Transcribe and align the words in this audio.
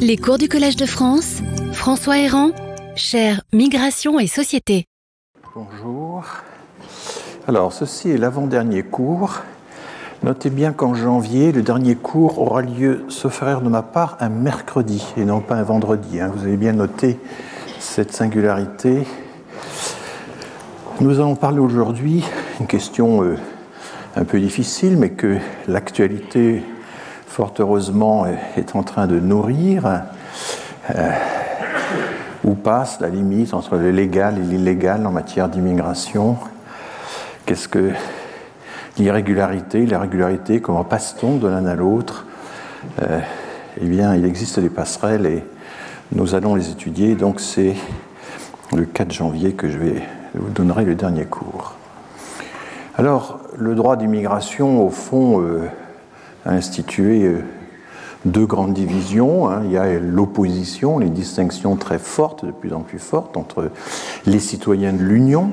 Les 0.00 0.16
cours 0.16 0.38
du 0.38 0.48
Collège 0.48 0.76
de 0.76 0.86
France, 0.86 1.42
François 1.72 2.18
Héran, 2.18 2.50
cher 2.96 3.42
Migration 3.52 4.18
et 4.18 4.26
Société. 4.26 4.86
Bonjour. 5.54 6.24
Alors, 7.46 7.72
ceci 7.72 8.10
est 8.10 8.16
l'avant-dernier 8.16 8.82
cours. 8.82 9.42
Notez 10.22 10.50
bien 10.50 10.72
qu'en 10.72 10.94
janvier, 10.94 11.52
le 11.52 11.62
dernier 11.62 11.96
cours 11.96 12.38
aura 12.38 12.62
lieu, 12.62 13.04
sauf 13.08 13.42
erreur 13.42 13.60
de 13.60 13.68
ma 13.68 13.82
part, 13.82 14.16
un 14.20 14.28
mercredi 14.28 15.04
et 15.16 15.24
non 15.24 15.40
pas 15.40 15.56
un 15.56 15.62
vendredi. 15.62 16.20
Hein. 16.20 16.32
Vous 16.34 16.44
avez 16.44 16.56
bien 16.56 16.72
noté 16.72 17.18
cette 17.78 18.12
singularité. 18.12 19.06
Nous 21.00 21.20
allons 21.20 21.36
parler 21.36 21.58
aujourd'hui 21.58 22.24
une 22.60 22.66
question 22.66 23.22
euh, 23.22 23.36
un 24.16 24.24
peu 24.24 24.40
difficile, 24.40 24.96
mais 24.96 25.10
que 25.10 25.36
l'actualité 25.66 26.62
fort 27.38 27.54
heureusement, 27.60 28.26
est 28.56 28.74
en 28.74 28.82
train 28.82 29.06
de 29.06 29.20
nourrir. 29.20 30.02
Euh, 30.92 31.10
où 32.42 32.54
passe 32.54 32.98
la 32.98 33.10
limite 33.10 33.54
entre 33.54 33.76
le 33.76 33.92
légal 33.92 34.38
et 34.38 34.42
l'illégal 34.42 35.06
en 35.06 35.12
matière 35.12 35.48
d'immigration? 35.48 36.36
Qu'est-ce 37.46 37.68
que 37.68 37.92
l'irrégularité, 38.98 39.86
l'irrégularité, 39.86 40.60
comment 40.60 40.82
passe-t-on 40.82 41.36
de 41.36 41.46
l'un 41.46 41.64
à 41.66 41.76
l'autre? 41.76 42.26
Euh, 43.02 43.20
Eh 43.80 43.86
bien, 43.86 44.16
il 44.16 44.24
existe 44.24 44.58
des 44.58 44.70
passerelles 44.70 45.26
et 45.26 45.44
nous 46.10 46.34
allons 46.34 46.56
les 46.56 46.70
étudier. 46.70 47.14
Donc, 47.14 47.38
c'est 47.38 47.76
le 48.74 48.84
4 48.84 49.12
janvier 49.12 49.52
que 49.52 49.68
je 49.70 49.78
vais 49.78 50.02
vous 50.34 50.50
donnerai 50.50 50.84
le 50.84 50.96
dernier 50.96 51.26
cours. 51.26 51.74
Alors, 52.96 53.38
le 53.56 53.76
droit 53.76 53.94
d'immigration, 53.94 54.84
au 54.84 54.90
fond, 54.90 55.40
euh, 55.40 55.68
a 56.48 56.52
institué 56.52 57.24
euh, 57.24 57.42
deux 58.24 58.46
grandes 58.46 58.72
divisions. 58.72 59.48
Hein. 59.48 59.62
Il 59.64 59.72
y 59.72 59.76
a 59.76 59.98
l'opposition, 59.98 60.98
les 60.98 61.10
distinctions 61.10 61.76
très 61.76 61.98
fortes, 61.98 62.44
de 62.44 62.50
plus 62.50 62.72
en 62.72 62.80
plus 62.80 62.98
fortes, 62.98 63.36
entre 63.36 63.70
les 64.26 64.40
citoyens 64.40 64.92
de 64.92 65.02
l'Union, 65.02 65.50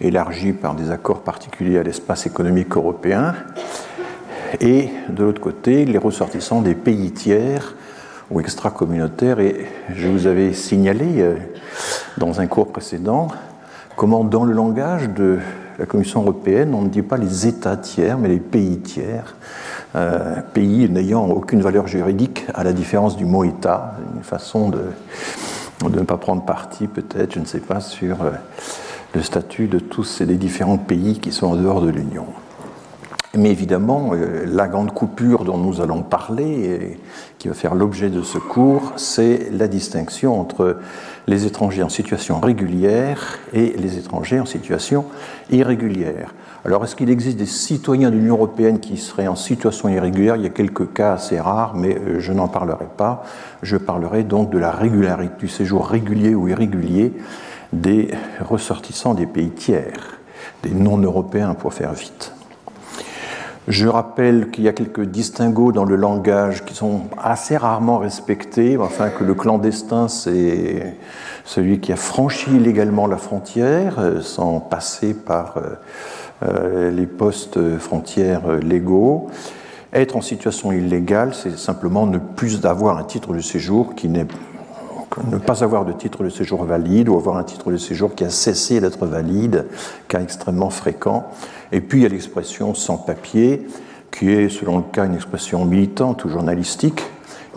élargis 0.00 0.52
par 0.52 0.74
des 0.74 0.90
accords 0.90 1.20
particuliers 1.20 1.78
à 1.78 1.82
l'espace 1.82 2.26
économique 2.26 2.76
européen, 2.76 3.34
et 4.60 4.88
de 5.08 5.24
l'autre 5.24 5.40
côté, 5.40 5.84
les 5.84 5.98
ressortissants 5.98 6.62
des 6.62 6.74
pays 6.74 7.12
tiers 7.12 7.74
ou 8.30 8.40
extra-communautaires. 8.40 9.40
Et 9.40 9.66
je 9.94 10.08
vous 10.08 10.26
avais 10.26 10.52
signalé 10.52 11.20
euh, 11.20 11.36
dans 12.18 12.40
un 12.40 12.46
cours 12.46 12.72
précédent 12.72 13.28
comment, 13.96 14.24
dans 14.24 14.44
le 14.44 14.52
langage 14.52 15.08
de 15.10 15.38
la 15.78 15.86
Commission 15.86 16.22
européenne, 16.22 16.74
on 16.74 16.82
ne 16.82 16.88
dit 16.88 17.02
pas 17.02 17.16
les 17.16 17.46
États 17.46 17.76
tiers, 17.76 18.18
mais 18.18 18.28
les 18.28 18.40
pays 18.40 18.78
tiers, 18.78 19.36
euh, 19.94 20.40
pays 20.54 20.88
n'ayant 20.88 21.26
aucune 21.26 21.62
valeur 21.62 21.86
juridique, 21.86 22.44
à 22.54 22.64
la 22.64 22.72
différence 22.72 23.16
du 23.16 23.24
mot 23.24 23.44
État, 23.44 23.94
une 24.14 24.22
façon 24.22 24.68
de, 24.68 24.82
ne 25.88 26.02
pas 26.02 26.16
prendre 26.16 26.44
parti, 26.44 26.86
peut-être, 26.86 27.34
je 27.34 27.40
ne 27.40 27.44
sais 27.44 27.60
pas, 27.60 27.80
sur 27.80 28.22
euh, 28.22 28.30
le 29.14 29.22
statut 29.22 29.66
de 29.66 29.78
tous 29.78 30.04
ces 30.04 30.26
différents 30.26 30.78
pays 30.78 31.18
qui 31.20 31.32
sont 31.32 31.46
en 31.46 31.56
dehors 31.56 31.82
de 31.82 31.90
l'Union. 31.90 32.26
Mais 33.34 33.50
évidemment, 33.50 34.10
euh, 34.12 34.44
la 34.46 34.68
grande 34.68 34.92
coupure 34.92 35.44
dont 35.44 35.56
nous 35.56 35.80
allons 35.80 36.02
parler, 36.02 36.44
et 36.44 36.98
qui 37.38 37.48
va 37.48 37.54
faire 37.54 37.74
l'objet 37.74 38.10
de 38.10 38.22
ce 38.22 38.36
cours, 38.36 38.92
c'est 38.96 39.48
la 39.50 39.68
distinction 39.68 40.38
entre 40.38 40.76
les 41.26 41.46
étrangers 41.46 41.82
en 41.82 41.88
situation 41.88 42.40
régulière 42.40 43.38
et 43.52 43.74
les 43.78 43.98
étrangers 43.98 44.40
en 44.40 44.46
situation 44.46 45.04
irrégulière. 45.50 46.34
Alors, 46.64 46.84
est-ce 46.84 46.94
qu'il 46.94 47.10
existe 47.10 47.38
des 47.38 47.46
citoyens 47.46 48.10
de 48.10 48.16
l'Union 48.16 48.34
européenne 48.34 48.78
qui 48.78 48.96
seraient 48.96 49.26
en 49.26 49.34
situation 49.34 49.88
irrégulière? 49.88 50.36
Il 50.36 50.42
y 50.42 50.46
a 50.46 50.50
quelques 50.50 50.92
cas 50.92 51.14
assez 51.14 51.40
rares, 51.40 51.74
mais 51.74 51.96
euh, 51.96 52.20
je 52.20 52.32
n'en 52.32 52.46
parlerai 52.46 52.86
pas. 52.96 53.24
Je 53.62 53.76
parlerai 53.76 54.22
donc 54.22 54.50
de 54.50 54.58
la 54.58 54.70
régularité, 54.70 55.34
du 55.38 55.48
séjour 55.48 55.88
régulier 55.88 56.34
ou 56.34 56.48
irrégulier 56.48 57.12
des 57.72 58.10
ressortissants 58.40 59.14
des 59.14 59.26
pays 59.26 59.50
tiers, 59.50 60.18
des 60.62 60.70
non-européens 60.70 61.54
pour 61.54 61.74
faire 61.74 61.94
vite. 61.94 62.32
Je 63.68 63.86
rappelle 63.86 64.50
qu'il 64.50 64.64
y 64.64 64.68
a 64.68 64.72
quelques 64.72 65.04
distinguos 65.04 65.70
dans 65.70 65.84
le 65.84 65.94
langage 65.94 66.64
qui 66.64 66.74
sont 66.74 67.02
assez 67.16 67.56
rarement 67.56 67.98
respectés, 67.98 68.76
enfin 68.76 69.08
que 69.08 69.22
le 69.22 69.34
clandestin, 69.34 70.08
c'est 70.08 70.96
celui 71.44 71.78
qui 71.78 71.92
a 71.92 71.96
franchi 71.96 72.50
illégalement 72.50 73.06
la 73.06 73.18
frontière 73.18 74.00
euh, 74.00 74.20
sans 74.20 74.58
passer 74.58 75.14
par 75.14 75.58
euh, 75.58 75.60
euh, 76.42 76.90
les 76.90 77.06
postes 77.06 77.78
frontières 77.78 78.56
légaux. 78.56 79.28
Être 79.92 80.16
en 80.16 80.22
situation 80.22 80.72
illégale, 80.72 81.32
c'est 81.32 81.56
simplement 81.56 82.06
ne 82.06 82.18
plus 82.18 82.64
avoir 82.66 82.98
un 82.98 83.04
titre 83.04 83.32
de 83.32 83.40
séjour 83.40 83.94
qui 83.94 84.08
n'est 84.08 84.26
ne 85.30 85.36
pas 85.36 85.62
avoir 85.62 85.84
de 85.84 85.92
titre 85.92 86.24
de 86.24 86.30
séjour 86.30 86.64
valide 86.64 87.08
ou 87.08 87.16
avoir 87.16 87.36
un 87.36 87.44
titre 87.44 87.70
de 87.70 87.76
séjour 87.76 88.14
qui 88.14 88.24
a 88.24 88.30
cessé 88.30 88.80
d'être 88.80 89.06
valide, 89.06 89.66
cas 90.08 90.20
extrêmement 90.20 90.70
fréquent. 90.70 91.30
Et 91.72 91.80
puis 91.80 92.00
il 92.00 92.02
y 92.02 92.06
a 92.06 92.10
l'expression 92.10 92.74
sans 92.74 92.98
papier, 92.98 93.66
qui 94.10 94.30
est 94.30 94.50
selon 94.50 94.78
le 94.78 94.84
cas 94.92 95.06
une 95.06 95.14
expression 95.14 95.64
militante 95.64 96.24
ou 96.24 96.28
journalistique, 96.28 97.02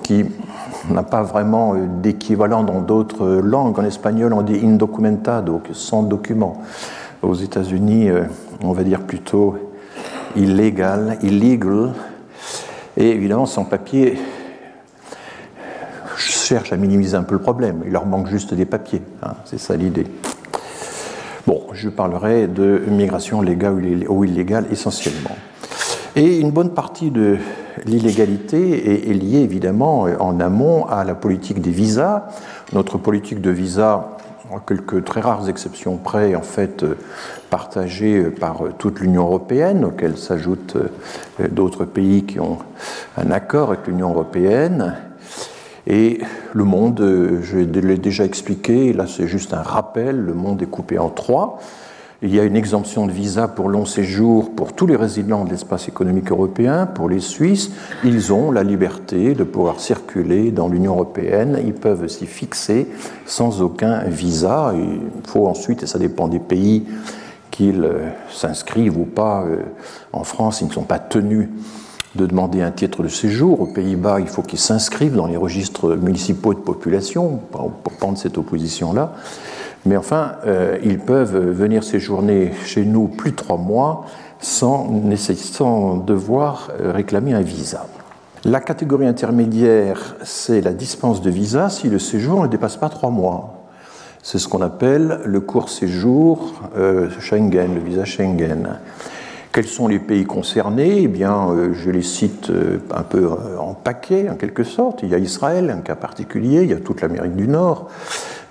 qui 0.03 0.25
n'a 0.89 1.03
pas 1.03 1.23
vraiment 1.23 1.75
euh, 1.75 1.85
d'équivalent 2.01 2.63
dans 2.63 2.81
d'autres 2.81 3.27
langues. 3.43 3.77
En 3.77 3.83
espagnol, 3.83 4.33
on 4.33 4.41
dit 4.41 4.59
indocumentado, 4.63 5.61
sans 5.73 6.03
document. 6.03 6.61
Aux 7.21 7.33
États-Unis, 7.33 8.09
euh, 8.09 8.23
on 8.61 8.71
va 8.71 8.83
dire 8.83 9.01
plutôt 9.01 9.57
illégal, 10.35 11.17
illegal. 11.21 11.93
Et 12.97 13.09
évidemment, 13.09 13.45
sans 13.45 13.65
papier, 13.65 14.17
je 16.15 16.31
cherche 16.31 16.71
à 16.71 16.77
minimiser 16.77 17.17
un 17.17 17.23
peu 17.23 17.35
le 17.35 17.41
problème. 17.41 17.81
Il 17.85 17.91
leur 17.91 18.05
manque 18.05 18.27
juste 18.27 18.53
des 18.53 18.65
papiers. 18.65 19.01
Hein, 19.23 19.33
c'est 19.43 19.59
ça 19.59 19.75
l'idée. 19.75 20.05
Bon, 21.47 21.61
je 21.73 21.89
parlerai 21.89 22.47
de 22.47 22.81
migration 22.87 23.39
légale 23.39 24.03
ou 24.09 24.23
illégale 24.23 24.65
essentiellement. 24.71 25.35
Et 26.15 26.39
une 26.39 26.49
bonne 26.49 26.71
partie 26.71 27.11
de 27.11 27.37
l'illégalité 27.85 29.09
est, 29.11 29.13
liée 29.13 29.41
évidemment 29.41 30.07
en 30.19 30.39
amont 30.39 30.87
à 30.87 31.03
la 31.03 31.13
politique 31.13 31.61
des 31.61 31.69
visas. 31.69 32.29
Notre 32.73 32.97
politique 32.97 33.41
de 33.41 33.51
visa, 33.51 34.17
en 34.49 34.57
quelques 34.57 35.03
très 35.03 35.21
rares 35.21 35.47
exceptions 35.47 35.97
près, 35.97 36.33
en 36.33 36.41
fait 36.41 36.83
partagée 37.51 38.23
par 38.23 38.63
toute 38.79 38.99
l'Union 38.99 39.25
européenne, 39.25 39.85
auquel 39.85 40.17
s'ajoutent 40.17 40.77
d'autres 41.51 41.85
pays 41.85 42.23
qui 42.23 42.39
ont 42.39 42.57
un 43.17 43.29
accord 43.29 43.69
avec 43.69 43.85
l'Union 43.85 44.09
européenne. 44.09 44.95
Et 45.87 46.19
le 46.53 46.63
monde, 46.63 46.99
euh, 47.01 47.41
je 47.43 47.57
l'ai 47.59 47.97
déjà 47.97 48.25
expliqué, 48.25 48.93
là 48.93 49.05
c'est 49.07 49.27
juste 49.27 49.53
un 49.53 49.61
rappel, 49.61 50.17
le 50.17 50.33
monde 50.33 50.61
est 50.61 50.67
coupé 50.69 50.97
en 50.97 51.09
trois. 51.09 51.59
Il 52.21 52.33
y 52.33 52.39
a 52.39 52.43
une 52.43 52.55
exemption 52.55 53.05
de 53.05 53.11
visa 53.11 53.47
pour 53.47 53.67
long 53.67 53.85
séjour 53.85 54.55
pour 54.55 54.73
tous 54.73 54.87
les 54.87 54.95
résidents 54.95 55.43
de 55.43 55.51
l'espace 55.51 55.87
économique 55.89 56.31
européen. 56.31 56.87
Pour 56.87 57.09
les 57.09 57.19
Suisses, 57.19 57.71
ils 58.03 58.33
ont 58.33 58.51
la 58.51 58.63
liberté 58.63 59.35
de 59.35 59.43
pouvoir 59.43 59.79
circuler 59.79 60.49
dans 60.51 60.69
l'Union 60.69 60.93
européenne. 60.93 61.59
Ils 61.63 61.73
peuvent 61.73 62.07
s'y 62.07 62.25
fixer 62.25 62.87
sans 63.25 63.61
aucun 63.61 63.99
visa. 64.05 64.73
Il 64.75 65.01
faut 65.27 65.45
ensuite, 65.45 65.83
et 65.83 65.87
ça 65.87 65.99
dépend 65.99 66.27
des 66.27 66.39
pays, 66.39 66.85
qu'ils 67.51 67.83
euh, 67.83 68.09
s'inscrivent 68.31 68.97
ou 68.97 69.05
pas. 69.05 69.43
Euh, 69.43 69.57
en 70.11 70.23
France, 70.23 70.61
ils 70.61 70.67
ne 70.67 70.73
sont 70.73 70.83
pas 70.83 70.99
tenus 70.99 71.49
de 72.15 72.25
demander 72.25 72.61
un 72.61 72.71
titre 72.71 73.03
de 73.03 73.07
séjour. 73.07 73.61
Aux 73.61 73.67
Pays-Bas, 73.67 74.19
il 74.19 74.27
faut 74.27 74.41
qu'ils 74.41 74.59
s'inscrivent 74.59 75.15
dans 75.15 75.27
les 75.27 75.37
registres 75.37 75.95
municipaux 75.95 76.53
de 76.53 76.59
population 76.59 77.39
pour 77.51 77.91
prendre 77.93 78.17
cette 78.17 78.37
opposition-là. 78.37 79.13
Mais 79.85 79.97
enfin, 79.97 80.33
euh, 80.45 80.77
ils 80.83 80.99
peuvent 80.99 81.37
venir 81.37 81.83
séjourner 81.83 82.51
chez 82.65 82.85
nous 82.85 83.07
plus 83.07 83.31
de 83.31 83.35
trois 83.35 83.57
mois 83.57 84.05
sans, 84.39 84.89
devoir 86.05 86.71
euh, 86.79 86.91
réclamer 86.91 87.33
un 87.33 87.41
visa. 87.41 87.85
La 88.43 88.59
catégorie 88.59 89.07
intermédiaire, 89.07 90.15
c'est 90.23 90.61
la 90.61 90.73
dispense 90.73 91.21
de 91.21 91.29
visa 91.29 91.69
si 91.69 91.89
le 91.89 91.99
séjour 91.99 92.43
ne 92.43 92.47
dépasse 92.47 92.77
pas 92.77 92.89
trois 92.89 93.09
mois. 93.09 93.65
C'est 94.21 94.39
ce 94.39 94.47
qu'on 94.47 94.61
appelle 94.61 95.21
le 95.25 95.39
court 95.39 95.69
séjour 95.69 96.53
euh, 96.77 97.09
Schengen, 97.19 97.75
le 97.75 97.81
visa 97.81 98.05
Schengen. 98.05 98.79
Quels 99.55 99.67
sont 99.67 99.87
les 99.87 99.99
pays 99.99 100.25
concernés 100.25 101.03
Eh 101.03 101.07
bien, 101.07 101.47
euh, 101.49 101.71
je 101.71 101.89
les 101.89 102.01
cite 102.01 102.49
euh, 102.49 102.79
un 102.93 103.03
peu 103.03 103.23
euh, 103.23 103.57
en 103.57 103.73
paquet, 103.73 104.27
en 104.29 104.35
quelque 104.35 104.65
sorte. 104.65 105.01
Il 105.01 105.07
y 105.07 105.15
a 105.15 105.17
Israël, 105.17 105.69
un 105.69 105.79
cas 105.79 105.95
particulier, 105.95 106.63
il 106.63 106.69
y 106.71 106.73
a 106.73 106.81
toute 106.81 106.99
l'Amérique 106.99 107.37
du 107.37 107.47
Nord, 107.47 107.89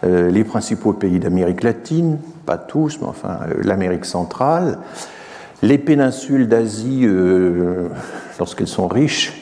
les 0.03 0.45
principaux 0.45 0.95
pays 0.95 1.19
d'Amérique 1.19 1.63
latine, 1.63 2.19
pas 2.47 2.57
tous, 2.57 2.99
mais 3.01 3.07
enfin 3.07 3.41
l'Amérique 3.63 4.07
centrale, 4.07 4.79
les 5.63 5.79
péninsules 5.79 6.47
d'Asie, 6.47 7.07
lorsqu'elles 8.39 8.69
sont 8.69 8.87
riches, 8.87 9.33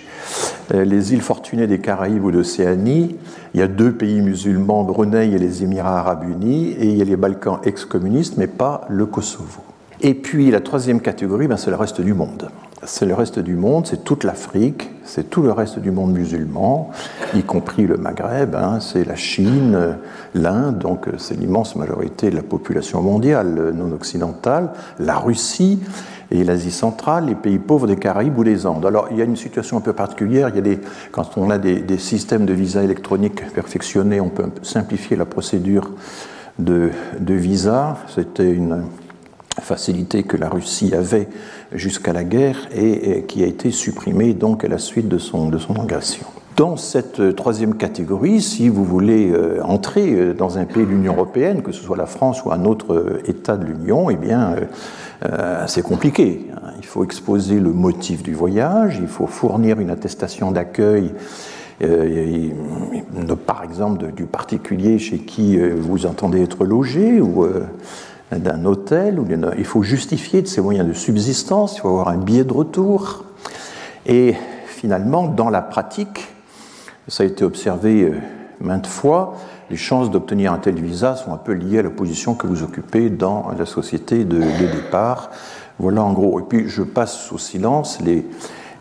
les 0.72 1.14
îles 1.14 1.22
fortunées 1.22 1.66
des 1.66 1.80
Caraïbes 1.80 2.24
ou 2.24 2.30
d'Océanie, 2.30 3.16
il 3.54 3.60
y 3.60 3.62
a 3.62 3.68
deux 3.68 3.92
pays 3.92 4.20
musulmans, 4.20 4.84
Brunei 4.84 5.32
et 5.32 5.38
les 5.38 5.64
Émirats 5.64 5.98
arabes 5.98 6.28
unis, 6.28 6.76
et 6.78 6.86
il 6.86 6.96
y 6.96 7.02
a 7.02 7.04
les 7.04 7.16
Balkans 7.16 7.58
ex-communistes, 7.64 8.36
mais 8.36 8.46
pas 8.46 8.82
le 8.88 9.06
Kosovo. 9.06 9.62
Et 10.04 10.14
puis 10.14 10.50
la 10.50 10.60
troisième 10.60 11.00
catégorie, 11.00 11.46
ben, 11.46 11.56
c'est 11.56 11.70
le 11.70 11.76
reste 11.76 12.00
du 12.00 12.12
monde. 12.12 12.48
c'est 12.84 13.06
le 13.06 13.14
reste 13.14 13.38
du 13.38 13.54
monde, 13.54 13.86
c'est 13.86 14.02
toute 14.02 14.24
l'Afrique, 14.24 14.90
c'est 15.04 15.30
tout 15.30 15.42
le 15.42 15.52
reste 15.52 15.78
du 15.78 15.92
monde 15.92 16.12
musulman, 16.12 16.90
y 17.34 17.44
compris 17.44 17.86
le 17.86 17.96
Maghreb, 17.96 18.56
hein, 18.56 18.80
c'est 18.80 19.04
la 19.04 19.14
Chine, 19.14 19.96
l'Inde, 20.34 20.78
donc 20.78 21.06
c'est 21.18 21.38
l'immense 21.38 21.76
majorité 21.76 22.30
de 22.30 22.34
la 22.34 22.42
population 22.42 23.00
mondiale 23.00 23.72
non 23.76 23.92
occidentale, 23.92 24.70
la 24.98 25.18
Russie 25.18 25.78
et 26.32 26.42
l'Asie 26.42 26.72
centrale, 26.72 27.26
les 27.26 27.36
pays 27.36 27.60
pauvres 27.60 27.86
des 27.86 27.96
Caraïbes 27.96 28.36
ou 28.36 28.42
des 28.42 28.66
Andes. 28.66 28.84
Alors 28.84 29.06
il 29.12 29.18
y 29.18 29.22
a 29.22 29.24
une 29.24 29.36
situation 29.36 29.76
un 29.76 29.82
peu 29.82 29.92
particulière, 29.92 30.48
il 30.48 30.56
y 30.56 30.58
a 30.58 30.62
des, 30.62 30.80
quand 31.12 31.38
on 31.38 31.48
a 31.48 31.58
des, 31.58 31.76
des 31.76 31.98
systèmes 31.98 32.44
de 32.44 32.52
visa 32.52 32.82
électroniques 32.82 33.48
perfectionnés, 33.52 34.20
on 34.20 34.30
peut 34.30 34.46
simplifier 34.62 35.16
la 35.16 35.26
procédure 35.26 35.92
de, 36.58 36.90
de 37.20 37.34
visa, 37.34 37.98
c'était 38.08 38.50
une 38.50 38.82
facilité 39.60 40.22
que 40.22 40.36
la 40.36 40.48
Russie 40.48 40.94
avait 40.94 41.28
jusqu'à 41.72 42.12
la 42.12 42.24
guerre 42.24 42.68
et, 42.74 43.24
qui 43.28 43.42
a 43.42 43.46
été 43.46 43.70
supprimée 43.70 44.34
donc 44.34 44.64
à 44.64 44.68
la 44.68 44.78
suite 44.78 45.08
de 45.08 45.18
son, 45.18 45.48
de 45.48 45.58
son 45.58 45.74
agression. 45.76 46.26
Dans 46.56 46.76
cette 46.76 47.20
euh, 47.20 47.32
troisième 47.32 47.76
catégorie, 47.76 48.42
si 48.42 48.68
vous 48.68 48.84
voulez 48.84 49.30
euh, 49.30 49.62
entrer 49.64 50.12
euh, 50.12 50.34
dans 50.34 50.58
un 50.58 50.66
pays 50.66 50.84
de 50.84 50.90
l'Union 50.90 51.14
européenne, 51.14 51.62
que 51.62 51.72
ce 51.72 51.82
soit 51.82 51.96
la 51.96 52.04
France 52.04 52.44
ou 52.44 52.52
un 52.52 52.66
autre 52.66 53.20
État 53.24 53.56
de 53.56 53.64
l'Union, 53.64 54.10
eh 54.10 54.16
bien, 54.16 54.56
c'est 55.66 55.82
compliqué. 55.82 56.46
Hein. 56.54 56.72
Il 56.78 56.84
faut 56.84 57.04
exposer 57.04 57.58
le 57.58 57.72
motif 57.72 58.22
du 58.22 58.34
voyage, 58.34 58.98
il 59.00 59.08
faut 59.08 59.26
fournir 59.26 59.80
une 59.80 59.90
attestation 59.90 60.50
d'accueil 60.50 61.12
par 63.46 63.64
exemple 63.64 64.12
du 64.12 64.24
particulier 64.24 64.98
chez 65.00 65.18
qui 65.18 65.58
vous 65.58 66.06
entendez 66.06 66.42
être 66.42 66.64
logé 66.64 67.20
ou 67.20 67.44
d'un 68.38 68.64
hôtel, 68.64 69.18
ou 69.18 69.26
il 69.58 69.64
faut 69.64 69.82
justifier 69.82 70.42
de 70.42 70.46
ses 70.46 70.60
moyens 70.60 70.88
de 70.88 70.92
subsistance, 70.92 71.76
il 71.76 71.80
faut 71.80 71.88
avoir 71.88 72.08
un 72.08 72.18
billet 72.18 72.44
de 72.44 72.52
retour. 72.52 73.24
Et 74.06 74.34
finalement, 74.66 75.28
dans 75.28 75.50
la 75.50 75.62
pratique, 75.62 76.28
ça 77.08 77.22
a 77.22 77.26
été 77.26 77.44
observé 77.44 78.02
euh, 78.02 78.14
maintes 78.60 78.86
fois, 78.86 79.34
les 79.70 79.76
chances 79.76 80.10
d'obtenir 80.10 80.52
un 80.52 80.58
tel 80.58 80.80
visa 80.80 81.16
sont 81.16 81.32
un 81.32 81.38
peu 81.38 81.52
liées 81.52 81.78
à 81.78 81.82
la 81.82 81.90
position 81.90 82.34
que 82.34 82.46
vous 82.46 82.62
occupez 82.62 83.10
dans 83.10 83.50
la 83.58 83.64
société 83.64 84.24
de, 84.24 84.38
départ. 84.38 85.30
Voilà 85.78 86.02
en 86.02 86.12
gros. 86.12 86.38
Et 86.40 86.42
puis 86.42 86.68
je 86.68 86.82
passe 86.82 87.32
au 87.32 87.38
silence 87.38 88.00
les, 88.02 88.26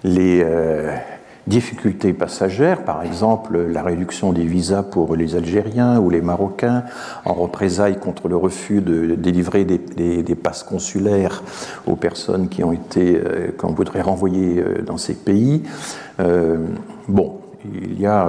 les, 0.03 0.43
euh, 0.43 0.95
difficultés 1.47 2.13
passagères, 2.13 2.83
par 2.83 3.03
exemple 3.03 3.57
la 3.57 3.81
réduction 3.81 4.31
des 4.31 4.45
visas 4.45 4.83
pour 4.83 5.15
les 5.15 5.35
Algériens 5.35 5.99
ou 5.99 6.09
les 6.09 6.21
Marocains 6.21 6.83
en 7.25 7.33
représailles 7.33 7.99
contre 7.99 8.27
le 8.27 8.35
refus 8.35 8.81
de 8.81 9.15
délivrer 9.15 9.65
des, 9.65 10.35
passes 10.35 10.63
consulaires 10.63 11.43
aux 11.85 11.95
personnes 11.95 12.47
qui 12.47 12.63
ont 12.63 12.71
été, 12.71 13.15
euh, 13.15 13.51
qu'on 13.57 13.73
voudrait 13.73 14.01
renvoyer 14.01 14.59
euh, 14.59 14.81
dans 14.81 14.97
ces 14.97 15.13
pays. 15.13 15.63
Euh, 16.19 16.57
bon, 17.07 17.39
il 17.65 17.99
y 17.99 18.05
a 18.07 18.27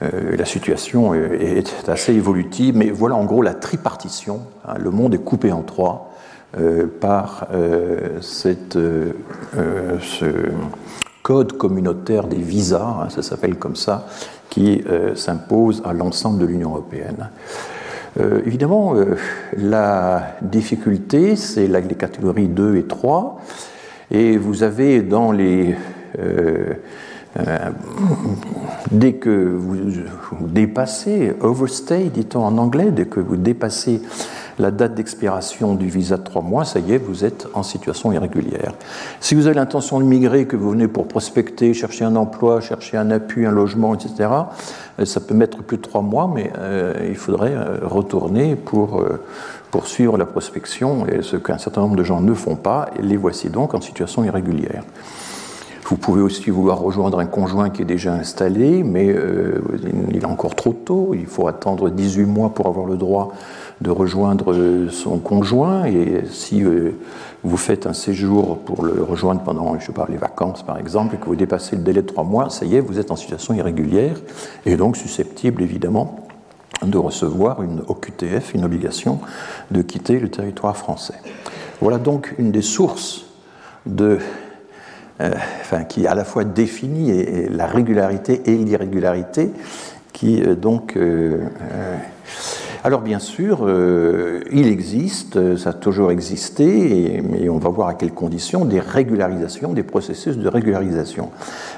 la 0.00 0.46
situation 0.46 1.12
est 1.12 1.88
assez 1.90 2.14
évolutive, 2.14 2.74
mais 2.74 2.90
voilà 2.90 3.16
en 3.16 3.26
gros 3.26 3.42
la 3.42 3.52
tripartition. 3.52 4.40
Hein, 4.66 4.76
le 4.78 4.90
monde 4.90 5.12
est 5.12 5.22
coupé 5.22 5.52
en 5.52 5.60
trois 5.60 6.14
par 7.00 7.48
cette, 8.22 8.78
ce, 8.78 10.24
code 11.22 11.56
communautaire 11.56 12.26
des 12.26 12.38
visas, 12.38 13.04
hein, 13.04 13.08
ça 13.10 13.22
s'appelle 13.22 13.56
comme 13.56 13.76
ça, 13.76 14.06
qui 14.48 14.82
euh, 14.88 15.14
s'impose 15.14 15.82
à 15.84 15.92
l'ensemble 15.92 16.38
de 16.38 16.46
l'Union 16.46 16.70
européenne. 16.70 17.30
Euh, 18.18 18.40
évidemment, 18.44 18.94
euh, 18.94 19.16
la 19.56 20.36
difficulté, 20.42 21.36
c'est 21.36 21.66
les 21.66 21.82
catégories 21.94 22.48
2 22.48 22.76
et 22.76 22.84
3, 22.84 23.40
et 24.10 24.36
vous 24.36 24.62
avez 24.62 25.02
dans 25.02 25.30
les... 25.30 25.76
dès 28.90 29.12
que 29.12 29.30
vous, 29.30 29.76
vous 30.32 30.48
dépassez, 30.48 31.32
overstay, 31.40 32.10
dit-on 32.12 32.40
en 32.40 32.58
anglais, 32.58 32.90
dès 32.90 33.04
que 33.04 33.20
vous 33.20 33.36
dépassez 33.36 34.02
la 34.60 34.70
date 34.70 34.94
d'expiration 34.94 35.74
du 35.74 35.88
visa 35.88 36.16
de 36.16 36.22
trois 36.22 36.42
mois, 36.42 36.64
ça 36.64 36.78
y 36.78 36.92
est, 36.92 36.98
vous 36.98 37.24
êtes 37.24 37.48
en 37.54 37.62
situation 37.62 38.12
irrégulière. 38.12 38.74
Si 39.20 39.34
vous 39.34 39.46
avez 39.46 39.56
l'intention 39.56 39.98
de 39.98 40.04
migrer, 40.04 40.46
que 40.46 40.56
vous 40.56 40.70
venez 40.70 40.86
pour 40.86 41.08
prospecter, 41.08 41.74
chercher 41.74 42.04
un 42.04 42.14
emploi, 42.16 42.60
chercher 42.60 42.96
un 42.96 43.10
appui, 43.10 43.46
un 43.46 43.50
logement, 43.50 43.94
etc., 43.94 44.28
euh, 44.98 45.04
ça 45.04 45.20
peut 45.20 45.34
mettre 45.34 45.62
plus 45.62 45.78
de 45.78 45.82
trois 45.82 46.02
mois, 46.02 46.30
mais 46.32 46.52
euh, 46.58 46.94
il 47.08 47.16
faudrait 47.16 47.54
euh, 47.54 47.78
retourner 47.82 48.54
pour 48.54 49.02
poursuivre 49.70 50.18
la 50.18 50.26
prospection, 50.26 51.06
ce 51.22 51.36
qu'un 51.36 51.58
certain 51.58 51.80
nombre 51.80 51.96
de 51.96 52.04
gens 52.04 52.20
ne 52.20 52.34
font 52.34 52.56
pas, 52.56 52.90
et 52.98 53.02
les 53.02 53.16
voici 53.16 53.48
donc 53.48 53.74
en 53.74 53.80
situation 53.80 54.24
irrégulière. 54.24 54.82
Vous 55.86 55.96
pouvez 55.96 56.22
aussi 56.22 56.50
vouloir 56.50 56.78
rejoindre 56.78 57.18
un 57.18 57.26
conjoint 57.26 57.70
qui 57.70 57.82
est 57.82 57.86
déjà 57.86 58.12
installé, 58.12 58.84
mais 58.84 59.14
il 60.10 60.16
est 60.16 60.24
encore 60.24 60.54
trop 60.54 60.72
tôt. 60.72 61.14
Il 61.14 61.26
faut 61.26 61.48
attendre 61.48 61.90
18 61.90 62.26
mois 62.26 62.50
pour 62.50 62.68
avoir 62.68 62.86
le 62.86 62.96
droit 62.96 63.32
de 63.80 63.90
rejoindre 63.90 64.88
son 64.90 65.18
conjoint. 65.18 65.84
Et 65.84 66.24
si 66.30 66.62
euh, 66.62 66.92
vous 67.42 67.56
faites 67.56 67.86
un 67.86 67.92
séjour 67.92 68.58
pour 68.58 68.84
le 68.84 69.02
rejoindre 69.02 69.42
pendant, 69.42 69.78
je 69.78 69.90
les 70.08 70.16
vacances 70.16 70.62
par 70.62 70.78
exemple, 70.78 71.14
et 71.14 71.18
que 71.18 71.26
vous 71.26 71.36
dépassez 71.36 71.76
le 71.76 71.82
délai 71.82 72.02
de 72.02 72.06
trois 72.06 72.24
mois, 72.24 72.50
ça 72.50 72.66
y 72.66 72.76
est, 72.76 72.80
vous 72.80 72.98
êtes 72.98 73.10
en 73.10 73.16
situation 73.16 73.54
irrégulière 73.54 74.16
et 74.66 74.76
donc 74.76 74.96
susceptible 74.96 75.62
évidemment 75.62 76.26
de 76.84 76.98
recevoir 76.98 77.62
une 77.62 77.82
OQTF, 77.88 78.54
une 78.54 78.64
obligation 78.64 79.20
de 79.70 79.82
quitter 79.82 80.18
le 80.18 80.30
territoire 80.30 80.76
français. 80.76 81.20
Voilà 81.80 81.98
donc 81.98 82.34
une 82.38 82.52
des 82.52 82.62
sources 82.62 83.26
de, 83.86 84.18
euh, 85.20 85.30
enfin, 85.60 85.84
qui 85.84 86.06
à 86.06 86.14
la 86.14 86.24
fois 86.24 86.44
définit 86.44 87.48
la 87.48 87.66
régularité 87.66 88.42
et 88.46 88.56
l'irrégularité, 88.56 89.50
qui 90.12 90.42
euh, 90.42 90.54
donc 90.54 90.96
alors 92.82 93.02
bien 93.02 93.18
sûr, 93.18 93.60
euh, 93.62 94.40
il 94.50 94.66
existe, 94.66 95.56
ça 95.58 95.70
a 95.70 95.72
toujours 95.74 96.10
existé, 96.10 97.22
mais 97.28 97.48
on 97.50 97.58
va 97.58 97.68
voir 97.68 97.88
à 97.88 97.94
quelles 97.94 98.14
conditions, 98.14 98.64
des 98.64 98.80
régularisations, 98.80 99.74
des 99.74 99.82
processus 99.82 100.38
de 100.38 100.48
régularisation. 100.48 101.30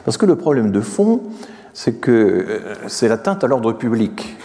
Parce 0.04 0.16
que 0.16 0.26
le 0.26 0.36
problème 0.36 0.70
de 0.70 0.80
fond, 0.80 1.20
c'est 1.74 2.00
que 2.00 2.10
euh, 2.12 2.58
c'est 2.86 3.08
l'atteinte 3.08 3.42
à 3.42 3.48
l'ordre 3.48 3.72
public. 3.72 4.36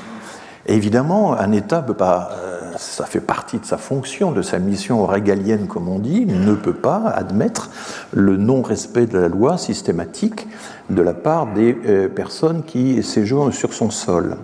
évidemment, 0.66 1.38
un 1.38 1.52
État 1.52 1.84
peut 1.84 1.94
pas, 1.94 2.32
euh, 2.34 2.60
ça 2.78 3.06
fait 3.06 3.20
partie 3.20 3.60
de 3.60 3.66
sa 3.66 3.78
fonction, 3.78 4.32
de 4.32 4.42
sa 4.42 4.58
mission 4.58 5.06
régalienne, 5.06 5.68
comme 5.68 5.88
on 5.88 6.00
dit, 6.00 6.26
ne 6.26 6.56
peut 6.56 6.74
pas 6.74 7.04
admettre 7.06 7.70
le 8.14 8.36
non-respect 8.36 9.06
de 9.06 9.20
la 9.20 9.28
loi 9.28 9.60
systématique 9.60 10.48
de 10.90 11.04
la 11.04 11.14
part 11.14 11.54
des 11.54 11.74
personnes 12.08 12.64
qui 12.64 13.04
séjournent 13.04 13.52
sur 13.52 13.74
son 13.74 13.92
sol. 13.92 14.38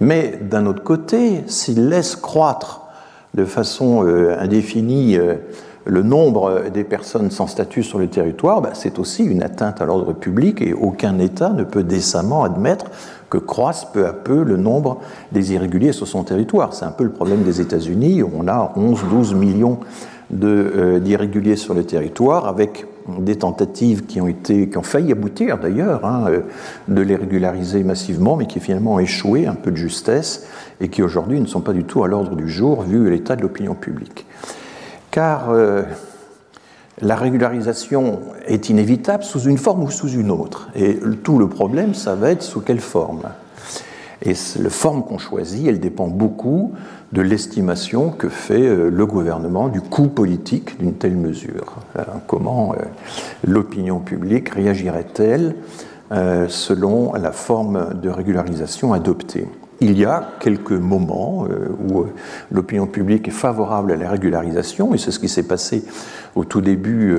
Mais 0.00 0.38
d'un 0.40 0.66
autre 0.66 0.82
côté, 0.82 1.42
s'il 1.46 1.88
laisse 1.88 2.16
croître 2.16 2.82
de 3.34 3.44
façon 3.44 4.06
euh, 4.06 4.36
indéfinie 4.38 5.16
euh, 5.16 5.34
le 5.84 6.02
nombre 6.02 6.64
des 6.72 6.84
personnes 6.84 7.30
sans 7.30 7.46
statut 7.46 7.82
sur 7.82 7.98
le 7.98 8.08
territoire, 8.08 8.60
bah, 8.60 8.70
c'est 8.74 8.98
aussi 8.98 9.24
une 9.24 9.42
atteinte 9.42 9.80
à 9.80 9.86
l'ordre 9.86 10.12
public 10.12 10.60
et 10.60 10.74
aucun 10.74 11.18
État 11.18 11.50
ne 11.50 11.64
peut 11.64 11.82
décemment 11.82 12.44
admettre 12.44 12.86
que 13.30 13.38
croisse 13.38 13.86
peu 13.86 14.06
à 14.06 14.12
peu 14.12 14.42
le 14.42 14.56
nombre 14.56 14.98
des 15.32 15.52
irréguliers 15.52 15.92
sur 15.92 16.06
son 16.06 16.24
territoire. 16.24 16.74
C'est 16.74 16.84
un 16.84 16.90
peu 16.90 17.04
le 17.04 17.10
problème 17.10 17.42
des 17.42 17.60
États-Unis, 17.60 18.22
on 18.22 18.48
a 18.48 18.72
11-12 18.76 19.34
millions 19.34 19.78
euh, 20.42 20.98
d'irréguliers 20.98 21.56
sur 21.56 21.74
le 21.74 21.84
territoire, 21.84 22.46
avec 22.46 22.86
des 23.18 23.36
tentatives 23.36 24.04
qui 24.06 24.20
ont, 24.20 24.28
été, 24.28 24.68
qui 24.68 24.76
ont 24.76 24.82
failli 24.82 25.12
aboutir 25.12 25.58
d'ailleurs, 25.58 26.04
hein, 26.04 26.26
euh, 26.28 26.40
de 26.88 27.00
les 27.00 27.16
régulariser 27.16 27.82
massivement, 27.82 28.36
mais 28.36 28.46
qui 28.46 28.60
finalement 28.60 28.94
ont 28.94 28.98
échoué, 28.98 29.46
un 29.46 29.54
peu 29.54 29.70
de 29.70 29.76
justesse, 29.76 30.46
et 30.80 30.88
qui 30.88 31.02
aujourd'hui 31.02 31.40
ne 31.40 31.46
sont 31.46 31.60
pas 31.60 31.72
du 31.72 31.84
tout 31.84 32.04
à 32.04 32.08
l'ordre 32.08 32.36
du 32.36 32.48
jour 32.48 32.82
vu 32.82 33.10
l'état 33.10 33.36
de 33.36 33.42
l'opinion 33.42 33.74
publique. 33.74 34.26
Car 35.10 35.50
euh, 35.50 35.82
la 37.00 37.16
régularisation 37.16 38.20
est 38.46 38.68
inévitable 38.68 39.24
sous 39.24 39.40
une 39.40 39.58
forme 39.58 39.84
ou 39.84 39.90
sous 39.90 40.10
une 40.10 40.30
autre. 40.30 40.68
Et 40.74 40.98
tout 41.22 41.38
le 41.38 41.48
problème, 41.48 41.94
ça 41.94 42.14
va 42.14 42.30
être 42.30 42.42
sous 42.42 42.60
quelle 42.60 42.80
forme? 42.80 43.22
Et 44.22 44.34
la 44.58 44.70
forme 44.70 45.04
qu'on 45.04 45.18
choisit, 45.18 45.66
elle 45.68 45.80
dépend 45.80 46.08
beaucoup 46.08 46.72
de 47.12 47.22
l'estimation 47.22 48.10
que 48.10 48.28
fait 48.28 48.66
euh, 48.66 48.90
le 48.90 49.06
gouvernement 49.06 49.68
du 49.68 49.80
coût 49.80 50.08
politique 50.08 50.78
d'une 50.78 50.94
telle 50.94 51.16
mesure. 51.16 51.76
Euh, 51.96 52.02
comment 52.26 52.74
euh, 52.74 52.82
l'opinion 53.46 54.00
publique 54.00 54.50
réagirait-elle 54.50 55.54
selon 56.48 57.12
la 57.12 57.32
forme 57.32 57.90
de 58.00 58.08
régularisation 58.08 58.94
adoptée? 58.94 59.46
Il 59.80 59.98
y 59.98 60.06
a 60.06 60.26
quelques 60.40 60.72
moments 60.72 61.46
où 61.86 62.06
l'opinion 62.50 62.86
publique 62.86 63.28
est 63.28 63.30
favorable 63.30 63.92
à 63.92 63.96
la 63.96 64.08
régularisation, 64.08 64.94
et 64.94 64.98
c'est 64.98 65.10
ce 65.10 65.18
qui 65.18 65.28
s'est 65.28 65.42
passé 65.42 65.84
au 66.34 66.46
tout 66.46 66.62
début 66.62 67.18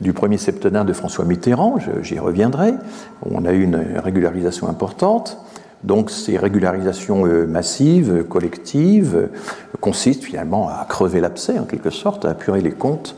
du 0.00 0.14
premier 0.14 0.38
septennat 0.38 0.84
de 0.84 0.94
François 0.94 1.26
Mitterrand, 1.26 1.76
j'y 2.00 2.18
reviendrai. 2.18 2.72
On 3.30 3.44
a 3.44 3.52
eu 3.52 3.64
une 3.64 3.76
régularisation 4.02 4.66
importante. 4.66 5.36
Donc 5.84 6.10
ces 6.10 6.36
régularisations 6.36 7.26
euh, 7.26 7.46
massives, 7.46 8.24
collectives, 8.24 9.28
consistent 9.80 10.24
finalement 10.24 10.68
à 10.68 10.86
crever 10.88 11.20
l'abcès 11.20 11.58
en 11.58 11.64
quelque 11.64 11.90
sorte, 11.90 12.24
à 12.24 12.30
apurer 12.30 12.60
les 12.60 12.72
comptes. 12.72 13.16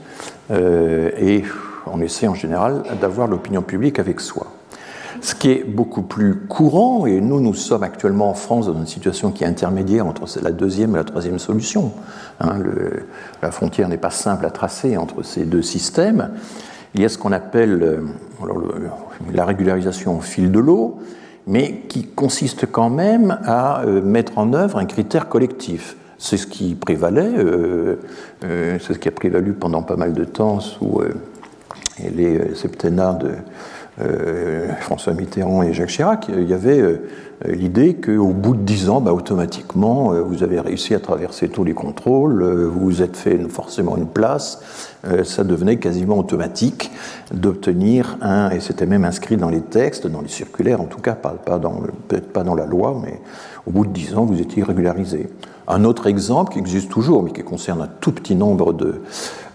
Euh, 0.51 1.11
et 1.19 1.45
on 1.87 2.01
essaie 2.01 2.27
en 2.27 2.35
général 2.35 2.83
d'avoir 3.01 3.29
l'opinion 3.29 3.63
publique 3.63 3.99
avec 3.99 4.21
soi. 4.21 4.47
Ce 5.21 5.35
qui 5.35 5.51
est 5.51 5.65
beaucoup 5.65 6.03
plus 6.03 6.41
courant, 6.49 7.07
et 7.07 7.21
nous, 7.21 7.41
nous 7.41 7.55
sommes 7.55 7.83
actuellement 7.83 8.29
en 8.29 8.35
France 8.35 8.67
dans 8.67 8.75
une 8.75 8.87
situation 8.87 9.31
qui 9.31 9.45
est 9.45 9.47
intermédiaire 9.47 10.07
entre 10.07 10.27
la 10.43 10.51
deuxième 10.51 10.95
et 10.95 10.99
la 10.99 11.05
troisième 11.05 11.39
solution. 11.39 11.93
Hein, 12.41 12.59
la 13.41 13.51
frontière 13.51 13.89
n'est 13.89 13.97
pas 13.97 14.11
simple 14.11 14.45
à 14.45 14.51
tracer 14.51 14.97
entre 14.97 15.23
ces 15.23 15.45
deux 15.45 15.63
systèmes. 15.63 16.31
Il 16.95 17.01
y 17.01 17.05
a 17.05 17.09
ce 17.09 17.17
qu'on 17.17 17.33
appelle 17.33 17.83
euh, 17.83 18.01
la 19.33 19.45
régularisation 19.45 20.19
au 20.19 20.21
fil 20.21 20.53
de 20.53 20.59
l'eau, 20.59 20.99
mais 21.47 21.83
qui 21.89 22.05
consiste 22.07 22.67
quand 22.71 22.91
même 22.91 23.39
à 23.45 23.83
euh, 23.83 24.01
mettre 24.03 24.39
en 24.39 24.53
œuvre 24.53 24.79
un 24.79 24.87
critère 24.87 25.29
collectif. 25.29 25.97
C'est 26.19 26.37
ce 26.37 26.47
qui 26.47 26.75
prévalait, 26.75 27.33
euh, 27.37 27.97
c'est 28.41 28.95
ce 28.95 28.99
qui 28.99 29.09
a 29.09 29.13
prévalu 29.13 29.53
pendant 29.53 29.83
pas 29.83 29.97
mal 29.97 30.13
de 30.13 30.25
temps 30.25 30.61
sous 30.61 31.03
les 31.99 32.55
septennats 32.55 33.19
de 33.19 33.33
François 34.81 35.13
Mitterrand 35.13 35.63
et 35.65 35.75
Jacques 35.75 35.91
Chirac. 35.91 36.29
Il 36.29 36.49
y 36.49 36.55
avait 36.55 37.01
l'idée 37.47 37.95
qu'au 37.95 38.29
bout 38.29 38.55
de 38.55 38.63
dix 38.63 38.89
ans, 38.89 39.01
bah, 39.01 39.13
automatiquement, 39.13 40.13
vous 40.23 40.43
avez 40.43 40.61
réussi 40.61 40.95
à 40.95 41.01
traverser 41.01 41.49
tous 41.49 41.65
les 41.65 41.75
contrôles, 41.75 42.45
vous 42.45 42.81
vous 42.81 43.03
êtes 43.03 43.17
fait 43.17 43.39
forcément 43.49 43.97
une 43.97 44.07
place, 44.07 44.61
euh, 45.07 45.25
ça 45.25 45.45
devenait 45.45 45.77
quasiment 45.77 46.19
automatique 46.19 46.91
d'obtenir 47.33 48.17
un, 48.23 48.51
et 48.51 48.61
c'était 48.61 48.87
même 48.87 49.05
inscrit 49.05 49.37
dans 49.37 49.51
les 49.51 49.61
textes, 49.61 50.07
dans 50.07 50.23
les 50.23 50.29
circulaires, 50.29 50.81
en 50.81 50.87
tout 50.87 51.01
cas, 51.01 51.15
peut-être 51.15 52.33
pas 52.33 52.45
dans 52.45 52.55
la 52.55 52.67
loi, 52.67 53.01
mais 53.03 53.21
au 53.67 53.71
bout 53.71 53.87
de 53.87 53.93
dix 53.93 54.15
ans, 54.15 54.25
vous 54.25 54.41
étiez 54.41 54.63
régularisé. 54.63 55.29
Un 55.67 55.85
autre 55.85 56.07
exemple 56.07 56.53
qui 56.53 56.59
existe 56.59 56.91
toujours, 56.91 57.23
mais 57.23 57.33
qui 57.33 57.43
concerne 57.43 57.83
un 57.83 57.89
tout 58.01 58.13
petit 58.13 58.35
nombre 58.35 58.73
de, 58.73 59.01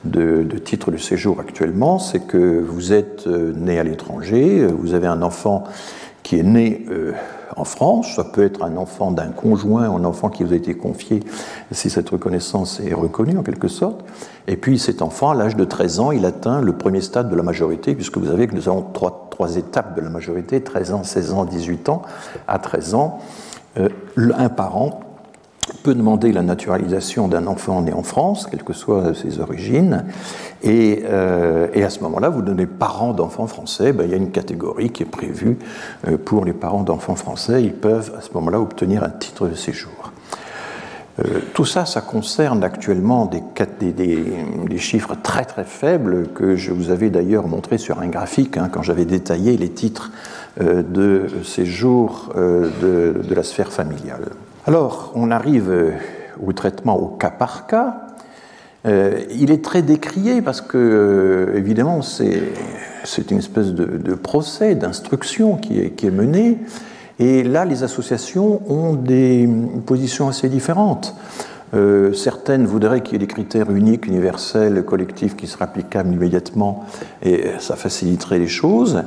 de, 0.03 0.58
titres 0.58 0.91
de 0.91 0.98
séjour 0.98 1.39
actuellement, 1.39 2.00
c'est 2.00 2.22
que 2.22 2.60
vous 2.60 2.93
êtes 2.93 3.25
euh, 3.27 3.53
né 3.55 3.79
à 3.79 3.84
l'étranger, 3.84 4.67
vous 4.67 4.93
avez 4.93 5.08
un 5.08 5.22
enfant 5.22 5.63
qui 6.24 6.39
est 6.39 6.43
né 6.43 6.86
euh, 6.91 7.13
en 7.59 7.65
France, 7.65 8.15
ça 8.15 8.23
peut 8.23 8.43
être 8.43 8.63
un 8.63 8.77
enfant 8.77 9.11
d'un 9.11 9.31
conjoint, 9.31 9.83
un 9.89 10.05
enfant 10.05 10.29
qui 10.29 10.43
vous 10.43 10.53
a 10.53 10.55
été 10.55 10.75
confié, 10.75 11.19
si 11.71 11.89
cette 11.89 12.09
reconnaissance 12.09 12.79
est 12.79 12.93
reconnue 12.93 13.37
en 13.37 13.43
quelque 13.43 13.67
sorte. 13.67 14.05
Et 14.47 14.55
puis 14.55 14.79
cet 14.79 15.01
enfant, 15.01 15.31
à 15.31 15.35
l'âge 15.35 15.57
de 15.57 15.65
13 15.65 15.99
ans, 15.99 16.11
il 16.11 16.25
atteint 16.25 16.61
le 16.61 16.73
premier 16.73 17.01
stade 17.01 17.29
de 17.29 17.35
la 17.35 17.43
majorité, 17.43 17.95
puisque 17.95 18.17
vous 18.17 18.27
savez 18.27 18.47
que 18.47 18.55
nous 18.55 18.69
avons 18.69 18.81
trois, 18.81 19.57
étapes 19.57 19.95
de 19.95 20.01
la 20.01 20.09
majorité, 20.09 20.61
13 20.61 20.93
ans, 20.93 21.03
16 21.03 21.33
ans, 21.33 21.45
18 21.45 21.89
ans. 21.89 22.01
À 22.47 22.59
13 22.59 22.93
ans, 22.93 23.19
euh, 23.77 23.89
un 24.17 24.49
parent 24.49 25.01
peut 25.73 25.95
demander 25.95 26.31
la 26.31 26.41
naturalisation 26.41 27.27
d'un 27.27 27.47
enfant 27.47 27.81
né 27.81 27.93
en 27.93 28.03
France, 28.03 28.47
quelles 28.49 28.63
que 28.63 28.73
soient 28.73 29.13
ses 29.13 29.39
origines, 29.39 30.05
et, 30.63 31.03
euh, 31.05 31.67
à 31.75 31.89
ce 31.89 32.01
moment-là, 32.01 32.29
vous 32.29 32.41
donnez 32.41 32.65
parents 32.65 33.13
d'enfants 33.13 33.47
français, 33.47 33.93
ben, 33.93 34.03
il 34.03 34.11
y 34.11 34.13
a 34.13 34.17
une 34.17 34.31
catégorie 34.31 34.89
qui 34.91 35.03
est 35.03 35.07
prévue 35.07 35.57
euh, 36.07 36.17
pour 36.17 36.45
les 36.45 36.53
parents 36.53 36.83
d'enfants 36.83 37.15
français, 37.15 37.63
ils 37.63 37.73
peuvent 37.73 38.13
à 38.17 38.21
ce 38.21 38.29
moment-là 38.33 38.59
obtenir 38.59 39.03
un 39.03 39.09
titre 39.09 39.47
de 39.47 39.55
séjour. 39.55 40.11
Euh, 41.19 41.39
tout 41.53 41.65
ça, 41.65 41.85
ça 41.85 42.01
concerne 42.01 42.63
actuellement 42.63 43.25
des, 43.25 44.77
chiffres 44.77 45.15
très 45.21 45.45
très 45.45 45.65
faibles 45.65 46.27
que 46.33 46.55
je 46.55 46.71
vous 46.71 46.91
avais 46.91 47.09
d'ailleurs 47.09 47.47
montré 47.47 47.77
sur 47.77 47.99
un 47.99 48.07
graphique 48.07 48.57
hein, 48.57 48.69
quand 48.71 48.83
j'avais 48.83 49.05
détaillé 49.05 49.57
les 49.57 49.69
titres 49.69 50.11
de 50.59 51.27
séjour 51.43 52.33
de 52.35 53.33
la 53.33 53.43
sphère 53.43 53.71
familiale. 53.71 54.29
Alors, 54.69 55.11
on 55.15 55.31
arrive 55.31 55.71
euh, 55.71 55.93
au 56.45 56.53
traitement 56.53 56.95
au 56.95 57.07
cas 57.07 57.31
par 57.31 57.65
cas. 57.65 58.01
Euh, 58.85 59.19
il 59.31 59.49
est 59.49 59.65
très 59.65 59.81
décrié 59.81 60.43
parce 60.43 60.61
que, 60.61 60.77
euh, 60.77 61.57
évidemment, 61.57 62.03
c'est 62.03 63.31
une 63.31 63.39
espèce 63.39 63.73
de, 63.73 64.13
procès, 64.13 64.75
d'instruction 64.75 65.55
qui 65.55 65.79
est, 65.79 66.11
mené. 66.11 66.59
Et 67.17 67.41
là, 67.41 67.65
les 67.65 67.81
associations 67.81 68.61
ont 68.71 68.93
des 68.93 69.49
positions 69.88 70.27
assez 70.27 70.49
différentes. 70.49 71.15
certaines 72.13 72.67
voudraient 72.67 73.01
qu'il 73.01 73.13
y 73.13 73.15
ait 73.15 73.25
des 73.25 73.33
critères 73.33 73.71
uniques, 73.71 74.05
universels, 74.05 74.85
collectifs 74.85 75.35
qui 75.35 75.47
seraient 75.47 75.65
applicables 75.65 76.13
immédiatement 76.13 76.85
et 77.23 77.45
ça 77.57 77.75
faciliterait 77.75 78.38
les 78.38 78.47
choses 78.47 79.01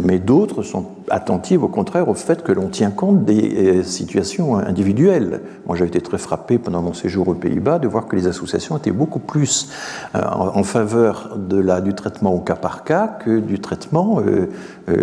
mais 0.00 0.18
d'autres 0.18 0.62
sont 0.62 0.86
attentives 1.10 1.62
au 1.62 1.68
contraire 1.68 2.08
au 2.08 2.14
fait 2.14 2.42
que 2.42 2.52
l'on 2.52 2.68
tient 2.68 2.90
compte 2.90 3.24
des 3.24 3.80
euh, 3.80 3.82
situations 3.82 4.56
individuelles. 4.56 5.42
Moi 5.66 5.76
j'avais 5.76 5.88
été 5.88 6.00
très 6.00 6.16
frappé 6.16 6.58
pendant 6.58 6.80
mon 6.80 6.94
séjour 6.94 7.28
aux 7.28 7.34
Pays-Bas 7.34 7.78
de 7.78 7.88
voir 7.88 8.06
que 8.06 8.16
les 8.16 8.26
associations 8.26 8.78
étaient 8.78 8.90
beaucoup 8.90 9.18
plus 9.18 9.70
euh, 10.14 10.20
en 10.24 10.62
faveur 10.62 11.36
de 11.36 11.58
la, 11.58 11.82
du 11.82 11.94
traitement 11.94 12.32
au 12.34 12.40
cas 12.40 12.54
par 12.54 12.84
cas 12.84 13.06
que 13.06 13.38
du 13.38 13.60
traitement 13.60 14.20
euh, 14.20 14.48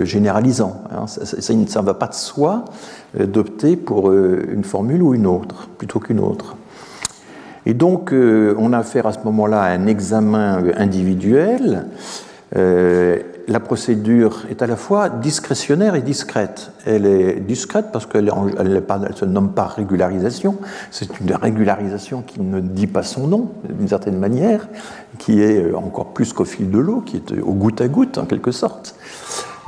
généralisant. 0.03 0.81
Hein. 0.91 1.05
Ça 1.07 1.53
ne 1.53 1.85
va 1.85 1.93
pas 1.93 2.07
de 2.07 2.13
soi 2.13 2.65
d'opter 3.17 3.75
pour 3.75 4.11
une 4.11 4.63
formule 4.63 5.01
ou 5.01 5.13
une 5.13 5.25
autre 5.25 5.67
plutôt 5.77 5.99
qu'une 5.99 6.19
autre. 6.19 6.55
Et 7.65 7.73
donc 7.73 8.13
on 8.13 8.73
a 8.73 8.77
affaire 8.77 9.07
à 9.07 9.13
ce 9.13 9.19
moment-là 9.25 9.61
à 9.61 9.69
un 9.69 9.87
examen 9.87 10.63
individuel 10.77 11.85
la 13.49 13.59
procédure 13.59 14.43
est 14.49 14.61
à 14.61 14.67
la 14.67 14.75
fois 14.75 15.09
discrétionnaire 15.09 15.95
et 15.95 16.01
discrète. 16.01 16.71
Elle 16.85 17.07
est 17.07 17.39
discrète 17.39 17.87
parce 17.91 18.05
qu'elle 18.05 18.25
ne 18.25 19.15
se 19.15 19.25
nomme 19.25 19.53
pas 19.53 19.65
régularisation, 19.65 20.57
c'est 20.91 21.19
une 21.19 21.33
régularisation 21.33 22.21
qui 22.21 22.41
ne 22.41 22.59
dit 22.59 22.85
pas 22.85 23.01
son 23.01 23.27
nom, 23.27 23.51
d'une 23.67 23.87
certaine 23.87 24.19
manière, 24.19 24.67
qui 25.17 25.41
est 25.41 25.63
euh, 25.63 25.75
encore 25.75 26.13
plus 26.13 26.31
qu'au 26.31 26.45
fil 26.45 26.69
de 26.69 26.77
l'eau, 26.77 27.01
qui 27.01 27.17
est 27.17 27.41
au 27.41 27.53
goutte 27.53 27.81
à 27.81 27.87
goutte, 27.87 28.19
en 28.19 28.25
quelque 28.25 28.51
sorte. 28.51 28.95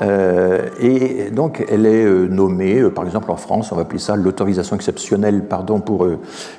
Euh, 0.02 0.70
et 0.80 1.32
donc, 1.32 1.66
elle 1.68 1.88
est 1.88 2.06
euh, 2.06 2.28
nommée, 2.28 2.84
par 2.92 3.06
exemple 3.06 3.32
en 3.32 3.36
France, 3.36 3.72
on 3.72 3.76
va 3.76 3.82
appeler 3.82 4.00
ça 4.00 4.16
l'autorisation 4.16 4.76
exceptionnelle, 4.76 5.48
pardon 5.48 5.80
pour 5.80 6.08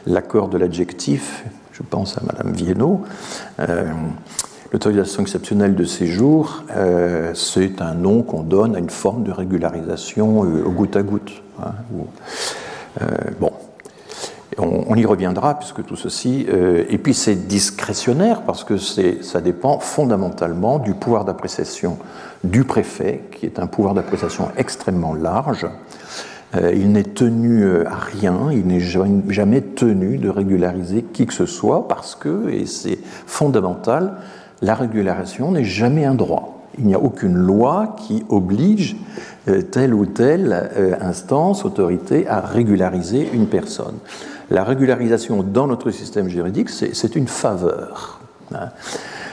l'accord 0.06 0.48
de 0.48 0.58
l'adjectif, 0.58 1.44
je 1.70 1.84
pense 1.88 2.18
à 2.18 2.22
Madame 2.26 2.52
Viennot. 2.52 3.02
L'autorisation 4.72 5.20
exceptionnelle 5.20 5.74
de 5.74 5.84
séjour, 5.84 6.62
euh, 6.74 7.34
c'est 7.34 7.82
un 7.82 7.92
nom 7.92 8.22
qu'on 8.22 8.42
donne 8.42 8.74
à 8.74 8.78
une 8.78 8.88
forme 8.88 9.22
de 9.22 9.30
régularisation 9.30 10.44
euh, 10.44 10.64
au 10.64 10.70
goutte 10.70 10.96
à 10.96 11.02
goutte. 11.02 11.42
Hein, 11.62 11.72
euh, 13.02 13.06
bon, 13.38 13.50
on, 14.56 14.94
y 14.96 15.04
reviendra 15.04 15.58
puisque 15.58 15.84
tout 15.84 15.96
ceci. 15.96 16.46
et 16.48 16.98
puis 16.98 17.12
c'est 17.14 17.46
discrétionnaire 17.46 18.42
parce 18.42 18.64
que 18.64 18.76
ça 18.76 19.40
dépend 19.40 19.78
fondamentalement 19.78 20.78
du 20.78 20.92
pouvoir 20.94 21.24
d'appréciation 21.24 21.98
du 22.44 22.64
préfet, 22.64 23.24
qui 23.32 23.46
est 23.46 23.58
un 23.58 23.66
pouvoir 23.66 23.94
d'appréciation 23.94 24.50
extrêmement 24.58 25.14
large. 25.14 25.66
il 26.54 26.92
n'est 26.92 27.02
tenu 27.02 27.64
à 27.86 27.96
rien, 27.96 28.50
il 28.52 28.66
n'est 28.66 28.80
jamais 28.80 29.62
tenu 29.62 30.18
de 30.18 30.28
régulariser 30.28 31.02
qui 31.02 31.26
que 31.26 31.34
ce 31.34 31.46
soit 31.46 31.88
parce 31.88 32.14
que, 32.14 32.50
et 32.50 32.66
c'est 32.66 32.98
fondamental, 33.26 34.18
la 34.62 34.74
régularisation 34.74 35.50
n'est 35.50 35.64
jamais 35.64 36.04
un 36.04 36.14
droit. 36.14 36.62
Il 36.78 36.86
n'y 36.86 36.94
a 36.94 37.00
aucune 37.00 37.34
loi 37.34 37.96
qui 37.98 38.24
oblige 38.30 38.96
euh, 39.48 39.60
telle 39.60 39.92
ou 39.92 40.06
telle 40.06 40.70
euh, 40.76 40.94
instance, 41.00 41.64
autorité 41.64 42.26
à 42.26 42.40
régulariser 42.40 43.28
une 43.32 43.46
personne. 43.46 43.96
La 44.50 44.64
régularisation 44.64 45.42
dans 45.42 45.66
notre 45.66 45.90
système 45.90 46.28
juridique, 46.28 46.70
c'est 46.70 47.16
une 47.16 47.28
faveur. 47.28 48.20
Hein. 48.54 48.68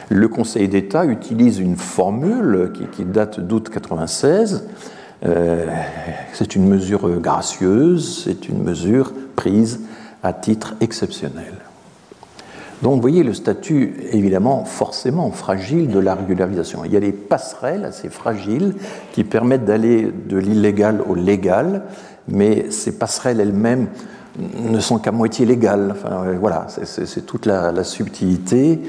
Le 0.10 0.28
Conseil 0.28 0.68
d'État 0.68 1.06
utilise 1.06 1.60
une 1.60 1.76
formule 1.76 2.74
qui, 2.92 3.04
date 3.04 3.40
d'août 3.40 3.70
96. 3.70 4.68
Euh, 5.26 5.66
c'est 6.34 6.56
une 6.56 6.68
mesure 6.68 7.20
gracieuse, 7.20 8.24
c'est 8.24 8.50
une 8.50 8.64
mesure 8.64 9.14
prise 9.36 9.82
à 10.24 10.34
titre 10.34 10.76
exceptionnel. 10.82 11.59
Donc 12.82 12.96
vous 12.96 13.02
voyez 13.02 13.24
le 13.24 13.34
statut 13.34 13.96
évidemment 14.12 14.64
forcément 14.64 15.32
fragile 15.32 15.90
de 15.90 16.00
la 16.00 16.16
régularisation. 16.16 16.86
Il 16.86 16.94
y 16.94 16.98
a 16.98 17.02
des 17.02 17.12
passerelles 17.12 17.84
assez 17.84 18.10
fragiles 18.10 18.76
qui 19.12 19.24
permettent 19.24 19.66
d'aller 19.66 20.12
de 20.28 20.38
l'illégal 20.38 21.02
au 21.08 21.16
légal, 21.16 21.84
mais 22.28 22.72
ces 22.72 22.98
passerelles 22.98 23.42
elles-mêmes 23.42 23.88
ne 24.38 24.80
sont 24.80 24.98
qu'à 24.98 25.12
moitié 25.12 25.46
légales. 25.46 25.90
Enfin, 25.92 26.24
voilà, 26.40 26.68
c'est 26.70 27.26
toute 27.26 27.46
la, 27.46 27.84
subtilité 27.84 28.80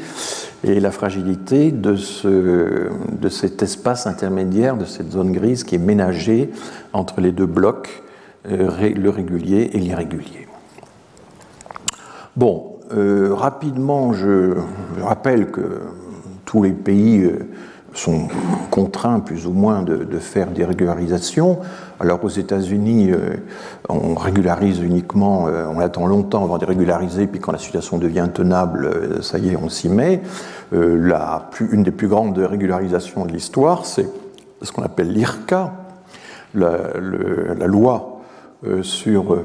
et 0.63 0.79
la 0.79 0.93
fragilité 0.93 1.73
de, 1.73 1.97
ce, 1.97 2.89
de 3.11 3.29
cet 3.29 3.63
espace 3.63 4.07
intermédiaire, 4.07 4.77
de 4.77 4.85
cette 4.85 5.11
zone 5.11 5.33
grise 5.33 5.65
qui 5.65 5.75
est 5.75 5.79
ménagée 5.79 6.51
entre 6.93 7.21
les 7.21 7.33
deux 7.33 7.47
blocs, 7.47 8.03
euh, 8.49 8.91
le 8.95 9.11
régulier 9.11 9.71
et 9.73 9.79
l'irrégulier. 9.79 10.47
Bon, 12.37 12.70
euh, 12.93 13.35
rapidement, 13.35 14.13
je, 14.13 14.55
rappelle 15.01 15.51
que 15.51 15.81
tous 16.45 16.63
les 16.63 16.73
pays 16.73 17.23
euh, 17.25 17.49
sont 17.95 18.29
contraints 18.71 19.21
plus 19.21 19.47
ou 19.47 19.53
moins 19.53 19.83
de, 19.83 20.19
faire 20.19 20.49
des 20.49 20.65
régularisations. 20.65 21.59
Alors 21.99 22.25
aux 22.25 22.29
États-Unis, 22.29 23.11
on 23.89 24.15
régularise 24.15 24.81
uniquement, 24.81 25.47
on 25.47 25.81
attend 25.81 26.07
longtemps 26.07 26.45
avant 26.45 26.59
de 26.59 26.65
régulariser, 26.65 27.27
puis 27.27 27.41
quand 27.41 27.51
la 27.51 27.59
situation 27.59 27.99
devient 27.99 28.21
intenable, 28.21 29.23
ça 29.23 29.39
y 29.39 29.51
est, 29.51 29.57
on 29.57 29.69
s'y 29.69 29.89
met. 29.89 30.23
La 30.71 31.49
plus, 31.51 31.69
une 31.73 31.83
des 31.83 31.91
plus 31.91 32.07
grandes 32.07 32.39
régularisations 32.39 33.27
de 33.27 33.33
l'histoire, 33.33 33.85
c'est 33.85 34.09
ce 34.63 34.71
qu'on 34.71 34.85
appelle 34.85 35.13
l'IRCA, 35.13 35.73
la, 36.55 37.67
loi 37.67 38.21
sur 38.83 39.45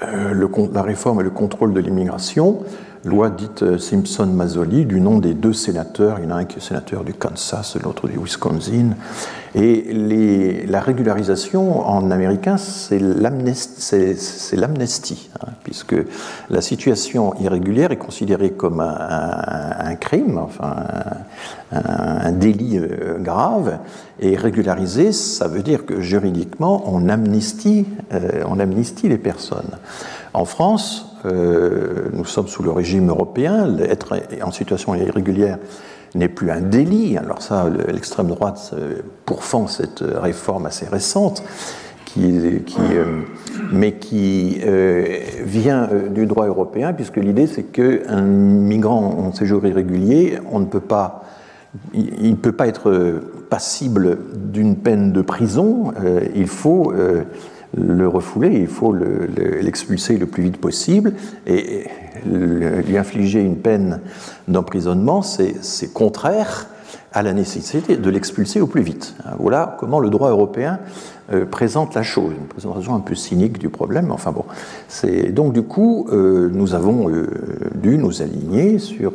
le, 0.00 0.48
la 0.72 0.82
réforme 0.82 1.20
et 1.20 1.24
le 1.24 1.30
contrôle 1.30 1.72
de 1.72 1.80
l'immigration, 1.80 2.60
loi 3.04 3.30
dite 3.30 3.62
euh, 3.62 3.78
Simpson-Mazzoli, 3.78 4.86
du 4.86 5.00
nom 5.00 5.18
des 5.18 5.34
deux 5.34 5.52
sénateurs. 5.52 6.18
Il 6.18 6.24
y 6.24 6.26
en 6.26 6.30
a 6.30 6.36
un 6.36 6.44
qui 6.44 6.58
est 6.58 6.60
sénateur 6.60 7.04
du 7.04 7.14
Kansas, 7.14 7.76
l'autre 7.82 8.08
du 8.08 8.18
Wisconsin. 8.18 8.90
Et 9.54 10.64
la 10.66 10.80
régularisation 10.80 11.86
en 11.86 12.10
américain, 12.10 12.56
c'est 12.56 12.98
l'amnestie, 12.98 13.60
hein, 15.40 15.50
puisque 15.62 15.94
la 16.50 16.60
situation 16.60 17.34
irrégulière 17.40 17.92
est 17.92 17.96
considérée 17.96 18.50
comme 18.50 18.80
un, 18.80 19.94
crime, 19.94 20.38
enfin 20.38 20.74
un, 21.70 22.32
délit 22.32 22.78
euh, 22.78 23.18
grave, 23.20 23.78
et 24.18 24.36
régulariser, 24.36 25.12
ça 25.12 25.46
veut 25.46 25.62
dire 25.62 25.86
que 25.86 26.00
juridiquement, 26.00 26.82
on 26.86 27.08
amnistie, 27.08 27.86
euh, 28.12 28.42
on 28.48 28.58
amnistie 28.58 29.08
les 29.08 29.18
personnes. 29.18 29.78
En 30.32 30.46
France, 30.46 31.13
euh, 31.26 32.08
nous 32.12 32.24
sommes 32.24 32.48
sous 32.48 32.62
le 32.62 32.70
régime 32.70 33.08
européen, 33.08 33.76
être 33.78 34.14
en 34.42 34.50
situation 34.50 34.94
irrégulière 34.94 35.58
n'est 36.14 36.28
plus 36.28 36.50
un 36.50 36.60
délit. 36.60 37.16
Alors 37.16 37.42
ça, 37.42 37.66
l'extrême 37.88 38.28
droite 38.28 38.72
euh, 38.74 38.96
pourfend 39.24 39.66
cette 39.66 40.00
réforme 40.02 40.66
assez 40.66 40.86
récente, 40.86 41.42
euh, 42.18 42.60
mais 43.72 43.92
qui 43.94 44.60
vient 45.44 45.88
du 46.10 46.26
droit 46.26 46.46
européen, 46.46 46.92
puisque 46.92 47.16
l'idée 47.16 47.46
c'est 47.46 47.64
qu'un 47.64 48.22
migrant 48.22 49.16
en 49.18 49.32
séjour 49.32 49.66
irrégulier, 49.66 50.38
on 50.52 50.60
ne 50.60 50.66
peut 50.66 50.80
pas, 50.80 51.24
il 51.94 52.30
ne 52.30 52.36
peut 52.36 52.52
pas 52.52 52.68
être 52.68 53.20
passible 53.50 54.18
d'une 54.34 54.76
peine 54.76 55.12
de 55.12 55.22
prison, 55.22 55.92
il 56.36 56.46
faut 56.46 56.92
le 57.76 58.08
refouler, 58.08 58.50
il 58.60 58.66
faut 58.66 58.92
l'expulser 58.92 60.16
le, 60.16 60.26
plus 60.26 60.42
vite 60.42 60.58
possible 60.58 61.14
et 61.46 61.84
lui 62.26 62.96
infliger 62.96 63.40
une 63.40 63.56
peine 63.56 64.00
d'emprisonnement, 64.48 65.22
c'est 65.22 65.92
contraire 65.92 66.68
à 67.12 67.22
la 67.22 67.32
nécessité 67.32 67.96
de 67.96 68.10
l'expulser 68.10 68.60
au 68.60 68.66
plus 68.66 68.82
vite. 68.82 69.14
Voilà 69.38 69.76
comment 69.78 70.00
le 70.00 70.10
droit 70.10 70.30
européen 70.30 70.80
euh, 71.32 71.46
présente 71.46 71.94
la 71.94 72.02
chose, 72.02 72.32
une 72.38 72.48
présentation 72.48 72.94
un 72.94 73.00
peu 73.00 73.14
cynique 73.14 73.58
du 73.58 73.68
problème, 73.68 74.10
enfin 74.10 74.32
bon. 74.32 74.44
Donc 75.30 75.52
du 75.52 75.62
coup, 75.62 76.08
euh, 76.12 76.50
nous 76.52 76.74
avons 76.74 77.08
euh, 77.08 77.26
dû 77.76 77.98
nous 77.98 78.20
aligner 78.20 78.78
sur 78.78 79.12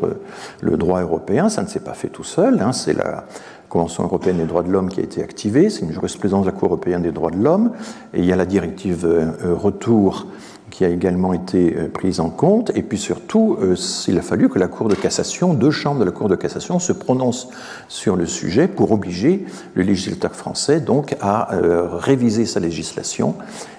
le 0.62 0.78
droit 0.78 1.02
européen, 1.02 1.50
ça 1.50 1.62
ne 1.62 1.68
s'est 1.68 1.82
pas 1.82 1.94
fait 1.94 2.08
tout 2.08 2.24
seul, 2.24 2.62
hein, 2.62 2.72
c'est 2.72 2.94
la, 2.94 3.26
Convention 3.70 4.04
européenne 4.04 4.38
des 4.38 4.46
droits 4.46 4.64
de 4.64 4.72
l'homme 4.72 4.90
qui 4.90 5.00
a 5.00 5.04
été 5.04 5.22
activée, 5.22 5.70
c'est 5.70 5.82
une 5.82 5.94
jurisprudence 5.94 6.42
de 6.42 6.52
la 6.52 6.58
Cour 6.58 6.70
européenne 6.70 7.04
des 7.04 7.12
droits 7.12 7.30
de 7.30 7.38
l'homme, 7.38 7.72
et 8.14 8.20
il 8.20 8.26
y 8.26 8.34
a 8.34 8.36
la 8.36 8.48
directive 8.48 9.06
euh, 9.06 9.32
retour 9.56 10.26
qui 10.72 10.86
a 10.86 10.90
également 10.90 11.34
été 11.34 11.76
euh, 11.78 11.88
prise 11.88 12.20
en 12.20 12.32
compte, 12.32 12.72
et 12.76 12.82
puis 12.82 12.98
surtout, 12.98 13.58
euh, 13.62 13.76
il 14.08 14.18
a 14.18 14.24
fallu 14.24 14.50
que 14.50 14.58
la 14.58 14.68
Cour 14.68 14.88
de 14.88 14.96
cassation, 14.96 15.54
deux 15.54 15.70
chambres 15.70 16.00
de 16.00 16.06
la 16.06 16.12
Cour 16.12 16.30
de 16.30 16.36
cassation 16.36 16.80
se 16.80 16.94
prononcent 16.94 17.50
sur 17.88 18.16
le 18.16 18.26
sujet 18.26 18.68
pour 18.68 18.92
obliger 18.92 19.46
le 19.76 19.84
législateur 19.84 20.34
français 20.34 20.80
donc 20.80 21.16
à 21.22 21.50
réviser 22.00 22.46
sa 22.46 22.60
législation 22.60 23.36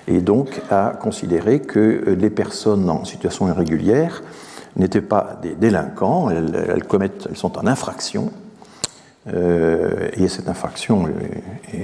et 0.06 0.20
donc 0.20 0.60
à 0.70 0.92
considérer 1.00 1.60
que 1.60 2.16
les 2.18 2.30
personnes 2.30 2.88
en 2.88 3.04
situation 3.04 3.48
irrégulière 3.48 4.22
n'étaient 4.76 5.00
pas 5.00 5.38
des 5.42 5.54
délinquants, 5.54 6.30
elles, 6.30 6.84
commettent, 6.84 7.26
elles 7.28 7.36
sont 7.36 7.58
en 7.58 7.66
infraction, 7.66 8.30
euh, 8.30 8.39
et 9.32 10.28
cette 10.28 10.48
infraction 10.48 11.06
euh, 11.06 11.78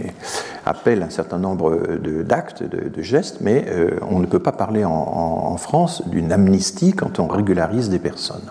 appelle 0.64 1.02
un 1.02 1.10
certain 1.10 1.38
nombre 1.38 1.98
d'actes, 2.22 2.62
de, 2.62 3.02
gestes, 3.02 3.38
mais 3.40 3.64
euh, 3.68 3.90
on 4.08 4.18
ne 4.18 4.26
peut 4.26 4.38
pas 4.38 4.52
parler 4.52 4.84
en, 4.84 5.56
France 5.56 6.02
d'une 6.08 6.32
amnistie 6.32 6.92
quand 6.92 7.18
on 7.18 7.26
régularise 7.26 7.88
des 7.88 7.98
personnes. 7.98 8.50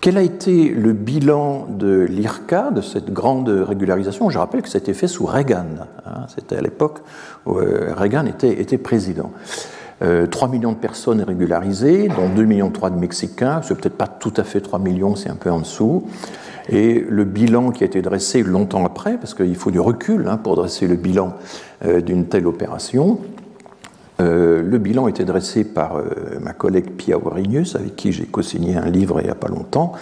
Quel 0.00 0.16
a 0.16 0.22
été 0.22 0.68
le 0.68 0.92
bilan 0.92 1.66
de 1.68 2.06
l'IRCA, 2.08 2.70
de 2.70 2.80
cette 2.80 3.12
grande 3.12 3.48
régularisation? 3.48 4.30
Je 4.30 4.38
rappelle 4.38 4.62
que 4.62 4.76
été 4.76 4.94
fait 4.94 5.08
sous 5.08 5.26
Reagan. 5.26 5.66
Hein. 6.06 6.26
C'était 6.32 6.56
à 6.56 6.60
l'époque 6.60 7.00
où 7.46 7.54
Reagan 7.54 8.26
était, 8.26 8.78
président. 8.78 9.32
3 10.00 10.48
millions 10.48 10.70
de 10.70 10.76
personnes 10.76 11.20
régularisées, 11.22 12.06
dont 12.06 12.28
2 12.28 12.44
millions 12.44 12.70
3 12.70 12.90
de 12.90 12.96
Mexicains. 12.96 13.60
C'est 13.64 13.74
peut-être 13.74 13.98
pas 13.98 14.06
tout 14.06 14.32
à 14.36 14.44
fait 14.44 14.60
3 14.60 14.78
millions, 14.78 15.16
c'est 15.16 15.30
un 15.30 15.36
peu 15.36 15.50
en 15.50 15.58
dessous. 15.58 16.06
Et 16.68 17.04
le 17.08 17.24
bilan 17.24 17.70
qui 17.70 17.82
a 17.82 17.86
été 17.86 18.02
dressé 18.02 18.42
longtemps 18.42 18.84
après, 18.84 19.16
parce 19.16 19.34
qu'il 19.34 19.56
faut 19.56 19.70
du 19.70 19.80
recul 19.80 20.28
hein, 20.28 20.36
pour 20.36 20.56
dresser 20.56 20.86
le 20.86 20.96
bilan 20.96 21.34
euh, 21.84 22.00
d'une 22.00 22.26
telle 22.26 22.46
opération, 22.46 23.18
euh, 24.20 24.62
le 24.62 24.78
bilan 24.78 25.06
été 25.06 25.24
dressé 25.24 25.64
par 25.64 25.96
euh, 25.96 26.04
ma 26.40 26.52
collègue 26.52 26.90
Pia 26.90 27.16
Warinius, 27.16 27.76
avec 27.76 27.96
qui 27.96 28.12
j'ai 28.12 28.24
co-signé 28.24 28.76
un 28.76 28.90
livre 28.90 29.20
il 29.20 29.24
n'y 29.24 29.30
a 29.30 29.36
pas 29.36 29.48
longtemps, 29.48 29.92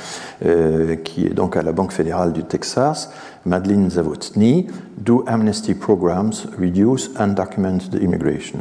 qui 1.04 1.26
est 1.26 1.34
donc 1.34 1.56
à 1.56 1.62
la 1.62 1.72
Banque 1.72 1.92
fédérale 1.92 2.32
du 2.32 2.44
Texas, 2.44 3.10
Madeleine 3.44 3.90
Zawotny, 3.90 4.66
Do 4.98 5.24
Amnesty 5.26 5.74
Programs 5.74 6.32
Reduce 6.58 7.10
Undocumented 7.16 7.94
Immigration? 8.02 8.58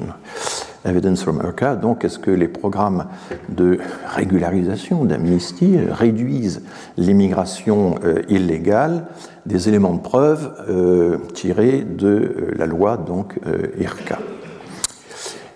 Evidence 0.85 1.23
from 1.23 1.41
ERCA. 1.43 1.75
Donc, 1.75 2.05
est-ce 2.05 2.19
que 2.19 2.31
les 2.31 2.47
programmes 2.47 3.05
de 3.49 3.79
régularisation, 4.07 5.05
d'amnistie, 5.05 5.77
réduisent 5.89 6.61
l'immigration 6.97 7.95
euh, 8.03 8.21
illégale? 8.29 9.05
Des 9.45 9.67
éléments 9.69 9.93
de 9.93 10.01
preuve 10.01 10.51
euh, 10.69 11.17
tirés 11.33 11.81
de 11.81 12.07
euh, 12.07 12.51
la 12.57 12.65
loi 12.65 12.97
donc 12.97 13.39
ERCA. 13.79 14.19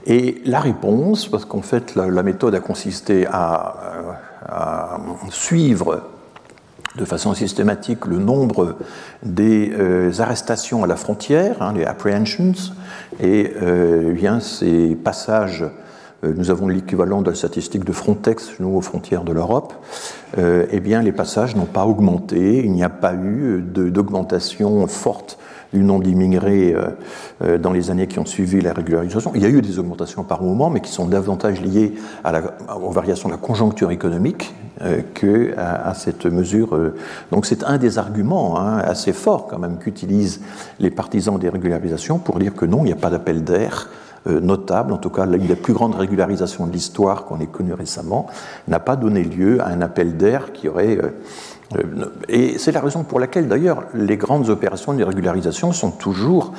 Et 0.05 0.41
la 0.45 0.59
réponse, 0.59 1.27
parce 1.27 1.45
qu'en 1.45 1.61
fait 1.61 1.95
la, 1.95 2.23
méthode 2.23 2.55
a 2.55 2.59
consisté 2.59 3.27
à, 3.31 4.97
suivre 5.29 6.01
de 6.95 7.05
façon 7.05 7.33
systématique 7.33 8.05
le 8.05 8.17
nombre 8.17 8.77
des 9.23 9.71
arrestations 10.19 10.83
à 10.83 10.87
la 10.87 10.95
frontière, 10.95 11.61
hein, 11.61 11.73
les 11.75 11.85
apprehensions, 11.85 12.53
et 13.19 13.53
euh, 13.61 14.09
eh 14.11 14.13
bien, 14.13 14.39
ces 14.39 14.95
passages, 14.95 15.65
euh, 16.23 16.33
nous 16.35 16.51
avons 16.51 16.67
l'équivalent 16.67 17.21
de 17.21 17.29
la 17.29 17.35
statistique 17.35 17.83
de 17.83 17.91
Frontex, 17.91 18.59
nous, 18.59 18.75
aux 18.75 18.81
frontières 18.81 19.23
de 19.23 19.33
l'Europe, 19.33 19.73
euh, 20.37 20.65
eh 20.71 20.79
bien, 20.79 21.01
les 21.01 21.11
passages 21.11 21.55
n'ont 21.55 21.65
pas 21.65 21.85
augmenté, 21.85 22.63
il 22.63 22.71
n'y 22.71 22.83
a 22.83 22.89
pas 22.89 23.13
eu 23.13 23.61
d'augmentation 23.61 24.87
forte 24.87 25.37
du 25.73 25.81
nombre 25.81 26.03
d'immigrés 26.03 26.75
dans 27.59 27.71
les 27.71 27.91
années 27.91 28.07
qui 28.07 28.19
ont 28.19 28.25
suivi 28.25 28.59
la 28.61 28.73
régularisation. 28.73 29.31
Il 29.35 29.41
y 29.41 29.45
a 29.45 29.49
eu 29.49 29.61
des 29.61 29.77
augmentations 29.79 30.23
par 30.23 30.41
moment, 30.41 30.69
mais 30.69 30.79
qui 30.79 30.91
sont 30.91 31.05
davantage 31.05 31.61
liées 31.61 31.93
à 32.23 32.31
la, 32.31 32.41
aux 32.81 32.91
variations 32.91 33.29
de 33.29 33.33
la 33.33 33.39
conjoncture 33.39 33.91
économique 33.91 34.53
que 35.13 35.55
à, 35.57 35.93
cette 35.93 36.25
mesure. 36.25 36.77
Donc 37.31 37.45
c'est 37.45 37.63
un 37.63 37.77
des 37.77 37.97
arguments 37.97 38.59
hein, 38.59 38.79
assez 38.79 39.13
forts 39.13 39.47
quand 39.47 39.59
même 39.59 39.77
qu'utilisent 39.77 40.41
les 40.79 40.89
partisans 40.89 41.37
des 41.37 41.49
régularisations 41.49 42.17
pour 42.17 42.39
dire 42.39 42.55
que 42.55 42.65
non, 42.65 42.79
il 42.79 42.85
n'y 42.85 42.93
a 42.93 42.95
pas 42.95 43.09
d'appel 43.09 43.43
d'air 43.43 43.89
euh, 44.27 44.41
notable, 44.41 44.91
en 44.91 44.97
tout 44.97 45.09
cas 45.09 45.25
l'une 45.25 45.47
des 45.47 45.55
plus 45.55 45.73
grandes 45.73 45.95
régularisations 45.95 46.67
de 46.67 46.73
l'histoire 46.73 47.23
qu'on 47.23 47.39
ait 47.39 47.47
connue 47.47 47.73
récemment, 47.73 48.27
n'a 48.67 48.79
pas 48.79 48.97
donné 48.97 49.23
lieu 49.23 49.61
à 49.61 49.67
un 49.67 49.81
appel 49.81 50.17
d'air 50.17 50.51
qui 50.51 50.67
aurait... 50.67 50.97
Euh, 51.75 51.77
euh, 51.77 52.05
et 52.27 52.57
c'est 52.57 52.71
la 52.71 52.81
raison 52.81 53.03
pour 53.03 53.19
laquelle 53.19 53.47
d'ailleurs 53.47 53.83
les 53.93 54.17
grandes 54.17 54.49
opérations 54.49 54.93
de 54.93 55.03
régularisation 55.03 55.71
sont 55.71 55.91
toujours 55.91 56.53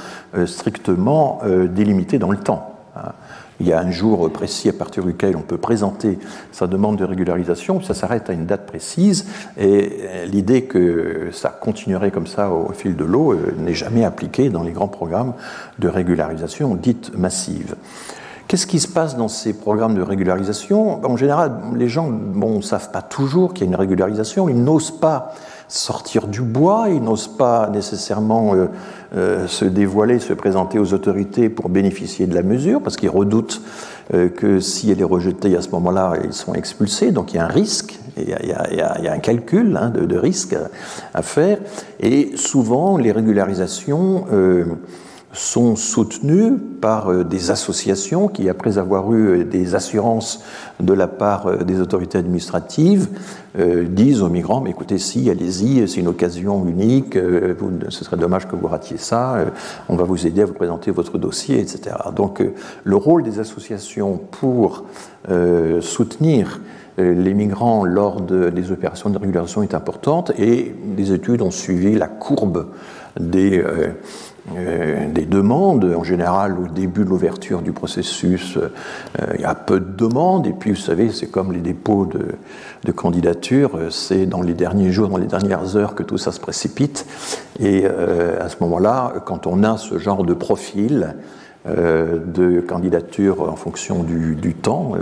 strictement 0.47 1.41
délimitées 1.69 2.19
dans 2.19 2.31
le 2.31 2.39
temps. 2.39 2.75
Hein. 2.97 3.13
Il 3.61 3.69
y 3.69 3.75
a 3.75 3.81
un 3.81 3.91
jour 3.91 4.33
précis 4.33 4.71
à 4.71 4.73
partir 4.73 5.05
duquel 5.05 5.37
on 5.37 5.43
peut 5.43 5.59
présenter 5.59 6.19
sa 6.51 6.67
demande 6.67 6.97
de 6.97 7.05
régularisation, 7.05 7.83
ça 7.83 7.93
s'arrête 7.93 8.31
à 8.31 8.33
une 8.33 8.47
date 8.47 8.65
précise, 8.65 9.27
et 9.59 10.01
l'idée 10.27 10.65
que 10.65 11.29
ça 11.31 11.51
continuerait 11.51 12.11
comme 12.11 12.27
ça 12.27 12.51
au 12.51 12.73
fil 12.73 12.97
de 12.97 13.05
l'eau 13.05 13.33
euh, 13.33 13.55
n'est 13.59 13.75
jamais 13.75 14.05
appliquée 14.05 14.49
dans 14.49 14.63
les 14.63 14.73
grands 14.73 14.89
programmes 14.89 15.35
de 15.79 15.89
régularisation 15.89 16.75
dites 16.75 17.15
massives. 17.17 17.75
Qu'est-ce 18.51 18.67
qui 18.67 18.81
se 18.81 18.89
passe 18.89 19.17
dans 19.17 19.29
ces 19.29 19.53
programmes 19.53 19.95
de 19.95 20.03
régularisation? 20.03 21.07
En 21.07 21.17
général, 21.17 21.53
les 21.77 21.89
gens 21.89 22.11
ne 22.11 22.61
savent 22.63 22.91
pas 22.91 23.01
toujours 23.01 23.55
qu'il 23.55 23.65
y 23.65 23.69
a 23.69 23.71
une 23.71 23.79
régularisation, 23.79 24.49
ils 24.49 24.61
n'osent 24.61 24.91
pas 24.91 25.35
sortir 25.69 26.27
du 26.27 26.41
bois, 26.41 26.89
ils 26.89 27.01
n'osent 27.01 27.29
pas 27.29 27.71
nécessairement 27.71 28.57
euh, 28.57 28.67
euh, 29.15 29.47
se 29.47 29.65
dévoiler, 29.65 30.19
se 30.19 30.33
présenter 30.33 30.81
aux 30.81 30.93
autorités 30.95 31.49
pour 31.49 31.69
bénéficier 31.69 32.27
de 32.27 32.35
la 32.35 32.43
mesure, 32.43 32.83
parce 32.83 32.97
qu'ils 32.97 33.09
redoutent 33.09 33.63
euh, 34.15 34.29
que 34.29 34.59
si 34.59 34.91
elle 34.91 35.01
est 35.01 35.05
rejetée 35.05 35.57
à 35.57 35.63
ce 35.63 35.69
moment-là, 35.69 36.15
ils 36.25 36.33
sont 36.33 36.55
expulsés, 36.55 37.13
donc 37.13 37.33
il 37.33 37.37
y 37.37 37.39
a 37.39 37.45
un 37.45 37.49
risque 37.49 38.01
Il 38.17 38.29
y 38.29 38.33
a, 38.83 39.13
un 39.13 39.19
calcul 39.21 39.79
hein, 39.81 39.91
de, 39.91 40.17
risque 40.17 40.57
à 41.15 41.23
faire. 41.23 41.59
Et 42.01 42.33
souvent, 42.35 42.97
les 42.97 43.13
régularisations 43.13 44.25
sont 45.33 45.77
soutenus 45.77 46.55
par 46.81 47.11
euh, 47.11 47.25
des 47.25 47.51
associations 47.51 48.27
qui, 48.27 48.49
après 48.49 48.79
avoir 48.79 49.13
eu 49.13 49.29
euh, 49.29 49.45
des 49.45 49.75
assurances 49.77 50.43
de 50.81 50.93
la 50.93 51.07
part 51.07 51.47
euh, 51.47 51.59
des 51.59 51.81
autorités 51.81 52.19
administratives, 52.19 53.09
disent 53.89 54.23
aux 54.23 54.29
migrants, 54.29 54.61
mais 54.61 54.71
écoutez, 54.71 54.97
si, 54.99 55.29
allez-y, 55.29 55.89
c'est 55.89 55.99
une 55.99 56.07
occasion 56.07 56.65
unique, 56.69 57.19
ce 57.89 58.05
serait 58.05 58.17
dommage 58.17 58.47
que 58.47 58.55
vous 58.55 58.69
ratiez 58.69 58.97
ça, 58.97 59.45
on 59.89 59.97
va 59.97 60.05
vous 60.05 60.25
aider 60.25 60.43
à 60.43 60.45
vous 60.45 60.53
présenter 60.53 60.93
votre 60.93 61.19
dossier, 61.19 61.59
etc. 61.59 61.97
Donc 62.15 62.41
le 62.85 62.97
rôle 62.97 63.25
des 63.25 63.41
associations 63.41 64.21
pour 64.31 64.85
soutenir 65.81 66.61
les 66.97 67.35
migrants 67.35 67.85
lors 67.85 68.21
des 68.21 68.71
opérations 68.71 69.11
de 69.11 69.19
régulation 69.19 69.65
est 69.65 69.75
importante 69.75 70.31
et 70.39 70.73
des 70.85 71.13
études 71.13 71.43
ont 71.43 71.51
suivi 71.51 71.97
la 71.97 72.07
courbe 72.07 72.69
des 73.19 73.65
des 74.55 75.27
demandes. 75.27 75.85
En 75.97 76.05
général, 76.05 76.59
au 76.59 76.67
début 76.67 77.05
de 77.05 77.09
l'ouverture 77.09 77.63
du 77.63 77.73
processus, 77.73 78.57
euh, 78.57 78.71
il 79.35 79.41
y 79.41 79.45
a 79.45 79.55
peu 79.55 79.81
de 79.81 79.97
demandes. 79.97 80.47
Et 80.47 80.53
puis, 80.53 80.71
vous 80.71 80.77
savez, 80.77 81.11
c'est 81.11 81.29
comme 81.29 81.53
les 81.53 81.61
dépôts 81.61 82.07
de, 82.07 82.27
de 82.85 82.93
candidature. 82.93 83.79
C'est 83.91 84.27
dans 84.27 84.43
les 84.43 84.55
derniers 84.55 84.91
jours, 84.91 85.09
dans 85.09 85.17
les 85.17 85.27
dernières 85.27 85.77
heures 85.77 85.95
que 85.95 86.03
tout 86.03 86.19
ça 86.19 86.33
se 86.33 86.41
précipite. 86.41 87.07
Et 87.59 87.83
euh, 87.85 88.45
à 88.45 88.49
ce 88.49 88.57
moment-là, 88.61 89.15
quand 89.25 89.47
on 89.47 89.63
a 89.63 89.77
ce 89.77 89.99
genre 89.99 90.25
de 90.25 90.35
profil, 90.35 91.15
de 91.67 92.61
candidature 92.61 93.43
en 93.43 93.57
fonction 93.57 94.03
du, 94.03 94.55
temps. 94.55 94.93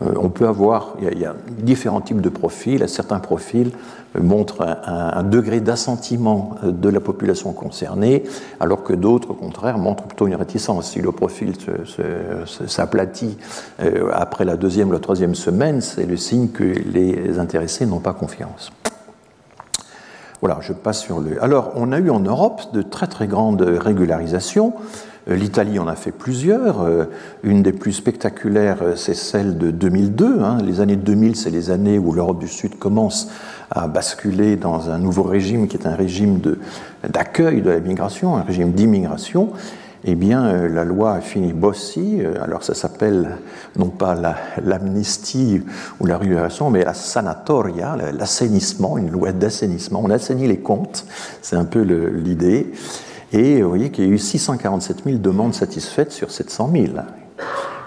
on 0.00 0.28
peut 0.28 0.46
avoir, 0.46 0.94
il 1.00 1.18
y, 1.18 1.24
a, 1.24 1.34
différents 1.48 2.02
types 2.02 2.20
de 2.20 2.28
profils. 2.28 2.86
Certains 2.86 3.18
profils 3.18 3.72
montre 4.20 4.62
un, 4.84 5.22
degré 5.22 5.60
d'assentiment 5.60 6.56
de 6.62 6.88
la 6.88 7.00
population 7.00 7.52
concernée, 7.52 8.24
alors 8.60 8.82
que 8.82 8.92
d'autres, 8.92 9.30
au 9.30 9.34
contraire, 9.34 9.78
montrent 9.78 10.04
plutôt 10.04 10.26
une 10.26 10.34
réticence. 10.34 10.90
Si 10.90 11.00
le 11.00 11.12
profil 11.12 11.54
s'aplatit 12.66 13.38
euh, 13.80 14.10
après 14.12 14.44
la 14.44 14.56
deuxième 14.56 14.88
ou 14.88 14.92
la 14.92 14.98
troisième 14.98 15.34
semaine, 15.34 15.80
c'est 15.80 16.06
le 16.06 16.16
signe 16.16 16.48
que 16.48 16.64
les 16.64 17.38
intéressés 17.38 17.86
n'ont 17.86 18.00
pas 18.00 18.12
confiance. 18.12 18.72
Voilà, 20.40 20.58
je 20.60 20.72
passe 20.72 21.00
sur 21.00 21.20
le. 21.20 21.42
Alors, 21.42 21.72
on 21.76 21.92
a 21.92 21.98
eu 21.98 22.10
en 22.10 22.20
Europe 22.20 22.60
de 22.72 22.82
très 22.82 23.06
très 23.06 23.26
grandes 23.26 23.62
régularisations. 23.62 24.74
Euh, 25.28 25.36
L'Italie 25.36 25.78
en 25.78 25.88
a 25.88 25.96
fait 25.96 26.12
plusieurs. 26.12 26.82
Euh, 26.82 27.04
une 27.42 27.62
des 27.62 27.72
plus 27.72 27.92
spectaculaires, 27.92 28.78
c'est 28.96 29.14
celle 29.14 29.58
de 29.58 29.70
2002. 29.70 30.40
Hein. 30.42 30.58
Les 30.64 30.80
années 30.80 30.96
2000, 30.96 31.36
c'est 31.36 31.50
les 31.50 31.70
années 31.70 31.98
où 31.98 32.12
l'Europe 32.12 32.38
du 32.38 32.48
Sud 32.48 32.78
commence 32.78 33.30
à 33.70 33.88
basculer 33.88 34.56
dans 34.56 34.90
un 34.90 34.98
nouveau 34.98 35.22
régime 35.22 35.68
qui 35.68 35.76
est 35.76 35.86
un 35.86 35.94
régime 35.94 36.40
d'accueil 37.08 37.62
de, 37.62 37.70
la 37.70 37.80
migration, 37.80 38.36
un 38.36 38.42
régime 38.42 38.72
d'immigration, 38.72 39.52
eh 40.08 40.14
bien, 40.14 40.46
euh, 40.46 40.68
la 40.68 40.84
loi 40.84 41.20
fini 41.20 41.52
Bossi, 41.52 42.18
euh, 42.20 42.42
alors 42.42 42.62
ça 42.62 42.74
s'appelle 42.74 43.38
non 43.76 43.88
pas 43.88 44.16
l'amnistie 44.62 45.62
ou 45.98 46.06
la 46.06 46.16
régulation, 46.16 46.70
mais 46.70 46.84
la 46.84 46.94
sanatoria, 46.94 47.96
l'assainissement, 48.16 48.98
une 48.98 49.10
loi 49.10 49.32
d'assainissement. 49.32 50.00
On 50.04 50.10
assainit 50.10 50.46
les 50.46 50.58
comptes, 50.58 51.04
c'est 51.42 51.56
un 51.56 51.64
peu 51.64 51.80
l'idée. 51.80 52.72
Et 53.36 53.60
vous 53.60 53.68
voyez 53.68 53.90
qu'il 53.90 54.06
y 54.06 54.08
a 54.08 54.10
eu 54.10 54.16
647 54.16 55.04
000 55.04 55.18
demandes 55.18 55.52
satisfaites 55.52 56.10
sur 56.10 56.30
700 56.30 56.70
000. 56.72 56.86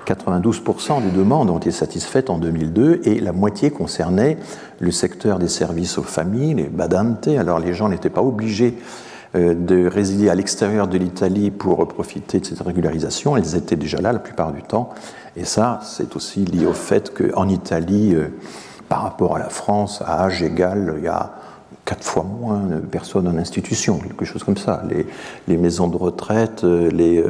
92% 0.06 1.02
des 1.02 1.10
demandes 1.10 1.50
ont 1.50 1.58
été 1.58 1.72
satisfaites 1.72 2.30
en 2.30 2.38
2002 2.38 3.02
et 3.04 3.20
la 3.20 3.32
moitié 3.32 3.72
concernait 3.72 4.38
le 4.80 4.92
secteur 4.92 5.40
des 5.40 5.48
services 5.48 5.98
aux 5.98 6.04
familles, 6.04 6.54
les 6.54 6.70
badantes. 6.70 7.28
Alors 7.30 7.58
les 7.58 7.74
gens 7.74 7.90
n'étaient 7.90 8.12
pas 8.12 8.22
obligés 8.22 8.78
euh, 9.34 9.56
de 9.56 9.88
résider 9.88 10.30
à 10.30 10.36
l'extérieur 10.36 10.88
de 10.88 11.00
l'Italie 11.00 11.50
pour 11.50 11.88
profiter 11.88 12.40
de 12.40 12.46
cette 12.46 12.62
régularisation. 12.62 13.36
Elles 13.36 13.56
étaient 13.56 13.76
déjà 13.76 14.00
là 14.02 14.14
la 14.14 14.20
plupart 14.20 14.52
du 14.52 14.62
temps. 14.62 14.90
Et 15.36 15.46
ça, 15.46 15.80
c'est 15.84 16.16
aussi 16.16 16.46
lié 16.46 16.68
au 16.68 16.74
fait 16.74 17.12
qu'en 17.12 17.48
Italie, 17.48 18.14
euh, 18.14 18.28
par 18.88 19.02
rapport 19.02 19.36
à 19.36 19.40
la 19.40 19.50
France, 19.50 20.04
à 20.06 20.26
âge 20.26 20.44
égal, 20.44 20.94
il 21.00 21.06
y 21.06 21.08
a 21.08 21.32
quatre 21.90 22.04
fois 22.04 22.24
moins 22.24 22.68
de 22.68 22.78
personnes 22.78 23.28
en 23.28 23.36
institution, 23.36 23.98
quelque 23.98 24.24
chose 24.24 24.44
comme 24.44 24.58
ça. 24.58 24.84
Les, 25.48 25.58
maisons 25.58 25.88
de 25.88 25.98
retraite, 25.98 26.64
euh, 26.64 26.92
les, 26.92 27.24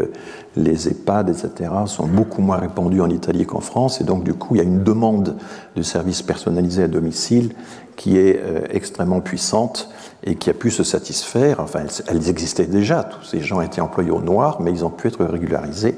les 0.58 0.90
EHPAD, 0.90 1.30
etc., 1.30 1.72
sont 1.86 2.08
beaucoup 2.08 2.42
moins 2.42 2.58
répandus 2.58 3.00
en 3.00 3.10
Italie 3.10 3.46
qu'en 3.46 3.62
France, 3.62 4.02
et 4.02 4.04
donc 4.04 4.26
du 4.26 4.34
coup, 4.34 4.56
il 4.56 4.58
y 4.58 4.62
a 4.62 4.66
une 4.66 4.84
demande 4.84 5.38
de 5.78 5.82
services 5.82 6.22
personnalisés 6.22 6.84
à 6.84 6.88
domicile 6.90 7.54
qui 7.96 8.18
est 8.18 8.38
euh, 8.42 8.62
extrêmement 8.70 9.22
puissante 9.22 9.90
et 10.26 10.36
qui 10.36 10.50
a 10.50 10.54
pu 10.54 10.72
se 10.72 10.84
satisfaire. 10.84 11.62
Enfin, 11.62 11.82
elles, 12.08 12.30
existaient 12.30 12.66
déjà, 12.66 13.04
tous 13.04 13.24
ces 13.24 13.40
gens 13.40 13.62
étaient 13.62 13.82
employés 13.82 14.12
au 14.12 14.22
noir, 14.22 14.60
mais 14.62 14.72
ils 14.72 14.84
ont 14.84 14.90
pu 14.90 15.08
être 15.08 15.24
régularisés 15.24 15.96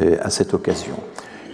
euh, 0.00 0.16
à 0.22 0.30
cette 0.30 0.54
occasion. 0.54 0.94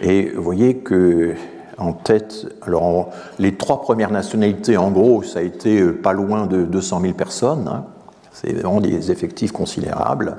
Et 0.01 0.31
vous 0.31 0.43
voyez 0.43 0.77
que 0.77 1.35
en 1.79 1.93
tête, 1.93 2.47
alors 2.63 3.11
les 3.39 3.55
trois 3.55 3.81
premières 3.81 4.11
nationalités, 4.11 4.77
en 4.77 4.91
gros, 4.91 5.23
ça 5.23 5.39
a 5.39 5.43
été 5.43 5.81
euh, 5.81 5.93
pas 5.93 6.13
loin 6.13 6.47
de 6.47 6.65
200 6.65 7.01
000 7.01 7.15
personnes. 7.15 7.69
Hein. 7.69 7.85
C'est 8.33 8.53
vraiment 8.53 8.81
des 8.81 9.11
effectifs 9.11 9.53
considérables. 9.53 10.37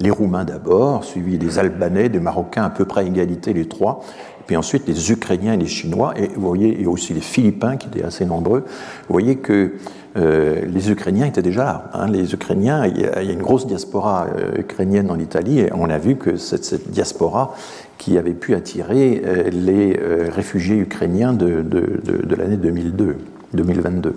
Les 0.00 0.10
Roumains 0.10 0.44
d'abord, 0.44 1.04
suivis 1.04 1.38
des 1.38 1.58
Albanais, 1.58 2.08
des 2.08 2.20
Marocains, 2.20 2.64
à 2.64 2.70
peu 2.70 2.84
près 2.84 3.02
à 3.02 3.04
égalité 3.04 3.52
les 3.52 3.68
trois. 3.68 4.00
Puis 4.46 4.56
ensuite 4.56 4.86
les 4.88 5.12
Ukrainiens 5.12 5.54
et 5.54 5.56
les 5.58 5.66
Chinois, 5.66 6.14
et 6.16 6.28
vous 6.28 6.46
voyez, 6.46 6.80
et 6.80 6.86
aussi 6.86 7.14
les 7.14 7.20
Philippins 7.20 7.76
qui 7.76 7.88
étaient 7.88 8.04
assez 8.04 8.24
nombreux. 8.24 8.60
Vous 8.60 9.12
voyez 9.12 9.36
que 9.36 9.74
euh, 10.16 10.60
les 10.66 10.90
Ukrainiens 10.90 11.26
étaient 11.26 11.42
déjà 11.42 11.64
là. 11.64 11.90
Hein. 11.94 12.06
Les 12.08 12.34
Ukrainiens, 12.34 12.86
il 12.86 13.00
y, 13.00 13.04
a, 13.06 13.22
une 13.22 13.40
grosse 13.40 13.66
diaspora 13.66 14.26
euh, 14.36 14.60
ukrainienne 14.60 15.10
en 15.10 15.18
Italie, 15.18 15.60
et 15.60 15.70
on 15.72 15.88
a 15.88 15.98
vu 15.98 16.16
que 16.16 16.36
cette, 16.36 16.64
cette 16.64 16.90
diaspora 16.90 17.54
qui 17.96 18.18
avait 18.18 18.34
pu 18.34 18.54
attirer 18.54 19.22
euh, 19.24 19.50
les 19.50 19.98
réfugiés 20.30 20.76
ukrainiens 20.76 21.32
de, 21.32 21.64
l'année 22.36 22.56
2002, 22.56 23.16
2022. 23.54 24.14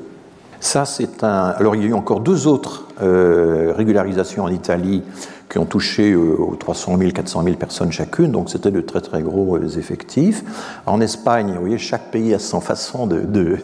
Ça, 0.60 0.86
c'est 0.86 1.24
un. 1.24 1.54
Alors, 1.58 1.76
il 1.76 1.84
y 1.84 1.86
a 1.86 1.90
eu 1.90 1.94
encore 1.94 2.22
deux 2.22 2.48
autres 2.48 2.88
régularisations 2.98 4.44
en 4.44 4.50
Italie 4.50 5.04
qui 5.50 5.60
ont 5.60 5.66
touché 5.66 6.16
aux 6.16 6.56
300 6.60 6.98
000, 6.98 7.12
400 7.12 7.44
000 7.44 7.56
personnes 7.56 7.92
chacune, 7.92 8.32
donc 8.32 8.50
c'était 8.50 8.72
de 8.72 8.82
très 8.82 9.02
très 9.02 9.22
gros 9.22 9.60
effectifs. 9.60 10.44
En 10.88 11.02
Espagne, 11.02 11.54
vous 11.54 11.60
voyez, 11.60 11.78
chaque 11.78 12.10
pays 12.10 12.34
a 12.34 12.40
son 12.40 12.62
façon 12.62 13.06
de 13.06 13.60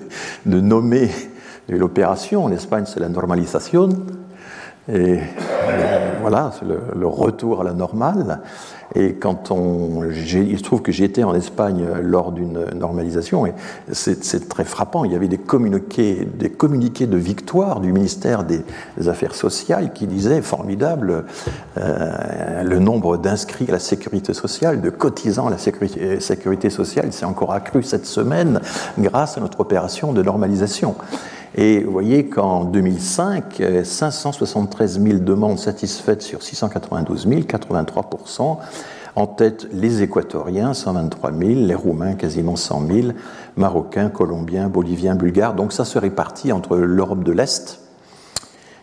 nommer 0.45 1.09
l'opération. 1.69 2.45
En 2.45 2.51
Espagne, 2.51 2.85
c'est 2.85 2.99
la 2.99 3.09
normalisation. 3.09 3.89
Et 4.91 5.19
voilà, 6.21 6.51
c'est 6.57 6.65
le, 6.65 7.07
retour 7.07 7.61
à 7.61 7.63
la 7.63 7.73
normale. 7.73 8.39
Et 8.95 9.13
quand 9.13 9.51
on, 9.51 10.03
il 10.03 10.57
se 10.57 10.63
trouve 10.63 10.81
que 10.81 10.91
j'étais 10.91 11.23
en 11.23 11.33
Espagne 11.33 11.85
lors 12.01 12.31
d'une 12.31 12.65
normalisation, 12.75 13.45
et 13.45 13.53
c'est 13.91 14.49
très 14.49 14.65
frappant. 14.65 15.05
Il 15.05 15.13
y 15.13 15.15
avait 15.15 15.27
des 15.27 15.37
communiqués, 15.37 16.27
des 16.37 16.49
communiqués 16.49 17.07
de 17.07 17.15
victoire 17.15 17.79
du 17.79 17.93
ministère 17.93 18.43
des 18.43 18.63
Affaires 19.07 19.35
sociales 19.35 19.93
qui 19.93 20.07
disaient 20.07 20.41
formidable 20.41 21.25
euh, 21.77 22.63
le 22.63 22.79
nombre 22.79 23.17
d'inscrits 23.17 23.69
à 23.69 23.73
la 23.73 23.79
sécurité 23.79 24.33
sociale, 24.33 24.81
de 24.81 24.89
cotisants 24.89 25.47
à 25.47 25.51
la 25.51 25.57
sécurité, 25.57 26.19
sécurité 26.19 26.69
sociale 26.69 27.13
s'est 27.13 27.25
encore 27.25 27.53
accru 27.53 27.83
cette 27.83 28.05
semaine 28.05 28.59
grâce 28.97 29.37
à 29.37 29.41
notre 29.41 29.59
opération 29.61 30.11
de 30.11 30.21
normalisation. 30.21 30.95
Et 31.55 31.83
vous 31.83 31.91
voyez 31.91 32.27
qu'en 32.27 32.63
2005, 32.63 33.61
573 33.83 35.01
000 35.01 35.19
demandes 35.19 35.59
satisfaites 35.59 36.21
sur 36.21 36.43
692 36.43 37.27
000, 37.27 37.41
83% 37.41 38.57
en 39.15 39.27
tête, 39.27 39.67
les 39.73 40.01
Équatoriens, 40.03 40.73
123 40.73 41.31
000, 41.33 41.51
les 41.65 41.75
Roumains, 41.75 42.13
quasiment 42.13 42.55
100 42.55 42.87
000, 42.87 43.07
Marocains, 43.57 44.09
Colombiens, 44.09 44.69
Boliviens, 44.69 45.15
Bulgares. 45.15 45.55
Donc 45.55 45.73
ça 45.73 45.83
se 45.83 45.99
répartit 45.99 46.53
entre 46.53 46.77
l'Europe 46.77 47.23
de 47.23 47.33
l'Est, 47.33 47.81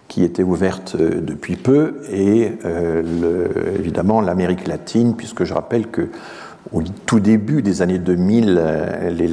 qui 0.08 0.24
était 0.24 0.42
ouverte 0.42 0.96
euh, 0.98 1.20
depuis 1.22 1.56
peu, 1.56 2.02
et 2.10 2.52
euh, 2.64 3.48
évidemment 3.78 4.20
l'Amérique 4.20 4.66
latine, 4.66 5.14
puisque 5.16 5.44
je 5.44 5.54
rappelle 5.54 5.86
que 5.88 6.10
au 6.72 6.82
tout 7.06 7.20
début 7.20 7.62
des 7.62 7.80
années 7.80 7.98
2000, 7.98 8.56
euh, 8.58 9.10
les 9.10 9.28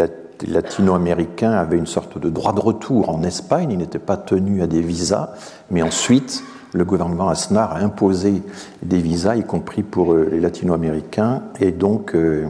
latino-américains 0.48 1.52
avaient 1.52 1.78
une 1.78 1.88
sorte 1.88 2.17
de 2.19 2.30
droit 2.30 2.54
de 2.54 2.60
retour 2.60 3.10
en 3.10 3.24
Espagne, 3.24 3.71
ils 3.71 3.78
n'étaient 3.78 4.00
pas 4.00 4.17
tenus 4.17 4.62
à 4.62 4.67
des 4.67 4.82
visas, 4.82 5.30
mais 5.71 5.82
ensuite 5.82 6.43
le 6.76 6.84
gouvernement 6.84 7.30
Aznar 7.30 7.71
a 7.71 7.80
imposé 7.80 8.43
des 8.84 8.98
visas, 8.98 9.36
y 9.38 9.43
compris 9.43 9.82
pour 9.82 10.13
euh, 10.13 10.28
les 10.32 10.41
latino-américains, 10.41 11.43
et 11.60 11.71
donc 11.71 12.13
euh, 12.13 12.48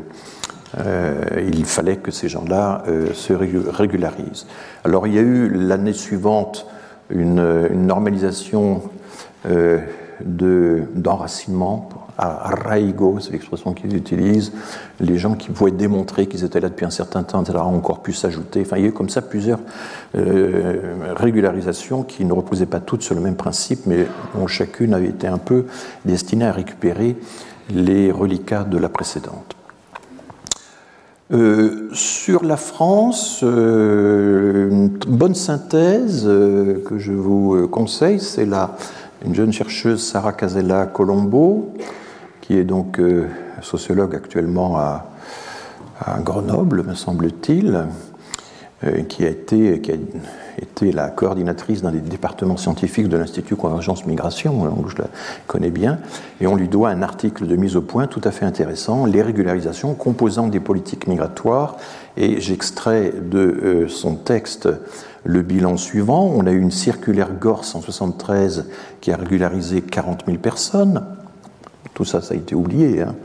euh, 0.80 1.22
il 1.48 1.66
fallait 1.66 1.98
que 1.98 2.12
ces 2.12 2.28
gens-là 2.28 2.84
se 3.14 3.32
régularisent. 3.34 4.48
Alors 4.84 5.08
il 5.08 5.14
y 5.14 5.20
a 5.20 5.22
eu 5.22 5.48
l'année 5.50 5.94
suivante 5.94 6.66
une, 7.10 7.70
normalisation 7.72 8.82
d'enracinement, 10.22 11.88
arraigo, 12.18 13.20
c'est 13.20 13.32
l'expression 13.32 13.74
qu'ils 13.74 13.96
utilisent, 13.96 14.52
les 15.00 15.18
gens 15.18 15.36
qui 15.36 15.50
pouvaient 15.50 15.72
démontrer 15.72 16.28
qu'ils 16.28 16.44
étaient 16.44 16.60
là 16.60 16.70
depuis 16.70 16.86
un 16.86 16.90
certain 16.90 17.24
temps, 17.24 17.42
etc., 17.42 17.58
ont 17.60 17.76
encore 17.76 18.02
pu 18.02 18.14
s'ajouter. 18.14 18.62
Enfin, 18.62 18.78
il 18.78 18.84
y 18.84 18.86
a 18.86 18.90
eu 18.90 18.94
comme 18.94 19.10
ça 19.10 19.22
plusieurs 19.22 19.60
régularisations 20.14 22.04
qui 22.04 22.26
ne 22.26 22.34
reposaient 22.34 22.66
pas 22.66 22.80
toutes 22.80 23.02
sur 23.02 23.16
le 23.16 23.22
même 23.22 23.36
principe, 23.36 23.86
mais 23.86 24.08
dont 24.34 24.48
chacune 24.48 24.94
avait 24.94 25.10
été 25.10 25.28
un 25.28 25.38
peu 25.38 25.66
destinée 26.06 26.46
à 26.46 26.52
récupérer 26.52 27.18
les 27.70 28.12
reliquats 28.12 28.64
de 28.64 28.78
la 28.78 28.90
précédente. 28.90 29.56
Euh, 31.32 31.90
sur 31.92 32.44
la 32.44 32.56
France, 32.56 33.40
euh, 33.42 34.70
une 34.70 34.90
bonne 34.90 35.34
synthèse 35.34 36.24
euh, 36.28 36.84
que 36.86 37.00
je 37.00 37.14
vous 37.14 37.68
conseille, 37.68 38.20
c'est 38.20 38.46
la 38.46 38.76
une 39.26 39.34
jeune 39.34 39.52
chercheuse 39.52 40.04
Sarah 40.04 40.34
Casella 40.34 40.86
Colombo, 40.86 41.74
qui 42.46 42.58
est 42.58 42.64
donc 42.64 43.02
sociologue 43.62 44.16
actuellement 44.16 44.78
à, 44.78 45.06
Grenoble, 46.20 46.84
me 46.84 46.94
semble-t-il, 46.94 47.88
qui 49.08 49.26
a 49.26 49.30
été 49.30 49.80
qui 49.82 49.92
a 49.92 49.96
était 50.62 50.92
la 50.92 51.10
coordinatrice 51.10 51.82
d'un 51.82 51.92
des 51.92 52.00
départements 52.00 52.58
scientifiques 52.58 53.10
de 53.10 53.18
l'Institut 53.18 53.56
Convergence 53.56 54.06
Migration, 54.06 54.66
donc 54.66 54.90
je 54.90 54.98
la 54.98 55.08
connais 55.48 55.70
bien, 55.70 56.00
et 56.42 56.48
on 56.48 56.56
lui 56.56 56.68
doit 56.68 56.90
un 56.90 57.02
article 57.02 57.48
de 57.48 57.56
mise 57.56 57.76
au 57.76 57.82
point 57.82 58.08
tout 58.08 58.22
à 58.24 58.32
fait 58.32 58.46
intéressant, 58.46 59.06
Les 59.06 59.22
régularisations 59.22 59.94
composant 59.94 60.48
des 60.48 60.60
politiques 60.60 61.08
migratoires, 61.08 61.78
et 62.18 62.40
j'extrais 62.40 63.12
de 63.12 63.40
euh, 63.40 63.88
son 63.88 64.16
texte 64.16 64.70
le 65.24 65.42
bilan 65.42 65.76
suivant. 65.76 66.32
On 66.34 66.46
a 66.46 66.52
eu 66.52 66.60
une 66.60 66.72
circulaire 66.72 67.32
Gorse 67.34 67.76
en 67.76 67.82
73 67.82 68.68
qui 69.02 69.12
a 69.12 69.18
régularisé 69.18 69.82
40 69.82 70.24
000 70.28 70.38
personnes. 70.38 71.04
Tout 71.96 72.06
ça, 72.06 72.22
ça 72.22 72.36
a 72.36 72.38
été 72.38 72.54
oublié. 72.54 73.02
Hein 73.02 73.16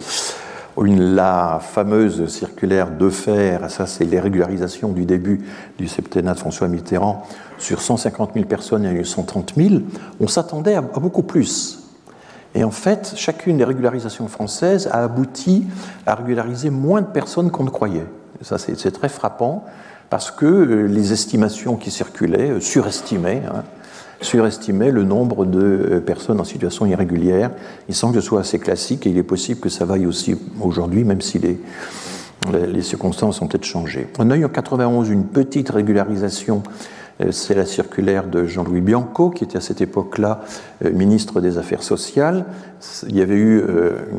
la 0.87 1.61
fameuse 1.61 2.27
circulaire 2.27 2.91
de 2.91 3.11
fer, 3.11 3.71
ça 3.71 3.87
c'est 3.87 4.05
les 4.05 4.21
régularisations 4.21 4.91
du 4.91 5.05
début 5.05 5.45
du 5.79 5.89
septennat 5.89 6.35
de 6.35 6.39
François 6.39 6.69
Mitterrand, 6.69 7.27
sur 7.59 7.83
150 7.83 8.33
000 8.35 8.47
personnes, 8.47 8.85
il 8.85 8.93
y 8.93 8.97
a 8.97 9.01
eu 9.01 9.05
130 9.05 9.55
000, 9.57 9.75
on 10.21 10.29
s'attendait 10.29 10.75
à, 10.75 10.81
beaucoup 10.81 11.23
plus. 11.23 11.79
Et 12.55 12.65
en 12.65 12.71
fait, 12.71 13.13
chacune 13.17 13.59
des 13.59 13.65
régularisations 13.65 14.27
françaises 14.27 14.89
a 14.91 15.05
abouti 15.05 15.67
à 16.07 16.15
régulariser 16.15 16.71
moins 16.71 17.01
de 17.03 17.07
personnes 17.07 17.51
qu'on 17.51 17.65
ne 17.65 17.71
croyait. 17.71 18.07
ça, 18.43 18.59
c'est 18.59 18.91
très 18.91 19.09
frappant, 19.09 19.65
parce 20.09 20.33
que 20.33 20.47
euh, 20.47 20.87
les 20.87 21.13
estimations 21.13 21.77
qui 21.77 21.93
circulaient 21.93 22.51
euh, 22.51 22.61
surestimaient. 22.61 23.43
Hein, 23.47 23.63
surestimait 24.21 24.91
le 24.91 25.05
nombre 25.05 25.45
de 25.45 25.61
euh, 25.61 26.01
personnes 26.01 26.41
en 26.41 26.45
situation 26.45 26.87
irrégulière. 26.87 27.51
Il 27.89 27.95
semble 27.95 28.15
que 28.15 28.21
ce 28.21 28.27
soit 28.27 28.41
assez 28.41 28.59
classique 28.59 29.07
et 29.07 29.11
il 29.11 29.19
est 29.19 29.23
possible 29.23 29.61
que 29.61 29.69
ça 29.69 29.85
vaille 29.85 30.07
aussi 30.07 30.37
aujourd'hui, 30.61 31.05
même 31.05 31.21
si 31.21 31.39
les, 31.39 31.59
les 32.53 32.83
circonstances 32.83 33.41
ont 33.41 33.47
peut-être 33.47 33.65
changé. 33.65 34.09
On 34.19 34.31
a 34.31 34.37
eu 34.37 34.45
en 34.45 34.49
91 34.49 35.09
une 35.09 35.25
petite 35.25 35.71
régularisation, 35.71 36.63
euh, 37.23 37.33
c'est 37.33 37.55
la 37.55 37.65
circulaire 37.65 38.27
de 38.27 38.45
Jean-Louis 38.45 38.83
Bianco, 38.83 39.31
qui 39.31 39.45
était 39.45 39.59
à 39.59 39.63
cette 39.63 39.81
époque-là 39.81 40.43
euh, 40.85 40.93
ministre 40.93 41.41
des 41.41 41.57
Affaires 41.57 41.83
sociales. 41.83 42.45
Il 43.09 43.17
y 43.17 43.23
avait 43.23 43.37
eu 43.37 43.63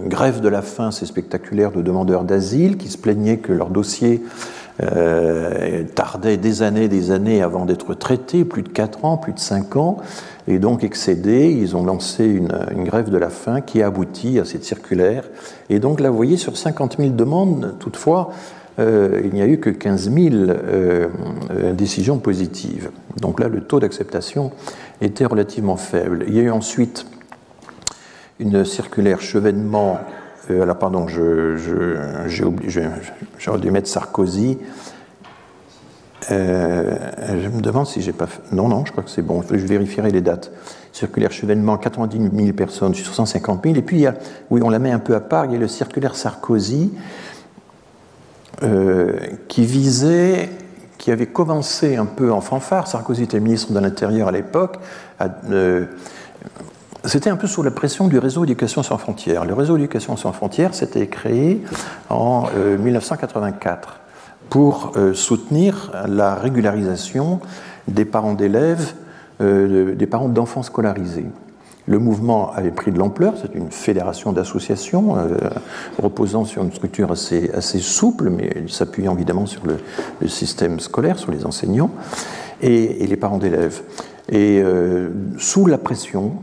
une 0.03 0.09
grève 0.09 0.39
de 0.41 0.49
la 0.49 0.61
faim, 0.61 0.91
c'est 0.91 1.05
spectaculaire, 1.05 1.71
de 1.71 1.81
demandeurs 1.81 2.23
d'asile 2.23 2.77
qui 2.77 2.89
se 2.89 2.97
plaignaient 2.97 3.37
que 3.37 3.53
leur 3.53 3.69
dossier 3.69 4.23
euh, 4.81 5.83
tardait 5.95 6.37
des 6.37 6.63
années, 6.63 6.87
des 6.87 7.11
années 7.11 7.41
avant 7.41 7.65
d'être 7.65 7.93
traité, 7.93 8.45
plus 8.45 8.63
de 8.63 8.69
4 8.69 9.05
ans, 9.05 9.17
plus 9.17 9.33
de 9.33 9.39
5 9.39 9.75
ans, 9.75 9.97
et 10.47 10.59
donc 10.59 10.83
excédé, 10.83 11.51
ils 11.51 11.75
ont 11.75 11.83
lancé 11.83 12.25
une, 12.25 12.49
grève 12.83 13.09
de 13.09 13.17
la 13.17 13.29
faim 13.29 13.61
qui 13.61 13.81
a 13.81 13.87
abouti 13.87 14.39
à 14.39 14.45
cette 14.45 14.63
circulaire. 14.63 15.23
Et 15.69 15.79
donc 15.79 15.99
là, 15.99 16.09
vous 16.09 16.15
voyez, 16.15 16.37
sur 16.37 16.57
50 16.57 16.97
000 16.97 17.09
demandes, 17.11 17.75
toutefois, 17.79 18.31
euh, 18.79 19.21
il 19.23 19.33
n'y 19.33 19.41
a 19.41 19.47
eu 19.47 19.59
que 19.59 19.69
15 19.69 20.11
000 20.11 20.35
euh, 20.35 21.07
décisions 21.73 22.17
positives. 22.17 22.89
Donc 23.19 23.39
là, 23.39 23.49
le 23.49 23.61
taux 23.61 23.79
d'acceptation 23.79 24.51
était 25.01 25.25
relativement 25.25 25.75
faible. 25.75 26.25
Il 26.27 26.35
y 26.35 26.39
a 26.39 26.43
eu 26.43 26.51
ensuite 26.51 27.05
une 28.39 28.65
circulaire 28.65 29.21
chevènement 29.21 29.99
euh, 30.49 30.63
alors, 30.63 30.77
pardon, 30.77 31.07
j'aurais 31.07 31.59
dû 33.59 33.71
mettre 33.71 33.87
Sarkozy. 33.87 34.57
Euh, 36.29 36.97
je 37.41 37.47
me 37.47 37.61
demande 37.61 37.87
si 37.87 38.01
j'ai 38.01 38.13
pas 38.13 38.27
fait. 38.27 38.41
Non, 38.51 38.67
non, 38.67 38.85
je 38.85 38.91
crois 38.91 39.03
que 39.03 39.09
c'est 39.09 39.21
bon. 39.21 39.43
Je 39.49 39.65
vérifierai 39.65 40.11
les 40.11 40.21
dates. 40.21 40.51
Circulaire 40.91 41.31
chevènement, 41.31 41.77
90 41.77 42.31
000 42.35 42.53
personnes 42.53 42.93
sur 42.93 43.13
150 43.13 43.63
000. 43.63 43.75
Et 43.75 43.81
puis, 43.81 43.97
il 43.97 44.01
y 44.01 44.07
a, 44.07 44.15
oui, 44.49 44.61
on 44.63 44.69
la 44.69 44.79
met 44.79 44.91
un 44.91 44.99
peu 44.99 45.15
à 45.15 45.21
part, 45.21 45.45
il 45.45 45.53
y 45.53 45.55
a 45.55 45.59
le 45.59 45.67
circulaire 45.67 46.15
Sarkozy 46.15 46.91
euh, 48.63 49.13
qui 49.47 49.65
visait, 49.65 50.49
qui 50.97 51.11
avait 51.11 51.27
commencé 51.27 51.95
un 51.95 52.05
peu 52.05 52.31
en 52.31 52.41
fanfare. 52.41 52.87
Sarkozy 52.87 53.23
était 53.23 53.39
ministre 53.39 53.73
de 53.73 53.79
l'Intérieur 53.79 54.27
à 54.27 54.31
l'époque. 54.31 54.77
C'était 57.03 57.31
un 57.31 57.35
peu 57.35 57.47
sous 57.47 57.63
la 57.63 57.71
pression 57.71 58.07
du 58.07 58.19
réseau 58.19 58.43
éducation 58.43 58.83
sans 58.83 58.99
frontières. 58.99 59.45
Le 59.45 59.55
réseau 59.55 59.75
éducation 59.75 60.15
sans 60.17 60.33
frontières 60.33 60.75
s'était 60.75 61.07
créé 61.07 61.63
en 62.11 62.45
1984 62.79 63.89
euh, 63.89 64.45
pour 64.49 64.91
euh, 64.95 65.15
soutenir 65.15 65.91
la 66.07 66.35
régularisation 66.35 67.39
des 67.87 68.05
parents 68.05 68.35
d'élèves, 68.35 68.93
euh, 69.41 69.95
des 69.95 70.05
parents 70.05 70.29
d'enfants 70.29 70.61
scolarisés. 70.61 71.25
Le 71.87 71.97
mouvement 71.97 72.51
avait 72.53 72.69
pris 72.69 72.91
de 72.91 72.99
l'ampleur, 72.99 73.33
c'est 73.41 73.55
une 73.55 73.71
fédération 73.71 74.31
d'associations 74.31 75.15
reposant 75.97 76.45
sur 76.45 76.61
une 76.61 76.71
structure 76.71 77.11
assez, 77.11 77.49
souple, 77.79 78.29
mais 78.29 78.67
s'appuyant 78.67 79.15
évidemment 79.15 79.47
sur 79.47 79.63
le, 79.65 80.27
système 80.27 80.79
scolaire, 80.79 81.17
sur 81.17 81.31
les 81.31 81.47
enseignants 81.47 81.89
et 82.61 83.07
les 83.07 83.17
parents 83.17 83.39
d'élèves. 83.39 83.81
Et 84.29 84.63
sous 85.39 85.65
la 85.65 85.79
pression, 85.79 86.33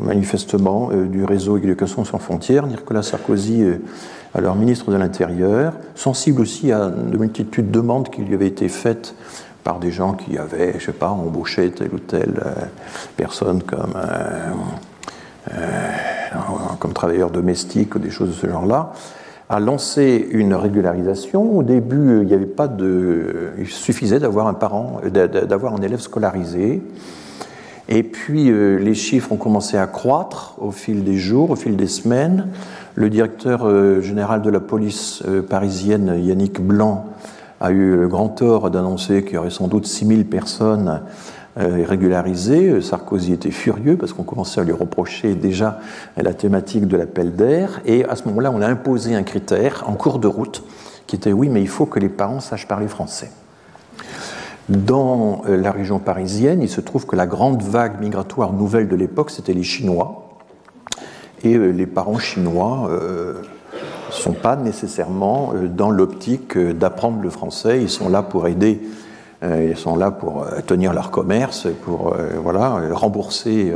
manifestement, 0.00 0.90
euh, 0.92 1.06
du 1.06 1.24
réseau 1.24 1.56
Éducation 1.56 2.04
sans 2.04 2.18
frontières. 2.18 2.66
Nicolas 2.66 3.02
Sarkozy, 3.02 3.62
euh, 3.62 3.78
alors 4.34 4.56
ministre 4.56 4.90
de 4.90 4.96
l'Intérieur, 4.96 5.74
sensible 5.94 6.40
aussi 6.40 6.72
à 6.72 6.88
de 6.88 7.16
multitudes 7.16 7.70
de 7.70 7.72
demandes 7.72 8.08
qui 8.08 8.22
lui 8.22 8.34
avaient 8.34 8.46
été 8.46 8.68
faites 8.68 9.14
par 9.64 9.78
des 9.78 9.92
gens 9.92 10.14
qui 10.14 10.38
avaient, 10.38 10.74
je 10.78 10.86
sais 10.86 10.92
pas, 10.92 11.10
embauché 11.10 11.70
telle 11.70 11.90
ou 11.92 11.98
telle 11.98 12.42
euh, 12.44 12.64
personne 13.16 13.62
comme, 13.62 13.94
comme 16.78 16.92
travailleur 16.92 17.30
domestique 17.30 17.94
ou 17.94 17.98
des 17.98 18.10
choses 18.10 18.30
de 18.30 18.34
ce 18.34 18.48
genre-là, 18.48 18.92
a 19.48 19.60
lancé 19.60 20.28
une 20.30 20.54
régularisation. 20.54 21.58
Au 21.58 21.62
début, 21.62 22.20
il 22.22 22.26
n'y 22.26 22.34
avait 22.34 22.46
pas 22.46 22.68
de. 22.68 23.52
Il 23.58 23.66
suffisait 23.66 24.18
d'avoir 24.18 24.46
un 24.46 24.54
parent, 24.54 25.00
d'avoir 25.12 25.74
un 25.74 25.82
élève 25.82 26.00
scolarisé. 26.00 26.82
Et 27.94 28.02
puis 28.02 28.50
euh, 28.50 28.78
les 28.78 28.94
chiffres 28.94 29.32
ont 29.32 29.36
commencé 29.36 29.76
à 29.76 29.86
croître 29.86 30.54
au 30.58 30.70
fil 30.70 31.04
des 31.04 31.18
jours, 31.18 31.50
au 31.50 31.56
fil 31.56 31.76
des 31.76 31.86
semaines. 31.86 32.48
Le 32.94 33.10
directeur 33.10 33.66
euh, 33.66 34.00
général 34.00 34.40
de 34.40 34.48
la 34.48 34.60
police 34.60 35.22
euh, 35.28 35.42
parisienne, 35.42 36.18
Yannick 36.18 36.58
Blanc, 36.58 37.04
a 37.60 37.70
eu 37.70 37.94
le 37.94 38.08
grand 38.08 38.30
tort 38.30 38.70
d'annoncer 38.70 39.24
qu'il 39.24 39.34
y 39.34 39.36
aurait 39.36 39.50
sans 39.50 39.68
doute 39.68 39.86
6000 39.86 40.24
personnes 40.24 41.02
régularisées. 41.56 42.80
Sarkozy 42.80 43.34
était 43.34 43.52
furieux 43.52 43.96
parce 43.96 44.12
qu'on 44.12 44.24
commençait 44.24 44.60
à 44.62 44.64
lui 44.64 44.72
reprocher 44.72 45.34
déjà 45.36 45.78
la 46.16 46.34
thématique 46.34 46.88
de 46.88 46.96
l'appel 46.96 47.36
d'air. 47.36 47.80
Et 47.84 48.04
à 48.06 48.16
ce 48.16 48.24
moment-là, 48.28 48.50
on 48.52 48.62
a 48.62 48.66
imposé 48.66 49.14
un 49.14 49.22
critère 49.22 49.84
en 49.86 49.92
cours 49.92 50.18
de 50.18 50.26
route 50.26 50.64
qui 51.06 51.14
était 51.14 51.32
oui, 51.32 51.48
mais 51.50 51.60
il 51.60 51.68
faut 51.68 51.86
que 51.86 52.00
les 52.00 52.08
parents 52.08 52.40
sachent 52.40 52.66
parler 52.66 52.88
français. 52.88 53.30
Dans 54.68 55.42
euh, 55.48 55.56
la 55.56 55.72
région 55.72 55.98
parisienne, 55.98 56.62
il 56.62 56.68
se 56.68 56.80
trouve 56.80 57.06
que 57.06 57.16
la 57.16 57.26
grande 57.26 57.62
vague 57.62 58.00
migratoire 58.00 58.52
nouvelle 58.52 58.88
de 58.88 58.94
l'époque, 58.94 59.30
c'était 59.30 59.54
les 59.54 59.64
Chinois. 59.64 60.38
Et 61.42 61.56
euh, 61.56 61.70
les 61.70 61.86
parents 61.86 62.18
chinois 62.18 62.88
ne 62.88 62.94
euh, 62.94 63.34
sont 64.10 64.34
pas 64.34 64.54
nécessairement 64.54 65.54
dans 65.68 65.90
l'optique 65.90 66.56
d'apprendre 66.56 67.20
le 67.20 67.30
français. 67.30 67.80
Ils 67.82 67.90
sont 67.90 68.08
là 68.08 68.22
pour 68.22 68.46
aider, 68.46 68.80
ils 69.42 69.76
sont 69.76 69.96
là 69.96 70.12
pour 70.12 70.46
tenir 70.66 70.92
leur 70.92 71.10
commerce, 71.10 71.66
pour 71.84 72.14
voilà, 72.42 72.78
rembourser 72.92 73.72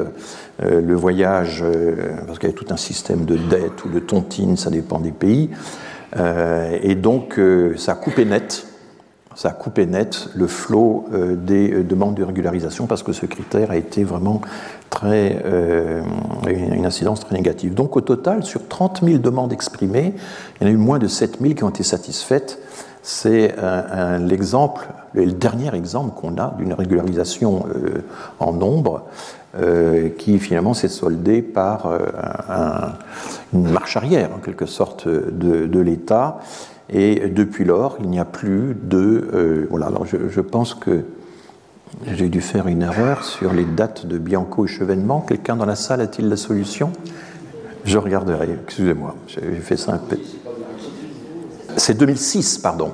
le 0.62 0.94
voyage, 0.94 1.64
parce 2.26 2.38
qu'il 2.38 2.50
y 2.50 2.52
a 2.52 2.54
tout 2.54 2.66
un 2.68 2.76
système 2.76 3.24
de 3.24 3.36
dette 3.36 3.84
ou 3.84 3.88
de 3.88 3.98
tontine, 3.98 4.58
ça 4.58 4.68
dépend 4.68 5.00
des 5.00 5.10
pays. 5.10 5.50
Et 6.14 6.94
donc, 6.94 7.40
ça 7.76 7.92
a 7.92 7.94
coupé 7.94 8.26
net 8.26 8.66
ça 9.36 9.50
a 9.50 9.52
coupé 9.52 9.84
net 9.84 10.28
le 10.34 10.46
flot 10.46 11.04
euh, 11.12 11.36
des 11.36 11.70
euh, 11.70 11.84
demandes 11.84 12.14
de 12.14 12.24
régularisation 12.24 12.86
parce 12.86 13.02
que 13.02 13.12
ce 13.12 13.26
critère 13.26 13.70
a 13.70 13.76
été 13.76 14.02
vraiment 14.02 14.40
très, 14.88 15.42
euh, 15.44 16.02
une 16.48 16.86
incidence 16.86 17.20
très 17.20 17.36
négative. 17.36 17.74
Donc 17.74 17.96
au 17.96 18.00
total, 18.00 18.44
sur 18.44 18.66
30 18.66 19.04
000 19.04 19.18
demandes 19.18 19.52
exprimées, 19.52 20.14
il 20.60 20.66
y 20.66 20.70
en 20.70 20.70
a 20.70 20.72
eu 20.72 20.78
moins 20.78 20.98
de 20.98 21.06
7 21.06 21.38
000 21.40 21.52
qui 21.52 21.64
ont 21.64 21.68
été 21.68 21.82
satisfaites, 21.82 22.58
c'est 23.02 23.54
l'exemple, 24.18 24.88
le 25.14 25.30
dernier 25.30 25.72
exemple 25.76 26.18
qu'on 26.20 26.38
a 26.38 26.56
d'une 26.58 26.72
régularisation 26.72 27.64
en 28.40 28.52
nombre 28.52 29.04
qui 30.18 30.40
finalement 30.40 30.74
s'est 30.74 30.88
soldée 30.88 31.40
par 31.40 31.88
une 33.52 33.70
marche 33.70 33.96
arrière, 33.96 34.30
en 34.34 34.40
quelque 34.40 34.66
sorte, 34.66 35.06
de, 35.06 35.78
l'État. 35.78 36.40
Et 36.90 37.28
depuis 37.28 37.64
lors, 37.64 37.96
il 38.00 38.08
n'y 38.08 38.20
a 38.20 38.24
plus 38.24 38.76
de... 38.80 39.66
voilà, 39.70 39.86
alors 39.86 40.06
je 40.06 40.40
pense 40.40 40.74
que 40.74 41.04
j'ai 42.06 42.28
dû 42.28 42.40
faire 42.40 42.68
une 42.68 42.82
erreur 42.82 43.24
sur 43.24 43.52
les 43.52 43.64
dates 43.64 44.06
de 44.06 44.18
Bianco 44.18 44.66
et 44.66 44.68
Chevènement. 44.68 45.20
Quelqu'un 45.20 45.56
dans 45.56 45.66
la 45.66 45.76
salle 45.76 46.00
a-t-il 46.00 46.28
la 46.28 46.36
solution? 46.36 46.92
Je 47.84 47.98
regarderai, 47.98 48.48
excusez-moi, 48.64 49.14
j'ai 49.28 49.40
fait 49.60 49.76
ça 49.76 49.94
un 49.94 49.98
peu. 49.98 50.18
C'est 51.76 51.96
2006, 51.96 52.58
pardon. 52.58 52.92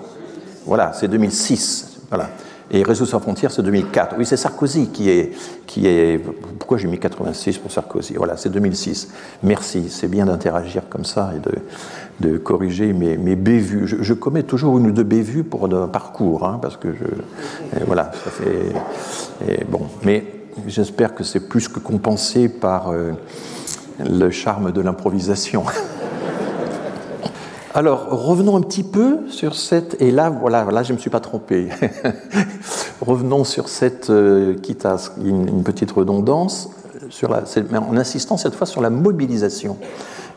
Voilà, 0.67 0.93
c'est 0.93 1.09
2006. 1.09 2.01
Voilà. 2.09 2.31
Et 2.71 2.83
Réseau 2.83 3.05
sans 3.05 3.21
frontières, 3.21 3.51
c'est 3.51 3.63
2004. 3.63 4.17
Oui, 4.19 4.25
c'est 4.25 4.37
Sarkozy 4.37 4.89
qui 4.89 5.11
est, 5.11 5.33
qui 5.67 5.87
est. 5.87 6.19
Pourquoi 6.59 6.79
j'ai 6.79 6.89
mis 6.89 6.99
86 6.99 7.59
pour 7.59 7.71
Sarkozy? 7.71 8.15
Voilà, 8.15 8.37
c'est 8.37 8.51
2006. 8.51 9.09
Merci, 9.43 9.89
c'est 9.91 10.09
bien 10.09 10.27
d'interagir 10.27 10.83
comme 10.89 11.05
ça 11.05 11.33
et 11.37 11.39
de, 11.39 11.53
de 12.23 12.39
corriger 12.39 12.95
mes, 12.95 13.19
mes 13.19 13.37
bévues. 13.37 13.87
Je, 13.87 14.15
commets 14.15 14.45
toujours 14.45 14.79
une 14.79 14.87
ou 14.87 14.93
deux 14.93 15.03
bévues 15.03 15.45
pour 15.45 15.67
un 15.67 15.89
parcours, 15.89 16.47
hein, 16.47 16.59
parce 16.63 16.79
que 16.79 16.95
je. 16.95 17.05
Voilà, 17.87 18.13
ça 18.25 18.31
fait. 18.31 19.65
bon, 19.69 19.83
mais 20.05 20.25
j'espère 20.67 21.15
que 21.15 21.25
c'est 21.25 21.49
plus 21.49 21.69
que 21.69 21.79
compensé 21.79 22.49
par 22.49 22.91
euh, 22.91 23.13
le 23.99 24.31
charme 24.31 24.73
de 24.73 24.81
l'improvisation. 24.81 25.65
Alors, 27.75 28.09
revenons 28.11 28.57
un 28.57 28.61
petit 28.61 28.83
peu 28.83 29.21
sur 29.31 29.55
cette, 29.55 30.01
et 30.01 30.11
là, 30.11 30.29
voilà, 30.29 30.65
là, 30.65 30.83
je 30.83 30.93
ne 30.93 30.97
me 30.97 31.01
suis 31.01 31.09
pas 31.09 31.21
trompé. 31.21 31.71
revenons 33.01 33.45
sur 33.45 33.69
cette, 33.69 34.11
euh, 34.11 34.55
quitte 34.55 34.85
à 34.85 34.97
une, 35.25 35.49
une 35.49 35.63
petite 35.63 35.91
redondance, 35.91 36.69
sur 37.09 37.31
la, 37.31 37.45
en 37.81 37.97
insistant 37.97 38.37
cette 38.37 38.55
fois 38.55 38.67
sur 38.67 38.81
la 38.81 38.91
mobilisation 38.91 39.77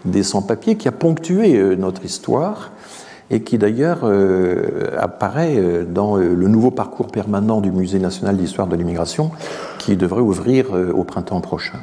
des 0.05 0.23
sans-papiers 0.23 0.75
qui 0.75 0.87
a 0.87 0.91
ponctué 0.91 1.55
euh, 1.55 1.75
notre 1.75 2.05
histoire 2.05 2.71
et 3.31 3.41
qui 3.41 3.57
d'ailleurs 3.57 4.01
euh, 4.03 4.91
apparaît 4.97 5.55
euh, 5.57 5.83
dans 5.83 6.15
le 6.17 6.47
nouveau 6.47 6.71
parcours 6.71 7.07
permanent 7.07 7.59
du 7.59 7.71
Musée 7.71 7.99
national 7.99 8.37
d'histoire 8.37 8.67
de 8.67 8.75
l'immigration 8.75 9.31
qui 9.79 9.95
devrait 9.95 10.21
ouvrir 10.21 10.67
au 10.95 11.03
printemps 11.03 11.41
prochain. 11.41 11.79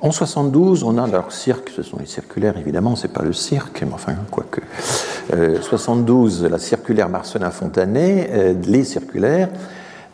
En 0.00 0.10
72, 0.10 0.82
on 0.82 0.98
a 0.98 1.06
leur 1.06 1.32
cirque, 1.32 1.70
ce 1.74 1.82
sont 1.82 1.96
les 1.98 2.06
circulaires 2.06 2.58
évidemment, 2.58 2.94
c'est 2.94 3.12
pas 3.12 3.22
le 3.22 3.32
cirque, 3.32 3.82
mais 3.86 3.94
enfin, 3.94 4.14
quoique. 4.30 4.60
Euh, 5.32 5.60
72, 5.62 6.44
la 6.44 6.58
circulaire 6.58 7.08
Marcelin-Fontanet, 7.08 8.54
les 8.66 8.84
circulaires, 8.84 9.48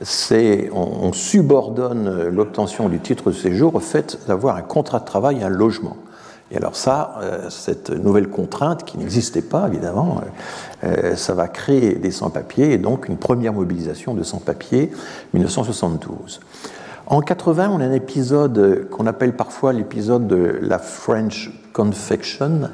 c'est 0.01 0.70
on, 0.73 1.09
on, 1.09 1.12
subordonne 1.12 2.29
l'obtention 2.29 2.88
du 2.88 3.01
titre 3.01 3.31
de 3.31 3.35
séjour 3.35 3.75
au 3.75 3.81
fait 3.81 4.18
d'avoir 4.29 4.57
un 4.57 4.62
contrat 4.62 5.01
de 5.01 5.05
travail 5.05 5.40
et 5.40 5.42
un 5.42 5.51
logement. 5.51 5.96
Et 6.51 6.57
alors 6.57 6.75
ça, 6.75 7.15
euh, 7.23 7.49
cette 7.49 7.91
nouvelle 7.91 8.29
contrainte 8.29 8.85
qui 8.85 8.99
n'existait 8.99 9.43
pas 9.43 9.69
évidemment, 9.69 10.21
euh, 10.85 10.89
euh, 11.13 11.17
ça 11.17 11.35
va 11.35 11.47
créer 11.47 11.95
des 11.95 12.11
sans-papiers 12.11 12.73
et 12.73 12.79
donc 12.79 13.09
une 13.09 13.17
première 13.17 13.53
mobilisation 13.53 14.15
de 14.15 14.23
sans-papiers 14.23 14.91
1972. 15.33 16.41
En 17.07 17.21
80, 17.21 17.71
on 17.73 17.81
a 17.81 17.85
un 17.85 17.93
épisode 17.93 18.89
qu'on 18.91 19.07
appelle 19.07 19.35
parfois 19.35 19.73
l'épisode 19.73 20.27
de 20.27 20.59
la 20.61 20.79
French 20.79 21.51
Confection, 21.73 22.71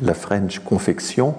la 0.00 0.14
French 0.14 0.58
confection, 0.60 1.34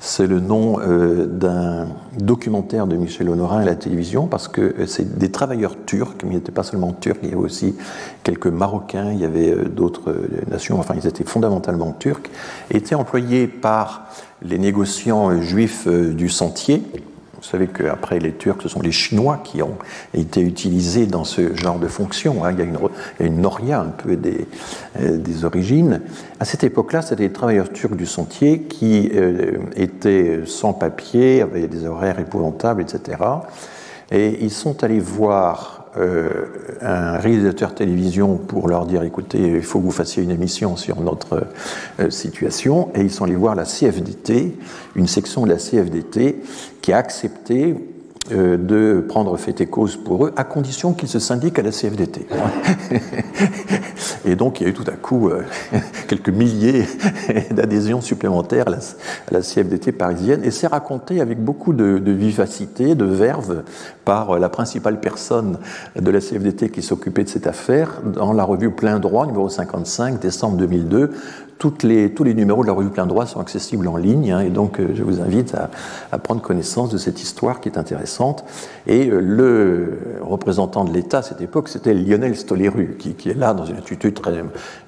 c'est 0.00 0.26
le 0.26 0.40
nom 0.40 0.80
euh, 0.80 1.26
d'un 1.26 1.88
documentaire 2.18 2.86
de 2.86 2.96
Michel 2.96 3.28
Honorin 3.28 3.60
à 3.60 3.64
la 3.66 3.74
télévision 3.74 4.26
parce 4.26 4.48
que 4.48 4.62
euh, 4.62 4.86
c'est 4.86 5.18
des 5.18 5.30
travailleurs 5.30 5.76
turcs, 5.84 6.16
mais 6.24 6.30
ils 6.30 6.36
n'étaient 6.36 6.50
pas 6.52 6.62
seulement 6.62 6.92
turcs, 6.92 7.18
il 7.22 7.28
y 7.28 7.32
avait 7.32 7.40
aussi 7.40 7.76
quelques 8.24 8.46
Marocains, 8.46 9.12
il 9.12 9.20
y 9.20 9.26
avait 9.26 9.50
euh, 9.50 9.64
d'autres 9.68 10.14
nations, 10.50 10.80
enfin 10.80 10.94
ils 10.96 11.06
étaient 11.06 11.24
fondamentalement 11.24 11.92
turcs, 11.92 12.30
étaient 12.70 12.94
employés 12.94 13.46
par 13.46 14.06
les 14.42 14.58
négociants 14.58 15.38
juifs 15.42 15.86
du 15.86 16.30
Sentier, 16.30 16.82
vous 17.40 17.48
savez 17.48 17.68
qu'après 17.68 18.18
les 18.18 18.32
Turcs, 18.32 18.60
ce 18.62 18.68
sont 18.68 18.82
les 18.82 18.92
Chinois 18.92 19.40
qui 19.42 19.62
ont 19.62 19.76
été 20.12 20.42
utilisés 20.42 21.06
dans 21.06 21.24
ce 21.24 21.56
genre 21.56 21.78
de 21.78 21.88
fonction. 21.88 22.44
Hein. 22.44 22.52
Il, 22.52 22.58
y 22.58 22.62
a 22.62 23.26
une, 23.26 23.40
noria 23.40 23.80
un 23.80 23.88
peu 23.88 24.16
des, 24.16 24.46
euh, 25.00 25.16
des 25.16 25.44
origines. 25.46 26.02
À 26.38 26.44
cette 26.44 26.64
époque-là, 26.64 27.00
c'était 27.00 27.22
les 27.22 27.32
travailleurs 27.32 27.72
turcs 27.72 27.96
du 27.96 28.04
sentier 28.04 28.62
qui 28.62 29.10
euh, 29.14 29.52
étaient 29.74 30.40
sans 30.44 30.74
papier, 30.74 31.40
avaient 31.40 31.66
des 31.66 31.86
horaires 31.86 32.18
épouvantables, 32.18 32.82
etc. 32.82 33.18
Et 34.10 34.38
ils 34.40 34.50
sont 34.50 34.82
allés 34.82 35.00
voir 35.00 35.86
euh, 35.96 36.46
un 36.80 37.18
réalisateur 37.18 37.74
télévision 37.74 38.36
pour 38.36 38.68
leur 38.68 38.86
dire 38.86 39.02
écoutez, 39.02 39.56
il 39.56 39.62
faut 39.62 39.80
que 39.80 39.84
vous 39.84 39.90
fassiez 39.90 40.22
une 40.22 40.30
émission 40.30 40.76
sur 40.76 41.00
notre 41.00 41.46
euh, 41.98 42.10
situation. 42.10 42.90
Et 42.94 43.00
ils 43.00 43.10
sont 43.10 43.24
allés 43.24 43.34
voir 43.34 43.54
la 43.54 43.64
CFDT, 43.64 44.56
une 44.94 45.06
section 45.06 45.44
de 45.44 45.50
la 45.50 45.56
CFDT 45.56 46.42
qui 46.80 46.92
a 46.92 46.98
accepté 46.98 47.74
euh, 48.32 48.56
de 48.56 49.04
prendre 49.08 49.36
fait 49.36 49.60
et 49.60 49.66
cause 49.66 49.96
pour 49.96 50.26
eux, 50.26 50.32
à 50.36 50.44
condition 50.44 50.92
qu'ils 50.92 51.08
se 51.08 51.18
syndiquent 51.18 51.58
à 51.58 51.62
la 51.62 51.72
CFDT. 51.72 52.26
et 54.24 54.36
donc 54.36 54.60
il 54.60 54.64
y 54.64 54.66
a 54.66 54.70
eu 54.70 54.74
tout 54.74 54.84
à 54.86 54.96
coup 54.96 55.28
euh, 55.28 55.42
quelques 56.08 56.30
milliers 56.30 56.84
d'adhésions 57.50 58.00
supplémentaires 58.00 58.66
à 58.68 59.32
la, 59.32 59.40
CFDT 59.40 59.92
parisienne, 59.92 60.42
et 60.44 60.50
c'est 60.50 60.66
raconté 60.66 61.20
avec 61.20 61.42
beaucoup 61.42 61.72
de, 61.72 62.10
vivacité, 62.10 62.94
de 62.94 63.04
verve, 63.04 63.62
par 64.04 64.38
la 64.38 64.48
principale 64.48 65.00
personne 65.00 65.58
de 65.96 66.10
la 66.10 66.20
CFDT 66.20 66.70
qui 66.70 66.82
s'occupait 66.82 67.24
de 67.24 67.28
cette 67.28 67.46
affaire 67.46 68.00
dans 68.04 68.32
la 68.32 68.44
revue 68.44 68.70
Plein 68.70 68.98
Droit, 68.98 69.26
numéro 69.26 69.48
55, 69.48 70.20
décembre 70.20 70.56
2002, 70.56 71.10
les, 71.82 72.10
tous 72.12 72.24
les 72.24 72.34
numéros 72.34 72.62
de 72.62 72.66
la 72.66 72.72
revue 72.72 72.90
Plein 72.90 73.06
Droit 73.06 73.26
sont 73.26 73.40
accessibles 73.40 73.86
en 73.88 73.96
ligne, 73.96 74.32
hein, 74.32 74.40
et 74.40 74.50
donc 74.50 74.80
euh, 74.80 74.88
je 74.94 75.02
vous 75.02 75.20
invite 75.20 75.54
à, 75.54 76.18
prendre 76.18 76.40
connaissance 76.40 76.90
de 76.90 76.98
cette 76.98 77.22
histoire 77.22 77.60
qui 77.60 77.68
est 77.68 77.78
intéressante. 77.78 78.44
Et 78.86 79.08
euh, 79.08 79.20
le 79.20 80.18
représentant 80.20 80.84
de 80.84 80.92
l'État 80.92 81.18
à 81.18 81.22
cette 81.22 81.40
époque, 81.40 81.68
c'était 81.68 81.94
Lionel 81.94 82.36
Stoléru, 82.36 82.96
qui, 82.98 83.29
est 83.30 83.34
là 83.34 83.54
dans 83.54 83.64
une 83.64 83.76
attitude 83.76 84.14
très 84.14 84.42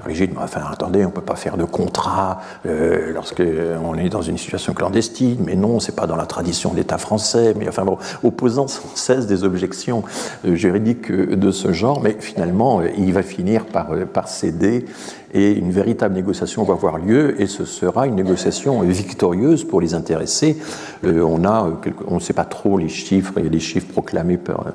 rigide. 0.05 0.33
Enfin, 0.39 0.61
attendez, 0.71 1.05
on 1.05 1.09
ne 1.09 1.15
peut 1.15 1.21
pas 1.21 1.37
faire 1.37 1.57
de 1.57 1.65
contrat 1.65 2.41
euh, 2.67 3.13
lorsqu'on 3.13 3.97
est 3.97 4.09
dans 4.09 4.23
une 4.23 4.39
situation 4.39 4.75
clandestine, 4.75 5.39
mais 5.45 5.55
non, 5.55 5.81
c'est 5.81 5.97
pas 5.97 6.07
dans 6.07 6.17
la 6.17 6.27
tradition 6.27 6.73
de 6.73 6.77
l'État 6.77 6.99
français, 6.99 7.55
mais 7.59 7.69
enfin 7.69 7.85
bon, 7.85 7.99
opposant 8.23 8.69
sans 8.69 8.95
cesse 8.95 9.27
des 9.27 9.45
objections 9.45 10.03
juridiques 10.45 11.11
de 11.11 11.51
ce 11.51 11.73
genre, 11.73 12.01
mais 12.03 12.17
finalement, 12.19 12.83
il 12.97 13.13
va 13.13 13.23
finir 13.23 13.67
par 13.67 14.29
céder 14.29 14.85
et 15.35 15.53
une 15.53 15.71
véritable 15.71 16.15
négociation 16.15 16.63
va 16.65 16.75
avoir 16.75 16.99
lieu 16.99 17.41
et 17.41 17.47
ce 17.47 17.65
sera 17.65 18.07
une 18.07 18.17
négociation 18.17 18.81
victorieuse 18.83 19.65
pour 19.65 19.81
les 19.81 19.95
intéressés. 19.95 20.59
Euh, 21.05 21.23
on 21.23 21.45
a, 21.45 21.67
euh, 21.67 21.91
on 22.07 22.17
ne 22.17 22.21
sait 22.21 22.35
pas 22.35 22.45
trop 22.45 22.77
les 22.79 22.89
chiffres, 22.89 23.33
il 23.39 23.45
y 23.45 23.47
a 23.47 23.51
des 23.51 23.61
chiffres 23.61 23.91
proclamés 23.91 24.37
par, 24.37 24.67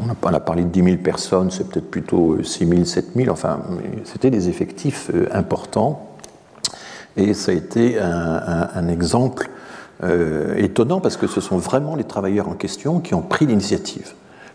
on 0.00 0.08
a, 0.08 0.14
on 0.22 0.34
a 0.34 0.40
parlé 0.40 0.64
de 0.64 0.68
10 0.68 0.82
000 0.82 0.96
personnes, 0.98 1.50
c'est 1.50 1.68
peut-être 1.68 1.90
plutôt 1.90 2.42
6 2.42 2.66
000, 2.66 2.84
7 2.84 3.06
000, 3.14 3.30
enfin, 3.30 3.60
c'était 4.04 4.30
des 4.30 4.48
effectifs 4.48 5.10
euh, 5.14 5.28
importants 5.32 6.08
et 7.16 7.34
ça 7.34 7.52
a 7.52 7.54
été 7.54 7.98
un, 7.98 8.88
exemple 8.88 9.48
étonnant 10.58 11.00
parce 11.00 11.16
que 11.16 11.26
ce 11.26 11.40
sont 11.40 11.56
vraiment 11.56 11.96
les 11.96 12.04
travailleurs 12.04 12.46
en 12.46 12.52
question 12.52 13.00
qui 13.00 13.14
ont 13.14 13.22
pris 13.22 13.46
l'initiative. 13.46 14.12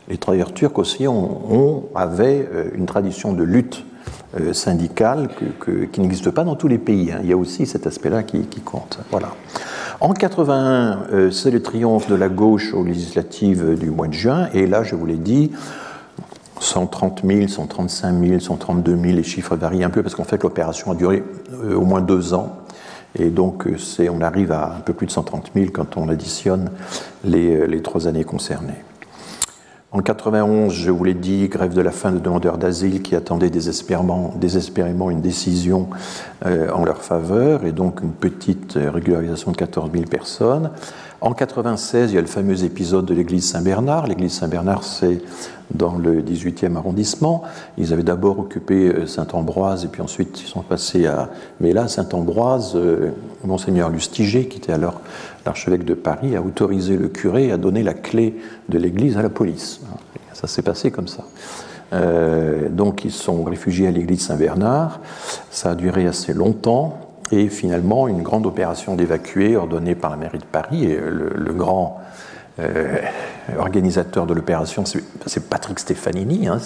Les 0.09 0.19
travailleurs 0.19 0.53
turcs 0.53 0.77
aussi 0.77 1.07
ont, 1.07 1.85
avaient 1.95 2.47
une 2.75 2.85
tradition 2.85 3.33
de 3.33 3.41
lutte 3.41 3.83
euh, 4.39 4.53
syndicale 4.53 5.27
qui 5.91 5.99
n'existe 5.99 6.31
pas 6.31 6.45
dans 6.45 6.55
tous 6.55 6.69
les 6.69 6.77
pays. 6.77 7.11
Hein. 7.11 7.19
Il 7.23 7.29
y 7.29 7.33
a 7.33 7.37
aussi 7.37 7.65
cet 7.65 7.85
aspect-là 7.85 8.23
qui, 8.23 8.45
compte. 8.63 8.99
Voilà. 9.11 9.35
En 9.99 10.13
81, 10.13 10.99
euh, 11.11 11.31
c'est 11.31 11.51
le 11.51 11.61
triomphe 11.61 12.07
de 12.09 12.15
la 12.15 12.29
gauche 12.29 12.73
aux 12.73 12.83
législatives 12.85 13.77
du 13.77 13.89
mois 13.91 14.07
de 14.07 14.13
juin, 14.13 14.47
et 14.53 14.67
là, 14.67 14.83
je 14.83 14.95
vous 14.95 15.05
l'ai 15.05 15.17
dit, 15.17 15.51
130 16.61 17.23
000, 17.25 17.47
135 17.49 18.25
000, 18.25 18.39
132 18.39 18.95
000, 18.95 19.03
les 19.15 19.23
chiffres 19.23 19.57
varient 19.57 19.83
un 19.83 19.89
peu 19.89 20.01
parce 20.01 20.15
qu'en 20.15 20.23
fait 20.23 20.41
l'opération 20.43 20.91
a 20.91 20.95
duré 20.95 21.23
euh, 21.51 21.75
au 21.75 21.81
moins 21.81 21.99
deux 21.99 22.33
ans. 22.33 22.55
Et 23.19 23.29
donc 23.29 23.67
on 23.99 24.21
arrive 24.21 24.53
à 24.53 24.75
un 24.77 24.79
peu 24.79 24.93
plus 24.93 25.07
de 25.07 25.11
130 25.11 25.51
000 25.53 25.71
quand 25.73 25.97
on 25.97 26.07
additionne 26.07 26.71
les, 27.25 27.67
les 27.67 27.81
trois 27.81 28.07
années 28.07 28.23
concernées. 28.23 28.85
En 29.93 30.01
91, 30.01 30.71
je 30.73 30.89
vous 30.89 31.03
l'ai 31.03 31.13
dit, 31.13 31.49
grève 31.49 31.73
de 31.73 31.81
la 31.81 31.91
faim 31.91 32.13
de 32.13 32.19
demandeurs 32.19 32.57
d'asile 32.57 33.01
qui 33.01 33.13
attendaient 33.13 33.49
désespérément, 33.49 34.31
une 35.09 35.19
décision 35.19 35.89
euh, 36.45 36.71
en 36.71 36.85
leur 36.85 37.01
faveur, 37.03 37.65
et 37.65 37.73
donc 37.73 37.99
une 38.01 38.13
petite 38.13 38.79
régularisation 38.81 39.51
de 39.51 39.57
14 39.57 39.91
000 39.91 40.05
personnes. 40.05 40.71
En 41.23 41.33
96, 41.33 42.11
il 42.11 42.15
y 42.15 42.17
a 42.17 42.21
le 42.21 42.25
fameux 42.25 42.63
épisode 42.63 43.05
de 43.05 43.13
l'église 43.13 43.47
Saint-Bernard. 43.47 44.07
L'église 44.07 44.33
Saint-Bernard, 44.33 44.83
c'est 44.83 45.21
dans 45.69 45.95
le 45.95 46.19
18e 46.23 46.75
arrondissement. 46.75 47.43
Ils 47.77 47.93
avaient 47.93 48.01
d'abord 48.01 48.39
occupé 48.39 48.87
euh, 48.87 49.05
Saint-Ambroise 49.05 49.85
et 49.85 49.87
puis 49.87 50.01
ensuite 50.01 50.41
ils 50.41 50.47
sont 50.47 50.63
passés 50.63 51.05
à. 51.05 51.29
Mais 51.59 51.75
Saint-Ambroise, 51.87 52.71
euh, 52.75 53.11
Monseigneur 53.43 53.91
Lustiger, 53.91 54.47
qui 54.47 54.57
était 54.57 54.73
alors 54.73 55.01
l'archevêque 55.45 55.85
de 55.85 55.93
Paris, 55.93 56.35
a 56.35 56.41
autorisé 56.41 56.97
le 56.97 57.07
curé 57.07 57.51
à 57.51 57.57
donner 57.57 57.83
la 57.83 57.93
clé 57.93 58.35
de 58.69 58.79
l'église 58.79 59.15
à 59.15 59.21
la 59.21 59.29
police. 59.29 59.81
Ça 60.33 60.47
s'est 60.47 60.63
passé 60.63 60.89
comme 60.89 61.07
ça. 61.07 61.23
Euh, 61.93 62.67
donc 62.67 63.05
ils 63.05 63.11
sont 63.11 63.43
réfugiés 63.43 63.87
à 63.87 63.91
l'église 63.91 64.21
Saint-Bernard. 64.25 64.99
Ça 65.51 65.69
a 65.69 65.75
duré 65.75 66.07
assez 66.07 66.33
longtemps. 66.33 67.10
Et 67.31 67.47
finalement, 67.47 68.07
une 68.07 68.23
grande 68.23 68.45
opération 68.45 68.95
d'évacuer 68.95 69.55
ordonnée 69.55 69.95
par 69.95 70.11
la 70.11 70.17
mairie 70.17 70.39
de 70.39 70.45
Paris, 70.45 70.85
et 70.85 70.97
le, 70.97 71.53
grand 71.53 72.01
euh, 72.59 72.97
organisateur 73.57 74.25
de 74.25 74.33
l'opération, 74.33 74.83
c'est 74.85 75.49
Patrick 75.49 75.79
Stefanini. 75.79 76.47
Hein, 76.47 76.59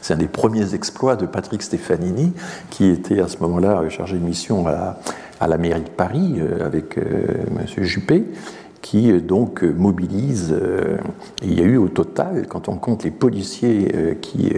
c'est 0.00 0.14
un 0.14 0.18
des 0.18 0.28
premiers 0.28 0.74
exploits 0.74 1.16
de 1.16 1.26
Patrick 1.26 1.62
Stefanini, 1.62 2.32
qui 2.70 2.86
était 2.86 3.20
à 3.20 3.28
ce 3.28 3.38
moment-là 3.38 3.88
chargé 3.88 4.16
de 4.16 4.24
mission 4.24 4.66
à, 4.66 4.98
la 5.46 5.56
mairie 5.56 5.80
de 5.80 5.88
Paris 5.88 6.34
euh, 6.38 6.66
avec 6.66 6.98
M. 6.98 7.64
Juppé 7.78 8.24
qui 8.82 9.10
euh, 9.10 9.20
donc 9.20 9.62
euh, 9.62 9.72
mobilise. 9.72 10.52
Euh, 10.52 10.96
il 11.42 11.58
y 11.58 11.62
a 11.62 11.64
eu 11.64 11.76
au 11.76 11.88
total, 11.88 12.46
quand 12.48 12.68
on 12.68 12.76
compte 12.76 13.04
les 13.04 13.10
policiers 13.10 13.92
qui 14.20 14.52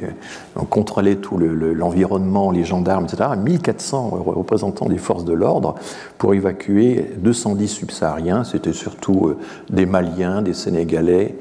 ont 0.57 0.65
contrôlé 0.65 1.17
tout 1.17 1.39
l'environnement, 1.39 2.51
les 2.51 2.65
gendarmes, 2.65 3.05
etc., 3.05 3.31
1400 3.37 4.11
représentants 4.27 4.89
des 4.89 4.99
forces 4.99 5.25
de 5.25 5.33
l'ordre 5.33 5.77
pour 6.19 6.35
évacuer 6.35 7.11
210 7.19 7.69
subsahariens. 7.69 8.45
C'était 8.45 8.73
surtout 8.73 9.35
des 9.71 9.87
Maliens, 9.87 10.43
des 10.43 10.55
Sénégalais 10.55 11.37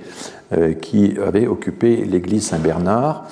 qui 0.82 1.18
avaient 1.26 1.48
occupé 1.48 2.06
l'église 2.06 2.48
Saint-Bernard. 2.48 3.26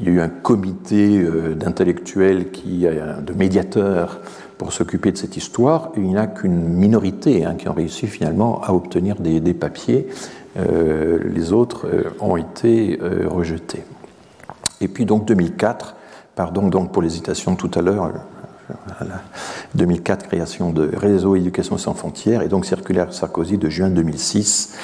Il 0.00 0.06
y 0.06 0.08
a 0.08 0.12
eu 0.12 0.20
un 0.20 0.28
comité 0.28 1.22
d'intellectuels, 1.56 2.46
de 2.50 3.32
médiateurs, 3.34 4.20
pour 4.58 4.72
s'occuper 4.72 5.12
de 5.12 5.16
cette 5.16 5.36
histoire. 5.36 5.90
Il 5.96 6.02
n'y 6.02 6.16
a 6.16 6.26
qu'une 6.26 6.68
minorité 6.68 7.44
hein, 7.44 7.54
qui 7.54 7.68
ont 7.68 7.72
réussi 7.72 8.06
finalement 8.06 8.62
à 8.62 8.72
obtenir 8.72 9.16
des, 9.16 9.54
papiers. 9.54 10.08
Euh, 10.56 11.18
les 11.24 11.52
autres 11.52 11.86
euh, 11.86 12.10
ont 12.20 12.36
été 12.36 12.98
euh, 13.02 13.28
rejetés. 13.28 13.84
Et 14.80 14.88
puis 14.88 15.04
donc 15.04 15.24
2004, 15.26 15.96
pardon 16.36 16.68
donc 16.68 16.92
pour 16.92 17.02
l'hésitation 17.02 17.56
tout 17.56 17.70
à 17.74 17.82
l'heure, 17.82 18.12
2004 19.74 20.26
création 20.26 20.70
de 20.70 20.90
réseau 20.96 21.36
éducation 21.36 21.76
sans 21.76 21.94
frontières 21.94 22.42
et 22.42 22.48
donc 22.48 22.64
circulaire 22.64 23.12
Sarkozy 23.12 23.58
de 23.58 23.68
juin 23.68 23.90
2006. 23.90 24.76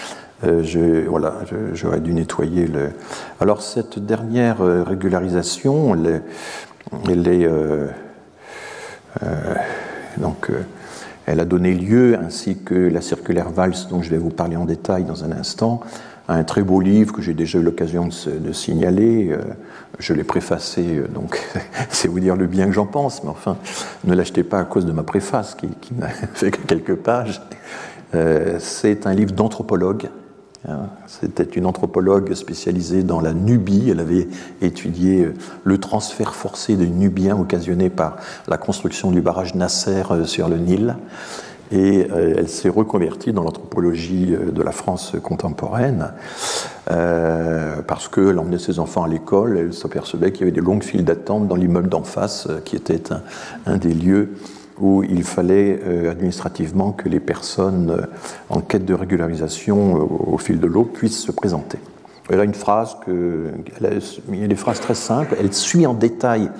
je, 0.42 1.06
voilà, 1.08 1.38
j'aurais 1.72 2.00
dû 2.00 2.12
nettoyer 2.12 2.66
le. 2.66 2.90
Alors 3.40 3.62
cette 3.62 3.98
dernière 3.98 4.58
régularisation, 4.58 5.94
elle, 5.94 6.22
elle 7.08 7.28
est 7.28 7.48
donc, 10.16 10.50
euh, 10.50 10.62
elle 11.26 11.40
a 11.40 11.44
donné 11.44 11.74
lieu, 11.74 12.18
ainsi 12.18 12.56
que 12.56 12.74
la 12.74 13.00
circulaire 13.00 13.50
Valls, 13.50 13.74
dont 13.88 14.02
je 14.02 14.10
vais 14.10 14.18
vous 14.18 14.30
parler 14.30 14.56
en 14.56 14.64
détail 14.64 15.04
dans 15.04 15.24
un 15.24 15.32
instant, 15.32 15.80
à 16.28 16.34
un 16.34 16.44
très 16.44 16.62
beau 16.62 16.80
livre 16.80 17.12
que 17.12 17.22
j'ai 17.22 17.34
déjà 17.34 17.58
eu 17.58 17.62
l'occasion 17.62 18.08
de, 18.08 18.52
signaler. 18.52 19.30
Euh, 19.30 19.38
je 19.98 20.12
l'ai 20.14 20.24
préfacé, 20.24 21.02
donc 21.14 21.40
c'est 21.90 22.08
vous 22.08 22.20
dire 22.20 22.36
le 22.36 22.46
bien 22.46 22.66
que 22.66 22.72
j'en 22.72 22.86
pense, 22.86 23.22
mais 23.22 23.30
enfin, 23.30 23.56
ne 24.04 24.14
l'achetez 24.14 24.44
pas 24.44 24.60
à 24.60 24.64
cause 24.64 24.86
de 24.86 24.92
ma 24.92 25.02
préface 25.02 25.54
qui, 25.54 25.68
qui 25.80 25.94
n'a 25.94 26.08
fait 26.34 26.50
que 26.50 26.60
quelques 26.66 26.96
pages. 26.96 27.42
c'est 28.58 29.06
un 29.06 29.14
livre 29.14 29.32
d'anthropologue 29.32 30.08
c'était 31.06 31.44
une 31.44 31.64
anthropologue 31.64 32.34
spécialisée 32.34 33.02
dans 33.02 33.20
la 33.20 33.32
Nubie. 33.32 33.88
Elle 33.90 34.00
avait 34.00 34.28
étudié 34.61 35.24
euh, 35.24 35.34
le 35.64 35.78
transfert 35.78 36.34
forcé 36.34 36.76
des 36.76 36.86
Nubiens 36.86 37.38
occasionné 37.38 37.88
par 37.88 38.16
la 38.46 38.58
construction 38.58 39.11
du 39.11 39.22
barrage 39.22 39.54
Nasser 39.54 40.02
euh, 40.11 40.24
sur 40.26 40.48
le 40.48 40.58
Nil. 40.58 40.96
Et 41.72 42.06
euh, 42.11 42.34
elle 42.36 42.48
s'est 42.48 42.68
reconvertie 42.68 43.32
dans 43.32 43.42
l'anthropologie 43.42 44.26
de 44.26 44.62
la 44.62 44.72
France 44.72 45.14
contemporaine 45.22 46.12
parce 47.86 48.08
qu'elle 48.08 48.40
emmenait 48.40 48.58
ses 48.58 48.80
enfants 48.80 49.04
à 49.04 49.08
l'école. 49.08 49.56
Elle 49.56 49.72
s'apercevait 49.72 50.32
qu'il 50.32 50.40
y 50.40 50.42
avait 50.42 50.50
des 50.50 50.61
longues 50.61 50.82
files 50.82 51.04
d'attente 51.04 51.46
dans 51.46 51.54
l'immeuble 51.54 51.88
d'en 51.88 52.02
face, 52.02 52.48
qui 52.64 52.74
était 52.74 53.12
un 53.66 53.76
des 53.76 53.94
lieux 53.94 54.34
où 54.80 55.02
il 55.02 55.24
fallait 55.24 55.78
euh, 55.86 56.10
administrativement 56.10 56.92
que 56.92 57.08
les 57.08 57.20
personnes 57.20 57.90
euh, 57.90 58.06
en 58.48 58.60
quête 58.60 58.84
de 58.84 58.94
régularisation 58.94 59.96
euh, 59.96 60.32
au 60.32 60.38
fil 60.38 60.58
de 60.58 60.66
l'eau 60.66 60.84
puissent 60.84 61.22
se 61.22 61.32
présenter. 61.32 61.78
Elle 62.28 62.40
a 62.40 62.44
une 62.44 62.54
phrase 62.54 62.96
que, 63.04 63.48
il 64.28 64.40
y 64.40 64.44
a 64.44 64.46
des 64.46 64.56
phrases 64.56 64.80
très 64.80 64.94
simples. 64.94 65.36
Elle 65.38 65.52
suit 65.52 65.86
en 65.86 65.94
détail 65.94 66.50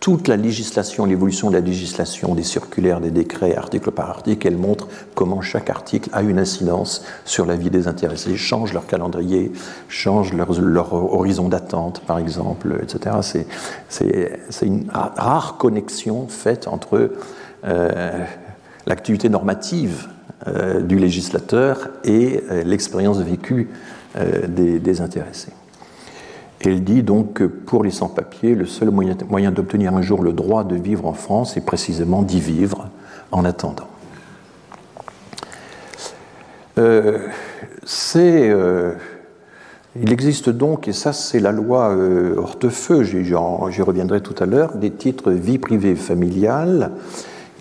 toute 0.00 0.28
la 0.28 0.36
législation, 0.36 1.04
l'évolution 1.04 1.50
de 1.50 1.54
la 1.54 1.60
législation, 1.60 2.34
des 2.34 2.42
circulaires, 2.42 3.02
des 3.02 3.10
décrets, 3.10 3.54
article 3.54 3.90
par 3.90 4.08
article. 4.08 4.46
Elle 4.46 4.56
montre 4.56 4.88
comment 5.14 5.42
chaque 5.42 5.68
article 5.68 6.08
a 6.14 6.22
une 6.22 6.38
incidence 6.38 7.04
sur 7.26 7.44
la 7.44 7.54
vie 7.54 7.68
des 7.68 7.86
intéressés, 7.86 8.34
change 8.36 8.72
leur 8.72 8.86
calendrier, 8.86 9.52
change 9.88 10.32
leur, 10.32 10.94
horizon 10.94 11.50
d'attente, 11.50 12.00
par 12.06 12.18
exemple, 12.18 12.80
etc. 12.82 13.44
C'est 13.90 14.66
une 14.66 14.86
rare 14.90 15.58
connexion 15.58 16.26
faite 16.28 16.66
entre 16.66 17.10
l'activité 18.86 19.28
normative 19.28 20.08
euh, 20.48 20.80
du 20.80 20.96
législateur 20.98 21.90
et 22.02 22.42
euh, 22.50 22.62
l'expérience 22.64 23.18
vécue 23.18 23.68
des, 24.48 25.00
intéressés. 25.02 25.52
Elle 26.60 26.82
dit 26.82 27.02
donc 27.02 27.34
que 27.34 27.44
pour 27.44 27.84
les 27.84 27.90
sans-papiers, 27.90 28.54
le 28.54 28.64
seul 28.64 28.90
moyen, 28.90 29.52
d'obtenir 29.52 29.94
un 29.94 30.00
jour 30.00 30.22
le 30.22 30.32
droit 30.32 30.64
de 30.64 30.74
vivre 30.76 31.06
en 31.06 31.12
France 31.12 31.58
est 31.58 31.60
précisément 31.60 32.22
d'y 32.22 32.40
vivre 32.40 32.88
en 33.30 33.44
attendant. 33.44 33.86
il 36.76 37.28
existe 40.10 40.48
donc, 40.48 40.88
et 40.88 40.92
ça 40.92 41.12
c'est 41.12 41.38
la 41.38 41.52
loi 41.52 41.94
Hortefeux, 42.36 43.04
j'y 43.04 43.32
reviendrai 43.82 44.22
tout 44.22 44.34
à 44.40 44.46
l'heure, 44.46 44.74
des 44.74 44.90
titres 44.90 45.30
vie 45.30 45.58
privée 45.58 45.94
familiale 45.94 46.92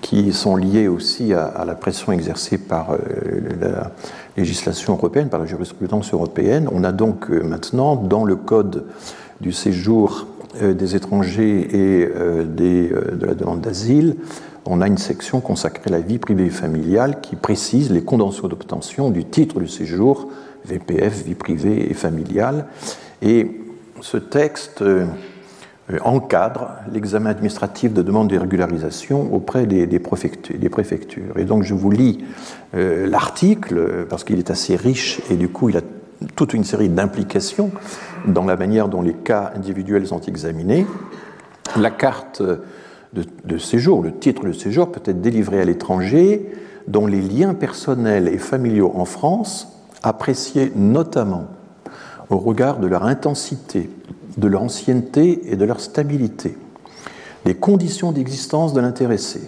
qui 0.01 0.31
sont 0.33 0.55
liés 0.55 0.87
aussi 0.87 1.33
à, 1.33 1.63
la 1.65 1.75
pression 1.75 2.11
exercée 2.11 2.57
par 2.57 2.91
euh, 2.91 2.97
la 3.59 3.91
législation 4.37 4.93
européenne, 4.93 5.29
par 5.29 5.39
la 5.39 5.45
jurisprudence 5.45 6.13
européenne. 6.13 6.69
On 6.71 6.83
a 6.83 6.91
donc 6.91 7.29
euh, 7.29 7.43
maintenant 7.43 7.95
dans 7.95 8.25
le 8.25 8.35
Code 8.35 8.85
du 9.41 9.51
séjour 9.51 10.27
euh, 10.61 10.73
des 10.73 10.95
étrangers 10.95 11.67
et 11.71 12.05
de 12.05 13.25
la 13.25 13.35
demande 13.35 13.61
d'asile, 13.61 14.15
on 14.65 14.81
a 14.81 14.87
une 14.87 14.97
section 14.97 15.41
consacrée 15.41 15.89
à 15.89 15.91
la 15.91 15.99
vie 15.99 16.19
privée 16.19 16.45
et 16.45 16.51
familiale 16.51 17.21
qui 17.21 17.35
précise 17.35 17.91
les 17.91 18.03
conditions 18.03 18.47
d'obtention 18.47 19.09
du 19.09 19.25
titre 19.25 19.59
de 19.59 19.65
séjour, 19.65 20.29
VPF, 20.65 21.23
vie 21.23 21.35
privée 21.35 21.89
et 21.89 21.93
familiale. 21.93 22.65
Et 23.21 23.49
ce 24.01 24.17
texte 24.17 24.83
encadre 26.03 26.71
l'examen 26.91 27.31
administratif 27.31 27.93
de 27.93 28.01
demande 28.01 28.29
de 28.29 28.37
régularisation 28.37 29.33
auprès 29.33 29.65
des, 29.65 29.99
préfectures, 29.99 31.37
Et 31.37 31.45
donc 31.45 31.63
je 31.63 31.73
vous 31.73 31.89
lis 31.89 32.23
euh, 32.75 33.07
l'article 33.07 34.05
parce 34.09 34.23
qu'il 34.23 34.37
est 34.37 34.51
assez 34.51 34.75
riche 34.75 35.21
et 35.31 35.35
du 35.35 35.49
coup 35.49 35.69
il 35.69 35.77
a 35.77 35.81
toute 36.35 36.53
une 36.53 36.63
série 36.63 36.89
d'implications 36.89 37.71
dans 38.27 38.45
la 38.45 38.55
manière 38.55 38.87
dont 38.87 39.01
les 39.01 39.13
cas 39.13 39.51
individuels 39.55 40.05
sont 40.05 40.21
examinés. 40.21 40.85
La 41.77 41.91
carte 41.91 42.41
de, 42.41 43.25
de 43.45 43.57
séjour, 43.57 44.03
le 44.03 44.13
titre 44.13 44.45
de 44.45 44.51
séjour 44.51 44.91
peut 44.91 45.01
être 45.05 45.21
délivré 45.21 45.61
à 45.61 45.65
l'étranger 45.65 46.51
dont 46.87 47.07
les 47.07 47.21
liens 47.21 47.53
personnels 47.53 48.27
et 48.27 48.37
familiaux 48.37 48.91
en 48.95 49.05
France, 49.05 49.81
appréciés 50.03 50.71
notamment 50.75 51.47
au 52.29 52.37
regard 52.37 52.79
de 52.79 52.87
leur 52.87 53.05
intensité, 53.05 53.89
de 54.37 54.47
leur 54.47 54.63
ancienneté 54.63 55.51
et 55.51 55.55
de 55.55 55.65
leur 55.65 55.79
stabilité, 55.79 56.57
les 57.45 57.55
conditions 57.55 58.11
d'existence 58.11 58.73
de 58.73 58.81
l'intéressé, 58.81 59.41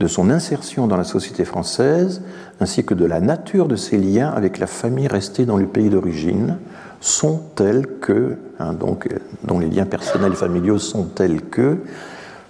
de 0.00 0.06
son 0.06 0.30
insertion 0.30 0.86
dans 0.86 0.96
la 0.96 1.04
société 1.04 1.44
française, 1.44 2.22
ainsi 2.60 2.84
que 2.84 2.94
de 2.94 3.04
la 3.04 3.20
nature 3.20 3.68
de 3.68 3.76
ses 3.76 3.98
liens 3.98 4.30
avec 4.30 4.58
la 4.58 4.66
famille 4.66 5.08
restée 5.08 5.46
dans 5.46 5.56
le 5.56 5.66
pays 5.66 5.90
d'origine, 5.90 6.58
sont 7.00 7.40
tels 7.54 7.86
que, 8.00 8.38
hein, 8.58 8.72
donc, 8.72 9.08
dont 9.44 9.58
les 9.58 9.68
liens 9.68 9.84
personnels 9.84 10.32
et 10.32 10.36
familiaux 10.36 10.78
sont 10.78 11.04
tels 11.04 11.42
que, 11.42 11.78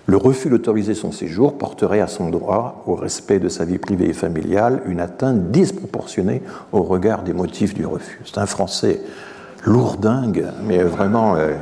le 0.07 0.16
refus 0.18 0.51
d'autoriser 0.51 0.95
son 0.95 1.12
séjour 1.12 1.57
porterait 1.57 2.01
à 2.01 2.09
son 2.09 2.28
droit 2.28 2.85
au 2.87 2.95
respect 2.95 3.41
de 3.41 3.49
sa 3.49 3.64
vie 3.64 3.78
privée 3.78 4.11
et 4.11 4.12
familiale 4.12 4.82
une 4.87 5.01
atteinte 5.01 5.51
disproportionnée 5.51 6.43
au 6.72 6.82
regard 6.82 7.22
des 7.22 7.32
motifs 7.32 7.72
du 7.72 7.87
refus. 7.87 8.20
C'est 8.26 8.39
un 8.39 8.47
Français 8.47 9.01
lourdingue, 9.64 10.46
mais 10.62 10.82
vraiment, 10.82 11.36
euh, 11.36 11.54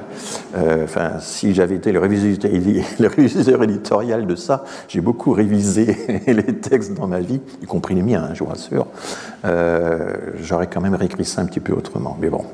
euh, 0.56 0.84
enfin, 0.84 1.12
si 1.20 1.54
j'avais 1.54 1.76
été 1.76 1.92
le 1.92 2.00
réviseur, 3.08 3.62
éditorial 3.62 4.26
de 4.26 4.34
ça, 4.34 4.64
j'ai 4.88 5.00
beaucoup 5.00 5.32
révisé 5.32 6.22
les 6.26 6.56
textes 6.56 6.94
dans 6.94 7.06
ma 7.06 7.20
vie, 7.20 7.40
y 7.62 7.66
compris 7.66 7.94
les 7.94 8.02
miens, 8.02 8.26
hein, 8.28 8.34
je 8.34 8.42
vous 8.42 8.50
rassure. 8.50 8.86
Euh, 9.44 10.14
j'aurais 10.40 10.66
quand 10.66 10.80
même 10.80 10.94
réécrit 10.94 11.24
ça 11.24 11.42
un 11.42 11.46
petit 11.46 11.60
peu 11.60 11.72
autrement. 11.72 12.16
Mais 12.20 12.28
bon, 12.28 12.44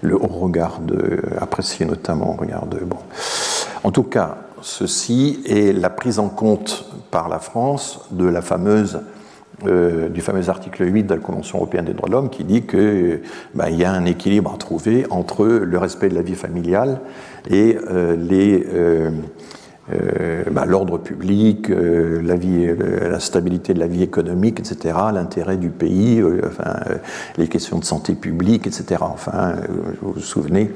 le 0.00 0.16
haut 0.16 0.26
regard 0.26 0.80
de, 0.80 1.20
apprécié 1.40 1.86
notamment 1.86 2.32
regard 2.32 2.66
de. 2.66 2.78
Bon. 2.78 2.98
En 3.82 3.90
tout 3.90 4.04
cas, 4.04 4.36
ceci 4.62 5.40
est 5.46 5.76
la 5.76 5.90
prise 5.90 6.18
en 6.18 6.28
compte 6.28 6.86
par 7.10 7.28
la 7.28 7.38
France 7.38 8.00
de 8.10 8.26
la 8.26 8.42
fameuse 8.42 9.00
euh, 9.66 10.08
du 10.08 10.20
fameux 10.20 10.48
article 10.48 10.84
8 10.86 11.04
de 11.04 11.14
la 11.14 11.20
Convention 11.20 11.58
européenne 11.58 11.84
des 11.84 11.94
droits 11.94 12.08
de 12.08 12.14
l'homme 12.14 12.30
qui 12.30 12.44
dit 12.44 12.62
qu'il 12.62 13.20
ben, 13.54 13.68
y 13.68 13.84
a 13.84 13.92
un 13.92 14.04
équilibre 14.04 14.52
à 14.54 14.58
trouver 14.58 15.06
entre 15.10 15.46
le 15.46 15.78
respect 15.78 16.08
de 16.08 16.14
la 16.14 16.22
vie 16.22 16.34
familiale 16.34 17.00
et 17.50 17.76
euh, 17.90 18.16
les, 18.16 18.64
euh, 19.92 20.44
bah, 20.50 20.64
l'ordre 20.64 20.96
public, 20.96 21.68
euh, 21.68 22.22
euh, 22.26 23.10
la 23.10 23.20
stabilité 23.20 23.74
de 23.74 23.78
la 23.78 23.86
vie 23.86 24.02
économique, 24.02 24.58
etc., 24.58 24.96
l'intérêt 25.12 25.58
du 25.58 25.68
pays, 25.68 26.22
enfin, 26.46 26.80
les 27.36 27.48
questions 27.48 27.78
de 27.78 27.84
santé 27.84 28.14
publique, 28.14 28.66
etc. 28.66 29.02
Enfin, 29.02 29.56
vous 30.00 30.12
vous 30.12 30.20
souvenez, 30.20 30.70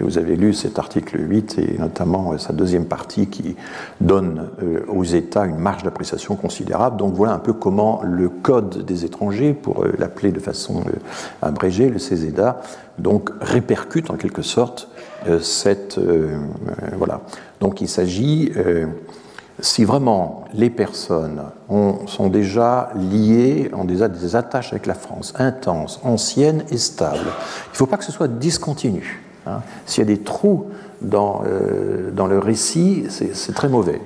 vous 0.00 0.16
avais 0.16 0.36
lu 0.36 0.54
cet 0.54 0.78
article 0.78 1.18
8 1.20 1.58
et 1.58 1.78
notamment 1.78 2.38
sa 2.38 2.52
deuxième 2.52 2.86
partie 2.86 3.26
qui 3.26 3.54
donne 4.00 4.48
aux 4.88 5.04
États 5.04 5.44
une 5.44 5.58
marge 5.58 5.82
d'appréciation 5.82 6.34
considérable. 6.34 6.96
Donc 6.96 7.14
voilà 7.14 7.32
un 7.34 7.38
peu 7.38 7.52
comment 7.52 8.00
le 8.02 8.28
Code 8.28 8.84
des 8.84 9.04
étrangers, 9.04 9.52
pour 9.52 9.84
l'appeler 9.98 10.32
de 10.32 10.40
façon 10.40 10.82
abrégée, 11.42 11.90
le 11.90 11.98
CESEDA, 11.98 12.60
donc 12.98 13.30
répercute 13.40 14.10
en 14.10 14.14
quelque 14.14 14.42
sorte 14.42 14.88
cette 15.40 15.98
voilà 16.96 17.20
donc 17.64 17.80
il 17.80 17.88
s'agit, 17.88 18.52
euh, 18.58 18.84
si 19.58 19.84
vraiment 19.84 20.44
les 20.52 20.68
personnes 20.68 21.40
sont 22.06 22.28
déjà 22.28 22.90
liées, 22.94 23.70
ont 23.72 23.86
déjà 23.86 24.08
des 24.08 24.36
attaches 24.36 24.72
avec 24.74 24.84
la 24.84 24.92
France, 24.92 25.32
intenses, 25.38 25.98
anciennes 26.02 26.64
et 26.70 26.76
stables, 26.76 27.16
il 27.24 27.72
ne 27.72 27.76
faut 27.76 27.86
pas 27.86 27.96
que 27.96 28.04
ce 28.04 28.12
soit 28.12 28.28
discontinu. 28.28 29.22
Hein. 29.46 29.62
S'il 29.86 30.02
y 30.02 30.12
a 30.12 30.14
des 30.14 30.20
trous 30.20 30.66
dans, 31.00 31.42
euh, 31.46 32.10
dans 32.10 32.26
le 32.26 32.38
récit, 32.38 33.06
c'est 33.08 33.54
très 33.54 33.70
mauvais. 33.70 34.02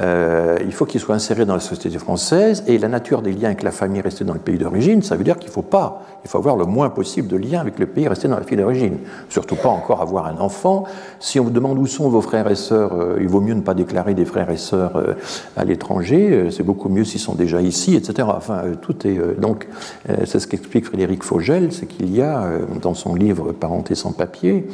Euh, 0.00 0.58
il 0.64 0.72
faut 0.72 0.84
qu'il 0.84 1.00
soit 1.00 1.14
inséré 1.14 1.46
dans 1.46 1.54
la 1.54 1.60
société 1.60 1.98
française 1.98 2.64
et 2.66 2.78
la 2.78 2.88
nature 2.88 3.22
des 3.22 3.32
liens 3.32 3.48
avec 3.48 3.62
la 3.62 3.70
famille 3.70 4.00
restée 4.00 4.24
dans 4.24 4.34
le 4.34 4.40
pays 4.40 4.58
d'origine, 4.58 5.02
ça 5.02 5.16
veut 5.16 5.24
dire 5.24 5.38
qu'il 5.38 5.50
faut 5.50 5.62
pas, 5.62 6.02
il 6.24 6.28
faut 6.28 6.38
avoir 6.38 6.56
le 6.56 6.66
moins 6.66 6.90
possible 6.90 7.28
de 7.28 7.36
liens 7.36 7.60
avec 7.60 7.78
le 7.78 7.86
pays 7.86 8.06
resté 8.06 8.28
dans 8.28 8.36
la 8.36 8.44
pays 8.44 8.58
d'origine. 8.58 8.98
Surtout 9.28 9.56
pas 9.56 9.68
encore 9.68 10.02
avoir 10.02 10.26
un 10.26 10.36
enfant. 10.38 10.84
Si 11.18 11.40
on 11.40 11.44
vous 11.44 11.50
demande 11.50 11.78
où 11.78 11.86
sont 11.86 12.08
vos 12.08 12.20
frères 12.20 12.50
et 12.50 12.56
sœurs, 12.56 12.92
euh, 12.94 13.18
il 13.20 13.28
vaut 13.28 13.40
mieux 13.40 13.54
ne 13.54 13.62
pas 13.62 13.74
déclarer 13.74 14.14
des 14.14 14.26
frères 14.26 14.50
et 14.50 14.56
sœurs 14.58 14.96
euh, 14.96 15.14
à 15.56 15.64
l'étranger. 15.64 16.48
c'est 16.50 16.62
beaucoup 16.62 16.88
mieux 16.88 17.04
s'ils 17.04 17.20
sont 17.20 17.34
déjà 17.34 17.62
ici, 17.62 17.94
etc. 17.94 18.28
Enfin, 18.36 18.62
tout 18.80 19.06
est 19.06 19.18
donc 19.38 19.66
c'est 20.24 20.38
ce 20.38 20.46
qu'explique 20.46 20.84
Frédéric 20.84 21.22
Fogel, 21.22 21.72
c'est 21.72 21.86
qu'il 21.86 22.14
y 22.14 22.22
a 22.22 22.48
dans 22.82 22.94
son 22.94 23.14
livre 23.14 23.52
Parenté 23.52 23.94
sans 23.94 24.12
papier 24.12 24.66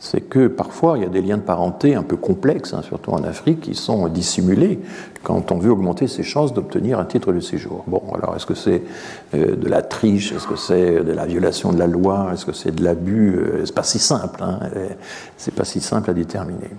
c'est 0.00 0.22
que 0.22 0.48
parfois 0.48 0.96
il 0.96 1.02
y 1.02 1.06
a 1.06 1.10
des 1.10 1.20
liens 1.20 1.36
de 1.36 1.42
parenté 1.42 1.94
un 1.94 2.02
peu 2.02 2.16
complexes, 2.16 2.72
hein, 2.72 2.80
surtout 2.82 3.10
en 3.10 3.22
Afrique, 3.22 3.60
qui 3.60 3.74
sont 3.74 4.08
dissimulés 4.08 4.80
quand 5.22 5.52
on 5.52 5.58
veut 5.58 5.70
augmenter 5.70 6.08
ses 6.08 6.22
chances 6.22 6.54
d'obtenir 6.54 6.98
un 6.98 7.04
titre 7.04 7.32
de 7.32 7.40
séjour. 7.40 7.84
Bon, 7.86 8.02
alors 8.14 8.34
est-ce 8.34 8.46
que 8.46 8.54
c'est 8.54 8.82
euh, 9.34 9.54
de 9.54 9.68
la 9.68 9.82
triche? 9.82 10.32
Est-ce 10.32 10.48
que 10.48 10.56
c'est 10.56 11.04
de 11.04 11.12
la 11.12 11.26
violation 11.26 11.70
de 11.70 11.78
la 11.78 11.86
loi? 11.86 12.30
Est-ce 12.32 12.46
que 12.46 12.54
c'est 12.54 12.74
de 12.74 12.82
l'abus? 12.82 13.36
Euh, 13.36 13.66
C'est 13.66 13.74
pas 13.74 13.82
si 13.82 13.98
simple. 13.98 14.42
Hein, 14.42 14.60
c'est 15.36 15.54
pas 15.54 15.64
si 15.64 15.80
simple 15.80 16.10
à 16.10 16.14
déterminer. 16.14 16.70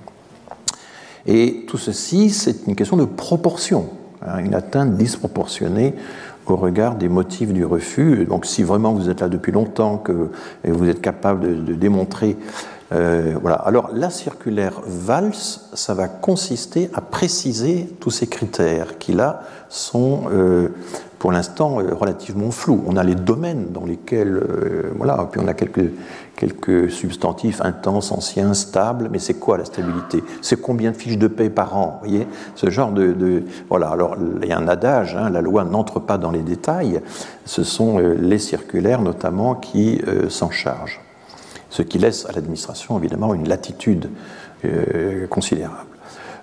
Et 1.28 1.66
tout 1.68 1.78
ceci, 1.78 2.32
c'est 2.32 2.66
une 2.66 2.76
question 2.76 2.98
de 2.98 3.06
proportion, 3.06 3.90
hein, 4.26 4.40
une 4.40 4.56
atteinte 4.56 4.96
disproportionnée 4.96 5.94
au 6.48 6.56
regard 6.56 6.96
des 6.96 7.08
motifs 7.08 7.54
du 7.54 7.64
refus. 7.64 8.26
Donc 8.26 8.48
si 8.48 8.64
vraiment 8.64 8.94
vous 8.94 9.12
êtes 9.12 9.22
là 9.22 9.30
depuis 9.30 9.52
longtemps, 9.52 9.98
que 9.98 10.32
et 10.64 10.72
vous 10.72 10.90
êtes 10.90 11.02
capable 11.02 11.64
de 11.64 11.74
démontrer 11.76 12.36
euh, 12.94 13.36
voilà. 13.42 13.56
Alors 13.56 13.90
la 13.94 14.10
circulaire 14.10 14.82
Valls, 14.86 15.34
ça 15.74 15.94
va 15.94 16.08
consister 16.08 16.90
à 16.94 17.02
préciser 17.02 17.88
tous 18.00 18.12
ces 18.12 18.28
critères 18.28 18.98
qui 18.98 19.14
là 19.14 19.44
sont 19.70 20.24
euh, 20.34 20.70
pour 21.18 21.32
l'instant 21.32 21.80
euh, 21.80 21.94
relativement 21.94 22.52
flous. 22.52 22.84
On 22.88 22.98
a 22.98 23.04
les 23.04 23.16
domaines 23.16 23.68
dans 23.72 23.86
lesquels, 23.86 24.44
voilà, 24.98 25.26
puis 25.32 25.40
on 25.42 25.48
a 25.48 25.54
quelques, 25.54 25.90
quelques 26.36 26.92
substantifs 26.92 27.62
intenses, 27.62 28.12
anciens, 28.12 28.54
stables, 28.54 29.08
mais 29.10 29.20
c'est 29.20 29.36
quoi 29.36 29.58
la 29.58 29.64
stabilité? 29.64 30.22
C'est 30.42 30.60
combien 30.60 30.92
de 30.92 30.98
fiches 30.98 31.18
de 31.18 31.28
paie 31.28 31.50
par 31.50 31.78
an? 31.78 32.00
Vous 32.02 32.10
voyez 32.10 32.28
Ce 32.56 32.70
genre 32.70 32.92
de, 32.92 33.44
Voilà, 33.70 33.88
alors 33.90 34.18
il 34.42 34.50
y 34.50 34.52
a 34.52 34.58
un 34.58 34.68
adage, 34.68 35.16
hein, 35.16 35.30
la 35.30 35.42
loi 35.42 35.64
n'entre 35.64 36.02
pas 36.02 36.18
dans 36.18 36.32
les 36.32 36.42
détails, 36.42 37.00
ce 37.46 37.64
sont 37.64 38.00
les 38.00 38.40
circulaires 38.40 39.02
notamment 39.02 39.56
qui 39.56 40.02
s'en 40.28 40.50
chargent 40.50 41.00
ce 41.72 41.82
qui 41.82 41.98
laisse 41.98 42.28
à 42.28 42.34
l'administration 42.34 43.00
évidemment 43.00 43.34
une 43.34 43.50
latitude 43.50 44.12
euh, 44.64 45.26
considérable. 45.26 45.88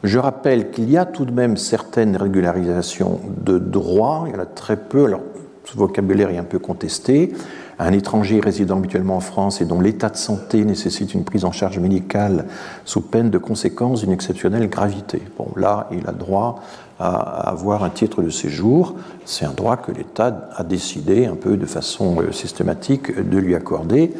Je 0.02 0.18
rappelle 0.18 0.70
qu'il 0.70 0.90
y 0.90 0.96
a 0.96 1.04
tout 1.04 1.24
de 1.24 1.32
même 1.32 1.56
certaines 1.56 2.16
régularisations 2.16 3.20
de 3.44 3.58
droit, 3.58 4.24
il 4.26 4.32
y 4.32 4.36
en 4.36 4.40
a 4.40 4.46
très 4.46 4.76
peu, 4.76 5.04
alors 5.04 5.20
ce 5.64 5.76
vocabulaire 5.76 6.30
est 6.30 6.38
un 6.38 6.44
peu 6.44 6.58
contesté. 6.58 7.32
Un 7.78 7.92
étranger 7.92 8.40
résidant 8.40 8.78
habituellement 8.78 9.16
en 9.16 9.20
France 9.20 9.60
et 9.60 9.64
dont 9.64 9.80
l'état 9.80 10.08
de 10.08 10.16
santé 10.16 10.64
nécessite 10.64 11.14
une 11.14 11.24
prise 11.24 11.44
en 11.44 11.52
charge 11.52 11.78
médicale 11.78 12.46
sous 12.84 13.02
peine 13.02 13.30
de 13.30 13.38
conséquences 13.38 14.00
d'une 14.00 14.10
exceptionnelle 14.10 14.68
gravité. 14.68 15.22
Bon, 15.36 15.48
là, 15.56 15.88
il 15.92 16.06
a 16.08 16.12
droit 16.12 16.60
à 16.98 17.50
avoir 17.50 17.84
un 17.84 17.90
titre 17.90 18.22
de 18.22 18.30
séjour. 18.30 18.96
C'est 19.24 19.44
un 19.44 19.52
droit 19.52 19.76
que 19.76 19.92
l'État 19.92 20.48
a 20.56 20.64
décidé 20.64 21.26
un 21.26 21.36
peu 21.36 21.56
de 21.56 21.66
façon 21.66 22.16
euh, 22.20 22.32
systématique 22.32 23.16
de 23.16 23.38
lui 23.38 23.54
accorder 23.54 24.12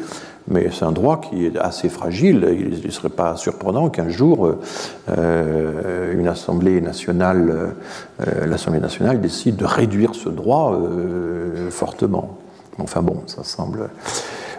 mais 0.49 0.69
c'est 0.71 0.85
un 0.85 0.91
droit 0.91 1.21
qui 1.21 1.45
est 1.45 1.57
assez 1.57 1.89
fragile. 1.89 2.47
Il 2.59 2.85
ne 2.85 2.91
serait 2.91 3.09
pas 3.09 3.37
surprenant 3.37 3.89
qu'un 3.89 4.09
jour, 4.09 4.55
euh, 5.09 6.13
une 6.13 6.27
Assemblée 6.27 6.81
nationale, 6.81 7.73
euh, 8.21 8.45
l'Assemblée 8.45 8.79
nationale 8.79 9.21
décide 9.21 9.55
de 9.57 9.65
réduire 9.65 10.15
ce 10.15 10.29
droit 10.29 10.73
euh, 10.73 11.69
fortement. 11.69 12.37
Enfin 12.79 13.01
bon, 13.01 13.21
ça 13.27 13.43
semble. 13.43 13.89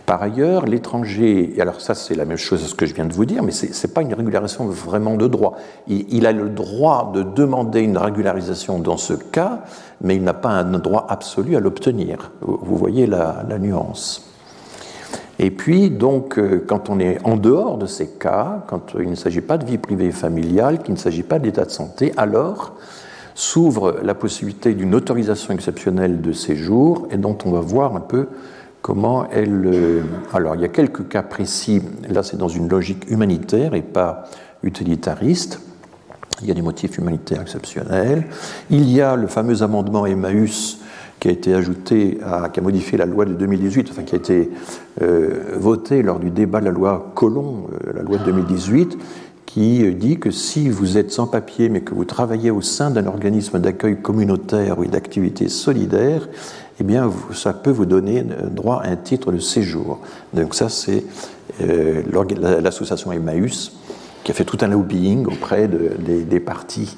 Par 0.07 0.23
ailleurs, 0.23 0.67
l'étranger, 0.67 1.55
alors 1.61 1.81
ça 1.81 1.95
c'est 1.95 2.15
la 2.15 2.25
même 2.25 2.37
chose 2.37 2.63
que 2.63 2.69
ce 2.69 2.75
que 2.75 2.87
je 2.87 2.95
viens 2.95 3.05
de 3.05 3.13
vous 3.13 3.25
dire, 3.25 3.43
mais 3.43 3.53
ce 3.53 3.67
n'est 3.67 3.93
pas 3.93 4.03
une 4.03 4.15
régularisation 4.15 4.67
vraiment 4.67 5.17
de 5.17 5.27
droit. 5.27 5.57
Il, 5.87 6.27
a 6.27 6.33
le 6.33 6.49
droit 6.49 7.13
de 7.15 7.23
demander 7.23 7.81
une 7.81 7.97
régularisation 7.97 8.79
dans 8.79 8.97
ce 8.97 9.15
cas, 9.15 9.61
mais 10.01 10.17
il 10.17 10.23
n'a 10.23 10.35
pas 10.35 10.51
un 10.51 10.79
droit 10.79 11.07
absolu 11.09 11.57
à 11.57 11.61
l'obtenir. 11.61 12.33
Vous 12.41 12.77
voyez 12.77 13.07
la 13.07 13.45
nuance. 13.59 14.30
Et 15.43 15.51
puis, 15.51 15.89
donc, 15.89 16.39
euh, 16.39 16.63
quand 16.67 16.91
on 16.91 17.01
est 17.01 17.17
en 17.25 17.39
dehors 17.39 17.79
de 17.79 17.87
ces 17.87 18.09
cas, 18.09 18.63
quand 18.69 18.93
il 19.01 19.09
ne 19.09 19.15
s'agit 19.15 19.41
pas 19.41 19.57
de 19.57 19.65
vie 19.65 19.79
privée 19.79 20.09
et 20.09 20.13
familiale, 20.13 20.83
qu'il 20.83 20.93
ne 20.93 20.99
s'agit 20.99 21.23
pas 21.23 21.39
d'état 21.39 21.65
de 21.65 21.71
santé, 21.71 22.13
alors 22.19 22.75
s'ouvre 23.35 24.01
la 24.03 24.15
possibilité 24.15 24.75
d'une 24.75 24.95
autorisation 24.95 25.55
exceptionnelle 25.55 26.21
de 26.21 26.33
séjour 26.33 27.09
et 27.11 27.17
dont 27.17 27.39
on 27.47 27.53
va 27.53 27.61
voir 27.61 27.97
un 27.97 28.01
peu 28.01 28.29
comment 28.83 29.31
elle... 29.31 29.63
Euh, 29.65 30.03
alors, 30.35 30.57
il 30.57 30.61
y 30.61 30.65
a 30.67 30.69
quelques 30.69 31.09
cas 31.09 31.23
précis, 31.23 31.81
là 32.11 32.23
c'est 32.23 32.37
dans 32.37 32.49
une 32.49 32.69
logique 32.69 33.11
humanitaire 33.11 33.73
et 33.73 33.81
pas 33.81 34.25
utilitariste. 34.63 35.63
Il 36.43 36.49
y 36.49 36.51
a 36.51 36.55
des 36.55 36.61
motifs 36.61 36.99
humanitaires 36.99 37.41
exceptionnels. 37.41 38.27
Il 38.69 38.91
y 38.91 39.01
a 39.01 39.17
le 39.17 39.27
fameux 39.27 39.63
amendement 39.63 40.05
Emmaüs 40.05 40.80
qui 41.21 41.29
a 41.29 41.31
été 41.31 41.55
ajouté, 41.55 42.19
qui 42.53 42.61
a 42.61 42.63
modifié 42.63 42.97
la 42.97 43.05
loi 43.05 43.27
de 43.27 43.35
2018, 43.35 43.89
enfin 43.91 44.03
qui 44.03 44.15
a 44.15 44.19
été 44.19 44.51
euh, 45.03 45.55
voté 45.57 46.03
lors 46.03 46.19
du 46.19 46.31
débat 46.31 46.61
de 46.61 46.65
la 46.65 46.71
loi 46.71 47.13
Colomb, 47.15 47.69
euh, 47.87 47.93
la 47.95 48.03
loi 48.03 48.17
de 48.19 48.25
2018, 48.25 48.99
qui 49.45 49.85
euh, 49.85 49.93
dit 49.93 50.19
que 50.19 50.31
si 50.31 50.71
vous 50.71 50.97
êtes 50.97 51.13
sans 51.13 51.27
papier 51.27 51.69
mais 51.69 51.83
que 51.83 51.95
vous 51.95 52.07
travaillez 52.07 52.51
au 52.51 52.63
sein 52.63 52.91
d'un 52.91 53.07
organisme 53.07 53.59
d'accueil 53.59 54.01
communautaire 54.01 54.79
ou 54.79 54.87
d'activité 54.87 55.49
solidaire, 55.49 56.27
eh 56.81 56.85
bien, 56.85 57.11
ça 57.35 57.53
peut 57.53 57.71
vous 57.71 57.85
donner 57.85 58.25
droit 58.51 58.81
à 58.83 58.89
un 58.89 58.97
titre 58.97 59.31
de 59.33 59.39
séjour. 59.39 60.01
Donc 60.33 60.55
ça, 60.55 60.71
c'est 60.71 61.05
l'association 61.61 63.13
Emmaüs 63.13 63.73
qui 64.25 64.33
a 64.33 64.35
fait 64.35 64.47
tout 64.47 64.57
un 64.63 64.69
lobbying 64.69 65.27
auprès 65.27 65.69
des, 65.69 66.41
partis 66.41 66.97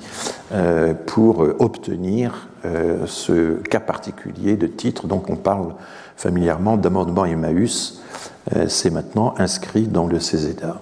pour 1.07 1.45
obtenir 1.59 2.49
euh, 2.65 3.07
ce 3.07 3.55
cas 3.55 3.81
particulier 3.81 4.57
de 4.57 4.69
titre. 4.69 5.09
Donc 5.09 5.29
on 5.31 5.37
parle 5.37 5.75
familièrement 6.17 6.77
d'amendement 6.77 7.25
Emmaüs. 7.25 8.01
Euh, 8.55 8.67
c'est 8.69 8.91
maintenant 8.91 9.35
inscrit 9.39 9.89
dans 9.89 10.07
le 10.07 10.21
CESEDA. 10.21 10.81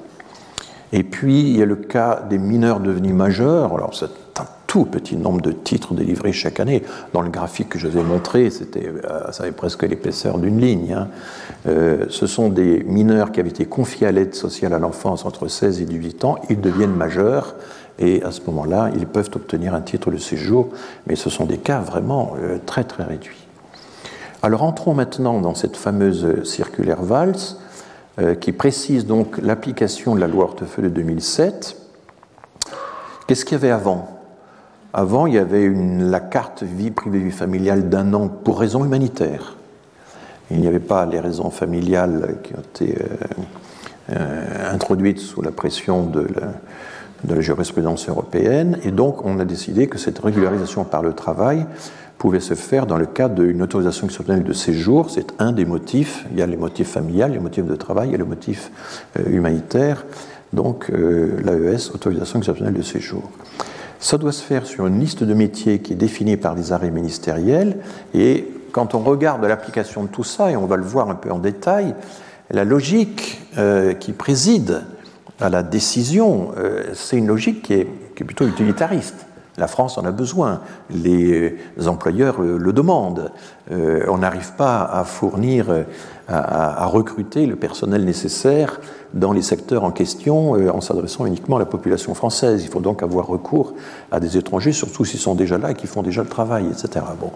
Et 0.93 1.03
puis 1.05 1.41
il 1.41 1.57
y 1.57 1.63
a 1.63 1.65
le 1.65 1.77
cas 1.77 2.23
des 2.29 2.37
mineurs 2.37 2.81
devenus 2.81 3.15
majeurs. 3.15 3.75
Alors 3.75 3.95
c'est 3.95 4.11
un 4.41 4.47
tout 4.67 4.85
petit 4.85 5.17
nombre 5.17 5.41
de 5.41 5.53
titres 5.53 5.95
délivrés 5.95 6.33
chaque 6.33 6.61
année. 6.61 6.83
Dans 7.15 7.23
le 7.23 7.31
graphique 7.31 7.71
que 7.71 7.79
je 7.79 7.89
vous 7.89 7.99
ai 7.99 8.03
montré, 8.03 8.51
c'était, 8.51 8.87
euh, 8.87 9.33
ça 9.33 9.45
avait 9.45 9.53
presque 9.53 9.83
l'épaisseur 9.83 10.37
d'une 10.37 10.61
ligne. 10.61 10.93
Hein. 10.93 11.09
Ce 11.65 12.27
sont 12.27 12.51
des 12.51 12.83
mineurs 12.85 13.33
qui 13.33 13.41
avaient 13.41 13.49
été 13.49 13.65
confiés 13.65 14.07
à 14.07 14.13
l'aide 14.13 14.35
sociale 14.35 14.75
à 14.75 14.79
l'enfance 14.79 15.25
entre 15.25 15.49
16 15.49 15.81
et 15.81 15.87
18 15.87 16.25
ans. 16.25 16.39
Ils 16.51 16.61
deviennent 16.61 16.95
majeurs 16.95 17.55
et 18.01 18.23
à 18.23 18.31
ce 18.31 18.41
moment-là, 18.47 18.91
ils 18.95 19.07
peuvent 19.07 19.31
obtenir 19.35 19.75
un 19.75 19.81
titre 19.81 20.11
de 20.11 20.17
séjour, 20.17 20.71
mais 21.07 21.17
ce 21.17 21.31
sont 21.31 21.45
des 21.45 21.59
cas 21.59 21.81
vraiment 21.81 22.35
euh, 22.43 22.59
très 22.65 22.85
très 22.85 23.05
réduits. 23.05 23.47
Alors 24.43 24.63
entrons 24.63 24.95
maintenant 24.95 25.41
dans 25.41 25.55
cette 25.55 25.77
fameuse 25.77 26.45
circulaire 26.45 27.03
Valls 27.03 27.37
qui 28.41 28.53
précise 28.53 29.07
donc 29.07 29.39
l'application 29.39 30.15
de 30.15 30.21
la 30.21 30.27
loi 30.27 30.45
Hortefeux 30.45 30.83
de 30.83 30.89
2007. 30.89 31.77
Qu'est-ce 33.27 33.45
qu'il 33.47 33.55
y 33.57 33.61
avait 33.61 33.71
avant? 33.71 34.21
Avant, 34.93 35.27
il 35.27 35.35
y 35.35 35.39
avait 35.39 35.71
la 35.71 36.19
carte 36.19 36.65
vie 36.65 36.91
privée 36.91 37.21
vie 37.21 37.31
familiale 37.31 37.89
d'un 37.89 38.13
an 38.13 38.29
pour 38.29 38.59
raisons 38.59 38.85
humanitaires. 38.85 39.57
Il 40.51 40.61
n'y 40.61 40.67
avait 40.67 40.81
pas 40.81 41.07
les 41.07 41.21
raisons 41.21 41.51
familiales 41.51 42.39
qui 42.43 42.55
ont 42.55 42.61
été 42.61 42.99
euh, 43.01 44.17
euh, 44.17 44.73
introduites 44.73 45.21
sous 45.21 45.43
la 45.43 45.53
pression 45.53 46.07
de 46.07 46.23
la, 46.23 46.55
jurisprudence 47.41 48.09
européenne. 48.09 48.79
Et 48.85 48.91
donc, 48.91 49.25
on 49.25 49.39
a 49.39 49.45
décidé 49.45 49.87
que 49.87 49.99
cette 49.99 50.19
régularisation 50.19 50.85
par 50.85 51.03
le 51.03 51.13
travail 51.13 51.67
pouvait 52.19 52.41
se 52.41 52.55
faire 52.55 52.87
dans 52.87 52.99
le 52.99 53.07
cadre 53.07 53.35
d'une 53.37 53.63
autorisation 53.63 54.07
exceptionnelle 54.07 54.45
de 54.45 54.53
séjour. 54.53 55.11
C'est 55.11 55.33
un 55.39 55.53
des 55.53 55.65
motifs. 55.65 56.27
Il 56.33 56.39
y 56.39 56.43
a 56.43 56.47
les 56.47 56.57
motifs 56.57 56.91
familiales, 56.91 57.33
les 57.33 57.39
motifs 57.39 57.67
de 57.67 57.77
travail 57.77 58.15
et 58.15 58.17
le 58.17 58.25
motif 58.25 58.71
euh, 59.19 59.31
humanitaire. 59.31 60.05
Donc, 60.53 60.89
l'AES, 60.89 61.93
autorisation 61.95 62.41
exceptionnelle 62.41 62.75
de 62.75 62.83
séjour. 62.83 63.31
Ça 64.01 64.19
doit 64.19 64.33
se 64.33 64.43
faire 64.43 64.67
sur 64.67 64.87
une 64.87 64.99
liste 64.99 65.23
de 65.23 65.35
métiers 65.35 65.79
qui 65.79 65.93
est 65.93 65.97
définie 65.97 66.37
par 66.37 66.55
des 66.55 66.73
arrêts 66.73 66.91
ministériels. 66.91 67.77
Et 68.15 68.49
quand 68.73 68.95
on 68.95 69.01
regarde 69.01 69.45
l'application 69.45 70.05
de 70.05 70.09
tout 70.09 70.25
ça, 70.25 70.51
et 70.51 70.57
on 70.57 70.67
va 70.67 70.77
le 70.77 70.83
voir 70.83 71.11
un 71.11 71.15
peu 71.15 71.31
en 71.31 71.39
détail, 71.39 71.95
la 72.51 72.65
logique 72.65 73.43
euh, 73.59 73.93
qui 73.93 74.13
préside 74.13 74.83
à 75.41 75.49
la 75.49 75.63
décision, 75.63 76.53
euh, 76.59 76.85
c'est 76.95 77.17
une 77.17 77.27
logique 77.27 77.63
qui 77.63 77.75
est, 77.75 77.89
plutôt 78.15 78.47
utilitariste. 78.47 79.27
La 79.57 79.67
France 79.67 79.97
en 79.97 80.05
a 80.05 80.11
besoin, 80.11 80.61
les 80.91 81.57
employeurs 81.87 82.43
le, 82.43 82.73
demandent. 82.73 83.33
Euh, 83.73 84.05
on 84.09 84.19
n'arrive 84.19 84.53
pas 84.53 84.83
à 84.83 85.05
fournir, 85.05 85.73
à, 86.29 86.87
recruter 86.87 87.47
le 87.47 87.57
personnel 87.57 88.05
nécessaire 88.05 88.81
dans 89.15 89.33
les 89.33 89.43
secteurs 89.43 89.83
en 89.85 89.91
question 89.91 90.55
euh, 90.57 90.71
en 90.71 90.81
s'adressant 90.81 91.27
uniquement 91.27 91.57
à 91.57 91.59
la 91.59 91.67
population 91.67 92.15
française. 92.15 92.63
Il 92.63 92.69
faut 92.69 92.81
donc 92.81 93.03
avoir 93.03 93.27
recours 93.27 93.75
à 94.13 94.21
des 94.21 94.37
étrangers, 94.37 94.73
surtout 94.73 95.05
s'ils 95.05 95.21
sont 95.21 95.35
déjà 95.35 95.59
là 95.59 95.73
et 95.73 95.75
qui 95.75 95.87
font 95.87 96.03
déjà 96.03 96.23
le 96.23 96.29
travail, 96.29 96.67
etc. 96.67 97.05
Bon. 97.21 97.33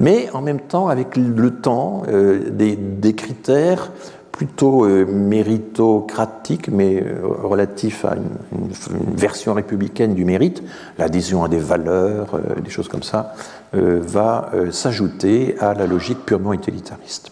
Mais 0.00 0.28
en 0.34 0.42
même 0.42 0.60
temps, 0.60 0.88
avec 0.88 1.16
le 1.16 1.50
temps, 1.50 2.02
euh, 2.08 2.50
des, 2.50 3.14
critères 3.14 3.92
plutôt 4.36 4.84
euh, 4.84 5.04
méritocratiques, 5.06 6.68
mais 6.68 7.02
relatifs 7.42 8.04
à 8.04 8.14
une, 8.14 8.68
version 9.16 9.54
républicaine 9.54 10.14
du 10.14 10.24
mérite, 10.24 10.62
l'adhésion 10.98 11.42
à 11.42 11.48
des 11.48 11.58
valeurs, 11.58 12.38
des 12.62 12.70
choses 12.70 12.88
comme 12.88 13.02
ça, 13.02 13.34
va 13.72 14.50
s'ajouter 14.70 15.56
à 15.58 15.74
la 15.74 15.86
logique 15.86 16.24
purement 16.24 16.52
utilitariste. 16.52 17.30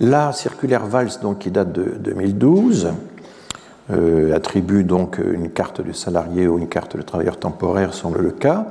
La 0.00 0.32
circulaire 0.32 0.86
Valls, 0.86 1.10
donc, 1.22 1.40
qui 1.40 1.50
date 1.50 1.72
de 1.72 1.96
2012, 1.98 2.92
euh, 3.90 4.36
attribue 4.36 4.84
donc 4.84 5.18
une 5.18 5.50
carte 5.50 5.80
de 5.80 5.92
salarié 5.92 6.46
ou 6.46 6.58
une 6.58 6.68
carte 6.68 6.96
de 6.96 7.02
travailleur 7.02 7.36
temporaire, 7.36 7.94
semble 7.94 8.20
le 8.20 8.30
cas. 8.30 8.66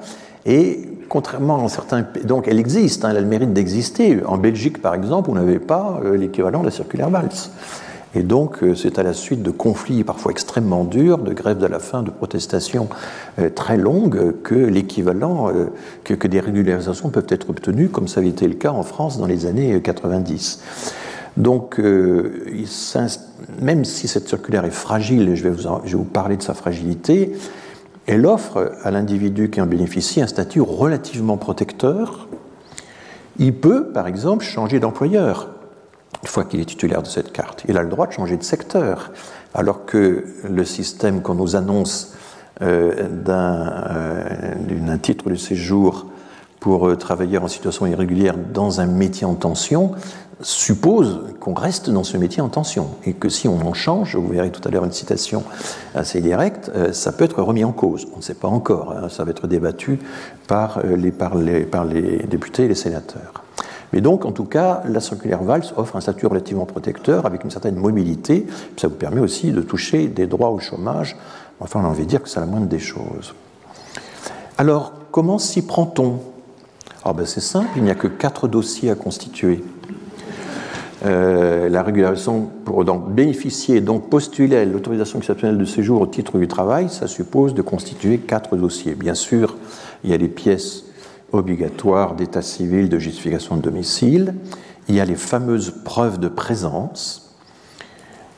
Et 0.46 0.88
contrairement 1.08 1.66
à 1.66 1.70
certains 1.70 2.06
donc 2.24 2.48
elle 2.48 2.60
existe, 2.60 3.06
hein, 3.06 3.10
elle 3.12 3.18
a 3.18 3.22
le 3.22 3.28
mérite 3.28 3.54
d'exister. 3.54 4.20
En 4.26 4.38
Belgique, 4.38 4.82
par 4.82 4.94
exemple, 4.96 5.30
on 5.30 5.36
n'avait 5.36 5.60
pas 5.60 6.00
euh, 6.04 6.18
l'équivalent 6.18 6.62
de 6.62 6.66
la 6.66 6.72
circulaire 6.72 7.10
Valls. 7.10 7.30
Et 8.16 8.24
donc, 8.24 8.64
euh, 8.64 8.74
c'est 8.74 9.00
à 9.00 9.04
la 9.04 9.14
suite 9.14 9.44
de 9.44 9.52
conflits 9.52 10.04
parfois 10.04 10.32
extrêmement 10.32 10.84
durs, 10.84 11.20
de 11.20 11.34
grèves 11.34 11.58
de 11.58 11.68
la 11.68 11.80
faim, 11.80 12.04
de 12.04 12.10
protestations 12.10 12.88
très 13.54 13.78
longues, 13.78 14.42
que 14.42 14.56
l'équivalent, 14.56 15.52
que, 16.04 16.28
des 16.28 16.40
régularisations 16.40 17.10
peuvent 17.10 17.28
être 17.30 17.50
obtenues, 17.50 17.90
comme 17.90 18.08
ça 18.08 18.22
avait 18.22 18.30
été 18.30 18.48
le 18.48 18.56
cas 18.56 18.72
en 18.72 18.84
France 18.84 19.20
dans 19.20 19.28
les 19.28 19.46
années 19.46 19.80
90. 19.82 20.62
Donc, 21.38 21.80
euh, 21.80 22.32
même 23.62 23.86
si 23.86 24.08
cette 24.08 24.28
circulaire 24.28 24.66
est 24.66 24.72
fragile, 24.72 25.36
je 25.36 25.44
je 25.44 25.50
vais 25.50 25.94
vous 25.94 26.04
parler 26.04 26.36
de 26.36 26.42
sa 26.42 26.56
fragilité, 26.56 27.34
elle 28.08 28.26
offre 28.26 28.72
à 28.84 28.92
l'individu 28.92 29.50
qui 29.50 29.62
en 29.62 29.68
bénéficie 29.68 30.22
un 30.22 30.28
statut 30.28 30.62
relativement 30.62 31.38
protecteur. 31.38 32.28
Il 33.38 33.54
peut, 33.54 33.92
par 33.92 34.08
exemple, 34.08 34.44
changer 34.44 34.80
d'employeur 34.80 35.50
une 36.24 36.28
fois 36.28 36.46
qu'il 36.46 36.60
est 36.60 36.66
titulaire 36.66 37.04
de 37.04 37.08
cette 37.08 37.32
carte. 37.32 37.64
Il 37.68 37.78
a 37.78 37.84
le 37.84 37.90
droit 37.90 38.08
de 38.08 38.14
changer 38.14 38.38
de 38.38 38.44
secteur, 38.44 39.12
alors 39.54 39.86
que 39.86 40.26
le 40.50 40.66
système 40.66 41.22
qu'on 41.22 41.36
nous 41.36 41.56
annonce 41.56 42.16
euh, 42.62 43.08
euh, 43.30 44.56
d'un 44.68 44.98
titre 44.98 45.30
de 45.30 45.36
séjour 45.36 46.08
pour 46.68 46.98
travailler 46.98 47.38
en 47.38 47.48
situation 47.48 47.88
irrégulière 47.88 48.36
dans 48.54 48.82
un 48.82 48.88
métier 48.88 49.26
en 49.26 49.36
tension, 49.36 49.92
suppose 50.42 51.22
qu'on 51.40 51.54
reste 51.54 51.90
dans 51.90 52.04
ce 52.04 52.18
métier 52.18 52.42
en 52.42 52.50
tension 52.50 52.90
et 53.06 53.14
que 53.14 53.30
si 53.30 53.48
on 53.48 53.66
en 53.66 53.74
change, 53.74 54.18
vous 54.18 54.28
verrez 54.28 54.52
tout 54.52 54.60
à 54.68 54.70
l'heure 54.70 54.84
une 54.84 54.92
citation 54.92 55.44
assez 55.96 56.20
directe, 56.20 56.70
euh, 56.76 56.92
ça 56.92 57.14
peut 57.14 57.24
être 57.24 57.42
remis 57.42 57.64
en 57.64 57.72
cause. 57.72 58.08
On 58.14 58.18
ne 58.18 58.22
sait 58.22 58.34
pas 58.34 58.50
encore, 58.50 58.92
hein, 58.92 59.08
ça 59.08 59.24
va 59.24 59.32
être 59.32 59.48
débattu 59.48 59.94
euh, 59.94 59.98
par, 60.46 60.82
les, 60.84 61.62
par 61.62 61.86
les 61.86 62.18
députés 62.24 62.66
et 62.66 62.68
les 62.68 62.76
sénateurs. 62.76 63.46
Mais 63.94 64.02
donc, 64.02 64.26
en 64.26 64.34
tout 64.34 64.44
cas, 64.44 64.84
la 64.90 65.00
circulaire 65.00 65.44
Valls 65.44 65.72
offre 65.78 65.96
un 65.96 66.02
statut 66.02 66.26
relativement 66.28 66.66
protecteur 66.66 67.26
avec 67.26 67.46
une 67.46 67.50
certaine 67.50 67.78
mobilité. 67.78 68.46
Ça 68.76 68.90
vous 68.90 68.96
permet 68.96 69.22
aussi 69.22 69.54
de 69.54 69.62
toucher 69.62 70.10
des 70.10 70.28
droits 70.28 70.50
au 70.50 70.60
chômage. 70.60 71.16
Enfin, 71.62 71.80
on 71.82 71.86
a 71.86 71.88
envie 71.88 72.04
de 72.04 72.10
dire 72.10 72.22
que 72.22 72.28
c'est 72.28 72.42
la 72.42 72.46
moindre 72.46 72.68
des 72.68 72.80
choses. 72.80 73.34
Alors, 74.58 74.92
comment 75.12 75.38
s'y 75.38 75.62
prend-on? 75.62 76.20
Ah 77.10 77.14
ben, 77.14 77.26
C'est 77.26 77.42
simple, 77.42 77.70
il 77.78 77.84
n'y 77.84 77.90
a 77.90 77.96
que 77.96 78.08
quatre 78.08 78.50
dossiers 78.50 78.92
à 78.92 78.96
constituer. 78.96 79.64
Euh, 81.06 81.70
la 81.70 81.84
régularisation 81.84 82.50
pour 82.66 82.84
donc 82.84 83.12
bénéficier, 83.12 83.82
donc 83.82 84.10
postuler 84.10 84.66
l'autorisation 84.66 85.20
exceptionnelle 85.20 85.58
de 85.58 85.64
séjour 85.64 86.02
au 86.02 86.08
titre 86.08 86.38
du 86.38 86.48
travail, 86.48 86.90
ça 86.90 87.08
suppose 87.08 87.54
de 87.54 87.62
constituer 87.62 88.18
quatre 88.18 88.58
dossiers. 88.58 88.96
Bien 88.96 89.14
sûr, 89.14 89.56
il 90.04 90.10
y 90.10 90.14
a 90.14 90.18
les 90.18 90.28
pièces 90.28 90.84
obligatoires 91.32 92.16
d'état 92.16 92.42
civil, 92.42 92.90
de 92.90 93.00
justification 93.00 93.56
de 93.56 93.62
domicile, 93.62 94.34
il 94.90 94.96
y 94.96 95.00
a 95.00 95.06
les 95.06 95.16
fameuses 95.16 95.74
preuves 95.86 96.20
de 96.20 96.28
présence, 96.28 97.27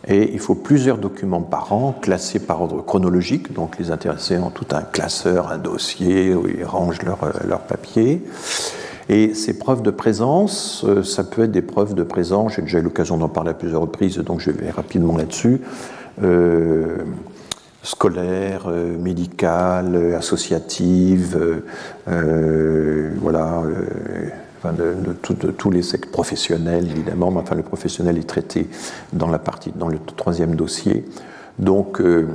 et 0.10 0.32
il 0.34 0.40
faut 0.40 0.56
plusieurs 0.56 0.98
documents 0.98 1.42
par 1.42 1.72
an, 1.72 1.96
classés 2.02 2.40
par 2.40 2.62
ordre 2.62 2.82
chronologique, 2.82 3.54
donc 3.54 3.78
les 3.78 3.92
intéressés 3.92 4.38
ont 4.38 4.50
tout 4.50 4.68
un 4.72 4.82
classeur, 4.82 5.52
un 5.52 5.60
dossier 5.60 6.34
où 6.34 6.48
ils 6.48 6.66
rangent 6.66 7.04
leurs 7.04 7.32
leur 7.48 7.62
papiers. 7.62 8.22
Et 9.10 9.34
ces 9.34 9.58
preuves 9.58 9.82
de 9.82 9.90
présence, 9.90 10.86
euh, 10.88 11.02
ça 11.02 11.24
peut 11.24 11.44
être 11.44 11.52
des 11.52 11.64
preuves 11.64 11.96
de 11.96 12.04
présence, 12.04 12.54
j'ai 12.56 12.62
déjà 12.62 12.78
eu 12.78 12.84
l'occasion 12.84 13.18
d'en 13.18 13.28
parler 13.28 13.50
à 13.50 13.54
plusieurs 13.56 13.82
reprises, 13.82 14.18
donc 14.20 14.40
je 14.40 14.52
vais 14.52 14.70
rapidement 14.70 15.18
là-dessus. 15.18 15.62
Euh, 16.24 16.98
scolaire, 17.82 18.66
euh, 18.68 18.96
médicale, 19.00 20.14
associative, 20.16 21.64
voilà, 22.06 23.64
de, 24.66 25.14
tous 25.52 25.72
les 25.72 25.82
secteurs 25.82 26.12
professionnels 26.12 26.88
évidemment, 26.90 27.32
mais 27.32 27.40
enfin 27.40 27.56
le 27.56 27.64
professionnel 27.64 28.18
est 28.18 28.28
traité 28.28 28.68
dans 29.14 29.30
la 29.30 29.40
partie, 29.40 29.72
dans 29.76 29.88
le 29.88 30.00
troisième 30.00 30.56
dossier. 30.56 31.06
Donc 31.60 32.00
euh, 32.00 32.26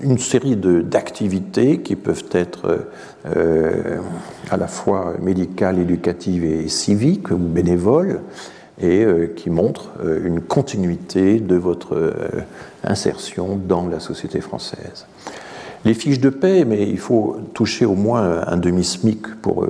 une 0.00 0.18
série 0.18 0.56
d'activités 0.56 1.80
qui 1.80 1.94
peuvent 1.94 2.24
être 2.32 2.86
euh, 3.26 3.98
à 4.50 4.56
la 4.56 4.66
fois 4.66 5.14
médicales, 5.20 5.78
éducatives 5.78 6.44
et 6.44 6.68
civiques 6.68 7.30
ou 7.30 7.36
bénévoles 7.36 8.20
et 8.80 9.04
euh, 9.04 9.32
qui 9.34 9.50
montrent 9.50 9.92
une 10.24 10.40
continuité 10.40 11.38
de 11.38 11.54
votre 11.54 12.12
insertion 12.82 13.56
dans 13.56 13.86
la 13.86 14.00
société 14.00 14.40
française 14.40 15.06
les 15.86 15.94
fiches 15.94 16.18
de 16.18 16.30
paie, 16.30 16.64
mais 16.64 16.82
il 16.88 16.98
faut 16.98 17.36
toucher 17.54 17.84
au 17.84 17.94
moins 17.94 18.42
un 18.44 18.56
demi-SMIC 18.56 19.36
pour, 19.36 19.62
euh, 19.62 19.68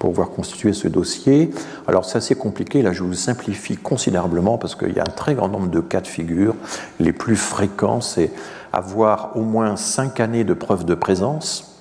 pour 0.00 0.10
pouvoir 0.10 0.30
constituer 0.30 0.72
ce 0.72 0.88
dossier. 0.88 1.52
Alors 1.86 2.04
c'est 2.04 2.18
assez 2.18 2.34
compliqué, 2.34 2.82
là 2.82 2.92
je 2.92 3.04
vous 3.04 3.14
simplifie 3.14 3.76
considérablement 3.76 4.58
parce 4.58 4.74
qu'il 4.74 4.92
y 4.92 4.98
a 4.98 5.04
un 5.04 5.14
très 5.14 5.36
grand 5.36 5.48
nombre 5.48 5.68
de 5.68 5.78
cas 5.78 6.00
de 6.00 6.08
figure. 6.08 6.56
Les 6.98 7.12
plus 7.12 7.36
fréquents, 7.36 8.00
c'est 8.00 8.32
avoir 8.72 9.36
au 9.36 9.42
moins 9.42 9.76
cinq 9.76 10.18
années 10.18 10.42
de 10.42 10.52
preuve 10.52 10.84
de 10.84 10.96
présence, 10.96 11.80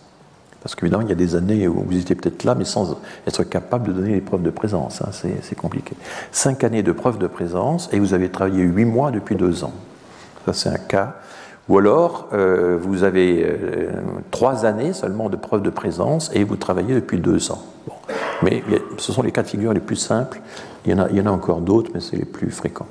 parce 0.61 0.75
qu'évidemment 0.75 1.01
il 1.01 1.09
y 1.09 1.13
a 1.13 1.15
des 1.15 1.35
années 1.35 1.67
où 1.67 1.83
vous 1.87 1.97
étiez 1.97 2.15
peut-être 2.15 2.43
là, 2.43 2.53
mais 2.53 2.65
sans 2.65 2.99
être 3.25 3.43
capable 3.45 3.87
de 3.87 3.93
donner 3.93 4.13
les 4.13 4.21
preuves 4.21 4.43
de 4.43 4.51
présence, 4.51 5.01
hein, 5.01 5.09
c'est 5.11 5.55
compliqué. 5.55 5.95
Cinq 6.31 6.63
années 6.63 6.83
de 6.83 6.91
preuve 6.91 7.17
de 7.17 7.25
présence 7.25 7.89
et 7.91 7.97
vous 7.97 8.13
avez 8.13 8.29
travaillé 8.29 8.61
huit 8.61 8.85
mois 8.85 9.09
depuis 9.09 9.35
deux 9.35 9.63
ans. 9.63 9.73
Ça 10.45 10.53
c'est 10.53 10.69
un 10.69 10.77
cas 10.77 11.15
Ou 11.67 11.79
alors, 11.79 12.27
euh, 12.33 12.77
vous 12.79 13.03
avez 13.03 13.43
euh, 13.43 13.89
trois 14.29 14.65
années 14.65 14.93
seulement 14.93 15.29
de 15.29 15.35
preuve 15.35 15.63
de 15.63 15.71
présence 15.71 16.29
et 16.33 16.43
vous 16.43 16.57
travaillez 16.57 16.93
depuis 16.93 17.19
deux 17.19 17.51
ans. 17.51 17.63
Mais 18.43 18.63
ce 18.97 19.11
sont 19.11 19.23
les 19.23 19.31
cas 19.31 19.41
de 19.41 19.47
figure 19.47 19.73
les 19.73 19.79
plus 19.79 19.95
simples. 19.95 20.41
Il 20.85 20.91
y 20.91 20.93
en 20.93 20.99
a, 20.99 21.09
il 21.09 21.17
y 21.17 21.21
en 21.21 21.25
a 21.25 21.31
encore 21.31 21.61
d'autres, 21.61 21.89
mais 21.93 22.01
c'est 22.01 22.17
les 22.17 22.25
plus 22.25 22.51
fréquents. 22.51 22.87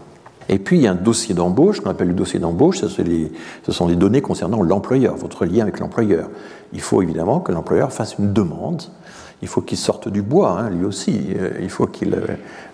Et 0.49 0.59
puis, 0.59 0.77
il 0.77 0.83
y 0.83 0.87
a 0.87 0.91
un 0.91 0.97
dossier 0.97 1.35
d'embauche, 1.35 1.81
qu'on 1.81 1.91
appelle 1.91 2.09
le 2.09 2.15
dossier 2.15 2.39
d'embauche, 2.39 2.81
ce 2.81 3.73
sont 3.73 3.87
les 3.87 3.97
données 3.97 4.21
concernant 4.21 4.63
l'employeur, 4.63 5.17
votre 5.17 5.47
lien 5.47 5.63
avec 5.63 5.79
l'employeur. 5.79 6.29
Il 6.73 6.81
faut 6.81 7.01
évidemment 7.01 7.41
que 7.41 7.53
l'employeur 7.53 7.93
fasse 7.93 8.17
une 8.19 8.33
demande 8.33 8.83
il 9.45 9.47
faut 9.47 9.61
qu'il 9.61 9.77
sorte 9.77 10.09
du 10.09 10.23
bois, 10.23 10.59
hein, 10.59 10.71
lui 10.71 10.87
aussi. 10.87 11.27
Euh, 11.39 11.51
il 11.61 11.69
faut 11.69 11.87
qu'il 11.87 12.15
euh, 12.15 12.27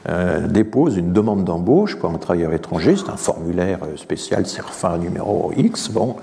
euh, 0.09 0.47
dépose 0.47 0.97
une 0.97 1.13
demande 1.13 1.43
d'embauche 1.43 1.97
pour 1.97 2.11
un 2.11 2.19
travailleur 2.19 2.53
étranger. 2.53 2.95
C'est 2.97 3.11
un 3.11 3.17
formulaire 3.17 3.81
spécial, 3.97 4.47
CERFA 4.47 4.97
numéro 4.99 5.53
X. 5.57 5.89
Bon. 5.89 6.15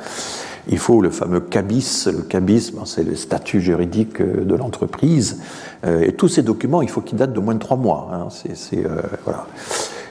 Il 0.69 0.77
faut 0.77 1.01
le 1.01 1.09
fameux 1.09 1.41
CABIS. 1.41 2.07
Le 2.13 2.21
CABIS, 2.21 2.71
ben, 2.73 2.83
c'est 2.85 3.03
le 3.03 3.17
statut 3.17 3.59
juridique 3.59 4.21
de 4.21 4.55
l'entreprise. 4.55 5.41
et 5.85 6.13
tous 6.13 6.29
ces 6.29 6.43
documents, 6.43 6.81
il 6.81 6.89
faut 6.89 7.01
qu'ils 7.01 7.17
datent 7.17 7.33
de 7.33 7.39
moins 7.41 7.53
de 7.53 7.59
trois 7.59 7.77
mois. 7.77 8.09
Hein. 8.13 8.27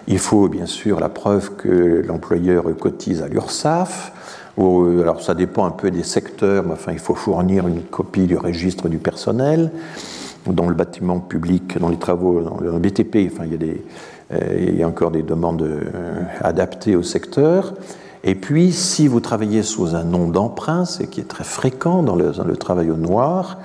Il 0.09 0.19
faut 0.19 0.49
bien 0.49 0.67
sûr 0.67 1.01
la 1.01 1.09
preuve 1.09 1.57
que 1.57 2.03
l'employeur 2.07 2.65
cotise 2.79 3.23
à 3.23 3.29
l'URSSAF. 3.29 4.13
Alors 4.59 5.23
ça 5.23 5.35
dépend 5.35 5.67
un 5.67 5.71
peu 5.71 5.91
des 5.91 6.03
secteurs, 6.05 6.65
mais 6.67 6.75
il 6.93 6.99
faut 6.99 7.15
fournir 7.15 7.69
une 7.69 7.83
copie 7.83 8.27
du 8.27 8.37
registre 8.37 8.89
du 8.89 8.99
personnel 8.99 9.71
dans 10.53 10.69
le 10.69 10.75
bâtiment 10.75 11.21
public, 11.21 11.79
dans 11.79 11.89
les 11.89 11.99
travaux, 11.99 12.41
dans 12.41 12.61
le 12.61 12.79
BTP, 12.79 13.31
enfin, 13.33 13.45
il, 13.45 13.53
y 13.53 13.55
a 13.55 13.59
des, 13.59 13.85
euh, 14.33 14.67
il 14.69 14.77
y 14.77 14.83
a 14.83 14.89
encore 14.89 15.11
des 15.11 15.23
demandes 15.23 15.63
euh, 15.63 16.23
adaptées 16.41 16.97
au 16.97 17.03
secteur. 17.03 17.75
Et 18.25 18.35
puis, 18.35 18.73
si 18.73 19.07
vous 19.07 19.21
travaillez 19.21 19.63
sous 19.63 19.95
un 19.95 20.03
nom 20.03 20.29
d'emprunt, 20.29 20.85
ce 20.85 21.05
qui 21.05 21.21
est 21.21 21.29
très 21.29 21.45
fréquent 21.45 22.03
dans 22.03 22.17
le, 22.17 22.33
dans 22.33 22.45
le 22.45 22.57
travail 22.57 22.91
au 22.91 22.97
noir, 22.97 23.59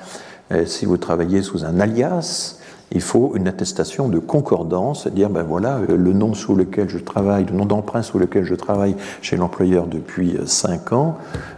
euh, 0.52 0.66
si 0.66 0.86
vous 0.86 0.98
travaillez 0.98 1.42
sous 1.42 1.66
un 1.66 1.80
alias, 1.80 2.60
il 2.94 3.02
faut 3.02 3.34
une 3.36 3.48
attestation 3.48 4.10
de 4.10 4.20
concordance, 4.20 5.04
c'est-à-dire, 5.04 5.30
ben 5.30 5.44
voilà, 5.44 5.78
euh, 5.78 5.96
le 5.96 6.14
nom 6.14 6.34
sous 6.34 6.56
lequel 6.56 6.90
je 6.90 6.98
travaille, 6.98 7.46
le 7.46 7.54
nom 7.54 7.66
d'emprunt 7.66 8.02
sous 8.02 8.20
lequel 8.20 8.44
je 8.44 8.56
travaille 8.56 8.96
chez 9.22 9.38
l'employeur 9.38 9.88
depuis 9.88 10.38
5 10.46 10.92
euh, 10.92 10.96
ans, 10.96 11.18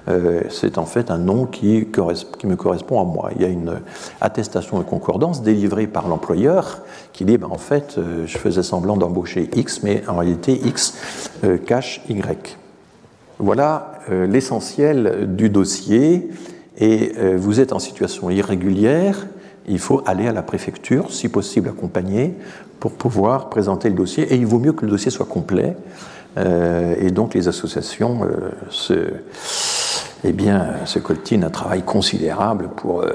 euh, 0.09 0.41
c'est 0.49 0.77
en 0.77 0.85
fait 0.85 1.09
un 1.09 1.17
nom 1.17 1.45
qui, 1.45 1.87
qui, 1.87 2.47
me 2.47 2.55
correspond 2.55 3.01
à 3.01 3.03
moi. 3.03 3.31
Il 3.35 3.41
y 3.41 3.45
a 3.45 3.47
une 3.47 3.79
attestation 4.21 4.77
de 4.77 4.83
concordance 4.83 5.41
délivrée 5.41 5.87
par 5.87 6.07
l'employeur 6.07 6.81
qui 7.13 7.25
dit, 7.25 7.37
ben 7.37 7.49
en 7.49 7.57
fait, 7.57 7.99
je 8.25 8.37
faisais 8.37 8.63
semblant 8.63 8.97
d'embaucher 8.97 9.49
X, 9.55 9.81
mais 9.83 10.03
en 10.07 10.17
réalité, 10.17 10.53
X 10.53 10.93
cache 11.65 12.01
Y. 12.09 12.57
Voilà 13.39 13.93
l'essentiel 14.09 15.35
du 15.35 15.49
dossier. 15.49 16.29
Et 16.77 17.13
vous 17.35 17.59
êtes 17.59 17.71
en 17.71 17.79
situation 17.79 18.29
irrégulière, 18.29 19.27
il 19.67 19.79
faut 19.79 20.01
aller 20.05 20.27
à 20.27 20.33
la 20.33 20.43
préfecture, 20.43 21.11
si 21.11 21.29
possible 21.29 21.69
accompagné, 21.69 22.35
pour 22.79 22.91
pouvoir 22.91 23.49
présenter 23.49 23.89
le 23.89 23.95
dossier. 23.95 24.33
Et 24.33 24.35
il 24.35 24.45
vaut 24.45 24.59
mieux 24.59 24.73
que 24.73 24.85
le 24.85 24.91
dossier 24.91 25.11
soit 25.11 25.25
complet. 25.25 25.75
Euh, 26.37 26.95
et 26.99 27.11
donc 27.11 27.35
les 27.35 27.47
associations 27.47 28.21
euh, 28.23 28.49
se, 28.69 28.93
eh 30.23 30.31
bien, 30.31 30.85
se 30.85 30.97
coltinent 30.97 31.43
un 31.43 31.51
travail 31.51 31.83
considérable 31.83 32.69
pour 32.75 33.01
euh, 33.03 33.09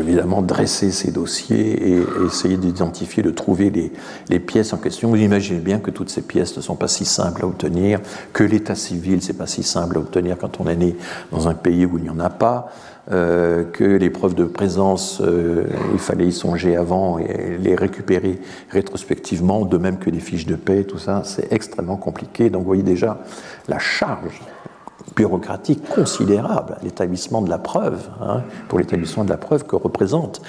évidemment 0.00 0.40
dresser 0.40 0.90
ces 0.90 1.10
dossiers 1.10 1.98
et, 1.98 2.02
essayer 2.26 2.56
d'identifier, 2.56 3.22
de 3.22 3.30
trouver 3.30 3.68
les, 3.70 3.92
les, 4.30 4.40
pièces 4.40 4.72
en 4.72 4.78
question. 4.78 5.10
Vous 5.10 5.16
imaginez 5.16 5.60
bien 5.60 5.80
que 5.80 5.90
toutes 5.90 6.08
ces 6.08 6.22
pièces 6.22 6.56
ne 6.56 6.62
sont 6.62 6.76
pas 6.76 6.88
si 6.88 7.04
simples 7.04 7.44
à 7.44 7.46
obtenir, 7.46 8.00
que 8.32 8.42
l'état 8.42 8.74
civil, 8.74 9.22
c'est 9.22 9.34
pas 9.34 9.46
si 9.46 9.62
simple 9.62 9.98
à 9.98 10.00
obtenir 10.00 10.38
quand 10.38 10.60
on 10.60 10.66
est 10.66 10.76
né 10.76 10.96
dans 11.32 11.48
un 11.48 11.54
pays 11.54 11.84
où 11.84 11.98
il 11.98 12.04
n'y 12.04 12.10
en 12.10 12.20
a 12.20 12.30
pas. 12.30 12.72
Euh, 13.12 13.64
que 13.64 13.82
les 13.82 14.08
preuves 14.08 14.36
de 14.36 14.44
présence, 14.44 15.20
euh, 15.20 15.64
il 15.92 15.98
fallait 15.98 16.26
y 16.26 16.32
songer 16.32 16.76
avant 16.76 17.18
et 17.18 17.58
les 17.58 17.74
récupérer 17.74 18.38
rétrospectivement, 18.70 19.64
de 19.64 19.78
même 19.78 19.98
que 19.98 20.10
les 20.10 20.20
fiches 20.20 20.46
de 20.46 20.54
paie, 20.54 20.84
tout 20.84 20.98
ça, 20.98 21.22
c'est 21.24 21.52
extrêmement 21.52 21.96
compliqué. 21.96 22.50
Donc 22.50 22.60
vous 22.60 22.68
voyez 22.68 22.84
déjà 22.84 23.18
la 23.66 23.80
charge 23.80 24.40
bureaucratique 25.16 25.82
considérable, 25.88 26.76
l'établissement 26.84 27.42
de 27.42 27.50
la 27.50 27.58
preuve, 27.58 28.08
hein, 28.20 28.42
pour 28.68 28.78
l'établissement 28.78 29.24
de 29.24 29.30
la 29.30 29.38
preuve 29.38 29.64
que 29.64 29.74
représente 29.74 30.40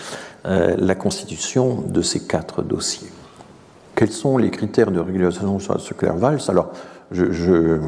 euh, 0.45 0.75
la 0.77 0.93
constitution 0.93 1.83
de 1.87 2.03
ces 2.03 2.19
quatre 2.19 2.61
dossiers. 2.61 3.09
Quels 3.95 4.11
sont 4.11 4.37
les 4.37 4.51
critères 4.51 4.91
de 4.91 4.99
régulation 4.99 5.57
sur 5.57 5.73
la 5.73 5.79
circulaire 5.79 6.15
Valls? 6.15 6.41
Alors, 6.47 6.69
je 7.11 7.79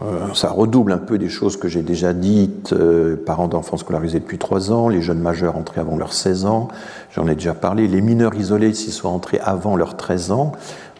euh, 0.00 0.32
ça 0.34 0.48
redouble 0.48 0.92
un 0.92 0.98
peu 0.98 1.18
des 1.18 1.28
choses 1.28 1.58
que 1.58 1.68
j'ai 1.68 1.82
déjà 1.82 2.14
dites, 2.14 2.72
euh, 2.72 3.16
parents 3.16 3.48
d'enfants 3.48 3.76
scolarisés 3.76 4.20
depuis 4.20 4.38
3 4.38 4.72
ans, 4.72 4.88
les 4.88 5.02
jeunes 5.02 5.20
majeurs 5.20 5.56
entrés 5.56 5.80
avant 5.80 5.96
leurs 5.96 6.14
16 6.14 6.46
ans, 6.46 6.68
j'en 7.14 7.28
ai 7.28 7.34
déjà 7.34 7.52
parlé, 7.52 7.86
les 7.88 8.00
mineurs 8.00 8.34
isolés 8.34 8.72
s'ils 8.72 8.92
sont 8.92 9.08
entrés 9.08 9.38
avant 9.42 9.76
leurs 9.76 9.96
13 9.96 10.32
ans, 10.32 10.52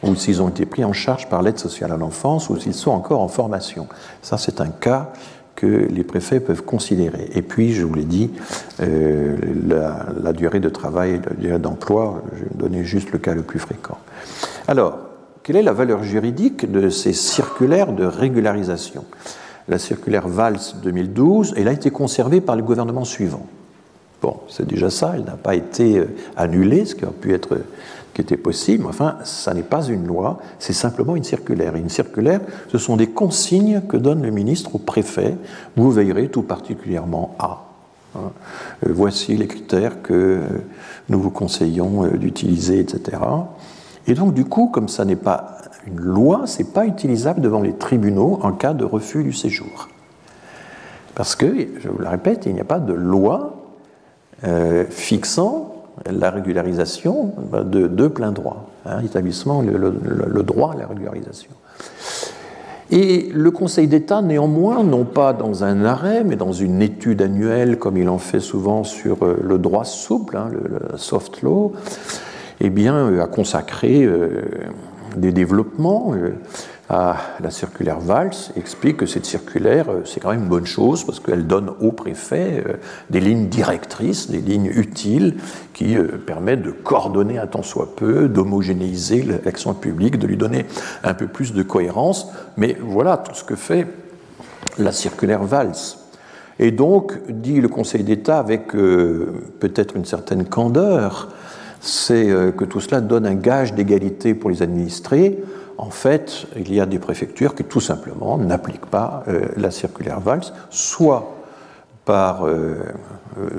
ou 0.03 0.14
s'ils 0.14 0.43
ont 0.43 0.49
été 0.49 0.66
pris 0.66 0.84
en 0.84 0.93
charge 0.93 1.28
par 1.28 1.43
l'aide 1.43 1.59
sociale 1.59 1.93
à 1.93 1.97
l'enfance, 1.97 2.51
ou 2.51 2.59
s'ils 2.59 2.74
sont 2.74 2.90
encore 2.90 3.20
en 3.20 3.28
formation. 3.28 3.86
Ça, 4.20 4.36
c'est 4.36 4.61
un 4.61 4.68
cas 4.68 5.12
que 5.55 5.66
les 5.66 6.03
préfets 6.03 6.40
peuvent 6.40 6.64
considérer. 6.64 7.30
Et 7.34 7.43
puis, 7.43 7.72
je 7.72 7.84
vous 7.84 7.95
l'ai 7.95 8.05
dit, 8.05 8.30
euh, 8.80 9.36
la, 9.66 10.07
la, 10.22 10.32
durée 10.32 10.61
de 10.61 10.68
travail, 10.68 11.20
la 11.24 11.36
durée 11.36 11.59
d'emploi, 11.59 12.22
je 12.34 12.45
vais 12.45 12.51
donner 12.55 12.84
juste 12.84 13.12
le 13.12 13.18
cas 13.18 13.32
le 13.32 13.43
plus 13.43 13.61
fréquent. 13.61 13.99
Alors, 14.66 14.99
quelle 15.43 15.57
est 15.57 15.62
la 15.62 15.72
valeur 15.72 16.03
juridique 16.03 16.70
de 16.70 16.88
ces 16.88 17.12
circulaires 17.12 17.93
de 17.93 18.05
régularisation? 18.05 19.05
La 19.68 19.78
circulaire 19.78 20.28
Valls 20.28 20.61
2012, 20.82 21.55
elle 21.57 21.68
a 21.68 21.72
été 21.72 21.90
conservée 21.90 22.40
par 22.40 22.57
le 22.57 22.62
gouvernement 22.62 23.05
suivant. 23.05 23.47
Bon, 24.20 24.36
c'est 24.49 24.66
déjà 24.66 24.88
ça, 24.90 25.12
elle 25.16 25.24
n'a 25.24 25.32
pas 25.32 25.57
été 25.57 25.99
euh, 25.99 26.07
annulée, 26.36 26.84
ce 26.84 26.95
qui 26.95 27.05
aurait 27.05 27.14
pu 27.14 27.34
être 27.34 27.59
qui 28.14 28.20
était 28.20 28.36
possible. 28.36 28.86
Enfin, 28.86 29.16
ça 29.24 29.55
n'est 29.55 29.62
pas 29.62 29.84
une 29.86 30.07
loi, 30.07 30.38
c'est 30.59 30.72
simplement 30.72 31.16
une 31.16 31.24
circulaire. 31.24 31.76
Et 31.76 31.80
une 31.80 31.88
circulaire, 31.88 32.40
ce 32.70 32.78
sont 32.78 32.97
des 32.97 33.09
consignes 33.09 33.80
que 33.88 33.97
donne 33.97 34.22
le 34.22 34.30
ministre 34.30 34.74
au 34.74 34.78
préfet. 34.78 35.36
Vous 35.76 35.90
veillerez 35.90 36.28
tout 36.28 36.43
particulièrement 36.43 37.34
à. 37.38 37.64
Hein. 38.14 38.30
Euh, 38.86 38.93
voici 38.93 39.36
les 39.36 39.47
critères 39.47 40.03
que 40.03 40.12
euh, 40.12 40.40
nous 41.09 41.20
vous 41.20 41.30
conseillons 41.30 42.07
d'utiliser, 42.16 42.80
etc. 42.80 43.18
Et 44.07 44.14
donc, 44.14 44.34
du 44.34 44.44
coup, 44.44 44.68
comme 44.68 44.88
ça 44.88 45.05
n'est 45.05 45.16
pas 45.16 45.59
une 45.86 46.00
loi, 46.00 46.46
ce 46.46 46.59
n'est 46.59 46.68
pas 46.68 46.86
utilisable 46.86 47.40
devant 47.40 47.61
les 47.61 47.74
tribunaux 47.74 48.38
en 48.42 48.53
cas 48.53 48.74
de 48.74 48.84
refus 48.84 49.22
du 49.22 49.32
séjour. 49.32 49.88
Parce 51.14 51.36
que, 51.36 51.46
je 51.78 51.88
vous 51.88 51.98
le 51.98 52.09
répète, 52.09 52.46
il 52.46 52.55
n'y 52.55 52.61
a 52.61 52.64
pas 52.64 52.78
de 52.80 52.92
loi 52.92 53.57
euh, 54.44 54.84
fixant 54.88 55.74
la 56.11 56.30
régularisation 56.30 57.32
de, 57.53 57.86
de 57.86 58.09
plein 58.09 58.32
droit, 58.32 58.66
hein, 58.86 59.00
établissement 59.05 59.61
le, 59.62 59.76
le, 59.76 60.42
droit 60.42 60.72
à 60.72 60.78
la 60.78 60.86
régularisation. 60.86 61.50
Et 62.90 63.30
le 63.32 63.50
Conseil 63.50 63.88
d'État, 63.88 64.20
néanmoins, 64.20 64.84
non 64.84 65.05
pas 65.05 65.32
dans 65.32 65.64
un 65.64 65.84
arrêt, 65.84 66.24
mais 66.24 66.36
dans 66.36 66.53
une 66.53 66.82
étude 66.82 67.22
annuelle, 67.22 67.78
comme 67.78 67.96
il 67.96 68.09
en 68.09 68.18
fait 68.18 68.40
souvent 68.40 68.84
sur 68.84 69.24
euh, 69.24 69.38
le 69.42 69.59
droit 69.59 69.84
souple, 69.84 70.36
hein, 70.36 70.48
le, 70.50 70.98
soft 70.98 71.42
law, 71.42 71.72
eh 72.64 72.70
bien, 72.70 72.94
euh, 72.94 73.22
a 73.22 73.26
consacré 73.26 74.04
euh, 74.04 74.42
des 75.16 75.32
développements 75.32 76.14
euh, 76.14 76.30
à 76.88 77.16
la 77.40 77.50
circulaire 77.50 77.98
Valls, 77.98 78.52
explique 78.56 78.98
que 78.98 79.06
cette 79.06 79.26
circulaire, 79.26 79.86
c'est 80.04 80.20
quand 80.20 80.30
même 80.30 80.42
une 80.42 80.48
bonne 80.48 80.66
chose 80.66 81.04
parce 81.04 81.18
qu'elle 81.18 81.46
donne 81.46 81.70
au 81.80 81.90
préfet 81.90 82.62
des 83.08 83.20
lignes 83.20 83.48
directrices, 83.48 84.30
des 84.30 84.40
lignes 84.40 84.70
utiles 84.74 85.36
qui 85.72 85.96
permettent 86.26 86.60
de 86.60 86.70
coordonner 86.70 87.38
un 87.38 87.46
tant 87.46 87.62
soit 87.62 87.96
peu, 87.96 88.28
d'homogénéiser 88.28 89.26
l'action 89.42 89.72
publique, 89.72 90.18
de 90.18 90.26
lui 90.26 90.36
donner 90.36 90.66
un 91.02 91.14
peu 91.14 91.28
plus 91.28 91.54
de 91.54 91.62
cohérence. 91.62 92.30
Mais 92.58 92.76
voilà 92.78 93.16
tout 93.16 93.34
ce 93.34 93.44
que 93.44 93.56
fait 93.56 93.86
la 94.76 94.92
circulaire 94.92 95.44
Valls. 95.44 95.96
Et 96.58 96.72
donc, 96.72 97.14
dit 97.30 97.62
le 97.62 97.68
Conseil 97.68 98.04
d'État 98.04 98.38
avec 98.38 98.72
peut-être 98.72 99.96
une 99.96 100.04
certaine 100.04 100.44
candeur, 100.44 101.30
c'est 101.83 102.30
euh, 102.30 102.53
que 102.53 102.64
tout 102.64 102.80
cela 102.80 103.01
donne 103.01 103.26
un 103.26 103.35
gage 103.35 103.74
d'égalité 103.74 104.35
pour 104.35 104.51
les 104.51 104.62
administrés. 104.62 105.43
En 105.78 105.91
fait, 105.91 106.47
il 106.57 106.72
y 106.72 106.80
a 106.80 106.87
des 106.87 107.01
préfectures 107.01 107.57
qui 107.57 107.64
tout 107.64 107.80
simplement 107.80 108.39
n'appliquent 108.39 108.87
pas 108.87 109.24
euh, 109.26 109.47
la 109.57 109.72
circulaire 109.72 110.20
Valls, 110.20 110.45
soit 110.70 111.35
par 112.05 112.47
euh, 112.47 112.76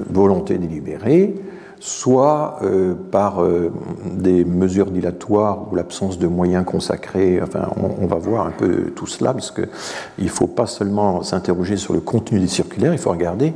volonté 0.09 0.57
délibérée, 0.57 1.35
soit 1.79 2.59
par 3.11 3.43
des 4.05 4.45
mesures 4.45 4.89
dilatoires 4.89 5.69
ou 5.69 5.75
l'absence 5.75 6.17
de 6.17 6.27
moyens 6.27 6.63
consacrés. 6.63 7.41
Enfin, 7.41 7.67
on, 7.75 8.05
va 8.05 8.15
voir 8.15 8.47
un 8.47 8.51
peu 8.51 8.91
tout 8.95 9.07
cela, 9.07 9.33
parce 9.33 9.51
qu'il 9.51 9.67
ne 10.19 10.29
faut 10.29 10.47
pas 10.47 10.65
seulement 10.65 11.23
s'interroger 11.23 11.75
sur 11.75 11.93
le 11.93 11.99
contenu 11.99 12.39
des 12.39 12.47
circulaires, 12.47 12.93
il 12.93 12.99
faut 12.99 13.11
regarder 13.11 13.53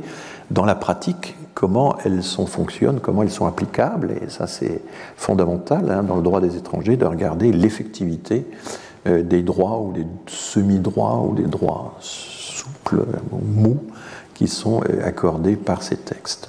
dans 0.50 0.66
la 0.66 0.74
pratique 0.74 1.37
comment 1.58 1.96
elles 2.04 2.22
fonctionnent, 2.22 3.00
comment 3.00 3.24
elles 3.24 3.32
sont 3.32 3.46
applicables. 3.46 4.12
Et 4.12 4.28
ça, 4.28 4.46
c'est 4.46 4.80
fondamental 5.16 5.90
hein, 5.90 6.04
dans 6.04 6.14
le 6.14 6.22
droit 6.22 6.40
des 6.40 6.56
étrangers 6.56 6.96
de 6.96 7.04
regarder 7.04 7.50
l'effectivité 7.50 8.46
euh, 9.08 9.24
des 9.24 9.42
droits 9.42 9.80
ou 9.80 9.92
des 9.92 10.06
semi-droits 10.28 11.20
ou 11.28 11.34
des 11.34 11.46
droits 11.46 11.96
souples, 11.98 13.04
mous, 13.56 13.78
qui 14.34 14.46
sont 14.46 14.82
accordés 15.02 15.56
par 15.56 15.82
ces 15.82 15.96
textes. 15.96 16.48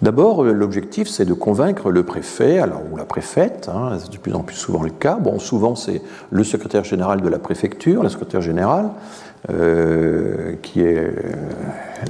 D'abord, 0.00 0.44
l'objectif, 0.44 1.06
c'est 1.06 1.26
de 1.26 1.34
convaincre 1.34 1.90
le 1.90 2.02
préfet, 2.02 2.58
alors, 2.58 2.80
ou 2.90 2.96
la 2.96 3.04
préfète, 3.04 3.68
hein, 3.68 3.98
c'est 3.98 4.10
de 4.10 4.16
plus 4.16 4.32
en 4.32 4.40
plus 4.40 4.56
souvent 4.56 4.82
le 4.82 4.88
cas. 4.88 5.16
Bon, 5.16 5.38
souvent, 5.38 5.74
c'est 5.74 6.00
le 6.30 6.42
secrétaire 6.42 6.84
général 6.84 7.20
de 7.20 7.28
la 7.28 7.38
préfecture, 7.38 8.02
la 8.02 8.08
secrétaire 8.08 8.40
générale, 8.40 8.92
euh, 9.50 10.54
qui 10.62 10.80
est 10.80 10.96
euh, 10.98 11.12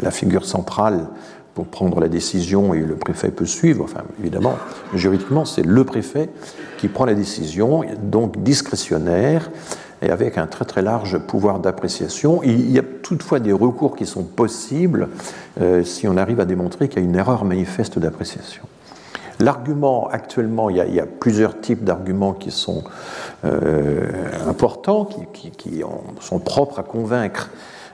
la 0.03 0.13
figure 0.13 0.45
centrale 0.45 1.09
pour 1.55 1.67
prendre 1.67 2.01
la 2.01 2.09
décision 2.09 2.75
et 2.75 2.81
le 2.81 2.95
préfet 2.95 3.31
peut 3.31 3.47
suivre. 3.47 3.85
Enfin, 3.85 4.03
évidemment, 4.21 4.57
juridiquement, 4.95 5.45
c'est 5.45 5.65
le 5.65 5.85
préfet 5.85 6.31
qui 6.79 6.89
prend 6.89 7.05
la 7.05 7.15
décision, 7.15 7.85
donc 8.03 8.43
discrétionnaire 8.43 9.51
et 10.03 10.11
avec 10.11 10.39
un 10.39 10.47
très 10.47 10.65
très 10.65 10.83
large 10.83 11.19
pouvoir 11.19 11.59
d'appréciation. 11.59 12.43
Il 12.43 12.71
y 12.71 12.79
a 12.79 12.83
toutefois 13.03 13.41
des 13.41 13.53
recours 13.53 13.97
qui 13.97 14.07
sont 14.07 14.23
possibles 14.23 15.09
euh, 15.61 15.85
si 15.85 16.09
on 16.09 16.17
arrive 16.17 16.41
à 16.41 16.45
démontrer 16.45 16.89
qu'il 16.89 17.03
y 17.03 17.05
a 17.05 17.09
une 17.09 17.17
erreur 17.17 17.45
manifeste 17.45 17.99
d'appréciation. 17.99 18.63
L'argument, 19.41 20.09
actuellement, 20.09 20.69
il 20.69 20.77
y, 20.77 21.01
a, 21.01 21.07
plusieurs 21.07 21.61
types 21.63 21.83
d'arguments 21.83 22.35
qui 22.35 22.51
sont 22.51 22.85
euh, 23.47 24.07
importants, 24.47 25.09
qui, 25.33 25.83
sont 26.21 26.39
propres 26.41 26.79
à 26.79 26.83
convaincre 26.83 27.49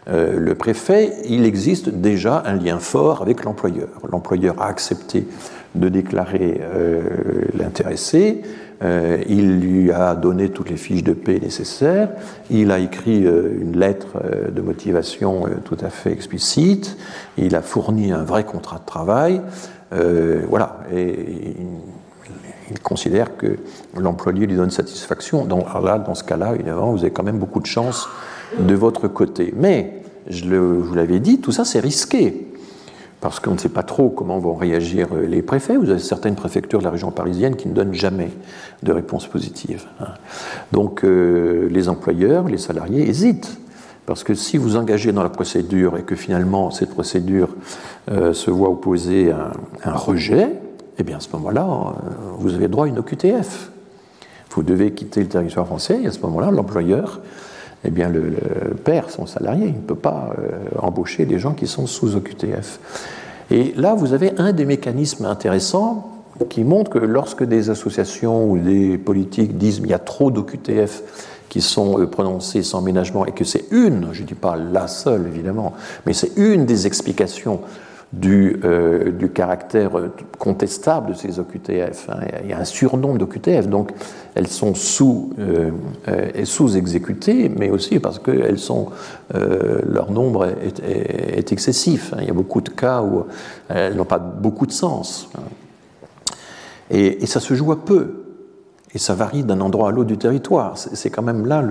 euh, 0.09 0.39
le 0.39 0.55
préfet. 0.55 1.13
Il 1.29 1.45
existe 1.45 1.89
déjà 1.89 2.43
un 2.47 2.55
lien 2.55 2.79
fort 2.79 3.23
avec 3.23 3.45
l'employeur. 3.45 3.89
L'employeur 4.11 4.61
a 4.61 4.69
accepté 4.69 5.27
de 5.75 5.89
déclarer 5.89 6.61
l'intéressé. 7.53 8.43
Euh, 8.83 9.23
il 9.27 9.59
lui 9.59 9.91
a 9.91 10.15
donné 10.15 10.51
toutes 10.51 10.69
les 10.69 10.77
fiches 10.77 11.03
de 11.03 11.15
paix 11.15 11.39
nécessaires, 11.41 12.11
il 12.51 12.71
a 12.71 12.79
écrit 12.79 13.27
euh, 13.27 13.59
une 13.59 13.79
lettre 13.79 14.19
euh, 14.23 14.51
de 14.51 14.61
motivation 14.61 15.45
tout 15.65 15.79
à 15.81 15.89
fait 15.89 16.13
explicite, 16.13 16.99
il 17.39 17.57
a 17.57 17.63
fourni 17.63 18.13
un 18.13 18.23
vrai 18.23 18.45
contrat 18.45 18.79
de 18.79 18.85
travail, 18.85 19.41
voilà, 20.49 20.81
et 20.95 21.57
il, 22.71 22.81
considère 22.81 23.37
que 23.37 23.57
l'employé 23.97 24.47
lui 24.47 24.57
donne 24.57 24.71
satisfaction. 24.71 25.45
Donc 25.45 25.67
là, 25.83 25.99
dans 25.99 26.15
ce 26.15 26.25
cas-là, 26.25 26.55
évidemment, 26.55 26.91
vous 26.91 26.99
avez 26.99 27.13
quand 27.13 27.23
même 27.23 27.39
beaucoup 27.39 27.61
de 27.61 27.67
chance 27.67 28.09
de 28.59 28.75
votre 28.75 29.09
côté. 29.09 29.53
Mais, 29.57 30.03
je, 30.29 30.45
je 30.45 30.57
vous 30.57 30.95
l'avais 30.95 31.21
dit, 31.21 31.41
tout 31.41 31.53
ça 31.53 31.65
c'est 31.65 31.81
risqué 31.81 32.47
parce 33.21 33.41
qu'on 33.41 33.53
ne 33.53 33.59
sait 33.59 33.71
pas 33.71 33.83
trop 33.83 34.11
comment 34.11 34.39
vont 34.39 34.55
réagir 34.55 35.09
euh, 35.13 35.27
les 35.27 35.43
préfets. 35.43 35.77
Vous 35.77 35.91
avez 35.91 35.99
certaines 35.99 36.35
préfectures 36.35 36.81
de 36.81 36.85
la 36.85 36.91
région 36.91 37.11
parisienne 37.11 37.57
qui 37.57 37.69
ne 37.69 37.75
donnent 37.75 37.95
jamais 37.95 38.31
de 38.83 38.93
réponse 38.93 39.27
positive. 39.27 39.85
Hein. 40.01 40.09
Donc 40.73 41.03
euh, 41.03 41.69
les 41.71 41.89
employeurs, 41.89 42.49
les 42.49 42.59
salariés 42.59 43.09
hésitent. 43.09 43.59
Parce 44.05 44.23
que 44.23 44.35
si 44.35 44.57
vous 44.57 44.77
engagez 44.77 45.11
dans 45.11 45.25
la 45.25 45.31
procédure 45.31 45.97
et 45.97 46.03
que 46.03 46.15
finalement 46.15 46.71
cette 46.71 46.91
procédure 46.91 47.49
euh, 48.13 48.33
se 48.33 48.53
voit 48.53 48.69
opposer 48.69 49.33
un, 49.33 49.51
un, 49.83 49.95
rejet, 49.95 50.51
eh 50.99 51.03
bien 51.03 51.17
à 51.17 51.21
ce 51.21 51.29
moment-là, 51.33 51.67
vous 52.39 52.55
avez 52.55 52.69
droit 52.69 52.85
à 52.85 52.89
une 52.89 53.01
OQTF. 53.01 53.73
Vous 54.51 54.63
devez 54.63 54.93
quitter 54.93 55.21
le 55.21 55.29
territoire 55.29 55.67
français 55.67 56.01
et 56.05 56.07
à 56.07 56.13
ce 56.13 56.21
moment-là, 56.21 56.53
l'employeur 56.53 57.21
eh 57.87 57.91
bien, 57.91 58.09
le, 58.09 58.34
perd 58.84 59.11
son 59.11 59.26
salarié. 59.26 59.66
Il 59.66 59.76
ne 59.76 59.87
peut 59.87 59.95
pas 59.95 60.34
euh, 60.39 60.78
embaucher 60.78 61.24
des 61.24 61.39
gens 61.39 61.55
qui 61.55 61.66
sont 61.66 61.87
sous 61.87 62.16
OQTF. 62.16 62.80
Et 63.51 63.72
là, 63.76 63.95
vous 63.95 64.12
avez 64.12 64.32
un 64.39 64.53
des 64.53 64.64
mécanismes 64.64 65.24
intéressants 65.24 66.12
qui 66.51 66.64
montre 66.64 66.91
que 66.91 66.99
lorsque 66.99 67.45
des 67.45 67.70
associations 67.70 68.51
ou 68.51 68.59
des 68.59 68.99
politiques 68.99 69.57
disent 69.57 69.78
qu'il 69.78 69.89
y 69.89 69.95
a 69.95 69.99
trop 69.99 70.30
d'OQTF 70.30 71.03
qui 71.49 71.61
sont 71.61 72.01
euh, 72.01 72.07
prononcés 72.07 72.62
sans 72.62 72.82
ménagement 72.82 73.24
et 73.24 73.32
que 73.32 73.45
c'est 73.45 73.64
une, 73.70 74.09
je 74.12 74.22
ne 74.22 74.26
dis 74.26 74.34
pas 74.34 74.57
la 74.57 74.89
seule 74.89 75.26
évidemment, 75.26 75.72
mais 76.05 76.12
c'est 76.12 76.32
une 76.37 76.66
des 76.66 76.87
explications 76.87 77.61
du, 78.13 78.61
euh, 78.65 79.11
du, 79.11 79.31
caractère 79.31 79.91
contestable 80.39 81.13
de 81.13 81.15
ces 81.15 81.39
OQTF. 81.41 82.09
Hein. 82.09 82.21
Il 82.43 82.51
y 82.51 82.53
a 82.53 82.59
un 82.59 82.65
surnombre 82.65 83.19
d'OQTF, 83.19 83.67
donc 83.69 83.91
elles 84.35 84.47
sont 84.47 84.75
sous, 84.75 85.33
euh, 85.39 85.71
euh, 86.09 86.45
sous-exécutées, 86.45 87.49
mais 87.49 87.71
aussi 87.71 87.99
parce 87.99 88.19
que 88.19 88.31
elles 88.31 88.59
sont, 88.59 88.91
leur 89.33 90.11
nombre 90.11 90.47
est, 90.47 91.53
excessif. 91.53 92.13
Hein. 92.13 92.19
Il 92.23 92.29
y 92.29 92.31
a 92.31 92.35
beaucoup 92.35 92.61
de 92.61 92.71
cas 92.71 93.03
où 93.03 93.25
elles 93.69 93.97
n'ont 93.97 94.05
pas 94.05 94.19
beaucoup 94.19 94.67
de 94.67 94.73
sens. 94.73 95.29
Hein. 95.37 95.43
Et, 96.91 97.23
et 97.23 97.27
ça 97.27 97.41
se 97.41 97.55
joue 97.55 97.73
à 97.73 97.85
peu. 97.85 98.26
Et 98.95 98.99
ça 98.99 99.14
varie 99.14 99.43
d'un 99.43 99.61
endroit 99.61 99.89
à 99.89 99.93
l'autre 99.93 100.09
du 100.09 100.16
territoire. 100.16 100.78
C'est 100.78 101.11
quand 101.11 101.22
même 101.22 101.47
là, 101.47 101.62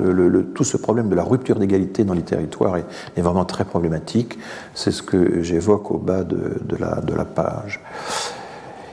tout 0.53 0.63
ce 0.63 0.78
problème 0.78 1.09
de 1.09 1.16
la 1.16 1.24
rupture 1.24 1.57
d'égalité 1.57 2.03
dans 2.03 2.13
les 2.13 2.22
territoires 2.22 2.78
est, 2.78 3.22
vraiment 3.22 3.45
très 3.45 3.66
problématique. 3.66 4.38
C'est 4.74 4.91
ce 4.91 5.01
que 5.01 5.41
j'évoque 5.41 5.89
au 5.91 5.97
bas 5.97 6.24
de 6.24 7.16
la 7.16 7.26
page. 7.26 7.82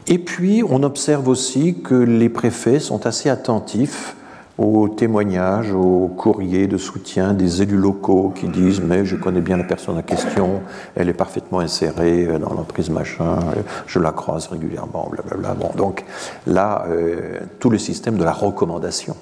Et 0.06 0.18
puis, 0.18 0.62
on 0.68 0.82
observe 0.82 1.28
aussi 1.28 1.76
que 1.80 1.94
les 1.94 2.28
préfets 2.28 2.80
sont 2.80 3.06
assez 3.06 3.28
attentifs 3.28 4.16
aux 4.58 4.88
témoignages, 4.88 5.72
aux 5.72 6.08
courriers 6.08 6.66
de 6.66 6.76
soutien 6.76 7.32
des 7.32 7.62
élus 7.62 7.78
locaux 7.78 8.32
qui 8.34 8.48
disent 8.48 8.80
mais 8.80 9.04
je 9.04 9.16
connais 9.16 9.40
bien 9.40 9.56
la 9.56 9.64
personne 9.64 9.96
en 9.96 10.02
question, 10.02 10.60
elle 10.94 11.08
est 11.08 11.14
parfaitement 11.14 11.60
insérée 11.60 12.26
dans 12.38 12.50
l'entreprise 12.50 12.90
machin, 12.90 13.38
je 13.86 13.98
la 13.98 14.12
croise 14.12 14.48
régulièrement, 14.48 15.08
blablabla. 15.10 15.54
Bon, 15.54 15.70
donc 15.76 16.04
là, 16.46 16.84
euh, 16.88 17.40
tout 17.58 17.70
le 17.70 17.78
système 17.78 18.16
de 18.16 18.24
la 18.24 18.32
recommandation. 18.32 19.16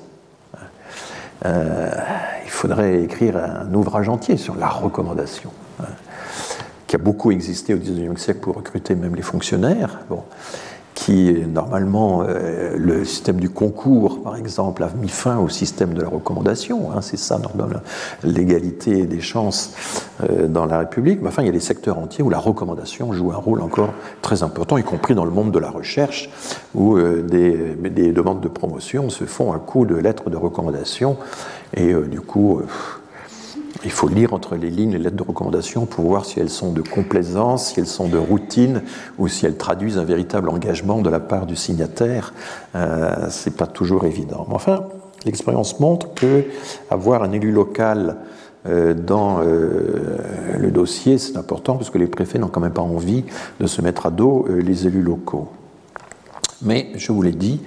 Euh, 1.47 1.91
il 2.45 2.51
faudrait 2.51 3.03
écrire 3.03 3.37
un 3.37 3.73
ouvrage 3.73 4.09
entier 4.09 4.37
sur 4.37 4.57
la 4.57 4.69
recommandation, 4.69 5.51
hein, 5.81 5.87
qui 6.87 6.97
a 6.97 6.99
beaucoup 6.99 7.31
existé 7.31 7.73
au 7.73 7.79
XIXe 7.79 8.21
siècle 8.21 8.41
pour 8.41 8.57
recruter 8.57 8.95
même 8.95 9.15
les 9.15 9.23
fonctionnaires. 9.23 10.01
Normalement, 11.11 12.25
euh, 12.27 12.77
le 12.77 13.05
système 13.05 13.41
du 13.41 13.51
concours, 13.51 14.23
par 14.23 14.37
exemple, 14.37 14.83
a 14.83 14.91
mis 15.01 15.09
fin 15.09 15.39
au 15.39 15.49
système 15.49 15.95
de 15.95 16.03
la 16.03 16.09
recommandation. 16.09 16.91
Hein, 16.93 17.01
c'est 17.01 17.17
ça, 17.17 17.39
normalement, 17.39 17.81
l'égalité 18.23 19.07
des 19.07 19.21
chances 19.21 19.73
euh, 20.23 20.47
dans 20.47 20.67
la 20.67 20.79
République. 20.79 21.21
Mais 21.23 21.29
enfin, 21.29 21.43
il 21.43 21.47
y 21.47 21.49
a 21.49 21.53
des 21.53 21.61
secteurs 21.61 21.99
entiers 21.99 22.23
où 22.23 22.31
la 22.31 22.39
recommandation 22.39 23.13
joue 23.13 23.33
un 23.33 23.37
rôle 23.37 23.61
encore 23.61 23.93
très 24.23 24.43
important, 24.43 24.79
y 24.79 24.83
compris 24.83 25.15
dans 25.15 25.25
le 25.25 25.31
monde 25.31 25.51
de 25.51 25.59
la 25.59 25.71
recherche, 25.71 26.31
où 26.75 26.97
euh, 26.97 27.23
des, 27.23 27.77
des, 27.91 28.13
demandes 28.13 28.41
de 28.41 28.49
promotion 28.49 29.11
se 29.11 29.25
font 29.25 29.53
à 29.53 29.59
coup 29.59 29.87
de 29.87 29.97
lettres 29.97 30.31
de 30.31 30.37
recommandation. 30.37 31.17
Et 31.77 31.95
du 31.95 32.21
coup, 32.21 32.63
il 33.85 33.91
faut 33.91 34.09
lire 34.09 34.35
entre 34.35 34.57
les 34.57 34.71
lignes 34.71 34.93
les 34.93 34.99
lettres 34.99 35.17
de 35.17 35.23
recommandation 35.23 35.87
pour 35.87 36.05
voir 36.05 36.25
si 36.25 36.41
elles 36.41 36.51
sont 36.51 36.73
de 36.73 36.83
complaisance, 36.83 37.73
si 37.73 37.81
elles 37.81 37.87
sont 37.87 38.09
de 38.09 38.19
routine 38.19 38.83
ou 39.19 39.29
si 39.29 39.47
elles 39.47 39.57
traduisent 39.57 39.99
un 39.99 40.05
véritable 40.05 40.49
engagement 40.49 41.01
de 41.01 41.11
la 41.11 41.21
part 41.21 41.47
du 41.47 41.57
signataire. 41.57 42.35
Euh, 42.75 43.27
c'est 43.31 43.57
pas 43.57 43.67
toujours 43.67 44.05
évident. 44.05 44.47
Mais 44.49 44.55
enfin, 44.55 44.85
l'expérience 45.25 45.81
montre 45.81 46.13
que 46.15 46.45
avoir 46.91 47.23
un 47.23 47.33
élu 47.33 47.53
local 47.53 48.17
euh, 48.67 48.93
dans 48.93 49.41
euh, 49.41 50.59
le 50.59 50.71
dossier, 50.71 51.17
c'est 51.17 51.37
important 51.37 51.77
parce 51.77 51.89
que 51.89 51.99
les 51.99 52.07
préfets 52.07 52.39
n'ont 52.39 52.49
quand 52.49 52.61
même 52.61 52.73
pas 52.73 52.83
envie 52.83 53.25
de 53.59 53.67
se 53.67 53.81
mettre 53.81 54.07
à 54.07 54.11
dos 54.11 54.47
euh, 54.49 54.61
les 54.61 54.87
élus 54.87 55.03
locaux. 55.03 55.49
Mais 56.63 56.91
je 56.97 57.11
vous 57.11 57.23
l'ai 57.23 57.33
dit, 57.33 57.59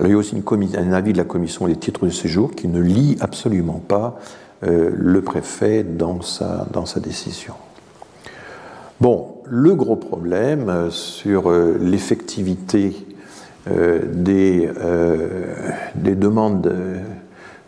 il 0.00 0.08
y 0.08 0.12
a 0.12 0.16
aussi 0.16 0.34
un 0.76 0.92
avis 0.92 1.12
de 1.12 1.18
la 1.18 1.24
commission 1.24 1.68
des 1.68 1.76
titres 1.76 2.04
de 2.04 2.10
séjour 2.10 2.50
qui 2.50 2.66
ne 2.66 2.80
lit 2.80 3.16
absolument 3.20 3.80
pas 3.86 4.18
euh, 4.62 4.90
le 4.94 5.22
préfet 5.22 5.82
dans 5.84 6.20
sa, 6.20 6.66
décision. 6.96 7.54
Bon, 9.00 9.38
le 9.46 9.74
gros 9.74 9.96
problème 9.96 10.68
euh, 10.68 10.90
sur 10.90 11.50
euh, 11.50 11.78
l'effectivité 11.80 13.06
des, 13.66 14.70
des, 15.94 16.14
demandes 16.14 16.74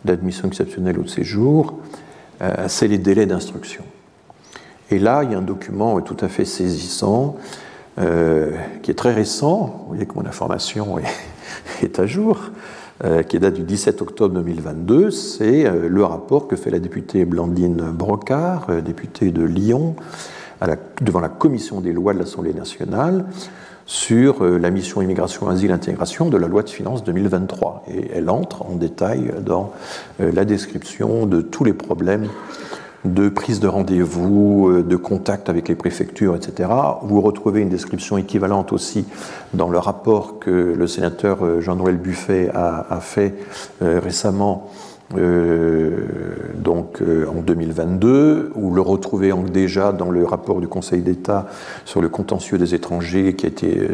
d'admission 0.03 0.47
exceptionnelle 0.47 0.97
ou 0.97 1.03
de 1.03 1.07
séjour, 1.07 1.77
c'est 2.67 2.87
les 2.87 2.97
délais 2.97 3.27
d'instruction. 3.27 3.83
Et 4.89 4.97
là, 4.97 5.21
il 5.23 5.31
y 5.31 5.35
a 5.35 5.37
un 5.37 5.43
document 5.43 6.01
tout 6.01 6.17
à 6.19 6.27
fait 6.29 6.45
saisissant, 6.45 7.37
qui 7.95 8.91
est 8.91 8.97
très 8.97 9.13
récent, 9.13 9.81
vous 9.81 9.89
voyez 9.89 10.07
que 10.07 10.15
mon 10.15 10.25
information 10.25 10.97
est, 11.83 11.99
à 11.99 12.07
jour, 12.07 12.49
qui 13.27 13.37
date 13.37 13.55
du 13.55 13.63
17 13.63 14.01
octobre 14.01 14.33
2022, 14.35 15.11
c'est 15.11 15.65
euh, 15.65 15.89
le 15.89 16.03
rapport 16.05 16.47
que 16.47 16.55
fait 16.55 16.69
la 16.69 16.79
députée 16.79 17.25
Blandine 17.25 17.91
Brocard, 17.91 18.67
euh, 18.69 18.81
députée 18.81 19.31
de 19.31 19.43
Lyon, 19.43 19.95
devant 21.01 21.19
la 21.19 21.27
commission 21.27 21.81
des 21.81 21.91
lois 21.91 22.13
de 22.13 22.19
l'Assemblée 22.19 22.53
nationale 22.53 23.25
sur 23.85 24.45
la 24.45 24.69
mission 24.69 25.01
immigration, 25.01 25.49
asile, 25.49 25.73
intégration 25.73 26.29
de 26.29 26.37
la 26.37 26.47
loi 26.47 26.63
de 26.63 26.69
finances 26.69 27.03
2023. 27.03 27.83
Et 27.93 28.11
elle 28.15 28.29
entre 28.29 28.61
en 28.61 28.75
détail 28.75 29.33
dans 29.45 29.73
la 30.19 30.45
description 30.45 31.25
de 31.25 31.41
tous 31.41 31.65
les 31.65 31.73
problèmes 31.73 32.29
de 33.05 33.29
prise 33.29 33.59
de 33.59 33.67
rendez-vous, 33.67 34.69
euh, 34.69 34.83
de 34.83 34.95
contact 34.95 35.49
avec 35.49 35.67
les 35.67 35.75
préfectures, 35.75 36.35
etc. 36.35 36.69
Vous 37.03 37.21
retrouvez 37.21 37.61
une 37.61 37.69
description 37.69 38.17
équivalente 38.17 38.71
aussi 38.71 39.05
dans 39.53 39.69
le 39.69 39.77
rapport 39.77 40.39
que 40.39 40.49
le 40.49 40.87
sénateur 40.87 41.45
euh, 41.45 41.59
Jean-Noël 41.59 41.97
Buffet 41.97 42.49
a, 42.53 42.99
fait 43.01 43.35
euh, 43.81 43.99
récemment 43.99 44.71
donc 46.55 47.03
en 47.03 47.41
2022, 47.41 48.53
ou 48.55 48.73
le 48.73 48.81
retrouver 48.81 49.31
déjà 49.51 49.91
dans 49.91 50.09
le 50.09 50.25
rapport 50.25 50.59
du 50.59 50.67
Conseil 50.67 51.01
d'État 51.01 51.45
sur 51.85 52.01
le 52.01 52.09
contentieux 52.09 52.57
des 52.57 52.73
étrangers 52.73 53.35
qui 53.35 53.45
a 53.45 53.49
été 53.49 53.87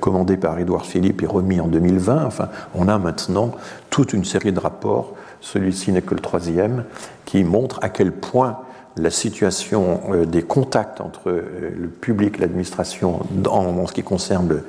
commandé 0.00 0.38
par 0.38 0.58
Édouard 0.58 0.86
Philippe 0.86 1.22
et 1.22 1.26
remis 1.26 1.60
en 1.60 1.66
2020. 1.66 2.24
Enfin, 2.24 2.48
on 2.74 2.88
a 2.88 2.96
maintenant 2.96 3.52
toute 3.90 4.14
une 4.14 4.24
série 4.24 4.52
de 4.52 4.60
rapports, 4.60 5.12
celui-ci 5.44 5.92
n'est 5.92 6.02
que 6.02 6.14
le 6.14 6.20
troisième, 6.20 6.84
qui 7.26 7.44
montre 7.44 7.78
à 7.82 7.90
quel 7.90 8.12
point 8.12 8.58
la 8.96 9.10
situation 9.10 10.00
euh, 10.10 10.24
des 10.24 10.42
contacts 10.42 11.00
entre 11.00 11.28
euh, 11.28 11.70
le 11.76 11.88
public 11.88 12.36
et 12.38 12.40
l'administration 12.40 13.20
en, 13.48 13.86
ce 13.86 13.92
qui 13.92 14.02
concerne 14.02 14.62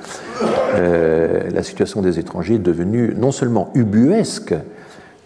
euh, 0.74 1.50
la 1.50 1.64
situation 1.64 2.02
des 2.02 2.20
étrangers 2.20 2.56
est 2.56 2.60
devenue 2.60 3.14
non 3.16 3.32
seulement 3.32 3.72
ubuesque, 3.74 4.54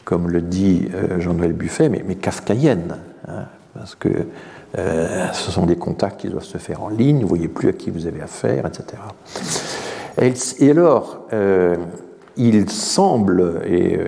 comme 0.03 0.29
le 0.29 0.41
dit 0.41 0.89
Jean-Noël 1.19 1.53
Buffet, 1.53 1.87
mais, 1.87 2.15
kafkaïenne, 2.15 2.97
hein, 3.27 3.45
parce 3.75 3.93
que 3.93 4.09
ce 4.75 5.51
sont 5.51 5.67
des 5.67 5.75
contacts 5.75 6.21
qui 6.21 6.29
doivent 6.29 6.43
se 6.43 6.57
faire 6.57 6.81
en 6.81 6.89
ligne, 6.89 7.17
vous 7.17 7.23
ne 7.23 7.27
voyez 7.27 7.47
plus 7.47 7.69
à 7.69 7.73
qui 7.73 7.91
vous 7.91 8.07
avez 8.07 8.19
affaire, 8.19 8.65
etc. 8.65 8.99
Et, 10.19 10.71
alors, 10.71 11.27
il 12.39 12.69
semble, 12.69 13.61
et 13.67 13.99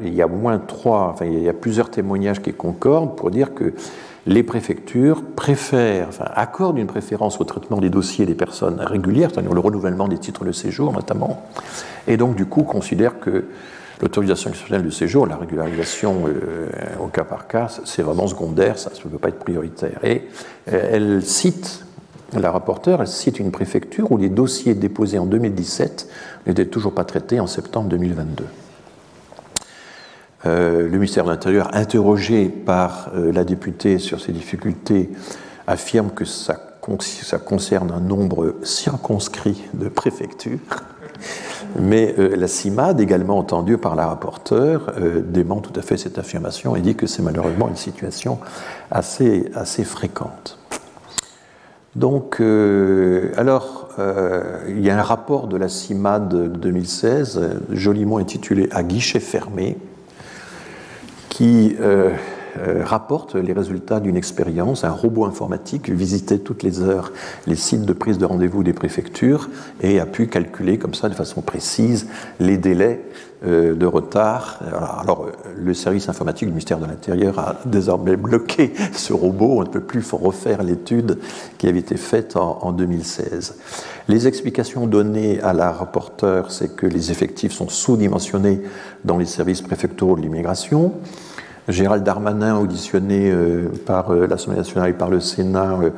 il 0.00 0.14
y 0.14 0.22
a 0.22 0.26
moins 0.26 0.58
trois, 0.58 1.10
enfin, 1.12 1.26
il 1.26 1.42
y 1.42 1.48
a 1.48 1.52
plusieurs 1.52 1.90
témoignages 1.90 2.40
qui 2.40 2.52
concordent 2.52 3.16
pour 3.16 3.30
dire 3.30 3.54
que 3.54 3.74
les 4.26 4.44
préfectures 4.44 5.24
préfèrent, 5.34 6.06
enfin, 6.08 6.26
accordent 6.34 6.78
une 6.78 6.86
préférence 6.86 7.40
au 7.40 7.44
traitement 7.44 7.78
des 7.78 7.90
dossiers 7.90 8.24
des 8.24 8.36
personnes 8.36 8.78
régulières, 8.80 9.30
c'est-à-dire 9.32 9.52
le 9.52 9.60
renouvellement 9.60 10.06
des 10.06 10.18
titres 10.18 10.44
de 10.44 10.52
séjour 10.52 10.92
notamment, 10.92 11.42
et 12.06 12.16
donc 12.16 12.36
du 12.36 12.46
coup 12.46 12.62
considèrent 12.62 13.18
que 13.18 13.46
l'autorisation 14.00 14.50
exceptionnelle 14.50 14.84
de 14.84 14.90
séjour, 14.90 15.26
la 15.26 15.36
régularisation 15.36 16.24
euh, 16.28 16.68
au 17.00 17.08
cas 17.08 17.24
par 17.24 17.48
cas, 17.48 17.68
c'est 17.84 18.02
vraiment 18.02 18.28
secondaire, 18.28 18.78
ça 18.78 18.90
ne 18.90 19.10
peut 19.10 19.18
pas 19.18 19.28
être 19.28 19.38
prioritaire. 19.40 19.98
Et 20.04 20.28
euh, 20.72 20.88
elle 20.92 21.22
cite, 21.22 21.84
la 22.40 22.50
rapporteure, 22.50 23.06
cite 23.06 23.38
une 23.38 23.50
préfecture 23.50 24.10
où 24.10 24.16
les 24.16 24.28
dossiers 24.28 24.74
déposés 24.74 25.18
en 25.18 25.26
2017 25.26 26.08
n'étaient 26.46 26.66
toujours 26.66 26.94
pas 26.94 27.04
traités 27.04 27.40
en 27.40 27.46
septembre 27.46 27.88
2022. 27.88 28.44
Euh, 30.44 30.88
le 30.88 30.98
ministère 30.98 31.24
de 31.24 31.30
l'Intérieur, 31.30 31.70
interrogé 31.74 32.48
par 32.48 33.10
euh, 33.14 33.32
la 33.32 33.44
députée 33.44 33.98
sur 33.98 34.20
ces 34.20 34.32
difficultés, 34.32 35.10
affirme 35.66 36.10
que 36.10 36.24
ça, 36.24 36.58
concerne 37.44 37.92
un 37.92 38.00
nombre 38.00 38.56
circonscrit 38.64 39.62
de 39.74 39.88
préfectures. 39.88 40.58
Mais 41.78 42.14
euh, 42.18 42.34
la 42.34 42.48
CIMAD, 42.48 43.00
également 43.00 43.38
entendue 43.38 43.78
par 43.78 43.94
la 43.94 44.06
rapporteure, 44.06 44.92
dément 45.24 45.60
tout 45.60 45.78
à 45.78 45.82
fait 45.82 45.96
cette 45.96 46.18
affirmation 46.18 46.74
et 46.74 46.80
dit 46.80 46.96
que 46.96 47.06
c'est 47.06 47.22
malheureusement 47.22 47.68
une 47.68 47.76
situation 47.76 48.38
assez 48.90 49.84
fréquente. 49.84 50.58
Donc, 51.94 52.40
alors, 52.40 53.88
il 54.66 54.80
y 54.80 54.88
a 54.88 54.98
un 54.98 55.02
rapport 55.02 55.46
de 55.46 55.58
la 55.58 55.68
CIMAD 55.68 56.28
de 56.28 56.46
2016, 56.48 57.40
joliment 57.70 58.16
intitulé 58.16 58.68
À 58.72 58.82
guichet 58.82 59.20
fermé, 59.20 59.76
qui 61.32 61.76
euh, 61.80 62.10
euh, 62.58 62.82
rapporte 62.84 63.36
les 63.36 63.54
résultats 63.54 64.00
d'une 64.00 64.18
expérience. 64.18 64.84
Un 64.84 64.90
robot 64.90 65.24
informatique 65.24 65.88
visitait 65.88 66.36
toutes 66.36 66.62
les 66.62 66.82
heures 66.82 67.10
les 67.46 67.56
sites 67.56 67.86
de 67.86 67.92
prise 67.94 68.18
de 68.18 68.26
rendez-vous 68.26 68.62
des 68.62 68.74
préfectures 68.74 69.48
et 69.80 69.98
a 69.98 70.04
pu 70.04 70.26
calculer 70.26 70.76
comme 70.76 70.92
ça 70.92 71.08
de 71.08 71.14
façon 71.14 71.40
précise 71.40 72.06
les 72.38 72.58
délais 72.58 73.00
euh, 73.00 73.31
de 73.44 73.86
retard. 73.86 74.60
Alors, 75.00 75.26
le 75.56 75.74
service 75.74 76.08
informatique 76.08 76.46
du 76.46 76.52
ministère 76.52 76.78
de 76.78 76.86
l'Intérieur 76.86 77.38
a 77.38 77.56
désormais 77.64 78.16
bloqué 78.16 78.72
ce 78.92 79.12
robot. 79.12 79.58
On 79.58 79.62
ne 79.62 79.68
peut 79.68 79.80
plus 79.80 80.04
refaire 80.12 80.62
l'étude 80.62 81.18
qui 81.58 81.66
avait 81.68 81.80
été 81.80 81.96
faite 81.96 82.36
en, 82.36 82.58
en 82.62 82.72
2016. 82.72 83.56
Les 84.08 84.26
explications 84.26 84.86
données 84.86 85.40
à 85.40 85.52
la 85.52 85.70
rapporteure, 85.70 86.50
c'est 86.50 86.74
que 86.74 86.86
les 86.86 87.10
effectifs 87.10 87.52
sont 87.52 87.68
sous-dimensionnés 87.68 88.62
dans 89.04 89.18
les 89.18 89.26
services 89.26 89.62
préfectoraux 89.62 90.16
de 90.16 90.22
l'immigration. 90.22 90.92
Gérald 91.68 92.02
Darmanin, 92.02 92.56
auditionné 92.56 93.30
euh, 93.30 93.68
par 93.86 94.10
euh, 94.10 94.26
l'Assemblée 94.26 94.58
nationale 94.58 94.90
et 94.90 94.94
par 94.94 95.10
le 95.10 95.20
Sénat, 95.20 95.78
euh, 95.80 95.90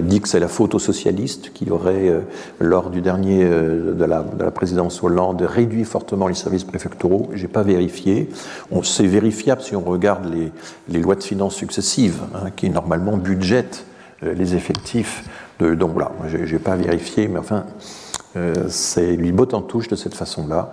dit 0.00 0.20
que 0.20 0.28
c'est 0.28 0.40
la 0.40 0.48
faute 0.48 0.74
aux 0.74 0.78
socialistes 0.78 1.50
qui 1.52 1.70
auraient, 1.70 2.12
lors 2.60 2.90
du 2.90 3.00
dernier 3.00 3.44
de 3.44 4.04
la, 4.04 4.22
présidence 4.50 5.02
Hollande, 5.02 5.42
réduit 5.42 5.84
fortement 5.84 6.28
les 6.28 6.34
services 6.34 6.64
préfectoraux. 6.64 7.30
Je 7.34 7.42
n'ai 7.42 7.48
pas 7.48 7.62
vérifié. 7.62 8.28
C'est 8.82 9.06
vérifiable 9.06 9.62
si 9.62 9.74
on 9.74 9.80
regarde 9.80 10.30
les, 10.88 11.00
lois 11.00 11.14
de 11.14 11.22
finances 11.22 11.54
successives, 11.54 12.20
hein, 12.34 12.50
qui 12.54 12.70
normalement 12.70 13.16
budgètent 13.16 13.84
les 14.22 14.54
effectifs. 14.54 15.24
De, 15.58 15.74
donc 15.74 15.92
voilà, 15.92 16.12
je 16.28 16.36
n'ai 16.36 16.58
pas 16.58 16.76
vérifié, 16.76 17.28
mais 17.28 17.38
enfin, 17.38 17.64
c'est 18.68 19.16
lui 19.16 19.32
botte 19.32 19.54
en 19.54 19.62
touche 19.62 19.88
de 19.88 19.96
cette 19.96 20.14
façon-là. 20.14 20.72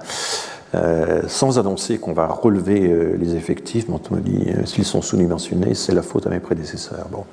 Euh, 0.75 1.23
sans 1.27 1.57
annoncer 1.57 1.97
qu'on 1.97 2.13
va 2.13 2.27
relever 2.27 2.87
euh, 2.87 3.17
les 3.19 3.35
effectifs. 3.35 3.85
on 3.89 4.15
me 4.15 4.21
dit, 4.21 4.49
euh, 4.49 4.67
s'ils 4.67 4.85
sont 4.85 5.01
sous-dimensionnés, 5.01 5.73
c'est 5.73 5.95
la 5.95 6.03
faute 6.03 6.27
à 6.27 6.29
mes 6.29 6.39
prédécesseurs. 6.39 7.07
Bon. 7.11 7.25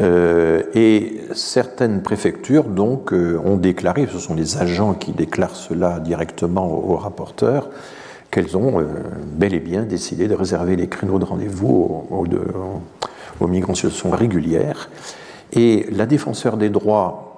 Et 0.00 1.20
certaines 1.34 2.02
préfectures, 2.02 2.64
donc, 2.64 3.12
ont 3.12 3.56
déclaré, 3.56 4.08
ce 4.12 4.18
sont 4.18 4.34
les 4.34 4.58
agents 4.58 4.94
qui 4.94 5.12
déclarent 5.12 5.56
cela 5.56 6.00
directement 6.00 6.66
aux, 6.66 6.96
rapporteurs, 6.96 7.70
qu'elles 8.30 8.56
ont 8.56 8.84
bel 9.36 9.54
et 9.54 9.60
bien 9.60 9.82
décidé 9.82 10.26
de 10.26 10.34
réserver 10.34 10.74
les 10.74 10.88
créneaux 10.88 11.20
de 11.20 11.24
rendez-vous 11.24 12.06
aux, 12.10 12.24
aux, 12.24 12.26
aux 13.40 13.46
migrants 13.46 13.72
en 13.72 13.74
situation 13.76 14.10
régulière. 14.10 14.90
Et 15.52 15.86
la 15.92 16.06
défenseur 16.06 16.56
des 16.56 16.70
droits 16.70 17.34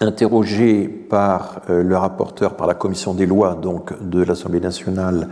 interrogé 0.00 0.88
par 0.88 1.62
euh, 1.70 1.82
le 1.82 1.96
rapporteur, 1.96 2.56
par 2.56 2.66
la 2.66 2.74
commission 2.74 3.14
des 3.14 3.26
lois 3.26 3.54
donc, 3.54 3.92
de 4.02 4.22
l'Assemblée 4.22 4.60
nationale, 4.60 5.28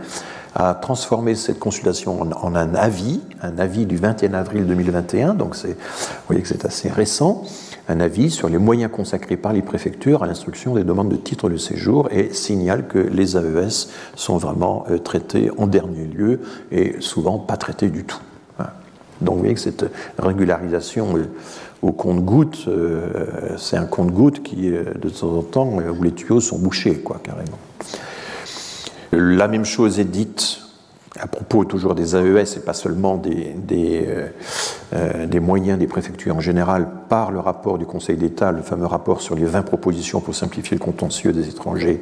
a 0.55 0.73
transformé 0.75 1.35
cette 1.35 1.59
consultation 1.59 2.21
en, 2.21 2.55
un 2.55 2.75
avis, 2.75 3.21
un 3.41 3.57
avis 3.57 3.85
du 3.85 3.97
21 3.97 4.33
avril 4.33 4.67
2021, 4.67 5.33
donc 5.33 5.55
vous 5.55 5.73
voyez 6.27 6.41
que 6.41 6.47
c'est 6.47 6.65
assez 6.65 6.89
récent, 6.89 7.43
un 7.89 7.99
avis 7.99 8.29
sur 8.29 8.49
les 8.49 8.57
moyens 8.57 8.91
consacrés 8.91 9.37
par 9.37 9.53
les 9.53 9.61
préfectures 9.61 10.23
à 10.23 10.27
l'instruction 10.27 10.75
des 10.75 10.83
demandes 10.83 11.09
de 11.09 11.15
titre 11.15 11.49
de 11.49 11.57
séjour 11.57 12.07
et 12.11 12.33
signale 12.33 12.87
que 12.87 12.99
les 12.99 13.35
AES 13.35 13.89
sont 14.15 14.37
vraiment 14.37 14.85
euh, 14.89 14.99
traités 14.99 15.51
en 15.57 15.67
dernier 15.67 16.05
lieu 16.05 16.39
et 16.71 16.95
souvent 16.99 17.39
pas 17.39 17.57
traités 17.57 17.89
du 17.89 18.03
tout. 18.03 18.19
Donc 19.21 19.35
vous 19.35 19.41
voyez 19.41 19.53
que 19.53 19.59
cette 19.59 19.85
régularisation 20.17 21.17
euh, 21.17 21.29
au 21.81 21.91
compte-goutte, 21.91 22.65
euh, 22.67 23.55
c'est 23.57 23.77
un 23.77 23.85
compte-goutte 23.85 24.43
qui, 24.43 24.69
de 24.69 25.09
temps 25.09 25.37
en 25.37 25.41
temps, 25.41 25.67
où 25.67 26.03
les 26.03 26.11
tuyaux 26.11 26.39
sont 26.39 26.57
bouchés, 26.57 26.95
quoi, 26.95 27.19
carrément. 27.21 27.57
La 29.15 29.47
même 29.47 29.65
chose 29.65 29.99
est 29.99 30.05
dite 30.05 30.59
à 31.19 31.27
propos 31.27 31.63
toujours 31.63 31.93
des 31.93 32.15
AES 32.15 32.57
et 32.57 32.59
pas 32.59 32.73
seulement 32.73 33.17
des, 33.17 33.53
des, 33.55 34.07
des, 35.27 35.39
moyens 35.39 35.77
des 35.77 35.85
préfectures 35.85 36.35
en 36.35 36.39
général 36.39 36.87
par 37.07 37.31
le 37.31 37.39
rapport 37.39 37.77
du 37.77 37.85
Conseil 37.85 38.17
d'État, 38.17 38.51
le 38.51 38.63
fameux 38.63 38.87
rapport 38.87 39.21
sur 39.21 39.35
les 39.35 39.45
20 39.45 39.61
propositions 39.61 40.21
pour 40.21 40.33
simplifier 40.33 40.75
le 40.75 40.83
contentieux 40.83 41.31
des 41.31 41.49
étrangers 41.49 42.01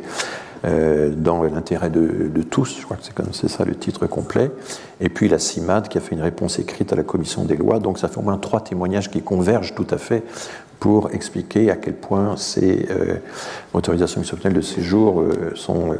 euh, 0.63 1.09
dans 1.09 1.41
l'intérêt 1.41 1.89
de, 1.89 2.43
tous, 2.43 2.77
je 2.79 2.85
crois 2.85 2.95
que 2.95 3.23
c'est 3.31 3.47
ça 3.47 3.65
le 3.65 3.73
titre 3.75 4.05
complet, 4.05 4.51
et 4.99 5.09
puis 5.09 5.27
la 5.27 5.39
CIMAD 5.39 5.87
qui 5.87 5.97
a 5.97 6.01
fait 6.01 6.13
une 6.13 6.21
réponse 6.21 6.59
écrite 6.59 6.93
à 6.93 6.95
la 6.95 7.03
commission 7.03 7.45
des 7.45 7.57
lois, 7.57 7.79
donc 7.79 7.97
ça 7.97 8.07
fait 8.07 8.19
au 8.19 8.21
moins 8.21 8.37
trois 8.37 8.61
témoignages 8.61 9.09
qui 9.09 9.23
convergent 9.23 9.73
tout 9.73 9.87
à 9.89 9.97
fait 9.97 10.23
pour 10.81 11.11
expliquer 11.13 11.71
à 11.71 11.77
quel 11.77 11.93
point 11.93 12.35
ces 12.35 12.87
euh, 12.89 13.15
autorisations 13.73 14.19
exceptionnelles 14.19 14.57
de 14.57 14.61
séjour 14.61 15.21
euh, 15.21 15.53
sont 15.55 15.95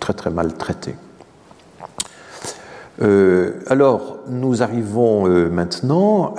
très 0.00 0.12
très 0.12 0.30
mal 0.30 0.52
traitées. 0.52 0.96
Euh, 3.02 3.52
alors, 3.66 4.18
nous 4.28 4.62
arrivons 4.62 5.28
euh, 5.28 5.48
maintenant 5.48 6.34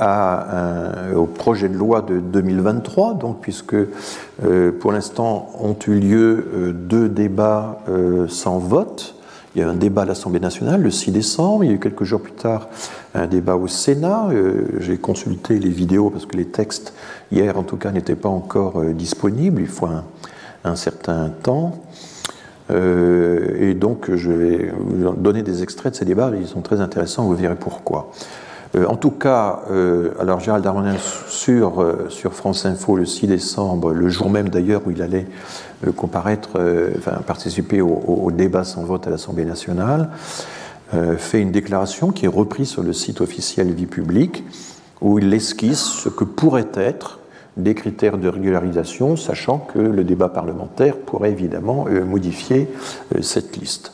au 1.15 1.25
projet 1.25 1.69
de 1.69 1.75
loi 1.75 2.01
de 2.01 2.19
2023, 2.19 3.15
donc, 3.15 3.41
puisque 3.41 3.75
euh, 3.75 4.71
pour 4.79 4.91
l'instant 4.91 5.49
ont 5.59 5.75
eu 5.87 5.99
lieu 5.99 6.73
deux 6.73 7.09
débats 7.09 7.79
sans 8.27 8.59
vote. 8.59 9.15
Il 9.55 9.61
y 9.61 9.63
a 9.63 9.69
un 9.69 9.75
débat 9.75 10.01
à 10.01 10.05
l'Assemblée 10.05 10.41
nationale 10.41 10.81
le 10.81 10.91
6 10.91 11.11
décembre, 11.11 11.63
il 11.63 11.67
y 11.69 11.71
a 11.71 11.75
eu 11.75 11.79
quelques 11.79 12.03
jours 12.03 12.19
plus 12.19 12.33
tard 12.33 12.67
un 13.15 13.27
débat 13.27 13.55
au 13.55 13.67
Sénat. 13.67 14.29
J'ai 14.79 14.97
consulté 14.97 15.57
les 15.59 15.69
vidéos 15.69 16.09
parce 16.09 16.25
que 16.25 16.37
les 16.37 16.45
textes, 16.45 16.93
hier 17.31 17.57
en 17.57 17.63
tout 17.63 17.77
cas, 17.77 17.91
n'étaient 17.91 18.15
pas 18.15 18.29
encore 18.29 18.83
disponibles, 18.83 19.61
il 19.61 19.67
faut 19.67 19.87
un, 20.63 20.75
certain 20.75 21.29
temps. 21.29 21.85
Euh, 22.71 23.69
et 23.69 23.73
donc, 23.73 24.13
je 24.13 24.31
vais 24.31 24.73
vous 24.77 25.11
donner 25.15 25.43
des 25.43 25.63
extraits 25.63 25.93
de 25.93 25.97
ces 25.97 26.05
débats, 26.05 26.31
ils 26.37 26.47
sont 26.47 26.61
très 26.61 26.81
intéressants, 26.81 27.25
vous 27.25 27.35
verrez 27.35 27.55
pourquoi. 27.55 28.11
Euh, 28.75 28.85
en 28.87 28.95
tout 28.95 29.11
cas, 29.11 29.61
euh, 29.69 30.11
alors 30.19 30.39
Gérald 30.39 30.63
Darmanin 30.63 30.95
sur, 31.27 31.85
sur 32.09 32.33
France 32.33 32.65
Info 32.65 32.95
le 32.95 33.05
6 33.05 33.27
décembre, 33.27 33.93
le 33.93 34.09
jour 34.09 34.29
même 34.29 34.49
d'ailleurs 34.49 34.81
où 34.85 34.91
il 34.91 35.01
allait 35.01 35.27
comparaître, 35.95 36.59
enfin 36.97 37.21
participer 37.25 37.81
au, 37.81 38.31
débat 38.31 38.63
sans 38.63 38.83
vote 38.83 39.05
à 39.05 39.11
l'Assemblée 39.11 39.45
nationale, 39.45 40.09
fait 41.17 41.41
une 41.41 41.51
déclaration 41.51 42.11
qui 42.11 42.25
est 42.25 42.29
reprise 42.29 42.69
sur 42.69 42.83
le 42.83 42.93
site 42.93 43.21
officiel 43.21 43.71
Vie 43.73 43.85
publique, 43.85 44.43
où 45.01 45.19
il 45.19 45.33
esquisse 45.33 45.83
ce 45.83 46.09
que 46.09 46.23
pourraient 46.23 46.71
être 46.75 47.19
des 47.57 47.73
critères 47.73 48.17
de 48.17 48.27
régularisation, 48.27 49.15
sachant 49.15 49.59
que 49.59 49.79
le 49.79 50.03
débat 50.03 50.29
parlementaire 50.29 50.97
pourrait 50.97 51.31
évidemment 51.31 51.85
modifier 52.05 52.67
cette 53.21 53.57
liste. 53.57 53.93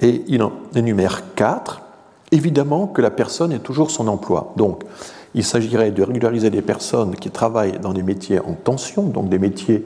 Et 0.00 0.22
il 0.28 0.42
en 0.42 0.52
énumère 0.74 1.34
quatre. 1.34 1.82
Évidemment 2.30 2.86
que 2.86 3.02
la 3.02 3.10
personne 3.10 3.52
est 3.52 3.58
toujours 3.58 3.90
son 3.90 4.08
emploi. 4.08 4.54
Donc, 4.56 4.82
il 5.34 5.44
s'agirait 5.44 5.90
de 5.90 6.02
régulariser 6.02 6.50
des 6.50 6.62
personnes 6.62 7.14
qui 7.14 7.30
travaillent 7.30 7.78
dans 7.78 7.92
des 7.92 8.02
métiers 8.02 8.40
en 8.40 8.52
tension, 8.52 9.02
donc 9.04 9.28
des 9.28 9.38
métiers 9.38 9.84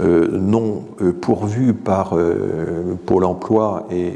euh, 0.00 0.28
non 0.38 0.84
euh, 1.02 1.12
pourvus 1.12 1.74
par 1.74 2.16
euh, 2.16 2.98
Pôle 3.04 3.24
emploi 3.24 3.86
et, 3.90 4.14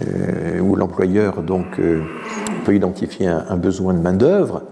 où 0.00 0.74
l'employeur 0.74 1.42
donc 1.42 1.80
peut 2.64 2.74
identifier 2.74 3.26
un, 3.26 3.56
besoin 3.56 3.94
de 3.94 4.00
main-d'œuvre. 4.00 4.62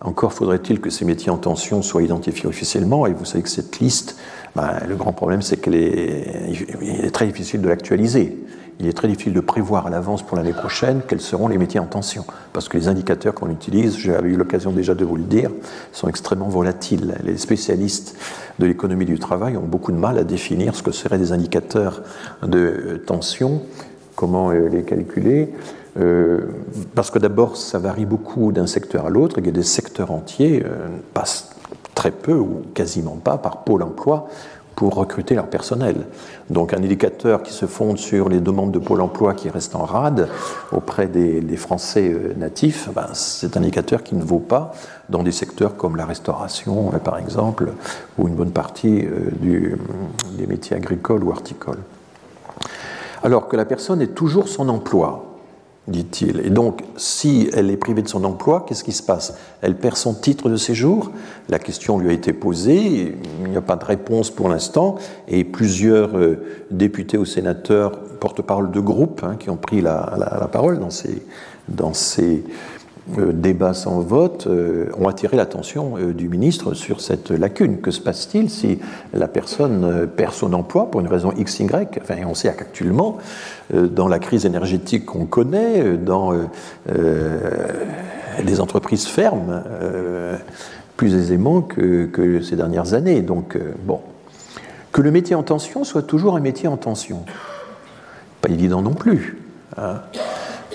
Encore 0.00 0.32
faudrait-il 0.32 0.80
que 0.80 0.90
ces 0.90 1.04
métiers 1.04 1.30
en 1.30 1.36
tension 1.36 1.82
soient 1.82 2.02
identifiés 2.02 2.46
officiellement, 2.46 3.06
et 3.06 3.12
vous 3.12 3.24
savez 3.24 3.42
que 3.42 3.50
cette 3.50 3.80
liste, 3.80 4.16
ben, 4.54 4.78
le 4.88 4.96
grand 4.96 5.12
problème 5.12 5.42
c'est 5.42 5.56
qu'elle 5.56 5.74
est 5.74 7.10
très 7.12 7.26
difficile 7.26 7.60
de 7.60 7.68
l'actualiser 7.68 8.38
il 8.80 8.86
est 8.86 8.94
très 8.94 9.08
difficile 9.08 9.34
de 9.34 9.40
prévoir 9.40 9.86
à 9.86 9.90
l'avance 9.90 10.22
pour 10.22 10.38
l'année 10.38 10.54
prochaine 10.54 11.02
quels 11.06 11.20
seront 11.20 11.48
les 11.48 11.58
métiers 11.58 11.80
en 11.80 11.84
tension, 11.84 12.24
parce 12.54 12.68
que 12.68 12.78
les 12.78 12.88
indicateurs 12.88 13.34
qu'on 13.34 13.50
utilise, 13.50 13.98
j'avais 13.98 14.30
eu 14.30 14.36
l'occasion 14.36 14.72
déjà 14.72 14.94
de 14.94 15.04
vous 15.04 15.16
le 15.16 15.22
dire, 15.22 15.50
sont 15.92 16.08
extrêmement 16.08 16.48
volatiles. 16.48 17.14
Les 17.22 17.36
spécialistes 17.36 18.16
de 18.58 18.64
l'économie 18.64 19.04
du 19.04 19.18
travail 19.18 19.58
ont 19.58 19.66
beaucoup 19.66 19.92
de 19.92 19.98
mal 19.98 20.16
à 20.16 20.24
définir 20.24 20.74
ce 20.74 20.82
que 20.82 20.92
seraient 20.92 21.18
des 21.18 21.32
indicateurs 21.32 22.02
de 22.42 23.02
tension, 23.06 23.60
comment 24.20 24.50
euh, 24.50 24.68
les 24.68 24.82
calculer. 24.82 25.48
Euh, 25.98 26.40
parce 26.94 27.10
que 27.10 27.18
d'abord, 27.18 27.56
ça 27.56 27.78
varie 27.78 28.04
beaucoup 28.04 28.52
d'un 28.52 28.66
secteur 28.66 29.06
à 29.06 29.10
l'autre. 29.10 29.40
Y 29.40 29.48
a 29.48 29.50
des 29.50 29.62
secteurs 29.62 30.10
entiers, 30.10 30.62
euh, 30.62 30.88
passent 31.14 31.56
très 31.94 32.10
peu 32.10 32.34
ou 32.34 32.62
quasiment 32.74 33.16
pas 33.16 33.38
par 33.38 33.64
pôle 33.64 33.82
emploi 33.82 34.28
pour 34.76 34.94
recruter 34.94 35.34
leur 35.34 35.46
personnel. 35.46 35.96
Donc 36.50 36.74
un 36.74 36.78
indicateur 36.78 37.42
qui 37.42 37.52
se 37.52 37.64
fonde 37.64 37.96
sur 37.96 38.28
les 38.28 38.40
demandes 38.40 38.72
de 38.72 38.78
Pôle 38.78 39.00
emploi 39.00 39.34
qui 39.34 39.48
restent 39.50 39.74
en 39.74 39.84
rade 39.84 40.28
auprès 40.72 41.06
des, 41.06 41.56
Français 41.56 42.14
natifs, 42.38 42.88
ben, 42.94 43.08
c'est 43.12 43.56
un 43.56 43.60
indicateur 43.60 44.02
qui 44.02 44.14
ne 44.14 44.22
vaut 44.22 44.38
pas 44.38 44.72
dans 45.10 45.22
des 45.22 45.32
secteurs 45.32 45.76
comme 45.76 45.96
la 45.96 46.06
restauration, 46.06 46.92
par 47.04 47.18
exemple, 47.18 47.72
ou 48.16 48.28
une 48.28 48.34
bonne 48.34 48.52
partie 48.52 49.06
des 49.42 50.46
métiers 50.46 50.76
agricoles 50.76 51.24
ou 51.24 51.30
horticoles. 51.30 51.80
Alors 53.22 53.48
que 53.48 53.56
la 53.56 53.64
personne 53.64 54.00
est 54.00 54.14
toujours 54.14 54.48
son 54.48 54.68
emploi, 54.68 55.30
dit-il. 55.88 56.40
Et 56.40 56.50
donc, 56.50 56.82
si 56.96 57.50
elle 57.52 57.70
est 57.70 57.76
privée 57.76 58.02
de 58.02 58.08
son 58.08 58.24
emploi, 58.24 58.64
qu'est-ce 58.66 58.84
qui 58.84 58.92
se 58.92 59.02
passe? 59.02 59.36
Elle 59.60 59.76
perd 59.76 59.96
son 59.96 60.14
titre 60.14 60.48
de 60.48 60.56
séjour? 60.56 61.10
La 61.48 61.58
question 61.58 61.98
lui 61.98 62.08
a 62.10 62.12
été 62.12 62.32
posée, 62.32 63.16
il 63.44 63.50
n'y 63.50 63.56
a 63.56 63.62
pas 63.62 63.76
de 63.76 63.84
réponse 63.84 64.30
pour 64.30 64.48
l'instant, 64.48 64.96
et 65.28 65.44
plusieurs 65.44 66.16
euh, 66.16 66.64
députés 66.70 67.18
ou 67.18 67.24
sénateurs, 67.24 67.92
porte-parole 68.20 68.70
de 68.70 68.80
groupe, 68.80 69.22
hein, 69.24 69.36
qui 69.38 69.50
ont 69.50 69.56
pris 69.56 69.80
la, 69.80 70.48
parole 70.52 70.78
dans 71.68 71.92
ces 71.94 72.44
euh, 73.18 73.32
débats 73.32 73.74
sans 73.74 74.00
vote 74.00 74.46
euh, 74.46 74.86
ont 74.98 75.08
attiré 75.08 75.36
l'attention 75.36 75.94
euh, 75.96 76.12
du 76.12 76.28
ministre 76.28 76.74
sur 76.74 77.00
cette 77.00 77.30
lacune. 77.30 77.80
Que 77.80 77.90
se 77.90 78.00
passe-t-il 78.00 78.50
si 78.50 78.78
la 79.12 79.28
personne 79.28 80.08
perd 80.16 80.32
son 80.32 80.52
emploi 80.52 80.90
pour 80.90 81.00
une 81.00 81.08
raison 81.08 81.32
X, 81.36 81.60
Y? 81.60 81.98
Enfin, 82.00 82.16
On 82.26 82.34
sait 82.34 82.52
qu'actuellement, 82.56 83.18
dans 83.72 84.08
la 84.08 84.18
crise 84.18 84.46
énergétique 84.46 85.06
qu'on 85.06 85.26
connaît, 85.26 85.96
dans 85.96 86.32
les 88.44 88.60
entreprises 88.60 89.06
ferment 89.06 89.62
plus 90.96 91.14
aisément 91.14 91.62
que, 91.62 92.40
ces 92.42 92.56
dernières 92.56 92.94
années. 92.94 93.22
Donc, 93.22 93.58
bon. 93.84 94.00
Que 94.92 95.02
le 95.02 95.10
métier 95.10 95.36
en 95.36 95.42
tension 95.42 95.84
soit 95.84 96.02
toujours 96.02 96.36
un 96.36 96.40
métier 96.40 96.68
en 96.68 96.76
tension. 96.76 97.24
Pas 98.40 98.50
évident 98.50 98.82
non 98.82 98.94
plus. 98.94 99.38
Hein. 99.76 100.00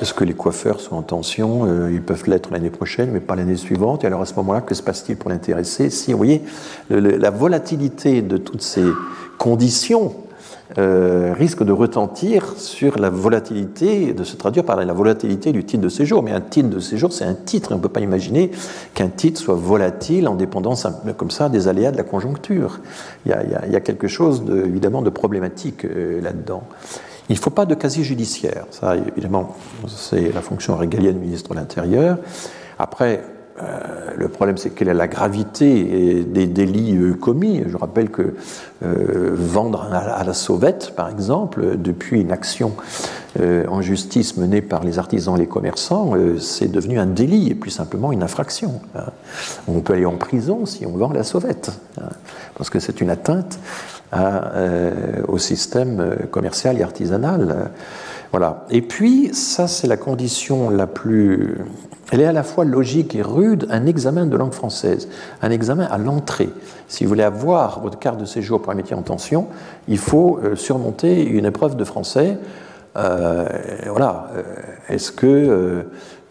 Est-ce 0.01 0.13
que 0.13 0.23
les 0.23 0.33
coiffeurs 0.33 0.81
sont 0.81 0.95
en 0.95 1.01
tension 1.01 1.65
euh, 1.65 1.91
Ils 1.91 2.01
peuvent 2.01 2.27
l'être 2.27 2.51
l'année 2.51 2.69
prochaine, 2.69 3.11
mais 3.11 3.21
pas 3.21 3.35
l'année 3.35 3.55
suivante? 3.55 4.03
Et 4.03 4.07
alors 4.07 4.21
à 4.21 4.25
ce 4.25 4.35
moment-là, 4.35 4.61
que 4.61 4.75
se 4.75 4.83
passe-t-il 4.83 5.17
pour 5.17 5.29
l'intéresser? 5.29 5.89
Si, 5.89 6.11
vous 6.11 6.17
voyez, 6.17 6.41
la 6.89 7.29
volatilité 7.29 8.21
de 8.21 8.37
toutes 8.37 8.61
ces 8.61 8.85
conditions 9.37 10.13
euh, 10.79 11.33
risque 11.37 11.63
de 11.63 11.71
retentir 11.71 12.55
sur 12.57 12.97
la 12.97 13.11
volatilité, 13.11 14.13
de 14.13 14.23
se 14.23 14.35
traduire 14.35 14.65
par 14.65 14.83
la 14.83 14.93
volatilité 14.93 15.51
du 15.51 15.63
titre 15.63 15.83
de 15.83 15.89
séjour. 15.89 16.23
Mais 16.23 16.31
un 16.31 16.41
titre 16.41 16.69
de 16.69 16.79
séjour, 16.79 17.13
c'est 17.13 17.23
un 17.23 17.35
titre. 17.35 17.71
On 17.71 17.75
ne 17.75 17.81
peut 17.81 17.89
pas 17.89 17.99
imaginer 17.99 18.49
qu'un 18.95 19.09
titre 19.09 19.39
soit 19.39 19.55
volatile 19.55 20.27
en 20.27 20.33
dépendance 20.33 20.87
comme 21.17 21.29
ça 21.29 21.49
des 21.49 21.67
aléas 21.67 21.91
de 21.91 21.97
la 21.97 22.03
conjoncture. 22.03 22.79
Il 23.25 23.31
y 23.31 23.75
a, 23.75 23.79
quelque 23.79 24.07
chose 24.07 24.43
de, 24.43 24.65
évidemment 24.65 25.03
de 25.03 25.11
problématique 25.11 25.85
euh, 25.85 26.19
là-dedans. 26.19 26.63
Il 27.30 27.36
ne 27.36 27.39
faut 27.39 27.49
pas 27.49 27.65
de 27.65 27.76
casier 27.76 28.03
judiciaire. 28.03 28.65
Ça, 28.71 28.95
évidemment, 28.95 29.55
c'est 29.88 30.32
la 30.32 30.41
fonction 30.41 30.76
régalienne 30.76 31.15
du 31.15 31.21
ministre 31.21 31.51
de 31.51 31.55
l'Intérieur. 31.55 32.17
Après, 32.78 33.23
euh, 33.63 34.11
le 34.17 34.28
problème, 34.28 34.57
c'est 34.57 34.71
quelle 34.71 34.89
est 34.89 34.93
la 34.93 35.07
gravité 35.07 36.26
des 36.26 36.45
délits 36.45 36.97
euh, 36.97 37.13
commis. 37.13 37.63
Je 37.65 37.78
rappelle 37.78 38.09
que 38.09 38.36
euh, 38.84 39.32
vendre 39.34 39.88
à, 39.93 40.23
la 40.23 40.34
sauvette, 40.34 40.93
par 40.95 41.09
exemple, 41.09 41.78
depuis 41.78 42.21
une 42.21 42.32
action 42.32 42.73
en 43.38 43.82
justice 43.82 44.38
menée 44.38 44.61
par 44.61 44.86
les 44.86 44.97
artisans 44.97 45.36
et 45.36 45.39
les 45.39 45.45
commerçants, 45.45 46.13
c'est 46.39 46.71
devenu 46.71 46.99
un 46.99 47.05
délit 47.05 47.49
et 47.49 47.53
plus 47.53 47.69
simplement 47.69 48.13
une 48.13 48.23
infraction. 48.23 48.80
Hein. 48.95 49.11
On 49.67 49.82
peut 49.82 49.91
aller 49.91 50.05
en 50.05 50.15
prison 50.15 50.65
si 50.65 50.86
on 50.86 50.95
vend 50.95 51.11
la 51.11 51.26
sauvette, 51.26 51.73
hein, 51.99 52.07
parce 52.57 52.69
que 52.69 52.80
c'est 52.80 53.01
une 53.01 53.09
atteinte 53.09 53.59
euh, 54.14 55.22
au 55.28 55.38
système 55.38 55.99
euh, 55.99 56.16
commercial 56.30 56.80
et 56.80 56.84
artisanal. 56.84 57.72
Voilà. 58.32 58.66
Et 58.70 58.82
puis, 58.82 59.34
ça, 59.34 59.68
c'est 59.68 59.88
la 59.88 59.97
condition 59.97 60.70
la 60.70 60.88
plus. 60.88 61.58
Elle 62.12 62.22
est 62.22 62.26
à 62.26 62.32
la 62.32 62.43
fois 62.43 62.66
logique 62.66 63.16
et 63.16 63.24
rude, 63.24 63.68
un 63.72 63.88
examen 63.88 64.28
de 64.28 64.38
langue 64.38 64.53
française, 64.53 65.10
un 65.41 65.49
examen 65.49 65.86
à 65.86 65.97
l'entrée. 65.97 66.49
Si 66.88 67.03
vous 67.03 67.10
voulez 67.10 67.24
avoir 67.24 67.82
votre 67.82 67.97
carte 67.97 68.20
de 68.20 68.26
séjour 68.26 68.62
pour 68.62 68.72
un 68.72 68.76
métier 68.76 68.95
en 68.95 69.01
tension, 69.01 69.47
il 69.88 69.97
faut 69.97 70.39
euh, 70.43 70.56
surmonter 70.56 71.26
une 71.26 71.45
épreuve 71.45 71.76
de 71.76 71.84
français. 71.84 72.38
voilà. 72.93 74.30
Est-ce 74.88 75.12
que 75.12 75.86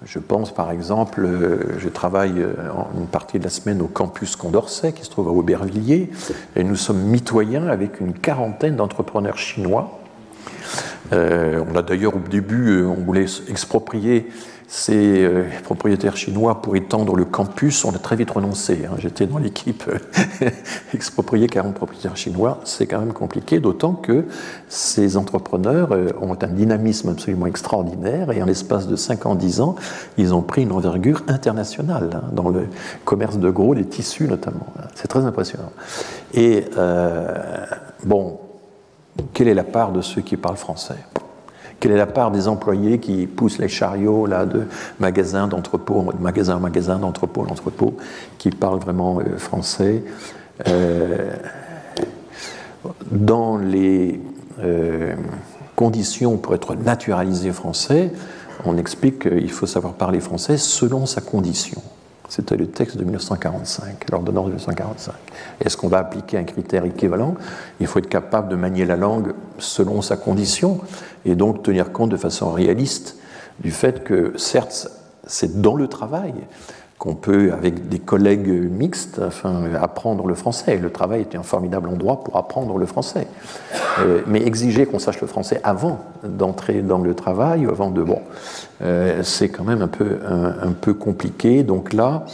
je 0.04 0.18
pense 0.18 0.52
par 0.52 0.70
exemple, 0.70 1.24
euh, 1.24 1.78
je 1.78 1.88
travaille 1.88 2.40
euh, 2.40 2.54
une 2.98 3.06
partie 3.06 3.38
de 3.38 3.44
la 3.44 3.50
semaine 3.50 3.80
au 3.80 3.86
campus 3.86 4.36
Condorcet 4.36 4.92
qui 4.92 5.04
se 5.04 5.10
trouve 5.10 5.28
à 5.28 5.30
Aubervilliers 5.30 6.10
et 6.56 6.64
nous 6.64 6.76
sommes 6.76 7.00
mitoyens 7.00 7.68
avec 7.68 8.00
une 8.00 8.12
quarantaine 8.12 8.76
d'entrepreneurs 8.76 9.38
chinois. 9.38 10.00
Euh, 11.12 11.62
on 11.70 11.76
a 11.76 11.82
d'ailleurs 11.82 12.16
au 12.16 12.28
début, 12.28 12.82
on 12.82 12.94
voulait 12.94 13.26
exproprier 13.48 14.28
ces 14.66 15.24
euh, 15.24 15.44
propriétaires 15.62 16.16
chinois 16.16 16.62
pour 16.62 16.74
étendre 16.76 17.14
le 17.16 17.24
campus, 17.24 17.84
on 17.84 17.94
a 17.94 17.98
très 17.98 18.16
vite 18.16 18.30
renoncé. 18.30 18.86
Hein. 18.86 18.96
J'étais 18.98 19.26
dans 19.26 19.38
l'équipe 19.38 19.84
euh, 19.88 20.48
exproprier 20.94 21.46
40 21.46 21.74
propriétaires 21.74 22.16
chinois, 22.16 22.60
c'est 22.64 22.86
quand 22.86 22.98
même 22.98 23.12
compliqué, 23.12 23.60
d'autant 23.60 23.92
que 23.92 24.24
ces 24.68 25.16
entrepreneurs 25.16 25.92
euh, 25.92 26.08
ont 26.20 26.36
un 26.40 26.48
dynamisme 26.48 27.10
absolument 27.10 27.46
extraordinaire 27.46 28.32
et 28.32 28.42
en 28.42 28.46
l'espace 28.46 28.88
de 28.88 28.96
5 28.96 29.26
ans, 29.26 29.34
10 29.34 29.60
ans, 29.60 29.76
ils 30.16 30.34
ont 30.34 30.42
pris 30.42 30.62
une 30.62 30.72
envergure 30.72 31.22
internationale 31.28 32.10
hein, 32.14 32.30
dans 32.32 32.48
le 32.48 32.66
commerce 33.04 33.38
de 33.38 33.50
gros, 33.50 33.74
les 33.74 33.84
tissus 33.84 34.26
notamment. 34.26 34.66
C'est 34.94 35.08
très 35.08 35.24
impressionnant. 35.24 35.72
Et 36.32 36.64
bon, 38.04 38.38
quelle 39.32 39.48
est 39.48 39.54
la 39.54 39.64
part 39.64 39.92
de 39.92 40.00
ceux 40.00 40.22
qui 40.22 40.36
parlent 40.36 40.56
français? 40.56 40.96
Quelle 41.80 41.92
est 41.92 41.96
la 41.96 42.06
part 42.06 42.30
des 42.30 42.48
employés 42.48 42.98
qui 42.98 43.26
poussent 43.26 43.58
les 43.58 43.68
chariots 43.68 44.26
là, 44.26 44.46
de 44.46 44.62
magasin 45.00 45.48
d'entrepôt, 45.48 46.12
de 46.16 46.22
magasin 46.22 46.56
en 46.56 46.60
magasin, 46.60 46.98
d'entrepôt 46.98 47.42
en 47.42 47.52
entrepôt, 47.52 47.96
qui 48.38 48.50
parlent 48.50 48.78
vraiment 48.78 49.18
euh, 49.20 49.36
français 49.36 50.02
euh, 50.68 51.32
Dans 53.10 53.58
les 53.58 54.20
euh, 54.60 55.14
conditions 55.76 56.36
pour 56.36 56.54
être 56.54 56.74
naturalisé 56.74 57.52
français, 57.52 58.12
on 58.64 58.78
explique 58.78 59.28
qu'il 59.28 59.50
faut 59.50 59.66
savoir 59.66 59.94
parler 59.94 60.20
français 60.20 60.56
selon 60.56 61.06
sa 61.06 61.20
condition. 61.20 61.82
C'était 62.34 62.56
le 62.56 62.66
texte 62.66 62.96
de 62.96 63.04
1945, 63.04 64.10
l'ordonnance 64.10 64.46
de 64.46 64.50
1945. 64.50 65.14
Est-ce 65.60 65.76
qu'on 65.76 65.86
va 65.86 65.98
appliquer 65.98 66.36
un 66.36 66.42
critère 66.42 66.84
équivalent? 66.84 67.36
Il 67.78 67.86
faut 67.86 68.00
être 68.00 68.08
capable 68.08 68.48
de 68.48 68.56
manier 68.56 68.84
la 68.84 68.96
langue 68.96 69.34
selon 69.58 70.02
sa 70.02 70.16
condition 70.16 70.80
et 71.24 71.36
donc 71.36 71.62
tenir 71.62 71.92
compte 71.92 72.10
de 72.10 72.16
façon 72.16 72.50
réaliste 72.50 73.18
du 73.60 73.70
fait 73.70 74.02
que, 74.02 74.32
certes, 74.36 74.88
c'est 75.24 75.60
dans 75.60 75.76
le 75.76 75.86
travail, 75.86 76.34
qu'on 76.98 77.14
peut, 77.14 77.52
avec 77.52 77.88
des 77.88 77.98
collègues 77.98 78.48
mixtes, 78.48 79.20
apprendre 79.80 80.26
le 80.26 80.34
français. 80.34 80.76
Le 80.76 80.90
travail 80.90 81.22
était 81.22 81.36
un 81.36 81.42
formidable 81.42 81.88
endroit 81.88 82.22
pour 82.22 82.36
apprendre 82.36 82.78
le 82.78 82.86
français. 82.86 83.26
Euh, 84.00 84.20
mais 84.26 84.42
exiger 84.42 84.86
qu'on 84.86 84.98
sache 84.98 85.20
le 85.20 85.26
français 85.26 85.60
avant 85.64 86.00
d'entrer 86.22 86.82
dans 86.82 86.98
le 86.98 87.14
travail, 87.14 87.66
avant 87.66 87.90
de... 87.90 88.02
Bon, 88.02 88.20
euh, 88.82 89.22
c'est 89.22 89.48
quand 89.48 89.64
même 89.64 89.82
un 89.82 89.88
peu, 89.88 90.18
un, 90.26 90.72
peu 90.72 90.94
compliqué. 90.94 91.64
Donc 91.64 91.92
là, 91.92 92.24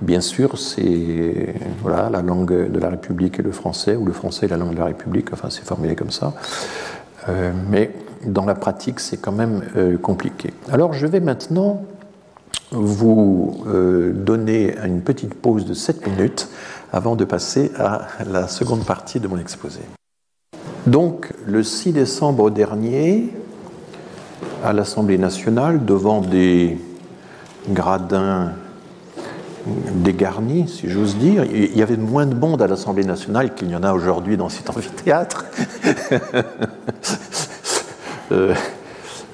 bien 0.00 0.20
sûr, 0.20 0.58
c'est 0.58 1.54
voilà, 1.82 2.08
la 2.08 2.22
langue 2.22 2.70
de 2.70 2.78
la 2.78 2.88
République 2.88 3.38
et 3.38 3.42
le 3.42 3.52
français, 3.52 3.94
ou 3.94 4.06
le 4.06 4.12
français 4.12 4.46
et 4.46 4.48
la 4.48 4.56
langue 4.56 4.72
de 4.72 4.78
la 4.78 4.86
République, 4.86 5.32
enfin 5.32 5.50
c'est 5.50 5.64
formulé 5.64 5.94
comme 5.94 6.10
ça. 6.10 6.32
Euh, 7.28 7.52
mais 7.70 7.90
dans 8.24 8.46
la 8.46 8.54
pratique, 8.54 9.00
c'est 9.00 9.18
quand 9.18 9.32
même 9.32 9.62
compliqué. 10.02 10.52
Alors 10.72 10.92
je 10.92 11.06
vais 11.06 11.20
maintenant 11.20 11.82
vous 12.70 13.64
euh, 13.66 14.12
donner 14.12 14.76
une 14.84 15.02
petite 15.02 15.34
pause 15.34 15.64
de 15.64 15.74
7 15.74 16.06
minutes 16.06 16.48
avant 16.92 17.16
de 17.16 17.24
passer 17.24 17.72
à 17.78 18.08
la 18.30 18.48
seconde 18.48 18.84
partie 18.84 19.20
de 19.20 19.28
mon 19.28 19.38
exposé. 19.38 19.80
Donc, 20.86 21.32
le 21.46 21.62
6 21.62 21.92
décembre 21.92 22.50
dernier, 22.50 23.32
à 24.64 24.72
l'Assemblée 24.72 25.18
nationale, 25.18 25.84
devant 25.84 26.20
des 26.20 26.78
gradins 27.70 28.52
dégarnis, 29.66 30.68
si 30.68 30.88
j'ose 30.88 31.16
dire, 31.16 31.44
il 31.44 31.76
y 31.76 31.82
avait 31.82 31.96
moins 31.96 32.26
de 32.26 32.34
monde 32.34 32.62
à 32.62 32.66
l'Assemblée 32.66 33.04
nationale 33.04 33.54
qu'il 33.54 33.68
n'y 33.68 33.76
en 33.76 33.82
a 33.82 33.92
aujourd'hui 33.92 34.36
dans 34.36 34.48
cet 34.48 34.70
amphithéâtre. 34.70 35.44
euh, 38.32 38.54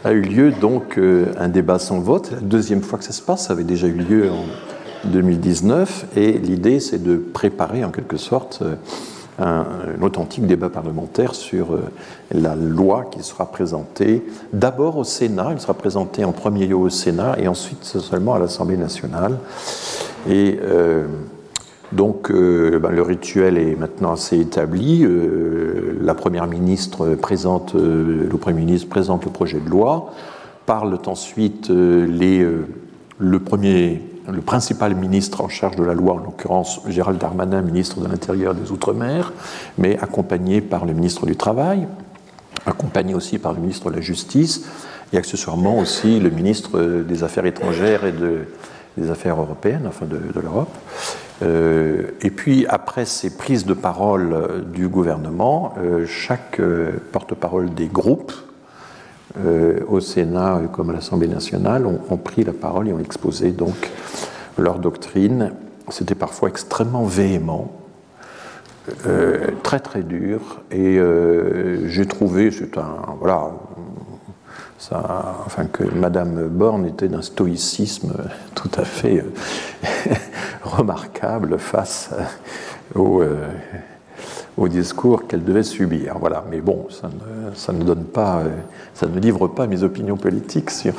a 0.04 0.12
eu 0.12 0.20
lieu 0.20 0.52
donc 0.52 0.98
euh, 0.98 1.32
un 1.38 1.48
débat 1.48 1.78
sans 1.78 1.98
vote. 1.98 2.30
La 2.30 2.40
deuxième 2.40 2.82
fois 2.82 2.98
que 2.98 3.04
ça 3.04 3.12
se 3.12 3.22
passe, 3.22 3.46
ça 3.46 3.54
avait 3.54 3.64
déjà 3.64 3.86
eu 3.86 3.92
lieu 3.92 4.30
en 4.30 4.44
2019, 5.08 6.06
et 6.16 6.32
l'idée 6.32 6.80
c'est 6.80 7.02
de 7.02 7.16
préparer 7.16 7.84
en 7.84 7.90
quelque 7.90 8.16
sorte 8.16 8.62
euh, 8.62 8.76
un, 9.38 10.02
authentique 10.02 10.46
débat 10.46 10.68
parlementaire 10.68 11.34
sur 11.34 11.72
euh, 11.72 11.82
la 12.32 12.54
loi 12.54 13.06
qui 13.10 13.22
sera 13.22 13.50
présentée 13.50 14.24
d'abord 14.52 14.96
au 14.98 15.04
Sénat, 15.04 15.50
il 15.52 15.60
sera 15.60 15.74
présenté 15.74 16.24
en 16.24 16.32
premier 16.32 16.66
lieu 16.66 16.76
au 16.76 16.90
Sénat 16.90 17.36
et 17.38 17.48
ensuite 17.48 17.84
seulement 17.84 18.34
à 18.34 18.38
l'Assemblée 18.38 18.76
nationale. 18.76 19.38
Donc 21.94 22.30
euh, 22.30 22.78
ben, 22.78 22.90
le 22.90 23.02
rituel 23.02 23.56
est 23.56 23.76
maintenant 23.76 24.12
assez 24.12 24.38
établi. 24.38 25.04
Euh, 25.04 25.96
la 26.02 26.14
première 26.14 26.46
ministre 26.46 27.14
présente, 27.14 27.74
euh, 27.74 28.28
le 28.30 28.38
premier 28.38 28.60
ministre 28.60 28.88
présente 28.88 29.24
le 29.24 29.30
projet 29.30 29.60
de 29.60 29.70
loi. 29.70 30.12
Parlent 30.66 30.98
ensuite 31.06 31.68
le 31.68 32.64
principal 34.44 34.94
ministre 34.94 35.42
en 35.42 35.48
charge 35.48 35.76
de 35.76 35.84
la 35.84 35.94
loi, 35.94 36.14
en 36.14 36.16
l'occurrence 36.16 36.80
Gérald 36.88 37.18
Darmanin, 37.18 37.60
ministre 37.60 38.00
de 38.00 38.08
l'Intérieur 38.08 38.54
des 38.54 38.72
Outre-mer, 38.72 39.32
mais 39.76 39.98
accompagné 39.98 40.62
par 40.62 40.86
le 40.86 40.94
ministre 40.94 41.26
du 41.26 41.36
Travail, 41.36 41.86
accompagné 42.64 43.14
aussi 43.14 43.38
par 43.38 43.52
le 43.52 43.60
ministre 43.60 43.90
de 43.90 43.96
la 43.96 44.00
Justice 44.00 44.64
et 45.12 45.18
accessoirement 45.18 45.78
aussi 45.78 46.18
le 46.18 46.30
ministre 46.30 46.80
des 47.06 47.22
Affaires 47.24 47.44
étrangères 47.44 48.06
et 48.06 48.12
de, 48.12 48.46
des 48.96 49.10
Affaires 49.10 49.38
européennes, 49.38 49.84
enfin 49.86 50.06
de 50.06 50.40
l'Europe. 50.40 50.74
Euh, 51.42 52.10
et 52.20 52.30
puis, 52.30 52.66
après 52.68 53.04
ces 53.04 53.36
prises 53.36 53.66
de 53.66 53.74
parole 53.74 54.32
euh, 54.32 54.60
du 54.60 54.88
gouvernement, 54.88 55.74
euh, 55.78 56.06
chaque 56.06 56.60
porte-parole 57.12 57.74
des 57.74 57.86
groupes, 57.86 58.32
au 59.88 59.98
Sénat 59.98 60.60
comme 60.72 60.90
à 60.90 60.92
l'Assemblée 60.92 61.26
nationale, 61.26 61.86
ont, 61.86 62.16
pris 62.16 62.44
la 62.44 62.52
parole 62.52 62.86
et 62.86 62.92
ont 62.92 63.00
exposé 63.00 63.50
donc 63.50 63.90
leur 64.56 64.78
doctrine. 64.78 65.50
C'était 65.88 66.14
parfois 66.14 66.48
extrêmement 66.48 67.02
véhément, 67.02 67.72
très 69.64 69.80
très 69.80 70.02
dur, 70.04 70.60
et 70.70 71.00
j'ai 71.86 72.06
trouvé, 72.06 72.52
c'est 72.52 72.78
un, 72.78 73.16
voilà, 73.18 73.50
enfin 74.92 75.66
que 75.66 75.84
Madame 75.84 76.48
Borne 76.48 76.86
était 76.86 77.08
d'un 77.08 77.22
stoïcisme 77.22 78.12
tout 78.54 78.70
à 78.76 78.84
fait 78.84 79.24
remarquable 80.62 81.58
face 81.58 82.10
au, 82.94 83.22
euh, 83.22 83.48
au 84.56 84.68
discours 84.68 85.26
qu'elle 85.26 85.42
devait 85.42 85.62
subir. 85.62 86.16
Voilà. 86.18 86.44
Mais 86.50 86.60
bon, 86.60 86.86
ça 86.90 87.72
ne, 87.72 87.84
donne 87.84 88.04
pas, 88.04 88.40
euh, 88.40 88.50
ça 88.94 89.06
ne 89.06 89.18
livre 89.18 89.48
pas 89.48 89.66
mes 89.66 89.82
opinions 89.82 90.16
politiques 90.16 90.70
sur 90.70 90.94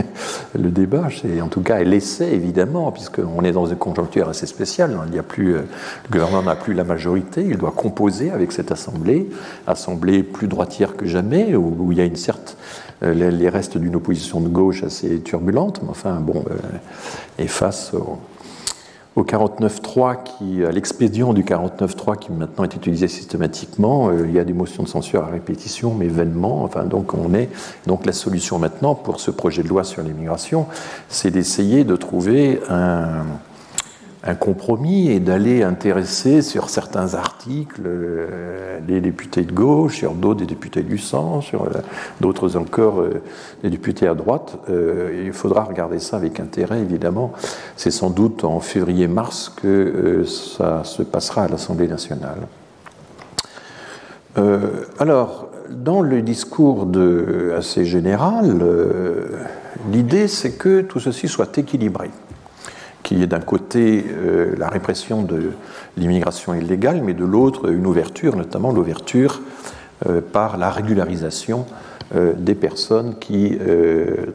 le 0.54 0.70
débat. 0.70 1.08
En 1.42 1.48
tout 1.48 1.62
cas, 1.62 1.80
elle 1.80 1.94
essaie 1.94 2.32
évidemment, 2.32 2.92
puisqu'on 2.92 3.42
est 3.42 3.52
dans 3.52 3.66
une 3.66 3.76
conjoncture 3.76 4.28
assez 4.28 4.46
spéciale. 4.46 4.96
Il 5.08 5.14
y 5.14 5.18
a 5.18 5.22
plus, 5.22 5.54
euh, 5.54 5.62
le 6.08 6.12
gouvernement 6.12 6.42
n'a 6.42 6.56
plus 6.56 6.74
la 6.74 6.84
majorité. 6.84 7.42
Il 7.42 7.56
doit 7.56 7.72
composer 7.72 8.30
avec 8.30 8.52
cette 8.52 8.72
assemblée, 8.72 9.28
assemblée 9.66 10.22
plus 10.22 10.48
droitière 10.48 10.96
que 10.96 11.06
jamais, 11.06 11.54
où, 11.56 11.92
il 11.92 11.98
y 11.98 12.00
a 12.00 12.04
une 12.04 12.16
certaine 12.16 12.56
les, 13.02 13.48
restes 13.48 13.78
d'une 13.78 13.96
opposition 13.96 14.42
de 14.42 14.48
gauche 14.48 14.84
assez 14.84 15.20
turbulente, 15.20 15.80
mais 15.82 15.88
enfin 15.88 16.20
bon, 16.20 16.44
et 17.38 17.46
face 17.46 17.94
au, 17.94 18.18
au 19.16 19.24
49.3, 19.24 20.22
qui, 20.22 20.64
à 20.64 20.70
l'expédient 20.70 21.32
du 21.32 21.42
49.3 21.42 22.18
qui 22.18 22.32
maintenant 22.32 22.64
est 22.64 22.76
utilisé 22.76 23.08
systématiquement, 23.08 24.08
euh, 24.08 24.26
il 24.28 24.34
y 24.34 24.38
a 24.38 24.44
des 24.44 24.52
motions 24.52 24.82
de 24.82 24.88
censure 24.88 25.24
à 25.24 25.26
répétition, 25.26 25.94
mais 25.94 26.06
vainement. 26.06 26.62
Enfin, 26.62 26.84
donc 26.84 27.14
on 27.14 27.34
est 27.34 27.48
donc 27.86 28.06
la 28.06 28.12
solution 28.12 28.58
maintenant 28.58 28.94
pour 28.94 29.20
ce 29.20 29.30
projet 29.30 29.62
de 29.62 29.68
loi 29.68 29.84
sur 29.84 30.02
l'immigration, 30.02 30.66
c'est 31.08 31.30
d'essayer 31.30 31.84
de 31.84 31.96
trouver 31.96 32.60
un, 32.68 33.24
un 34.22 34.34
compromis 34.34 35.08
et 35.10 35.18
d'aller 35.18 35.62
intéresser 35.62 36.42
sur 36.42 36.68
certains 36.68 37.14
articles 37.14 37.82
euh, 37.86 38.78
les 38.86 39.00
députés 39.00 39.42
de 39.42 39.52
gauche, 39.52 39.96
sur 39.96 40.12
d'autres 40.12 40.40
des 40.40 40.46
députés 40.46 40.82
du 40.82 40.98
centre, 40.98 41.42
sur 41.42 41.64
euh, 41.64 41.70
d'autres 42.20 42.56
encore 42.56 43.00
euh, 43.00 43.22
des 43.62 43.70
députés 43.70 44.06
à 44.06 44.14
droite. 44.14 44.58
il 44.68 45.32
faudra 45.32 45.64
regarder 45.64 45.98
ça 45.98 46.16
avec 46.16 46.38
intérêt, 46.38 46.80
évidemment. 46.80 47.32
C'est 47.76 47.90
sans 47.90 48.10
doute 48.10 48.44
en 48.44 48.60
février-mars 48.60 49.48
que 49.48 50.24
ça 50.24 50.84
se 50.84 51.02
passera 51.02 51.44
à 51.44 51.48
l'Assemblée 51.48 51.88
nationale. 51.88 52.40
alors, 54.98 55.48
dans 55.70 56.00
le 56.00 56.22
discours 56.22 56.88
assez 57.56 57.84
général, 57.84 58.58
l'idée 59.90 60.28
c'est 60.28 60.52
que 60.52 60.80
tout 60.82 61.00
ceci 61.00 61.28
soit 61.28 61.56
équilibré 61.58 62.10
qu'il 63.02 63.18
y 63.18 63.22
ait 63.22 63.26
d'un 63.26 63.40
côté 63.40 64.04
euh, 64.08 64.54
la 64.58 64.68
répression 64.68 65.22
de 65.22 65.52
l'immigration 65.96 66.54
illégale, 66.54 67.02
mais 67.04 67.14
de 67.14 67.24
l'autre 67.24 67.70
une 67.70 67.86
ouverture, 67.86 68.36
notamment 68.36 68.72
l'ouverture 68.72 69.40
euh, 70.08 70.20
par 70.20 70.56
la 70.56 70.70
régularisation 70.70 71.66
euh, 72.14 72.32
des 72.36 72.54
personnes 72.54 73.16
qui 73.18 73.58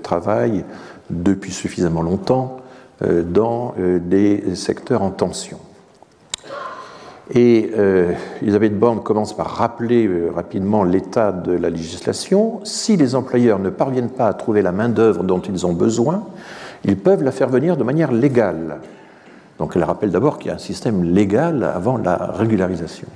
travaillent 0.04 0.66
depuis 1.10 1.52
suffisamment 1.52 2.02
longtemps 2.02 2.58
dans 3.02 3.76
des 3.78 4.56
secteurs 4.56 5.02
en 5.02 5.12
tension. 5.12 5.60
Et 7.34 7.72
Elisabeth 8.42 8.80
Borne 8.80 9.04
commence 9.04 9.36
par 9.36 9.48
rappeler 9.48 10.10
rapidement 10.34 10.84
l'état 10.84 11.32
de 11.32 11.52
la 11.52 11.70
législation. 11.70 12.62
Si 12.64 12.96
les 12.96 13.14
employeurs 13.14 13.60
ne 13.60 13.70
parviennent 13.70 14.10
pas 14.10 14.28
à 14.28 14.34
trouver 14.34 14.62
la 14.62 14.72
main-d'œuvre 14.72 15.24
dont 15.24 15.42
ils 15.42 15.66
ont 15.66 15.74
besoin, 15.74 16.24
ils 16.86 16.98
peuvent 16.98 17.24
la 17.24 17.32
faire 17.32 17.50
venir 17.50 17.78
de 17.78 17.84
manière 17.84 18.12
légale. 18.12 18.80
Donc 19.58 19.74
elle 19.76 19.84
rappelle 19.84 20.12
d'abord 20.12 20.38
qu'il 20.38 20.50
y 20.50 20.52
a 20.52 20.56
un 20.56 20.60
système 20.60 21.04
légal 21.04 21.64
avant 21.64 21.98
la 21.98 22.16
régularisation. 22.16 23.08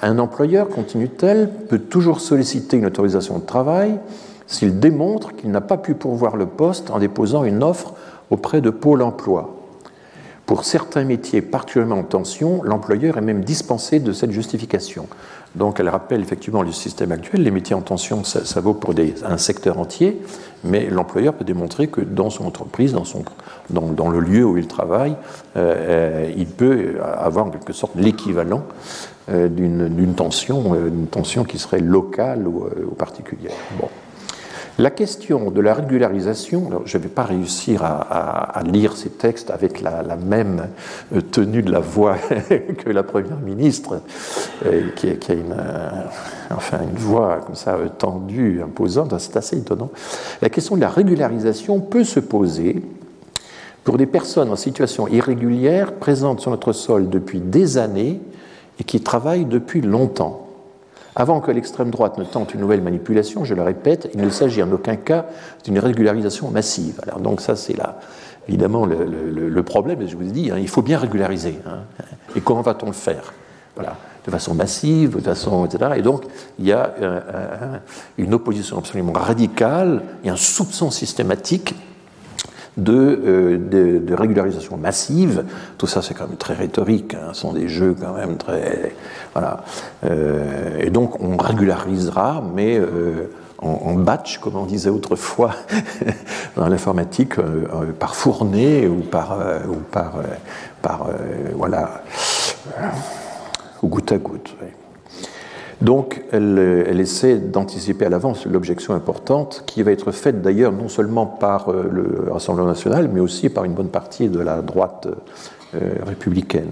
Un 0.00 0.18
employeur, 0.18 0.68
continue-t-elle, 0.68 1.50
peut 1.50 1.78
toujours 1.78 2.20
solliciter 2.20 2.76
une 2.76 2.86
autorisation 2.86 3.38
de 3.38 3.44
travail 3.44 3.98
s'il 4.46 4.78
démontre 4.78 5.34
qu'il 5.34 5.50
n'a 5.50 5.60
pas 5.60 5.76
pu 5.76 5.94
pourvoir 5.94 6.36
le 6.36 6.46
poste 6.46 6.90
en 6.90 6.98
déposant 6.98 7.44
une 7.44 7.62
offre 7.62 7.94
auprès 8.30 8.60
de 8.60 8.70
Pôle 8.70 9.02
emploi. 9.02 9.56
Pour 10.46 10.64
certains 10.64 11.04
métiers 11.04 11.42
particulièrement 11.42 11.98
en 11.98 12.04
tension, 12.04 12.62
l'employeur 12.62 13.18
est 13.18 13.22
même 13.22 13.44
dispensé 13.44 14.00
de 14.00 14.12
cette 14.12 14.30
justification. 14.30 15.06
Donc 15.58 15.80
elle 15.80 15.88
rappelle 15.88 16.20
effectivement 16.20 16.62
le 16.62 16.70
système 16.70 17.10
actuel. 17.10 17.42
Les 17.42 17.50
métiers 17.50 17.74
en 17.74 17.80
tension, 17.80 18.22
ça, 18.22 18.60
vaut 18.60 18.74
pour 18.74 18.94
un 19.24 19.38
secteur 19.38 19.78
entier, 19.78 20.22
mais 20.62 20.88
l'employeur 20.88 21.34
peut 21.34 21.44
démontrer 21.44 21.88
que 21.88 22.00
dans 22.00 22.30
son 22.30 22.46
entreprise, 22.46 22.92
dans, 22.92 23.04
son, 23.04 23.24
dans, 23.70 24.08
le 24.08 24.20
lieu 24.20 24.44
où 24.44 24.56
il 24.56 24.68
travaille, 24.68 25.16
euh, 25.56 25.74
euh, 25.76 26.32
il 26.36 26.46
peut 26.46 26.96
avoir 27.02 27.46
en 27.46 27.50
quelque 27.50 27.72
sorte 27.72 27.96
l'équivalent 27.96 28.62
euh, 29.30 29.48
d'une 29.48 30.14
tension, 30.14 30.74
une 30.74 31.08
tension 31.08 31.42
qui 31.42 31.58
serait 31.58 31.80
locale 31.80 32.46
ou, 32.46 32.68
ou 32.86 32.94
particulière. 32.94 33.52
Bon. 33.80 33.88
La 34.80 34.90
question 34.90 35.50
de 35.50 35.60
la 35.60 35.74
régularisation, 35.74 36.82
je 36.84 36.98
ne 36.98 37.02
vais 37.02 37.08
pas 37.08 37.24
réussir 37.24 37.82
à, 37.82 38.62
lire 38.64 38.96
ces 38.96 39.10
textes 39.10 39.50
avec 39.50 39.80
la, 39.80 40.14
même 40.14 40.68
euh, 41.12 41.20
tenue 41.20 41.62
de 41.62 41.72
la 41.72 41.80
voix 41.80 42.16
que 42.78 42.88
la 42.88 43.02
Première 43.02 43.40
ministre, 43.40 44.00
euh, 44.64 44.90
qui, 44.94 45.08
a 45.08 45.34
une, 45.34 45.52
euh, 45.58 46.80
une 46.80 46.96
voix 46.96 47.40
comme 47.44 47.56
ça 47.56 47.76
tendue, 47.98 48.62
imposante, 48.62 49.18
c'est 49.18 49.36
assez 49.36 49.56
étonnant. 49.56 49.90
La 50.40 50.48
question 50.48 50.76
de 50.76 50.80
la 50.80 50.90
régularisation 50.90 51.80
peut 51.80 52.04
se 52.04 52.20
poser 52.20 52.80
pour 53.82 53.98
des 53.98 54.06
personnes 54.06 54.50
en 54.50 54.56
situation 54.56 55.08
irrégulière 55.08 55.94
présentes 55.94 56.38
sur 56.38 56.52
notre 56.52 56.72
sol 56.72 57.08
depuis 57.10 57.40
des 57.40 57.78
années 57.78 58.20
et 58.78 58.84
qui 58.84 59.00
travaillent 59.00 59.46
depuis 59.46 59.80
longtemps. 59.80 60.47
Avant 61.18 61.40
que 61.40 61.50
l'extrême 61.50 61.90
droite 61.90 62.16
ne 62.16 62.22
tente 62.22 62.54
une 62.54 62.60
nouvelle 62.60 62.80
manipulation, 62.80 63.44
je 63.44 63.54
le 63.54 63.62
répète, 63.62 64.08
il 64.14 64.20
ne 64.20 64.30
s'agit 64.30 64.62
en 64.62 64.70
aucun 64.70 64.94
cas 64.94 65.26
d'une 65.64 65.80
régularisation 65.80 66.48
massive. 66.50 67.00
Alors 67.02 67.18
donc 67.18 67.40
ça 67.40 67.56
c'est 67.56 67.76
là 67.76 67.98
évidemment 68.48 68.86
le, 68.86 69.62
problème, 69.62 70.06
je 70.06 70.16
vous 70.16 70.22
ai 70.22 70.30
dit, 70.30 70.50
hein, 70.50 70.58
il 70.58 70.68
faut 70.68 70.80
bien 70.80 70.96
régulariser. 70.96 71.58
Hein. 71.66 71.80
Et 72.36 72.40
comment 72.40 72.62
va-t-on 72.62 72.86
le 72.86 72.92
faire? 72.92 73.34
Voilà 73.74 73.96
de 74.28 74.30
façon 74.30 74.54
massive, 74.54 75.16
de 75.16 75.20
façon, 75.22 75.64
etc. 75.64 75.92
Et 75.96 76.02
donc, 76.02 76.24
il 76.58 76.66
y 76.66 76.72
a 76.72 76.92
euh, 77.00 77.20
euh, 77.34 77.78
une 78.18 78.34
opposition 78.34 78.76
absolument 78.76 79.12
radicale 79.12 80.02
et 80.22 80.28
un 80.28 80.36
soupçon 80.36 80.90
systématique 80.90 81.74
de, 82.78 83.20
euh, 83.26 84.00
de, 84.00 84.14
régularisation 84.14 84.76
massive. 84.76 85.44
Tout 85.76 85.86
ça, 85.86 86.02
c'est 86.02 86.14
quand 86.14 86.26
même 86.26 86.36
très 86.36 86.54
rhétorique. 86.54 87.14
Hein. 87.14 87.30
Ce 87.32 87.42
sont 87.42 87.52
des 87.52 87.68
jeux 87.68 87.94
quand 88.00 88.14
même 88.14 88.36
très. 88.36 88.94
Voilà. 89.34 89.64
et 90.80 90.90
donc, 90.90 91.20
on 91.22 91.36
régularisera, 91.36 92.42
mais. 92.54 92.80
En, 93.60 93.94
batch, 93.94 94.38
comme 94.38 94.54
on 94.54 94.66
disait 94.66 94.88
autrefois 94.88 95.50
dans 96.56 96.68
l'informatique, 96.68 97.34
par 97.98 98.14
fournée 98.14 98.86
ou 98.86 99.00
par, 99.00 99.36
ou 99.68 99.78
par, 99.90 100.20
par 100.80 101.08
voilà, 101.56 102.04
ou 103.82 103.88
goutte 103.88 104.12
à 104.12 104.18
goutte. 104.18 104.54
Donc, 105.80 106.22
elle, 106.32 106.98
essaie 106.98 107.36
d'anticiper 107.36 108.06
à 108.06 108.08
l'avance 108.08 108.46
l'objection 108.46 108.94
importante 108.94 109.62
qui 109.66 109.82
va 109.82 109.92
être 109.92 110.10
faite 110.10 110.42
d'ailleurs 110.42 110.72
non 110.72 110.88
seulement 110.88 111.26
par 111.26 111.68
euh, 111.68 111.88
le 111.90 112.32
Rassemblement 112.32 112.68
national, 112.68 113.08
mais 113.12 113.20
aussi 113.20 113.48
par 113.48 113.64
une 113.64 113.74
bonne 113.74 113.88
partie 113.88 114.28
de 114.28 114.40
la 114.40 114.60
droite 114.60 115.06
euh, 115.74 115.78
républicaine. 116.04 116.70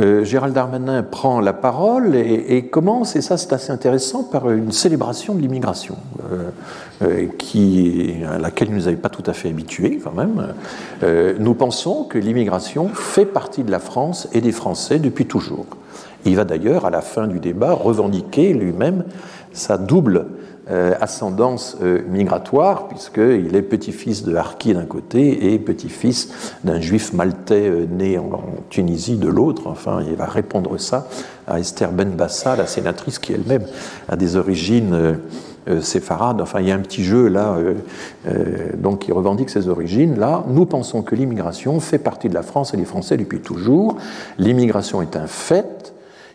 Euh, 0.00 0.24
Gérald 0.24 0.54
Darmanin 0.54 1.02
prend 1.02 1.40
la 1.40 1.52
parole 1.52 2.14
et, 2.14 2.66
commence, 2.66 3.14
et 3.16 3.20
ça 3.20 3.36
c'est 3.36 3.52
assez 3.52 3.72
intéressant, 3.72 4.22
par 4.22 4.50
une 4.50 4.72
célébration 4.72 5.34
de 5.34 5.40
l'immigration, 5.40 5.96
qui, 7.36 8.14
à 8.26 8.38
laquelle 8.38 8.70
nous 8.70 8.86
avait 8.86 8.96
pas 8.96 9.10
tout 9.10 9.24
à 9.26 9.34
fait 9.34 9.50
habitués 9.50 10.00
quand 10.02 10.14
même. 10.14 10.54
nous 11.38 11.52
pensons 11.52 12.04
que 12.04 12.16
l'immigration 12.16 12.88
fait 12.88 13.26
partie 13.26 13.64
de 13.64 13.70
la 13.70 13.80
France 13.80 14.28
et 14.32 14.40
des 14.40 14.52
Français 14.52 14.98
depuis 14.98 15.26
toujours. 15.26 15.66
Il 16.24 16.36
va 16.36 16.44
d'ailleurs, 16.44 16.86
à 16.86 16.90
la 16.90 17.00
fin 17.00 17.26
du 17.26 17.40
débat, 17.40 17.72
revendiquer 17.72 18.52
lui-même 18.52 19.04
sa 19.52 19.78
double 19.78 20.26
euh, 20.70 20.94
ascendance 21.00 21.76
euh, 21.82 22.02
migratoire, 22.08 22.86
puisqu'il 22.86 23.56
est 23.56 23.62
petit-fils 23.62 24.22
de 24.22 24.36
Harki 24.36 24.72
d'un 24.72 24.84
côté 24.84 25.52
et 25.52 25.58
petit-fils 25.58 26.54
d'un 26.62 26.80
juif 26.80 27.12
maltais 27.12 27.68
euh, 27.68 27.84
né 27.90 28.16
en, 28.16 28.30
Tunisie 28.70 29.16
de 29.16 29.26
l'autre. 29.26 29.66
Enfin, 29.66 30.04
il 30.08 30.14
va 30.14 30.26
répondre 30.26 30.78
ça 30.78 31.08
à 31.48 31.58
Esther 31.58 31.90
Benbassa, 31.90 32.54
la 32.54 32.66
sénatrice 32.66 33.18
qui 33.18 33.32
elle-même 33.32 33.66
a 34.08 34.14
des 34.14 34.36
origines 34.36 35.18
séfarades. 35.80 36.40
Enfin, 36.40 36.60
il 36.60 36.68
y 36.68 36.70
a 36.70 36.76
un 36.76 36.80
petit 36.80 37.02
jeu 37.02 37.26
là, 37.26 37.56
donc 38.78 39.00
qui 39.00 39.12
revendique 39.12 39.50
ses 39.50 39.68
origines. 39.68 40.18
Là, 40.18 40.44
nous 40.48 40.64
pensons 40.64 41.02
que 41.02 41.14
l'immigration 41.14 41.80
fait 41.80 41.98
partie 41.98 42.28
de 42.28 42.34
la 42.34 42.42
France 42.42 42.72
et 42.72 42.76
des 42.76 42.84
Français 42.84 43.16
depuis 43.16 43.40
toujours. 43.40 43.96
L'immigration 44.38 45.02
est 45.02 45.16
un 45.16 45.26
fait 45.26 45.91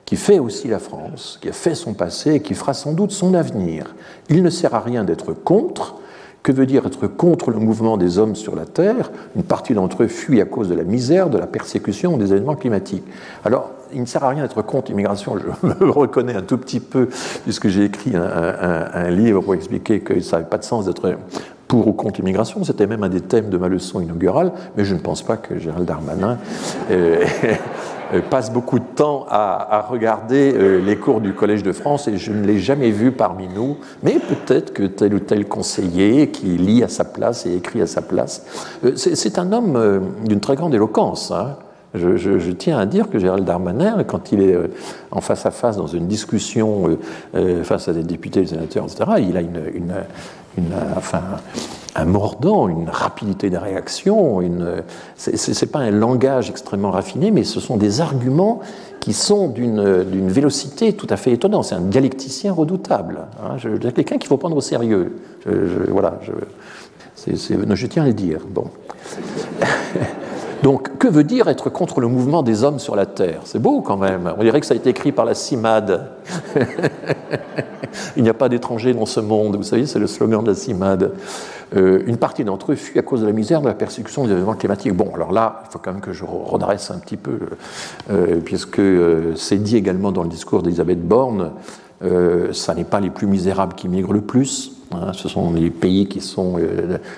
qui 0.07 0.15
fait 0.15 0.39
aussi 0.39 0.69
la 0.69 0.79
France, 0.79 1.37
qui 1.41 1.49
a 1.49 1.51
fait 1.51 1.75
son 1.75 1.93
passé 1.93 2.35
et 2.35 2.39
qui 2.39 2.53
fera 2.53 2.73
sans 2.73 2.93
doute 2.93 3.11
son 3.11 3.33
avenir. 3.33 3.93
Il 4.29 4.41
ne 4.41 4.49
sert 4.49 4.73
à 4.73 4.79
rien 4.79 5.03
d'être 5.03 5.33
contre. 5.33 5.95
Que 6.43 6.53
veut 6.53 6.65
dire 6.65 6.85
être 6.85 7.07
contre 7.07 7.51
le 7.51 7.59
mouvement 7.59 7.97
des 7.97 8.17
hommes 8.17 8.33
sur 8.33 8.55
la 8.55 8.65
Terre? 8.65 9.11
Une 9.35 9.43
partie 9.43 9.73
d'entre 9.73 10.03
eux 10.03 10.07
fuit 10.07 10.39
à 10.39 10.45
cause 10.45 10.69
de 10.69 10.75
la 10.75 10.85
misère, 10.85 11.29
de 11.29 11.37
la 11.37 11.45
persécution, 11.45 12.15
des 12.15 12.31
événements 12.31 12.55
climatiques. 12.55 13.03
Alors, 13.43 13.71
il 13.91 13.99
ne 13.99 14.05
sert 14.05 14.23
à 14.23 14.29
rien 14.29 14.43
d'être 14.43 14.61
contre 14.61 14.91
l'immigration. 14.91 15.35
Je 15.37 15.67
me 15.85 15.91
reconnais 15.91 16.35
un 16.35 16.41
tout 16.41 16.57
petit 16.57 16.79
peu, 16.79 17.09
puisque 17.43 17.67
j'ai 17.67 17.83
écrit 17.83 18.13
un, 18.15 19.09
livre 19.09 19.41
pour 19.41 19.55
expliquer 19.55 19.99
que 19.99 20.21
ça 20.21 20.37
n'avait 20.37 20.49
pas 20.49 20.57
de 20.57 20.63
sens 20.63 20.85
d'être 20.85 21.17
pour 21.67 21.85
ou 21.85 21.91
contre 21.91 22.21
l'immigration. 22.21 22.63
C'était 22.63 22.87
même 22.87 23.03
un 23.03 23.09
des 23.09 23.19
thèmes 23.19 23.49
de 23.49 23.57
ma 23.57 23.67
leçon 23.67 23.99
inaugurale, 23.99 24.53
mais 24.77 24.85
je 24.85 24.93
ne 24.93 24.99
pense 24.99 25.21
pas 25.21 25.35
que 25.35 25.59
Gérald 25.59 25.85
Darmanin 25.85 26.37
euh, 26.91 27.25
passe 28.29 28.51
beaucoup 28.51 28.79
de 28.79 28.85
temps 28.95 29.25
à, 29.29 29.85
regarder 29.89 30.53
euh, 30.53 30.79
les 30.79 30.95
cours 30.97 31.21
du 31.21 31.33
Collège 31.33 31.63
de 31.63 31.71
France 31.71 32.07
et 32.07 32.17
je 32.17 32.31
ne 32.31 32.45
l'ai 32.45 32.59
jamais 32.59 32.91
vu 32.91 33.11
parmi 33.11 33.47
nous, 33.47 33.77
mais 34.03 34.19
peut-être 34.19 34.73
que 34.73 34.83
tel 34.83 35.13
ou 35.13 35.19
tel 35.19 35.47
conseiller 35.47 36.29
qui 36.29 36.57
lit 36.57 36.83
à 36.83 36.87
sa 36.87 37.03
place 37.03 37.45
et 37.45 37.55
écrit 37.55 37.81
à 37.81 37.87
sa 37.87 38.01
place. 38.01 38.45
Euh, 38.83 38.93
c'est 38.95 39.39
un 39.39 39.51
homme 39.51 40.01
d'une 40.25 40.39
très 40.39 40.55
grande 40.55 40.73
éloquence. 40.73 41.31
Hein. 41.31 41.55
Je, 41.93 42.51
tiens 42.51 42.77
à 42.77 42.85
dire 42.85 43.09
que 43.09 43.17
Gérald 43.17 43.45
Darmanin, 43.45 44.03
quand 44.03 44.31
il 44.31 44.41
est 44.41 44.55
en 45.11 45.21
face 45.21 45.45
à 45.45 45.51
face 45.51 45.77
dans 45.77 45.87
une 45.87 46.05
discussion 46.07 46.97
face 47.63 47.87
à 47.87 47.93
des 47.93 48.03
députés, 48.03 48.41
des 48.41 48.47
sénateurs, 48.47 48.85
etc., 48.85 49.11
il 49.19 49.37
a 49.37 49.41
une, 49.41 49.61
une 49.75 50.73
un 51.97 52.05
mordant, 52.05 52.67
une 52.69 52.89
rapidité 52.89 53.49
de 53.49 53.57
réaction. 53.57 54.41
Ce 55.17 55.31
n'est 55.31 55.71
pas 55.71 55.79
un 55.79 55.91
langage 55.91 56.49
extrêmement 56.49 56.91
raffiné, 56.91 57.31
mais 57.31 57.43
ce 57.43 57.59
sont 57.59 57.75
des 57.75 58.01
arguments 58.01 58.61
qui 58.99 59.13
sont 59.13 59.47
d'une 59.47 60.29
vélocité 60.29 60.93
tout 60.93 61.07
à 61.09 61.17
fait 61.17 61.31
étonnante. 61.31 61.65
C'est 61.65 61.75
un 61.75 61.81
dialecticien 61.81 62.53
redoutable. 62.53 63.27
Hein. 63.41 63.57
quelqu'un 63.95 64.17
qu'il 64.17 64.27
faut 64.27 64.37
prendre 64.37 64.55
au 64.55 64.61
sérieux. 64.61 65.17
Je, 65.45 65.91
voilà, 65.91 66.19
je, 66.21 66.31
je 67.75 67.87
tiens 67.87 68.03
à 68.03 68.07
le 68.07 68.13
dire. 68.13 68.41
Bon. 68.49 68.65
Donc, 70.63 70.97
que 70.97 71.07
veut 71.07 71.23
dire 71.23 71.47
être 71.47 71.69
contre 71.69 72.01
le 72.01 72.07
mouvement 72.07 72.41
des 72.43 72.63
hommes 72.63 72.79
sur 72.79 72.95
la 72.95 73.05
Terre? 73.05 73.41
C'est 73.45 73.61
beau 73.61 73.81
quand 73.81 73.97
même. 73.97 74.33
On 74.37 74.43
dirait 74.43 74.59
que 74.59 74.65
ça 74.65 74.73
a 74.73 74.77
été 74.77 74.89
écrit 74.89 75.11
par 75.11 75.25
la 75.25 75.35
CIMAD. 75.35 76.09
Il 78.17 78.23
n'y 78.23 78.29
a 78.29 78.33
pas 78.33 78.49
d'étrangers 78.49 78.93
dans 78.93 79.05
ce 79.05 79.19
monde. 79.19 79.55
Vous 79.55 79.63
savez, 79.63 79.85
c'est 79.85 79.99
le 79.99 80.07
slogan 80.07 80.43
de 80.43 80.49
la 80.49 80.55
CIMAD. 80.55 81.11
Euh, 81.75 82.03
une 82.07 82.17
partie 82.17 82.43
d'entre 82.43 82.71
eux 82.71 82.75
fuit 82.75 82.97
à 82.99 83.01
cause 83.01 83.21
de 83.21 83.25
la 83.25 83.33
misère, 83.33 83.61
de 83.61 83.67
la 83.67 83.73
persécution 83.73 84.25
des 84.25 84.31
événements 84.31 84.53
climatiques. 84.53 84.93
Bon, 84.93 85.11
alors 85.13 85.31
là, 85.31 85.63
il 85.65 85.71
faut 85.71 85.79
quand 85.79 85.91
même 85.91 86.01
que 86.01 86.13
je 86.13 86.23
redresse 86.25 86.91
un 86.91 86.99
petit 86.99 87.17
peu, 87.17 87.39
euh, 88.09 88.39
puisque 88.43 88.79
euh, 88.79 89.35
c'est 89.35 89.57
dit 89.57 89.75
également 89.75 90.11
dans 90.11 90.23
le 90.23 90.29
discours 90.29 90.63
d'Elisabeth 90.63 91.05
Borne, 91.05 91.51
ça 92.51 92.75
n'est 92.75 92.83
pas 92.83 92.99
les 92.99 93.09
plus 93.09 93.25
misérables 93.25 93.73
qui 93.73 93.89
migrent 93.89 94.13
le 94.13 94.21
plus, 94.21 94.77
Hein, 94.93 95.11
ce 95.13 95.27
sont 95.27 95.51
les 95.51 95.69
pays 95.69 96.07
qui 96.07 96.21
sont 96.21 96.59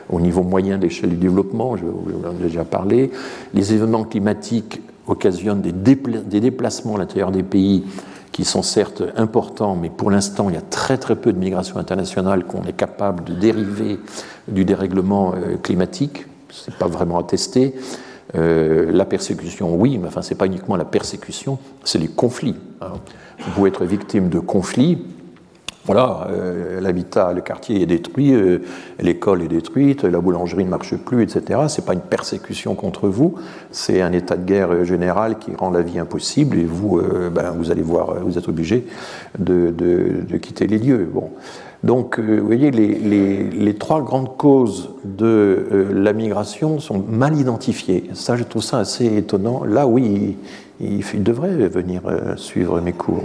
au 0.10 0.20
niveau 0.20 0.42
moyen 0.42 0.78
d'échelle 0.78 1.12
du 1.12 1.18
développement, 1.18 1.78
je 1.78 1.86
vous 1.86 2.26
en 2.26 2.32
ai 2.32 2.44
déjà 2.44 2.64
parlé. 2.64 3.12
Les 3.54 3.74
événements 3.74 4.04
climatiques 4.06 4.82
occasionnent 5.08 5.62
des, 5.62 5.72
déplacements 6.40 6.96
à 6.96 7.00
l'intérieur 7.00 7.32
des 7.32 7.44
pays 7.44 7.84
qui 8.40 8.46
sont 8.46 8.62
certes 8.62 9.04
importants, 9.18 9.76
mais 9.76 9.90
pour 9.90 10.10
l'instant, 10.10 10.48
il 10.48 10.56
y 10.56 10.58
a 10.58 10.62
très 10.62 10.98
très 10.98 11.18
peu 11.18 11.34
de 11.34 11.38
migration 11.38 11.76
internationale 11.76 12.46
qu'on 12.46 12.64
est 12.64 12.72
capable 12.72 13.26
de 13.26 13.34
dériver 13.34 14.00
du 14.48 14.64
dérèglement 14.64 15.34
euh, 15.34 15.58
climatique. 15.58 16.26
Ce 16.50 16.72
n'est 16.72 16.78
pas 16.78 16.88
vraiment 16.88 17.20
attesté. 17.20 17.76
Euh, 18.36 18.94
la 18.94 19.04
persécution, 19.04 19.76
oui, 19.76 19.98
mais 19.98 20.08
enfin, 20.08 20.22
ce 20.22 20.30
n'est 20.30 20.38
pas 20.38 20.46
uniquement 20.46 20.78
la 20.78 20.86
persécution, 20.86 21.60
c'est 21.84 21.98
les 21.98 22.08
conflits. 22.08 22.56
Hein. 22.80 22.94
Vous 23.40 23.52
pouvez 23.52 23.72
être 23.72 23.84
victime 23.84 24.30
de 24.30 24.40
conflits 24.40 25.04
voilà, 25.90 26.28
euh, 26.30 26.80
l'habitat, 26.82 27.34
le 27.34 27.42
quartier 27.42 27.82
est 27.82 27.88
détruit, 27.88 28.32
euh, 28.32 28.60
l'école 29.00 29.42
est 29.42 29.48
détruite, 29.48 30.04
la 30.04 30.22
boulangerie 30.22 30.64
ne 30.64 30.70
marche 30.70 30.96
plus, 30.96 31.24
etc. 31.24 31.62
Ce 31.68 31.82
n'est 31.82 31.88
pas 31.88 31.94
une 31.94 32.00
persécution 32.00 32.76
contre 32.76 33.08
vous, 33.08 33.34
c'est 33.72 34.00
un 34.04 34.12
état 34.12 34.38
de 34.38 34.46
guerre 34.46 34.86
général 34.86 35.40
qui 35.40 35.50
rend 35.56 35.72
la 35.72 35.82
vie 35.82 35.98
impossible 35.98 36.60
et 36.60 36.64
vous, 36.64 37.00
euh, 37.00 37.32
ben, 37.32 37.56
vous 37.58 37.72
allez 37.72 37.82
voir, 37.82 38.24
vous 38.24 38.38
êtes 38.38 38.48
obligé 38.48 38.86
de, 39.40 39.74
quitter 40.40 40.68
les 40.68 40.78
lieux. 40.78 41.10
Bon. 41.12 41.32
Donc, 41.84 42.20
vous 42.20 42.46
voyez, 42.46 42.70
les, 42.70 43.74
trois 43.74 44.04
grandes 44.04 44.38
causes 44.38 44.92
de 45.04 45.88
la 45.92 46.14
migration 46.14 46.80
sont 46.80 47.04
mal 47.10 47.36
identifiées. 47.36 48.12
Ça, 48.14 48.36
je 48.36 48.44
trouve 48.44 48.62
ça 48.62 48.78
assez 48.78 49.18
étonnant. 49.18 49.64
Là, 49.66 49.88
oui, 49.88 50.38
il, 50.80 51.00
il 51.00 51.24
devrait 51.24 51.68
venir 51.68 52.04
suivre 52.36 52.80
mes 52.80 52.94
cours. 52.94 53.24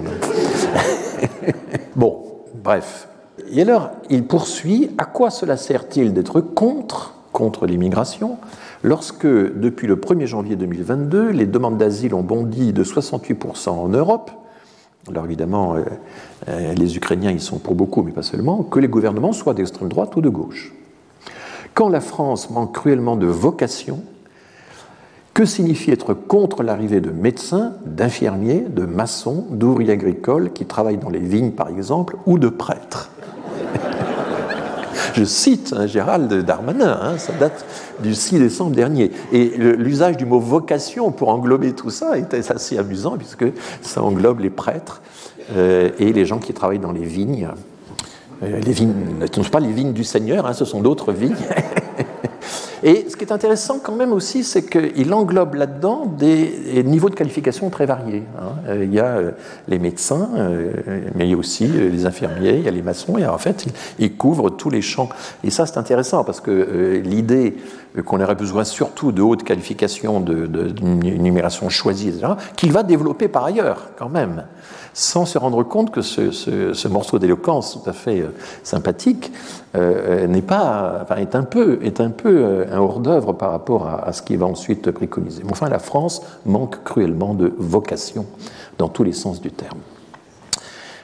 bon, 1.97 2.34
Bref. 2.65 3.09
Et 3.53 3.61
alors, 3.61 3.91
il 4.09 4.25
poursuit, 4.25 4.91
à 4.97 5.05
quoi 5.05 5.29
cela 5.29 5.59
sert-il 5.59 6.15
d'être 6.15 6.41
contre, 6.41 7.15
contre 7.31 7.67
l'immigration, 7.67 8.39
lorsque, 8.83 9.27
depuis 9.27 9.87
le 9.87 9.97
1er 9.97 10.25
janvier 10.25 10.57
2022, 10.57 11.29
les 11.29 11.45
demandes 11.45 11.77
d'asile 11.77 12.15
ont 12.15 12.23
bondi 12.23 12.73
de 12.73 12.83
68% 12.83 13.69
en 13.69 13.89
Europe, 13.89 14.31
alors 15.11 15.27
évidemment, 15.27 15.75
euh, 15.75 15.83
euh, 16.49 16.73
les 16.73 16.97
Ukrainiens 16.97 17.33
y 17.33 17.41
sont 17.41 17.59
pour 17.59 17.75
beaucoup, 17.75 18.03
mais 18.03 18.13
pas 18.13 18.23
seulement, 18.23 18.63
que 18.63 18.79
les 18.79 18.89
gouvernements 18.89 19.33
soient 19.33 19.53
d'extrême 19.53 19.91
droite 19.91 20.17
ou 20.17 20.23
de 20.23 20.31
gauche. 20.31 20.73
Quand 21.75 21.91
la 21.91 22.01
France 22.01 22.49
manque 22.49 22.73
cruellement 22.73 23.17
de 23.17 23.27
vocation, 23.27 24.03
que 25.35 25.45
signifie 25.45 25.91
être 25.91 26.15
contre 26.15 26.63
l'arrivée 26.63 27.01
de 27.01 27.11
médecins, 27.11 27.73
d'infirmiers, 27.85 28.65
de 28.69 28.87
maçons, 28.87 29.47
d'ouvriers 29.51 29.93
agricoles 29.93 30.53
qui 30.53 30.65
travaillent 30.65 30.97
dans 30.97 31.11
les 31.11 31.19
vignes 31.19 31.51
par 31.51 31.69
exemple, 31.69 32.17
ou 32.25 32.39
de 32.39 32.49
prêtres? 32.49 33.11
Je 35.15 35.25
cite 35.25 35.75
hein, 35.77 35.87
Gérald 35.87 36.33
Darmanin, 36.45 36.99
hein, 37.01 37.19
ça 37.19 37.33
date 37.33 37.65
du 38.03 38.15
6 38.15 38.39
décembre 38.39 38.75
dernier. 38.75 39.13
Et 39.33 39.53
l'usage 39.57 40.17
du 40.17 40.27
mot 40.27 40.41
vocation 40.41 41.13
pour 41.13 41.29
englober 41.29 41.73
tout 41.73 41.91
ça 41.91 42.19
est 42.19 42.35
assez 42.35 42.79
amusant, 42.79 43.17
puisque 43.17 43.45
ça 43.81 44.03
englobe 44.03 44.41
les 44.41 44.51
prêtres 44.51 45.03
euh, 45.57 45.91
et 45.99 46.13
les 46.13 46.27
gens 46.27 46.39
qui 46.39 46.53
travaillent 46.53 46.81
dans 46.81 46.93
les 46.93 47.05
vignes. 47.05 47.49
Euh, 48.43 48.61
les 48.61 48.73
vignes 48.73 48.95
ne 49.21 49.27
sont 49.27 49.49
pas 49.49 49.61
les 49.61 49.73
vignes 49.73 49.93
du 49.93 50.05
Seigneur, 50.05 50.47
hein, 50.47 50.53
ce 50.53 50.65
sont 50.65 50.81
d'autres 50.81 51.13
vignes. 51.13 51.37
Et 52.87 53.07
ce 53.09 53.17
qui 53.17 53.25
est 53.25 53.33
intéressant 53.33 53.79
quand 53.83 53.97
même 53.97 54.13
aussi, 54.13 54.45
c'est 54.45 54.63
qu'il 54.63 55.15
englobe 55.15 55.55
là-dedans 55.55 56.05
des 56.05 56.85
niveaux 56.85 57.09
de 57.09 57.15
qualification 57.15 57.71
très 57.71 57.87
variés. 57.87 58.25
Hein. 58.39 58.53
Euh, 58.69 58.85
il 58.85 58.93
y 58.93 59.01
a 59.01 59.07
euh, 59.07 59.31
les 59.69 59.79
médecins, 59.79 60.29
euh, 60.37 60.71
mais 61.15 61.27
il 61.27 61.31
y 61.31 61.35
a 61.35 61.37
aussi 61.39 61.67
les 61.67 62.05
infirmiers, 62.05 62.57
il 62.59 62.63
y 62.63 62.69
a 62.69 62.71
les 62.71 62.83
maçons, 62.83 63.17
et 63.17 63.27
en 63.27 63.39
fait, 63.39 63.65
il, 63.99 64.15
couvre 64.17 64.51
tous 64.51 64.69
les 64.69 64.83
champs. 64.83 65.09
Et 65.43 65.51
ça, 65.51 65.65
c'est 65.65 65.79
intéressant 65.79 66.25
parce 66.25 66.43
que 66.43 67.01
l'idée 67.03 67.57
qu'on 68.05 68.21
aurait 68.21 68.35
besoin 68.35 68.65
surtout 68.65 69.13
de 69.13 69.23
hautes 69.23 69.45
qualifications, 69.45 70.21
d'une 70.21 71.23
numération 71.23 71.71
choisie, 71.71 72.09
etc., 72.09 72.35
qu'il 72.55 72.71
va 72.71 72.83
développer 72.83 73.29
par 73.29 73.45
ailleurs 73.45 73.93
quand 73.97 74.11
même 74.11 74.45
sans 74.95 75.27
se 75.27 75.37
rendre 75.37 75.63
compte 75.65 75.91
que 75.91 76.01
ce, 76.01 76.89
morceau 76.89 77.19
d'éloquence 77.19 77.83
tout 77.83 77.91
à 77.91 77.93
fait 77.93 78.21
euh, 78.21 78.29
sympathique 78.63 79.33
euh, 79.75 80.23
euh, 80.23 80.27
n'est 80.29 80.41
pas, 80.41 81.01
enfin, 81.03 81.17
est 81.17 81.35
un 81.35 81.43
peu, 81.43 81.81
est 81.83 82.01
un 82.01 82.11
peu 82.11 82.65
un 82.71 82.79
hors-d'œuvre 82.79 83.33
par 83.33 83.51
rapport 83.51 83.89
à, 83.89 84.13
ce 84.13 84.23
qui 84.23 84.37
va 84.37 84.47
ensuite 84.47 84.91
préconiser. 84.93 85.43
Enfin, 85.51 85.69
la 85.69 85.81
France 85.81 86.23
manque 86.47 86.83
cruellement 86.85 87.35
de 87.35 87.53
vocation 87.59 88.25
dans 88.79 88.89
tous 88.89 89.03
les 89.03 89.13
sens 89.13 89.41
du 89.41 89.51
terme. 89.51 89.81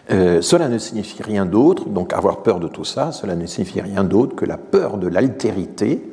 cela 0.09 0.69
ne 0.69 0.79
signifie 0.79 1.23
rien 1.23 1.45
d'autre, 1.45 1.89
donc 1.89 2.13
avoir 2.13 2.43
peur 2.43 2.61
de 2.61 2.69
tout 2.69 2.85
ça, 2.85 3.11
cela 3.11 3.35
ne 3.35 3.47
signifie 3.47 3.81
rien 3.81 4.05
d'autre 4.05 4.37
que 4.37 4.45
la 4.45 4.57
peur 4.57 4.99
de 4.99 5.09
l'altérité, 5.09 6.10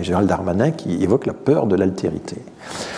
Gérald 0.00 0.28
Darmanin 0.28 0.70
qui 0.70 1.02
évoque 1.02 1.26
la 1.26 1.34
peur 1.34 1.66
de 1.66 1.76
l'altérité. 1.76 2.36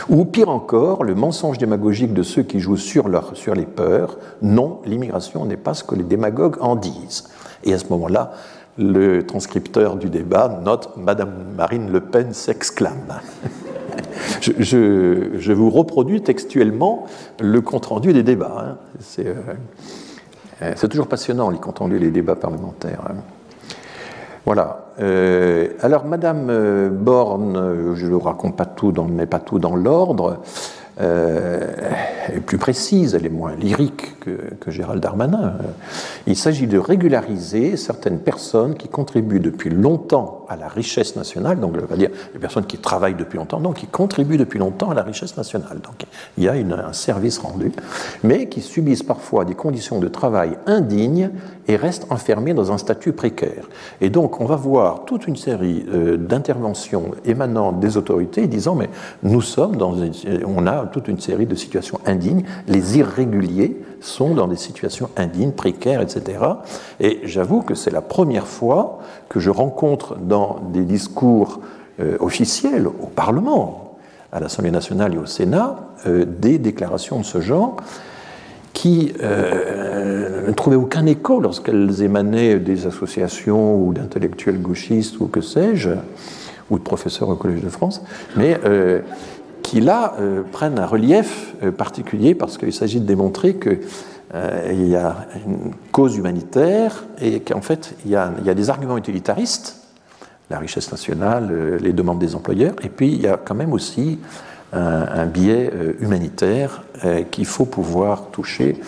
Ou 0.08 0.24
pire 0.24 0.48
encore, 0.48 1.04
le 1.04 1.14
mensonge 1.14 1.58
démagogique 1.58 2.14
de 2.14 2.22
ceux 2.22 2.42
qui 2.42 2.60
jouent 2.60 2.76
sur, 2.76 3.08
les 3.08 3.66
peurs. 3.66 4.18
Non, 4.42 4.80
l'immigration 4.84 5.44
n'est 5.44 5.56
pas 5.56 5.74
ce 5.74 5.84
que 5.84 5.94
les 5.94 6.04
démagogues 6.04 6.56
en 6.60 6.76
disent. 6.76 7.24
Et 7.64 7.74
à 7.74 7.78
ce 7.78 7.88
moment-là, 7.90 8.32
le 8.78 9.26
transcripteur 9.26 9.96
du 9.96 10.08
débat 10.08 10.60
note 10.64 10.96
Madame 10.96 11.32
Marine 11.56 11.90
Le 11.90 12.00
Pen 12.00 12.32
s'exclame. 12.32 13.20
je, 14.40 15.52
vous 15.52 15.70
reproduis 15.70 16.22
textuellement 16.22 17.06
le 17.40 17.60
compte-rendu 17.60 18.12
des 18.12 18.22
débats. 18.22 18.56
Hein. 18.58 18.76
Euh, 20.62 20.72
c'est 20.76 20.88
toujours 20.88 21.08
passionnant, 21.08 21.50
les 21.50 21.58
comptes 21.58 21.78
rendus 21.80 21.98
des 21.98 22.10
débats 22.10 22.36
parlementaires. 22.36 23.02
Hein. 23.08 23.16
Voilà. 24.44 24.86
Euh, 25.00 25.68
alors, 25.80 26.04
Madame 26.04 26.48
euh, 26.50 26.88
Borne, 26.90 27.94
je 27.94 28.06
ne 28.06 28.10
vous 28.10 28.20
raconte 28.20 28.56
pas 28.56 28.66
tout, 28.66 28.92
dans, 28.92 29.04
mais 29.04 29.26
pas 29.26 29.40
tout 29.40 29.58
dans 29.58 29.76
l'ordre, 29.76 30.38
euh, 31.00 31.60
est 32.34 32.40
plus 32.40 32.58
précise, 32.58 33.14
elle 33.14 33.26
est 33.26 33.30
moins 33.30 33.54
lyrique 33.54 34.18
que, 34.20 34.70
Gérald 34.70 35.02
Darmanin. 35.02 35.54
Il 36.26 36.36
s'agit 36.36 36.66
de 36.66 36.78
régulariser 36.78 37.76
certaines 37.76 38.18
personnes 38.18 38.74
qui 38.76 38.88
contribuent 38.88 39.40
depuis 39.40 39.70
longtemps 39.70 40.44
à 40.48 40.56
la 40.56 40.68
richesse 40.68 41.16
nationale, 41.16 41.60
donc 41.60 41.74
on 41.82 41.86
va 41.86 41.96
dire 41.96 42.10
les 42.32 42.38
personnes 42.38 42.66
qui 42.66 42.78
travaillent 42.78 43.14
depuis 43.14 43.38
longtemps, 43.38 43.60
donc 43.60 43.76
qui 43.76 43.86
contribuent 43.86 44.36
depuis 44.36 44.58
longtemps 44.58 44.90
à 44.90 44.94
la 44.94 45.02
richesse 45.02 45.36
nationale. 45.36 45.80
Donc 45.82 46.06
il 46.36 46.44
y 46.44 46.48
a 46.48 46.56
une, 46.56 46.72
un 46.72 46.92
service 46.92 47.38
rendu, 47.38 47.72
mais 48.22 48.48
qui 48.48 48.60
subissent 48.60 49.02
parfois 49.02 49.44
des 49.44 49.54
conditions 49.54 49.98
de 49.98 50.08
travail 50.08 50.58
indignes 50.66 51.30
et 51.66 51.76
restent 51.76 52.06
enfermés 52.10 52.54
dans 52.54 52.72
un 52.72 52.78
statut 52.78 53.12
précaire. 53.12 53.68
Et 54.00 54.10
donc 54.10 54.40
on 54.40 54.44
va 54.44 54.56
voir 54.56 55.04
toute 55.04 55.26
une 55.26 55.36
série 55.36 55.86
euh, 55.88 56.16
d'interventions 56.16 57.12
émanant 57.24 57.72
des 57.72 57.96
autorités 57.96 58.46
disant 58.46 58.74
mais 58.74 58.90
nous 59.22 59.42
sommes 59.42 59.76
dans 59.76 59.94
on 60.46 60.66
a 60.66 60.86
toute 60.86 61.08
une 61.08 61.20
série 61.20 61.46
de 61.46 61.54
situations 61.54 62.00
indignes, 62.06 62.17
les 62.66 62.98
irréguliers 62.98 63.76
sont 64.00 64.34
dans 64.34 64.46
des 64.46 64.56
situations 64.56 65.10
indignes, 65.16 65.52
précaires, 65.52 66.00
etc. 66.00 66.38
Et 67.00 67.20
j'avoue 67.24 67.62
que 67.62 67.74
c'est 67.74 67.90
la 67.90 68.00
première 68.00 68.46
fois 68.46 69.00
que 69.28 69.40
je 69.40 69.50
rencontre 69.50 70.16
dans 70.16 70.60
des 70.72 70.82
discours 70.82 71.60
euh, 72.00 72.16
officiels 72.20 72.86
au 72.86 73.06
Parlement, 73.06 73.98
à 74.32 74.40
l'Assemblée 74.40 74.70
nationale 74.70 75.14
et 75.14 75.18
au 75.18 75.26
Sénat, 75.26 75.76
euh, 76.06 76.24
des 76.24 76.58
déclarations 76.58 77.18
de 77.20 77.24
ce 77.24 77.40
genre 77.40 77.76
qui 78.72 79.12
euh, 79.22 80.46
ne 80.46 80.52
trouvaient 80.52 80.76
aucun 80.76 81.06
écho 81.06 81.40
lorsqu'elles 81.40 82.02
émanaient 82.02 82.60
des 82.60 82.86
associations 82.86 83.74
ou 83.82 83.92
d'intellectuels 83.92 84.62
gauchistes 84.62 85.18
ou 85.18 85.26
que 85.26 85.40
sais-je, 85.40 85.90
ou 86.70 86.78
de 86.78 86.84
professeurs 86.84 87.30
au 87.30 87.34
Collège 87.34 87.62
de 87.62 87.70
France, 87.70 88.02
mais 88.36 88.60
qui 89.68 89.82
là 89.82 90.14
euh, 90.18 90.42
prennent 90.50 90.78
un 90.78 90.86
relief 90.86 91.54
euh, 91.62 91.70
particulier 91.70 92.34
parce 92.34 92.56
qu'il 92.56 92.72
s'agit 92.72 93.00
de 93.00 93.04
démontrer 93.04 93.56
qu'il 93.56 93.80
euh, 94.34 94.72
y 94.72 94.96
a 94.96 95.26
une 95.46 95.72
cause 95.92 96.16
humanitaire 96.16 97.04
et 97.20 97.40
qu'en 97.40 97.60
fait 97.60 97.94
il 98.06 98.10
y, 98.10 98.16
a, 98.16 98.30
des 98.30 98.70
arguments 98.70 98.96
utilitaristes, 98.96 99.76
la 100.48 100.58
richesse 100.58 100.90
nationale, 100.90 101.76
les 101.82 101.92
demandes 101.92 102.18
des 102.18 102.34
employeurs, 102.34 102.76
et 102.82 102.88
puis 102.88 103.08
il 103.08 103.20
y 103.20 103.26
a 103.26 103.36
quand 103.36 103.54
même 103.54 103.74
aussi 103.74 104.18
un, 104.72 105.26
biais 105.26 105.70
humanitaire 106.00 106.84
qu'il 107.30 107.44
faut 107.44 107.66
pouvoir 107.66 108.30
toucher 108.30 108.80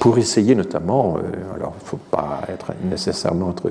pour 0.00 0.18
essayer 0.18 0.56
notamment, 0.56 1.18
alors 1.54 1.74
il 1.80 1.84
ne 1.84 1.88
faut 1.88 2.00
pas 2.10 2.40
être 2.48 2.72
nécessairement 2.82 3.46
entre 3.46 3.70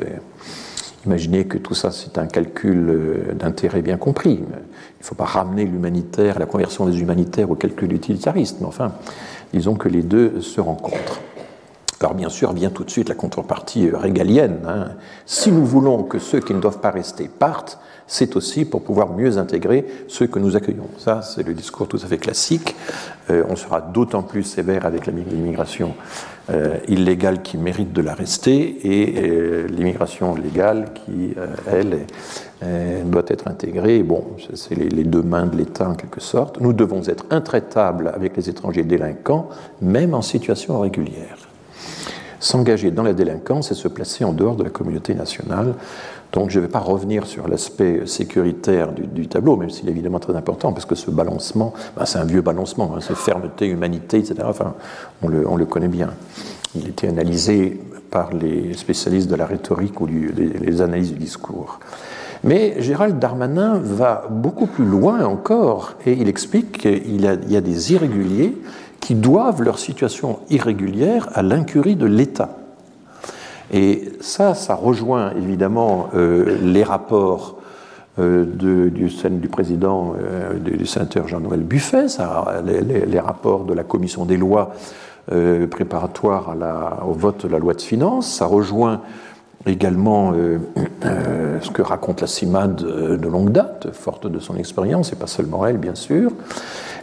Imaginez 1.05 1.45
que 1.45 1.57
tout 1.57 1.75
ça, 1.75 1.91
c'est 1.91 2.17
un 2.17 2.25
calcul 2.25 2.89
euh, 2.89 3.33
d'intérêt 3.33 3.81
bien 3.81 3.97
compris. 3.97 4.33
Il 4.33 4.41
ne 4.41 5.03
faut 5.03 5.15
pas 5.15 5.25
ramener 5.25 5.65
l'humanitaire, 5.65 6.39
la 6.39 6.45
conversion 6.45 6.85
des 6.85 6.99
humanitaires 6.99 7.51
au 7.51 7.55
calcul 7.55 7.93
utilitariste, 7.93 8.57
mais 8.59 8.67
enfin, 8.67 8.91
disons 9.53 9.75
que 9.75 9.87
les 9.87 10.01
deux 10.01 10.41
se 10.41 10.59
rencontrent. 10.61 11.21
Alors 12.01 12.13
bien 12.13 12.29
sûr 12.29 12.51
vient 12.53 12.69
tout 12.69 12.83
de 12.83 12.89
suite 12.89 13.09
la 13.09 13.15
contrepartie 13.15 13.87
euh, 13.87 13.97
régalienne. 13.97 14.59
Hein. 14.67 14.89
Si 15.25 15.51
nous 15.51 15.65
voulons 15.65 16.03
que 16.03 16.19
ceux 16.19 16.39
qui 16.39 16.53
ne 16.53 16.59
doivent 16.59 16.81
pas 16.81 16.91
rester 16.91 17.27
partent, 17.27 17.79
c'est 18.07 18.35
aussi 18.35 18.65
pour 18.65 18.83
pouvoir 18.83 19.13
mieux 19.13 19.37
intégrer 19.37 19.85
ceux 20.07 20.27
que 20.27 20.39
nous 20.39 20.55
accueillons. 20.55 20.89
Ça, 20.97 21.21
c'est 21.21 21.43
le 21.43 21.53
discours 21.53 21.87
tout 21.87 21.99
à 22.03 22.05
fait 22.05 22.17
classique. 22.17 22.75
Euh, 23.29 23.43
on 23.49 23.55
sera 23.55 23.81
d'autant 23.81 24.21
plus 24.21 24.43
sévère 24.43 24.85
avec 24.85 25.07
l'immigration 25.07 25.95
illégale 26.87 27.41
qui 27.41 27.57
mérite 27.57 27.91
de 27.91 28.01
la 28.01 28.13
rester 28.13 28.77
et 28.83 29.15
euh, 29.17 29.67
l'immigration 29.67 30.35
légale 30.35 30.89
qui, 30.93 31.33
elle, 31.71 32.05
doit 33.05 33.25
être 33.27 33.47
intégrée. 33.47 34.01
Bon, 34.03 34.23
c'est 34.53 34.75
les, 34.75 35.03
deux 35.03 35.21
mains 35.21 35.45
de 35.45 35.57
l'État 35.57 35.89
en 35.89 35.95
quelque 35.95 36.21
sorte. 36.21 36.59
Nous 36.61 36.73
devons 36.73 37.03
être 37.03 37.25
intraitables 37.29 38.11
avec 38.13 38.35
les 38.37 38.49
étrangers 38.49 38.83
délinquants, 38.83 39.49
même 39.81 40.13
en 40.13 40.21
situation 40.21 40.79
régulière. 40.79 41.37
S'engager 42.39 42.91
dans 42.91 43.03
la 43.03 43.13
délinquance 43.13 43.71
et 43.71 43.75
se 43.75 43.87
placer 43.87 44.23
en 44.23 44.33
dehors 44.33 44.55
de 44.55 44.63
la 44.63 44.69
communauté 44.69 45.13
nationale. 45.13 45.73
Donc 46.35 46.49
je 46.49 46.59
ne 46.59 46.65
vais 46.65 46.71
pas 46.71 46.79
revenir 46.79 47.25
sur 47.25 47.47
l'aspect 47.47 48.05
sécuritaire 48.05 48.91
du, 48.91 49.27
tableau, 49.29 49.55
même 49.55 49.69
s'il 49.69 49.87
est 49.87 49.91
évidemment 49.91 50.19
très 50.19 50.35
important, 50.35 50.73
parce 50.73 50.85
que 50.85 50.93
ce 50.93 51.09
balancement, 51.09 51.73
ben, 51.97 52.05
c'est 52.05 52.19
un 52.19 52.25
vieux 52.25 52.41
balancement, 52.41 52.93
hein, 52.93 52.99
c'est 52.99 53.15
fermeté, 53.15 53.67
humanité, 53.67 54.17
etc. 54.17 54.35
Enfin, 54.43 54.73
on 55.23 55.29
le, 55.29 55.47
on 55.47 55.55
le, 55.55 55.65
connaît 55.65 55.87
bien. 55.87 56.09
Il 56.75 56.89
était 56.89 57.07
analysé 57.07 57.79
par 58.11 58.33
les 58.33 58.73
spécialistes 58.73 59.29
de 59.29 59.35
la 59.35 59.45
rhétorique 59.45 60.01
ou 60.01 60.07
les, 60.07 60.81
analyses 60.81 61.13
du 61.13 61.19
discours. 61.19 61.79
Mais 62.43 62.81
Gérald 62.81 63.17
Darmanin 63.17 63.79
va 63.81 64.27
beaucoup 64.29 64.67
plus 64.67 64.85
loin 64.85 65.23
encore, 65.23 65.93
et 66.05 66.11
il 66.11 66.27
explique 66.27 66.79
qu'il 66.79 67.21
y 67.21 67.27
a 67.57 67.61
des 67.61 67.93
irréguliers 67.93 68.57
qui 68.99 69.15
doivent 69.15 69.61
leur 69.61 69.79
situation 69.79 70.39
irrégulière 70.49 71.29
à 71.33 71.43
l'incurie 71.43 71.95
de 71.95 72.05
l'État. 72.05 72.57
Et 73.73 74.09
ça, 74.21 74.53
ça 74.53 74.75
rejoint 74.75 75.31
évidemment 75.35 76.09
euh, 76.15 76.57
les 76.61 76.83
rapports 76.83 77.57
euh, 78.19 78.45
du, 78.45 79.47
président 79.49 80.13
euh, 80.19 80.53
du 80.59 80.85
sénateur 80.85 81.27
Jean-Noël 81.27 81.61
Buffet, 81.61 82.05
les, 82.63 83.19
rapports 83.19 83.63
de 83.63 83.73
la 83.73 83.83
commission 83.83 84.25
des 84.25 84.37
lois 84.37 84.73
préparatoires 85.71 86.55
au 87.07 87.13
vote 87.13 87.47
de 87.47 87.51
la 87.51 87.57
loi 87.57 87.73
de 87.73 87.81
finances, 87.81 88.31
ça 88.31 88.45
rejoint 88.45 89.01
également 89.65 90.33
ce 91.01 91.69
que 91.71 91.81
raconte 91.81 92.21
la 92.21 92.27
CIMAD 92.27 92.75
de 92.75 93.27
longue 93.27 93.51
date, 93.51 93.87
forte 93.91 94.27
de 94.27 94.37
son 94.37 94.55
expérience, 94.55 95.11
et 95.13 95.15
pas 95.15 95.25
seulement 95.25 95.65
elle, 95.65 95.77
bien 95.77 95.95
sûr. 95.95 96.31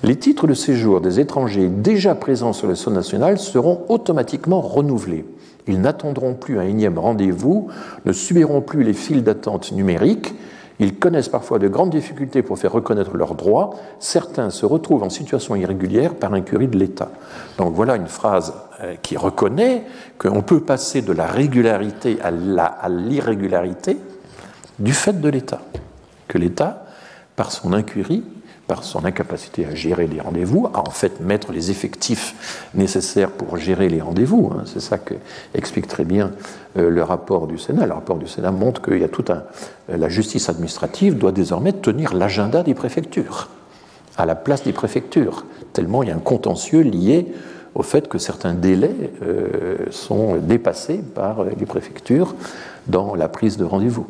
Les 0.04 0.14
titres 0.14 0.46
de 0.46 0.54
séjour 0.54 1.00
des 1.00 1.18
étrangers 1.18 1.68
déjà 1.68 2.14
présents 2.14 2.52
sur 2.52 2.68
le 2.68 2.76
sol 2.76 2.92
national 2.92 3.38
seront 3.38 3.80
automatiquement 3.88 4.60
renouvelés. 4.60 5.24
Ils 5.66 5.80
n'attendront 5.80 6.34
plus 6.34 6.58
un 6.58 6.62
énième 6.62 6.98
rendez-vous, 6.98 7.68
ne 8.04 8.12
subiront 8.12 8.60
plus 8.60 8.82
les 8.82 8.94
files 8.94 9.22
d'attente 9.22 9.72
numériques. 9.72 10.34
Ils 10.80 10.98
connaissent 10.98 11.28
parfois 11.28 11.58
de 11.60 11.68
grandes 11.68 11.90
difficultés 11.90 12.42
pour 12.42 12.58
faire 12.58 12.72
reconnaître 12.72 13.16
leurs 13.16 13.34
droits. 13.34 13.76
Certains 14.00 14.50
se 14.50 14.66
retrouvent 14.66 15.04
en 15.04 15.10
situation 15.10 15.54
irrégulière 15.54 16.14
par 16.14 16.34
incurie 16.34 16.66
de 16.66 16.76
l'État. 16.76 17.10
Donc 17.58 17.74
voilà 17.74 17.94
une 17.94 18.08
phrase 18.08 18.54
euh, 18.82 18.94
qui 19.00 19.16
reconnaît 19.16 19.84
qu'on 20.18 20.42
peut 20.42 20.60
passer 20.60 21.02
de 21.02 21.12
la 21.12 21.26
régularité 21.26 22.18
à 22.20 22.88
l'irrégularité. 22.88 23.98
du 24.80 24.92
fait 24.92 25.20
de 25.20 25.28
l'État. 25.28 25.60
Que 26.26 26.38
l'État, 26.38 26.86
par 27.36 27.52
son 27.52 27.72
incurie, 27.72 28.24
par 28.66 28.84
son 28.84 29.04
incapacité 29.04 29.66
à 29.66 29.74
gérer 29.74 30.06
les 30.06 30.20
rendez-vous, 30.20 30.68
à 30.72 30.80
en 30.80 30.90
fait 30.90 31.20
mettre 31.20 31.52
les 31.52 31.70
effectifs 31.70 32.68
nécessaires 32.74 33.30
pour 33.30 33.56
gérer 33.56 33.88
les 33.88 34.00
rendez-vous. 34.00 34.50
Hein. 34.54 34.62
C'est 34.66 34.80
ça 34.80 34.98
que 34.98 35.14
explique 35.54 35.88
très 35.88 36.04
bien 36.04 36.32
euh, 36.76 36.88
le 36.88 37.02
rapport 37.02 37.46
du 37.46 37.58
Sénat. 37.58 37.86
Le 37.86 37.92
rapport 37.92 38.18
du 38.18 38.26
Sénat 38.26 38.50
montre 38.52 38.80
qu'il. 38.82 39.02
Euh, 39.02 39.40
la 39.88 40.08
justice 40.08 40.48
administrative 40.48 41.18
doit 41.18 41.32
désormais 41.32 41.72
tenir 41.72 42.14
l'agenda 42.14 42.62
des 42.62 42.74
préfectures, 42.74 43.48
à 44.16 44.26
la 44.26 44.34
place 44.34 44.62
des 44.62 44.72
préfectures, 44.72 45.44
tellement 45.72 46.02
il 46.02 46.08
y 46.08 46.12
a 46.12 46.14
un 46.14 46.18
contentieux 46.18 46.82
lié 46.82 47.32
au 47.74 47.82
fait 47.82 48.08
que 48.08 48.18
certains 48.18 48.54
délais 48.54 48.94
euh, 49.22 49.76
sont 49.90 50.36
dépassés 50.36 51.00
par 51.14 51.44
les 51.44 51.66
préfectures 51.66 52.34
dans 52.86 53.14
la 53.14 53.28
prise 53.28 53.56
de 53.56 53.64
rendez-vous. 53.64 54.06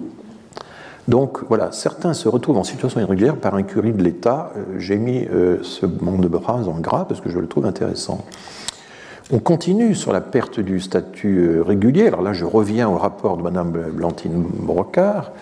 Donc 1.09 1.41
voilà, 1.49 1.73
certains 1.73 2.15
se 2.15 2.29
retrouvent 2.29 2.59
en 2.59 2.65
situation 2.65 3.01
irrégulière 3.01 3.37
par 3.37 3.55
incurie 3.55 3.93
de 3.93 4.03
l'État. 4.03 4.53
Euh, 4.57 4.79
j'ai 4.79 4.99
mis 4.99 5.27
euh, 5.27 5.59
ce 5.63 5.85
monde 5.87 6.23
de 6.23 6.29
bras 6.29 6.61
en 6.69 6.79
gras 6.79 7.07
parce 7.07 7.21
que 7.21 7.29
je 7.29 7.39
le 7.39 7.49
trouve 7.49 7.67
intéressant. 7.67 8.25
On 9.33 9.39
continue 9.39 9.95
sur 9.95 10.13
la 10.13 10.21
perte 10.21 10.61
du 10.61 10.79
statut 10.79 11.39
euh, 11.39 11.63
régulier. 11.63 12.07
Alors 12.07 12.23
là, 12.23 12.33
je 12.33 12.45
reviens 12.45 12.89
au 12.89 12.99
rapport 12.99 13.37
de 13.37 13.43
Mme 13.43 13.73
Blantine 13.93 14.45
Brocard, 14.61 15.33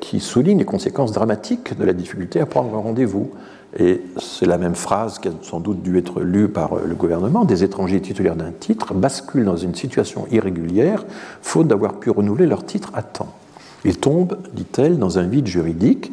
qui 0.00 0.20
souligne 0.20 0.58
les 0.58 0.66
conséquences 0.66 1.12
dramatiques 1.12 1.78
de 1.78 1.84
la 1.86 1.94
difficulté 1.94 2.38
à 2.38 2.44
prendre 2.44 2.76
un 2.76 2.80
rendez-vous. 2.80 3.30
Et 3.78 4.02
c'est 4.18 4.44
la 4.44 4.58
même 4.58 4.74
phrase 4.74 5.18
qui 5.18 5.28
a 5.28 5.30
sans 5.40 5.58
doute 5.58 5.80
dû 5.80 5.96
être 5.96 6.20
lue 6.20 6.48
par 6.48 6.74
le 6.74 6.94
gouvernement. 6.94 7.46
Des 7.46 7.64
étrangers 7.64 8.02
titulaires 8.02 8.36
d'un 8.36 8.50
titre 8.50 8.92
basculent 8.92 9.46
dans 9.46 9.56
une 9.56 9.74
situation 9.74 10.26
irrégulière, 10.30 11.06
faute 11.40 11.68
d'avoir 11.68 11.94
pu 11.94 12.10
renouveler 12.10 12.44
leur 12.44 12.66
titre 12.66 12.90
à 12.92 13.02
temps. 13.02 13.32
Ils 13.84 13.98
tombent, 13.98 14.38
dit-elle, 14.52 14.98
dans 14.98 15.18
un 15.18 15.26
vide 15.26 15.46
juridique 15.46 16.12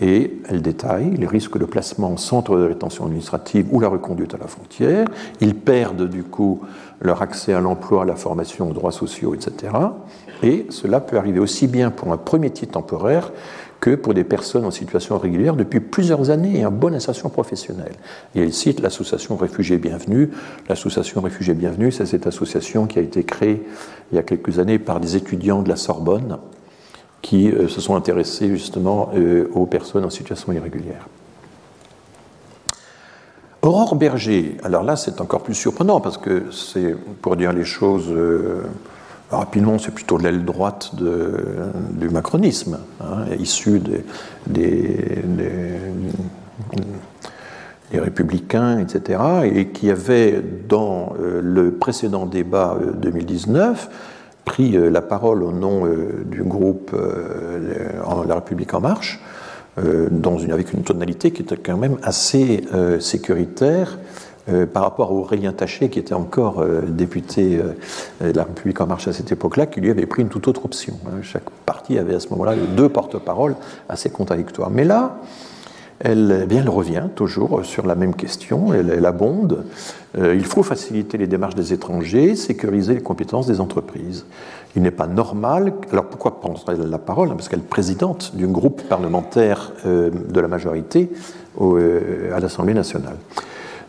et 0.00 0.38
elle 0.48 0.62
détaille 0.62 1.10
les 1.16 1.26
risques 1.26 1.58
de 1.58 1.66
placement 1.66 2.12
en 2.12 2.16
centre 2.16 2.56
de 2.56 2.64
rétention 2.64 3.04
administrative 3.04 3.66
ou 3.70 3.80
la 3.80 3.88
reconduite 3.88 4.34
à 4.34 4.38
la 4.38 4.46
frontière. 4.46 5.06
Ils 5.40 5.54
perdent 5.54 6.08
du 6.08 6.22
coup 6.22 6.62
leur 7.00 7.20
accès 7.20 7.52
à 7.52 7.60
l'emploi, 7.60 8.02
à 8.02 8.04
la 8.06 8.16
formation, 8.16 8.70
aux 8.70 8.72
droits 8.72 8.92
sociaux, 8.92 9.34
etc. 9.34 9.72
Et 10.42 10.66
cela 10.70 11.00
peut 11.00 11.18
arriver 11.18 11.40
aussi 11.40 11.66
bien 11.66 11.90
pour 11.90 12.12
un 12.12 12.16
premier 12.16 12.50
titre 12.50 12.72
temporaire 12.72 13.32
que 13.80 13.94
pour 13.96 14.14
des 14.14 14.24
personnes 14.24 14.64
en 14.64 14.70
situation 14.70 15.18
régulière 15.18 15.56
depuis 15.56 15.80
plusieurs 15.80 16.30
années 16.30 16.60
et 16.60 16.64
en 16.64 16.70
bonne 16.70 16.94
insertion 16.94 17.28
professionnelle. 17.28 17.92
Et 18.34 18.40
elle 18.40 18.52
cite 18.52 18.80
l'association 18.80 19.36
Réfugiés 19.36 19.76
Bienvenus. 19.76 20.28
L'association 20.68 21.20
Réfugiés 21.20 21.54
Bienvenus, 21.54 21.96
c'est 21.96 22.06
cette 22.06 22.26
association 22.26 22.86
qui 22.86 22.98
a 22.98 23.02
été 23.02 23.24
créée 23.24 23.62
il 24.10 24.14
y 24.16 24.18
a 24.18 24.22
quelques 24.22 24.58
années 24.58 24.78
par 24.78 25.00
des 25.00 25.16
étudiants 25.16 25.62
de 25.62 25.68
la 25.68 25.76
Sorbonne 25.76 26.38
qui 27.22 27.50
euh, 27.50 27.68
se 27.68 27.80
sont 27.80 27.94
intéressés 27.94 28.48
justement 28.48 29.10
euh, 29.14 29.48
aux 29.54 29.66
personnes 29.66 30.04
en 30.04 30.10
situation 30.10 30.52
irrégulière. 30.52 31.06
Aurore 33.62 33.94
Berger, 33.94 34.56
alors 34.64 34.82
là 34.82 34.96
c'est 34.96 35.20
encore 35.20 35.42
plus 35.42 35.54
surprenant 35.54 36.00
parce 36.00 36.18
que 36.18 36.50
c'est, 36.50 36.96
pour 37.22 37.36
dire 37.36 37.52
les 37.52 37.64
choses 37.64 38.10
euh, 38.10 38.64
rapidement, 39.30 39.78
c'est 39.78 39.94
plutôt 39.94 40.18
l'aile 40.18 40.44
droite 40.44 40.90
du 40.96 42.10
macronisme, 42.10 42.80
hein, 43.00 43.24
issu 43.38 43.80
des, 43.80 44.04
des, 44.46 45.22
républicains, 47.94 48.78
etc., 48.78 49.20
et 49.44 49.68
qui 49.68 49.90
avait 49.90 50.42
dans 50.68 51.14
le 51.18 51.72
précédent 51.72 52.26
débat 52.26 52.76
2019 52.94 53.88
pris 54.44 54.76
euh, 54.76 54.90
la 54.90 55.02
parole 55.02 55.42
au 55.42 55.52
nom 55.52 55.86
euh, 55.86 56.24
du 56.26 56.42
groupe 56.42 56.92
euh, 56.94 57.90
La 58.26 58.34
République 58.34 58.74
en 58.74 58.80
marche, 58.80 59.20
avec 59.76 60.74
une 60.74 60.82
tonalité 60.82 61.30
qui 61.30 61.40
était 61.42 61.56
quand 61.56 61.78
même 61.78 61.96
assez 62.02 62.62
sécuritaire 63.00 63.98
par 64.74 64.82
rapport 64.82 65.08
à 65.08 65.12
Aurélien 65.12 65.54
Taché, 65.54 65.88
qui 65.88 65.98
était 65.98 66.12
encore 66.12 66.62
député 66.86 67.58
de 68.20 68.36
La 68.36 68.44
République 68.44 68.82
en 68.82 68.86
marche 68.86 69.08
à 69.08 69.14
cette 69.14 69.32
époque-là, 69.32 69.64
qui 69.64 69.80
lui 69.80 69.90
avait 69.90 70.04
pris 70.04 70.20
une 70.20 70.28
toute 70.28 70.46
autre 70.46 70.66
option. 70.66 70.92
Hein. 71.06 71.22
Chaque 71.22 71.48
parti 71.64 71.96
avait 71.96 72.16
à 72.16 72.20
ce 72.20 72.28
moment-là 72.28 72.54
deux 72.76 72.90
porte-paroles 72.90 73.56
assez 73.88 74.10
contradictoires. 74.10 74.68
Mais 74.68 74.84
là, 74.84 75.16
elle, 76.04 76.48
eh 76.50 76.54
elle 76.54 76.68
revient 76.68 77.04
toujours 77.14 77.64
sur 77.64 77.86
la 77.86 77.94
même 77.94 78.14
question, 78.14 78.74
elle, 78.74 79.06
abonde. 79.06 79.64
Euh, 80.18 80.34
il 80.34 80.44
faut 80.44 80.64
faciliter 80.64 81.16
les 81.16 81.28
démarches 81.28 81.54
des 81.54 81.72
étrangers, 81.72 82.34
sécuriser 82.34 82.94
les 82.94 83.00
compétences 83.00 83.46
des 83.46 83.60
entreprises. 83.60 84.26
Il 84.74 84.82
n'est 84.82 84.90
pas 84.90 85.06
normal. 85.06 85.72
Alors 85.92 86.06
pourquoi 86.06 86.40
prendre 86.40 86.60
la 86.72 86.98
parole 86.98 87.28
Parce 87.28 87.48
qu'elle 87.48 87.60
est 87.60 87.62
présidente 87.62 88.32
d'un 88.34 88.48
groupe 88.48 88.82
parlementaire 88.82 89.72
euh, 89.86 90.10
de 90.10 90.40
la 90.40 90.48
majorité 90.48 91.10
euh, 91.60 92.34
à 92.34 92.40
l'Assemblée 92.40 92.74
nationale. 92.74 93.16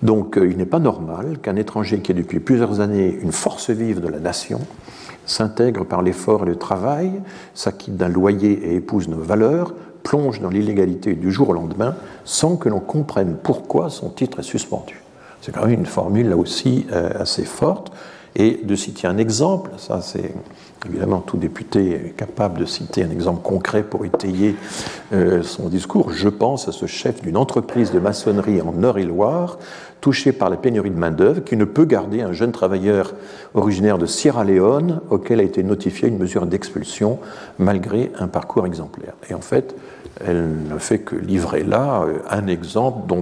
Donc 0.04 0.38
il 0.40 0.58
n'est 0.58 0.66
pas 0.66 0.80
normal 0.80 1.40
qu'un 1.42 1.56
étranger 1.56 2.00
qui 2.00 2.12
est 2.12 2.16
depuis 2.16 2.40
plusieurs 2.40 2.80
années 2.82 3.18
une 3.22 3.32
force 3.32 3.70
vive 3.70 4.02
de 4.02 4.08
la 4.10 4.20
nation 4.20 4.60
s'intègre 5.26 5.86
par 5.86 6.02
l'effort 6.02 6.44
et 6.44 6.46
le 6.46 6.58
travail, 6.58 7.14
s'acquitte 7.54 7.96
d'un 7.96 8.10
loyer 8.10 8.52
et 8.52 8.76
épouse 8.76 9.08
nos 9.08 9.22
valeurs, 9.22 9.74
plonge 10.04 10.42
dans 10.42 10.50
l'illégalité 10.50 11.14
du 11.16 11.32
jour 11.32 11.50
au 11.50 11.54
lendemain 11.54 11.96
sans 12.26 12.58
que 12.58 12.70
l'on 12.70 12.80
comprenne 12.80 13.36
pourquoi 13.42 13.90
son 13.90 14.10
titre 14.10 14.40
est 14.40 14.44
suspendu. 14.44 15.02
C'est 15.42 15.52
quand 15.52 15.66
même 15.66 15.80
une 15.80 15.86
formule 15.86 16.30
là 16.30 16.38
aussi 16.38 16.86
euh, 16.92 17.10
assez 17.20 17.44
forte. 17.44 17.92
Et 18.36 18.62
de 18.64 18.76
citer 18.76 19.06
un 19.06 19.18
exemple, 19.18 19.72
ça 19.78 20.02
c'est 20.02 20.32
évidemment 20.88 21.20
tout 21.20 21.38
député 21.38 22.08
est 22.08 22.16
capable 22.18 22.60
de 22.60 22.66
citer 22.66 23.04
un 23.04 23.12
exemple 23.12 23.42
concret 23.44 23.84
pour 23.84 24.06
étayer 24.06 24.56
euh, 25.14 25.44
son 25.44 25.70
discours. 25.70 26.12
Je 26.12 26.30
pense 26.30 26.68
à 26.68 26.72
ce 26.72 26.88
chef 26.88 27.22
d'une 27.22 27.38
entreprise 27.38 27.92
de 27.92 28.00
maçonnerie 28.00 28.60
en 28.62 28.74
Eure-et-Loire, 28.82 29.60
touché 30.02 30.32
par 30.32 30.50
la 30.50 30.58
pénurie 30.58 30.90
de 30.90 30.98
main-d'œuvre, 30.98 31.44
qui 31.44 31.56
ne 31.56 31.66
peut 31.66 31.86
garder 31.86 32.22
un 32.22 32.34
jeune 32.34 32.52
travailleur 32.52 33.14
originaire 33.54 34.00
de 34.00 34.08
Sierra 34.08 34.44
Leone 34.44 35.02
auquel 35.12 35.40
a 35.40 35.44
été 35.44 35.62
notifiée 35.62 36.10
une 36.10 36.18
mesure 36.18 36.48
d'expulsion 36.48 37.20
malgré 37.60 38.12
un 38.18 38.28
parcours 38.28 38.66
exemplaire. 38.66 39.14
Et 39.30 39.36
en 39.36 39.42
fait, 39.42 39.76
elle 40.22 40.68
ne 40.70 40.78
fait 40.78 41.00
que 41.00 41.16
livrer 41.16 41.64
là 41.64 42.04
euh, 42.04 42.20
un 42.30 42.48
exemple 42.48 43.14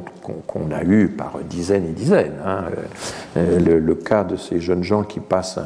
qu'on 0.48 0.72
a 0.72 0.84
eu 0.84 1.08
par 1.08 1.40
dizaines 1.50 1.86
et 1.86 1.94
dizaines. 1.94 2.36
Hein. 2.46 2.66
Euh, 3.38 3.80
le, 3.80 3.96
cas 3.96 4.24
de 4.24 4.36
ces 4.36 4.60
jeunes 4.60 4.84
gens 4.84 5.04
qui 5.04 5.20
passent 5.20 5.60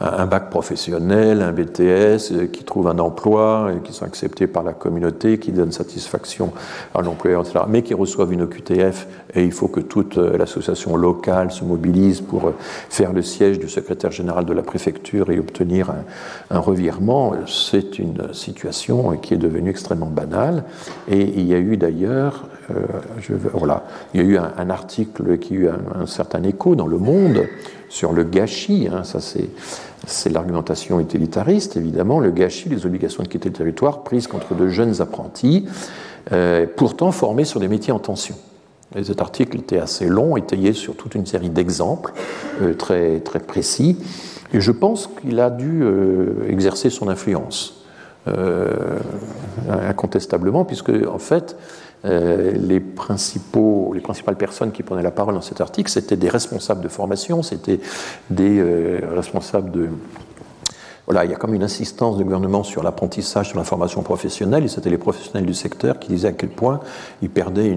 bac 0.00 0.48
professionnel, 0.50 1.42
un 1.42 1.52
BTS, 1.52 2.32
euh, 2.32 2.46
qui 2.52 2.62
trouvent 2.64 2.88
un 2.88 2.98
emploi, 2.98 3.72
et 3.76 3.80
qui 3.80 3.92
sont 3.92 4.04
acceptés 4.04 4.46
par 4.46 4.62
la 4.62 4.72
communauté, 4.72 5.38
qui 5.38 5.50
donnent 5.50 5.72
satisfaction 5.72 6.52
à 6.94 7.02
l'employeur, 7.02 7.42
etc., 7.42 7.64
mais 7.68 7.82
qui 7.82 7.94
reçoivent 7.94 8.32
une 8.32 8.42
OQTF, 8.42 9.08
et 9.34 9.42
il 9.42 9.52
faut 9.52 9.66
que 9.66 9.80
toute 9.80 10.18
euh, 10.18 10.38
l'association 10.38 10.96
locale 10.96 11.50
se 11.50 11.64
mobilise 11.64 12.20
pour 12.20 12.46
euh, 12.46 12.54
faire 12.88 13.12
le 13.12 13.22
siège 13.22 13.58
du 13.58 13.68
secrétaire 13.68 14.12
général 14.12 14.44
de 14.44 14.52
la 14.52 14.62
préfecture 14.62 15.30
et 15.30 15.38
obtenir 15.38 15.92
un, 16.50 16.58
revirement. 16.58 17.32
C'est 17.46 17.98
une 17.98 18.32
situation 18.32 19.16
qui 19.16 19.34
est 19.34 19.38
devenue 19.38 19.70
extrêmement 19.70 20.06
banale, 20.06 20.64
et 21.08 21.20
il 21.22 21.46
y 21.46 21.54
a 21.54 21.58
eu 21.58 21.76
d'ailleurs, 21.76 22.46
je, 23.20 23.34
voilà, 23.54 23.84
il 24.12 24.20
y 24.20 24.24
a 24.24 24.26
eu 24.26 24.38
un, 24.38 24.70
article 24.70 25.38
qui 25.38 25.54
a 25.54 25.56
eu 25.56 25.68
un, 25.68 26.02
un 26.02 26.06
certain 26.06 26.42
écho 26.42 26.74
dans 26.74 26.86
Le 26.86 26.98
Monde, 26.98 27.46
sur 27.88 28.12
le 28.12 28.22
gâchis, 28.22 28.88
hein, 28.92 29.02
ça 29.04 29.20
c'est 29.20 29.48
l'argumentation 30.30 31.00
utilitariste, 31.00 31.76
évidemment, 31.76 32.20
le 32.20 32.30
gâchis, 32.30 32.68
les 32.68 32.86
obligations 32.86 33.22
de 33.22 33.28
quitter 33.28 33.48
le 33.48 33.54
territoire 33.54 34.02
prises 34.02 34.26
contre 34.26 34.54
de 34.54 34.68
jeunes 34.68 35.00
apprentis, 35.00 35.66
euh, 36.32 36.66
pourtant 36.76 37.12
formés 37.12 37.44
sur 37.44 37.60
des 37.60 37.68
métiers 37.68 37.92
en 37.92 37.98
tension. 37.98 38.34
Et 38.96 39.04
cet 39.04 39.20
article 39.20 39.58
était 39.58 39.78
assez 39.78 40.06
long, 40.06 40.36
étayé 40.36 40.72
sur 40.72 40.96
toute 40.96 41.14
une 41.14 41.26
série 41.26 41.50
d'exemples 41.50 42.12
euh, 42.62 42.74
très, 42.74 43.20
très 43.20 43.40
précis, 43.40 43.98
et 44.52 44.60
je 44.60 44.72
pense 44.72 45.08
qu'il 45.20 45.40
a 45.40 45.50
dû 45.50 45.82
euh, 45.82 46.48
exercer 46.48 46.90
son 46.90 47.08
influence, 47.08 47.74
incontestablement, 49.70 50.66
puisque 50.66 50.90
en 50.90 51.18
fait, 51.18 51.56
euh, 52.04 52.52
les, 52.52 52.78
principaux, 52.78 53.92
les 53.92 54.00
principales 54.00 54.36
personnes 54.36 54.70
qui 54.70 54.82
prenaient 54.82 55.02
la 55.02 55.10
parole 55.10 55.34
dans 55.34 55.40
cet 55.40 55.60
article, 55.60 55.90
c'était 55.90 56.16
des 56.16 56.28
responsables 56.28 56.80
de 56.80 56.88
formation, 56.88 57.42
c'était 57.42 57.80
des 58.30 58.58
euh, 58.58 59.00
responsables 59.16 59.70
de... 59.72 59.88
Voilà, 61.06 61.24
il 61.24 61.30
y 61.30 61.34
a 61.34 61.36
comme 61.36 61.54
une 61.54 61.62
insistance 61.62 62.18
du 62.18 62.24
gouvernement 62.24 62.62
sur 62.62 62.82
l'apprentissage, 62.82 63.48
sur 63.48 63.58
la 63.58 63.64
formation 63.64 64.02
professionnelle, 64.02 64.64
et 64.64 64.68
c'était 64.68 64.90
les 64.90 64.98
professionnels 64.98 65.46
du 65.46 65.54
secteur 65.54 65.98
qui 65.98 66.08
disaient 66.08 66.28
à 66.28 66.32
quel 66.32 66.50
point 66.50 66.80
ils 67.22 67.30
perdaient 67.30 67.74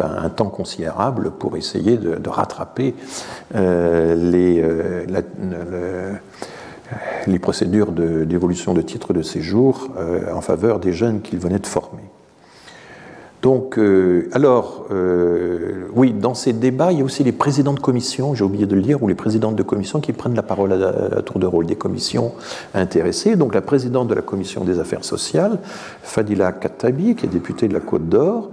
un 0.00 0.28
temps 0.28 0.50
considérable 0.50 1.30
pour 1.30 1.56
essayer 1.56 1.96
de, 1.96 2.28
rattraper 2.28 2.96
euh, 3.54 4.16
les, 4.16 4.60
les 7.28 7.38
procédures 7.38 7.92
d'évolution 7.92 8.74
de, 8.74 8.82
de 8.82 8.86
titres 8.86 9.12
de 9.12 9.22
séjour 9.22 9.88
en 10.34 10.40
faveur 10.40 10.80
des 10.80 10.92
jeunes 10.92 11.20
qu'ils 11.20 11.38
venaient 11.38 11.60
de 11.60 11.66
former. 11.66 12.10
Donc, 13.40 13.78
euh, 13.78 14.28
alors, 14.32 14.86
euh, 14.90 15.86
oui, 15.94 16.12
dans 16.12 16.34
ces 16.34 16.52
débats, 16.52 16.90
il 16.90 16.98
y 16.98 17.02
a 17.02 17.04
aussi 17.04 17.22
les 17.22 17.32
présidents 17.32 17.72
de 17.72 17.78
commission, 17.78 18.34
j'ai 18.34 18.42
oublié 18.42 18.66
de 18.66 18.74
le 18.74 18.82
dire, 18.82 19.00
ou 19.02 19.06
les 19.06 19.14
présidentes 19.14 19.54
de 19.54 19.62
commission 19.62 20.00
qui 20.00 20.12
prennent 20.12 20.34
la 20.34 20.42
parole 20.42 20.72
à, 20.72 21.22
tour 21.22 21.38
de 21.38 21.46
rôle 21.46 21.66
des 21.66 21.76
commissions 21.76 22.32
intéressées. 22.74 23.36
Donc, 23.36 23.54
la 23.54 23.60
présidente 23.60 24.08
de 24.08 24.14
la 24.14 24.22
commission 24.22 24.64
des 24.64 24.80
affaires 24.80 25.04
sociales, 25.04 25.58
Fadila 26.02 26.50
Katabi, 26.50 27.14
qui 27.14 27.26
est 27.26 27.28
députée 27.28 27.68
de 27.68 27.74
la 27.74 27.80
Côte 27.80 28.08
d'Or, 28.08 28.50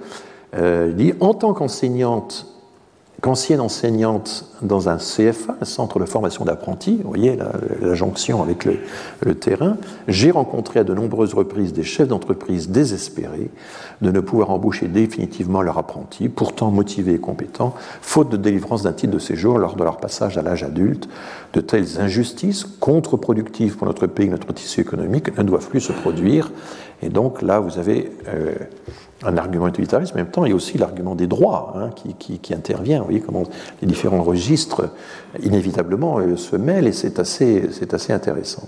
euh, 0.55 0.91
dit 0.91 1.13
En 1.19 1.33
tant 1.33 1.53
qu'enseignante 1.53 2.54
qu'ancienne 3.21 3.61
enseignante 3.61 4.45
dans 4.61 4.89
un 4.89 4.97
CFA, 4.97 5.55
un 5.61 5.65
centre 5.65 5.99
de 5.99 6.05
formation 6.05 6.45
d'apprentis, 6.45 6.99
vous 7.03 7.09
voyez 7.09 7.35
la, 7.35 7.93
jonction 7.93 8.41
avec 8.41 8.65
le, 8.65 9.35
terrain, 9.35 9.77
j'ai 10.07 10.31
rencontré 10.31 10.79
à 10.79 10.83
de 10.83 10.93
nombreuses 10.93 11.33
reprises 11.33 11.73
des 11.73 11.83
chefs 11.83 12.07
d'entreprise 12.07 12.69
désespérés 12.69 13.49
de 14.01 14.11
ne 14.11 14.19
pouvoir 14.19 14.51
embaucher 14.51 14.87
définitivement 14.87 15.61
leurs 15.61 15.77
apprentis, 15.77 16.29
pourtant 16.29 16.71
motivés 16.71 17.13
et 17.13 17.19
compétents, 17.19 17.73
faute 18.01 18.29
de 18.29 18.37
délivrance 18.37 18.83
d'un 18.83 18.93
titre 18.93 19.13
de 19.13 19.19
séjour 19.19 19.57
lors 19.57 19.75
de 19.75 19.83
leur 19.83 19.97
passage 19.97 20.37
à 20.37 20.41
l'âge 20.41 20.63
adulte. 20.63 21.07
De 21.53 21.61
telles 21.61 21.99
injustices, 21.99 22.65
contre-productives 22.65 23.77
pour 23.77 23.87
notre 23.87 24.07
pays 24.07 24.29
notre 24.29 24.51
tissu 24.53 24.81
économique, 24.81 25.37
ne 25.37 25.43
doivent 25.43 25.69
plus 25.69 25.79
se 25.79 25.93
produire. 25.93 26.51
Et 27.01 27.09
donc 27.09 27.41
là, 27.41 27.59
vous 27.59 27.77
avez 27.79 28.11
euh, 28.27 28.53
un 29.25 29.37
argument 29.37 29.67
utilitariste, 29.67 30.13
mais 30.15 30.21
en 30.21 30.23
même 30.25 30.31
temps, 30.31 30.45
il 30.45 30.49
y 30.49 30.53
a 30.53 30.55
aussi 30.55 30.77
l'argument 30.77 31.15
des 31.15 31.27
droits 31.27 31.73
hein, 31.75 31.89
qui, 32.19 32.53
intervient. 32.53 32.99
Vous 32.99 33.05
voyez 33.05 33.21
comment 33.21 33.43
les 33.81 33.87
différents 33.87 34.23
registres, 34.23 34.89
inévitablement, 35.41 36.19
euh, 36.19 36.35
se 36.35 36.55
mêlent 36.55 36.87
et 36.87 36.91
c'est 36.93 37.19
assez, 37.19 37.69
assez 37.91 38.13
intéressant. 38.13 38.67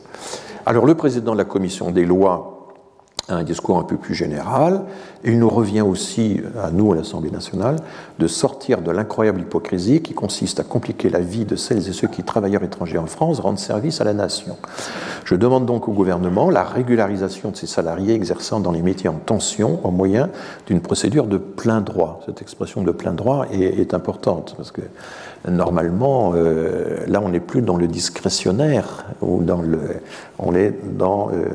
Alors, 0.66 0.86
le 0.86 0.96
président 0.96 1.34
de 1.34 1.38
la 1.38 1.46
commission 1.46 1.92
des 1.92 2.06
lois 2.06 2.57
un 3.30 3.44
discours 3.44 3.78
un 3.78 3.84
peu 3.84 3.98
plus 3.98 4.16
général. 4.16 4.84
Il 5.24 5.40
nous 5.40 5.50
revient 5.50 5.82
aussi, 5.82 6.42
à 6.62 6.72
nous, 6.72 6.94
à 6.94 6.96
l'Assemblée 6.96 7.32
nationale, 7.32 7.78
de 8.20 8.28
sortir 8.28 8.82
de 8.82 8.92
l'incroyable 8.92 9.42
hypocrisie 9.42 10.02
qui 10.02 10.14
consiste 10.14 10.60
à 10.60 10.64
compliquer 10.64 11.10
la 11.10 11.20
vie 11.20 11.46
de 11.46 11.56
celles 11.56 11.90
et 11.90 11.94
ceux 11.94 12.08
qui, 12.08 12.24
travailleurs 12.24 12.64
étrangers 12.64 12.98
en 12.98 13.08
France, 13.08 13.40
rendent 13.40 13.60
service 13.60 14.00
à 14.02 14.04
la 14.04 14.14
nation. 14.14 14.58
Je 15.26 15.36
demande 15.36 15.66
donc 15.66 15.90
au 15.90 15.92
gouvernement 15.92 16.50
la 16.50 16.64
régularisation 16.64 17.52
de 17.52 17.58
ces 17.58 17.68
salariés 17.68 18.14
exerçant 18.14 18.62
dans 18.62 18.72
les 18.72 18.82
métiers 18.82 19.10
en 19.10 19.16
tension 19.16 19.80
au 19.84 19.92
moyen 19.92 20.30
d'une 20.68 20.80
procédure 20.80 21.28
de 21.28 21.38
plein 21.38 21.82
droit. 21.82 22.22
Cette 22.26 22.42
expression 22.42 22.82
de 22.82 22.92
plein 22.92 23.12
droit 23.12 23.46
est, 23.52 23.94
importante 23.94 24.54
parce 24.58 24.72
que 24.72 24.82
normalement, 25.48 26.34
euh, 26.36 26.98
là, 27.08 27.22
on 27.24 27.30
n'est 27.30 27.40
plus 27.40 27.62
dans 27.62 27.78
le 27.78 27.88
discrétionnaire 27.88 29.06
ou 29.22 29.44
dans 29.44 29.62
le, 29.62 29.80
on 30.40 30.56
est 30.56 30.74
dans 30.98 31.30
euh, 31.30 31.46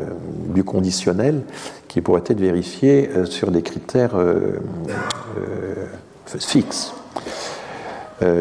du 0.55 0.65
conditionnel 0.65 1.43
qui 1.89 2.01
pourrait 2.01 2.23
être 2.27 2.41
vérifié 2.41 3.11
euh, 3.15 3.27
sur 3.27 3.51
des 3.51 3.63
critères 3.63 4.17
fixes. 6.39 6.95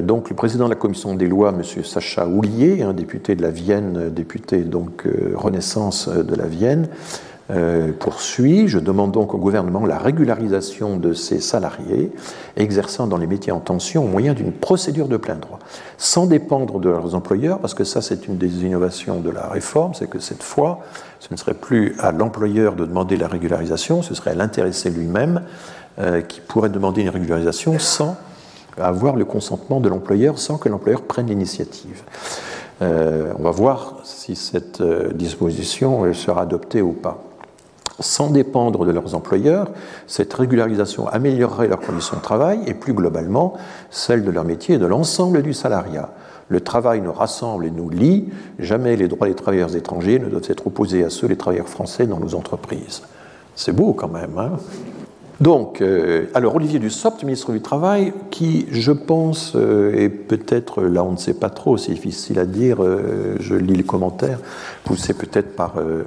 Donc, 0.04 0.30
le 0.30 0.36
président 0.36 0.66
de 0.66 0.70
la 0.70 0.76
commission 0.76 1.16
des 1.16 1.28
lois, 1.28 1.50
M. 1.50 1.64
Sacha 1.84 2.28
Houlier, 2.28 2.86
député 2.94 3.36
de 3.36 3.42
la 3.42 3.50
Vienne, 3.50 4.12
député 4.12 4.60
donc 4.60 5.08
Renaissance 5.34 6.08
de 6.08 6.36
la 6.36 6.46
Vienne, 6.46 6.88
euh, 7.52 7.92
poursuit. 7.92 8.70
Je 8.70 8.80
demande 8.80 9.12
donc 9.12 9.34
au 9.34 9.38
gouvernement 9.38 9.86
la 9.86 9.98
régularisation 9.98 10.96
de 10.96 11.12
ces 11.12 11.42
salariés 11.42 12.10
exerçant 12.56 13.08
dans 13.08 13.18
les 13.18 13.28
métiers 13.28 13.52
en 13.52 13.60
tension 13.60 14.06
au 14.06 14.08
moyen 14.08 14.34
d'une 14.34 14.54
procédure 14.54 15.10
de 15.10 15.18
plein 15.18 15.36
droit, 15.36 15.60
sans 15.98 16.28
dépendre 16.28 16.80
de 16.80 16.90
leurs 16.90 17.14
employeurs, 17.14 17.60
parce 17.60 17.74
que 17.74 17.84
ça 17.84 18.02
c'est 18.02 18.26
une 18.28 18.38
des 18.38 18.64
innovations 18.64 19.20
de 19.20 19.30
la 19.30 19.48
réforme, 19.48 19.94
c'est 19.94 20.10
que 20.10 20.20
cette 20.20 20.44
fois, 20.44 20.80
ce 21.20 21.28
ne 21.30 21.36
serait 21.36 21.54
plus 21.54 21.94
à 22.00 22.14
l'employeur 22.14 22.76
de 22.76 22.86
demander 22.86 23.18
la 23.18 23.28
régularisation, 23.28 24.02
ce 24.02 24.14
serait 24.14 24.32
à 24.32 24.36
l'intéressé 24.36 24.90
lui-même 24.90 25.42
euh, 26.00 26.22
qui 26.22 26.40
pourrait 26.40 26.70
demander 26.70 27.02
une 27.02 27.10
régularisation 27.10 27.78
sans 27.80 28.16
avoir 28.78 29.18
le 29.18 29.26
consentement 29.26 29.82
de 29.82 29.90
l'employeur, 29.90 30.40
sans 30.40 30.58
que 30.58 30.70
l'employeur 30.70 31.02
prenne 31.02 31.28
l'initiative. 31.28 32.04
Euh, 32.82 33.34
on 33.38 33.44
va 33.44 33.52
voir 33.52 33.98
si 34.06 34.38
cette 34.38 34.82
disposition 35.14 36.14
sera 36.14 36.44
adoptée 36.44 36.82
ou 36.82 36.94
pas 36.94 37.26
sans 38.02 38.30
dépendre 38.30 38.86
de 38.86 38.92
leurs 38.92 39.16
employeurs, 39.16 39.70
cette 40.08 40.34
régularisation 40.34 41.08
améliorerait 41.08 41.68
leurs 41.68 41.80
conditions 41.80 42.18
de 42.18 42.22
travail 42.22 42.60
et 42.68 42.74
plus 42.74 42.94
globalement 42.94 43.54
celles 43.90 44.24
de 44.24 44.32
leur 44.32 44.44
métier 44.44 44.76
et 44.76 44.80
de 44.80 44.86
l'ensemble 44.86 45.42
du 45.42 45.54
salariat. 45.54 46.10
Le 46.50 46.60
travail 46.60 47.00
nous 47.00 47.14
rassemble 47.14 47.66
et 47.66 47.72
nous 47.72 47.90
lie. 47.90 48.28
Jamais 48.60 48.98
les 48.98 49.08
droits 49.08 49.28
des 49.28 49.36
travailleurs 49.36 49.74
étrangers 49.76 50.20
ne 50.20 50.28
doivent 50.28 50.50
être 50.50 50.68
opposés 50.68 51.04
à 51.04 51.10
ceux 51.10 51.30
des 51.30 51.38
travailleurs 51.38 51.70
français 51.70 52.08
dans 52.08 52.20
nos 52.20 52.36
entreprises. 52.36 53.04
C'est 53.56 53.72
beau 53.72 53.94
quand 53.94 54.10
même. 54.10 54.38
Hein 54.38 54.52
donc, 55.42 55.82
euh, 55.82 56.28
alors 56.36 56.56
Olivier 56.56 56.78
Dussopt, 56.78 57.24
ministre 57.24 57.52
du 57.52 57.62
Travail, 57.62 58.14
qui, 58.30 58.68
je 58.70 58.92
pense, 58.92 59.54
euh, 59.56 59.92
est 59.96 60.10
peut-être, 60.10 60.84
là 60.84 61.04
on 61.04 61.14
ne 61.14 61.18
sait 61.18 61.34
pas 61.34 61.50
trop, 61.50 61.78
c'est 61.78 61.94
difficile 61.94 62.38
à 62.38 62.46
dire, 62.46 62.84
euh, 62.84 63.38
je 63.40 63.56
lis 63.56 63.74
les 63.74 63.84
commentaires, 63.84 64.38
poussé 64.84 65.16
peut-être 65.16 65.56
par 65.56 65.78
euh, 65.78 66.04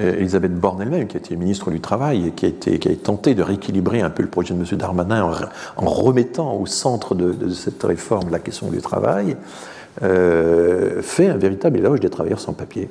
Elisabeth 0.00 0.54
Borne 0.54 0.82
elle-même, 0.82 1.06
qui 1.06 1.16
a 1.16 1.20
été 1.20 1.36
ministre 1.36 1.70
du 1.70 1.80
Travail 1.80 2.28
et 2.28 2.30
qui 2.32 2.46
a, 2.46 2.96
tenté 2.96 3.34
de 3.34 3.42
rééquilibrer 3.42 4.00
un 4.00 4.10
peu 4.10 4.22
le 4.22 4.28
projet 4.28 4.54
de 4.54 4.60
M. 4.60 4.78
Darmanin 4.78 5.30
en, 5.76 5.86
remettant 5.86 6.54
au 6.54 6.66
centre 6.66 7.14
de, 7.14 7.48
cette 7.50 7.82
réforme 7.82 8.30
la 8.30 8.38
question 8.38 8.68
du 8.68 8.78
travail, 8.78 9.36
euh, 10.02 11.02
fait 11.02 11.28
un 11.28 11.36
véritable 11.36 11.78
éloge 11.78 12.00
des 12.00 12.10
travailleurs 12.10 12.40
sans 12.40 12.52
papier. 12.52 12.88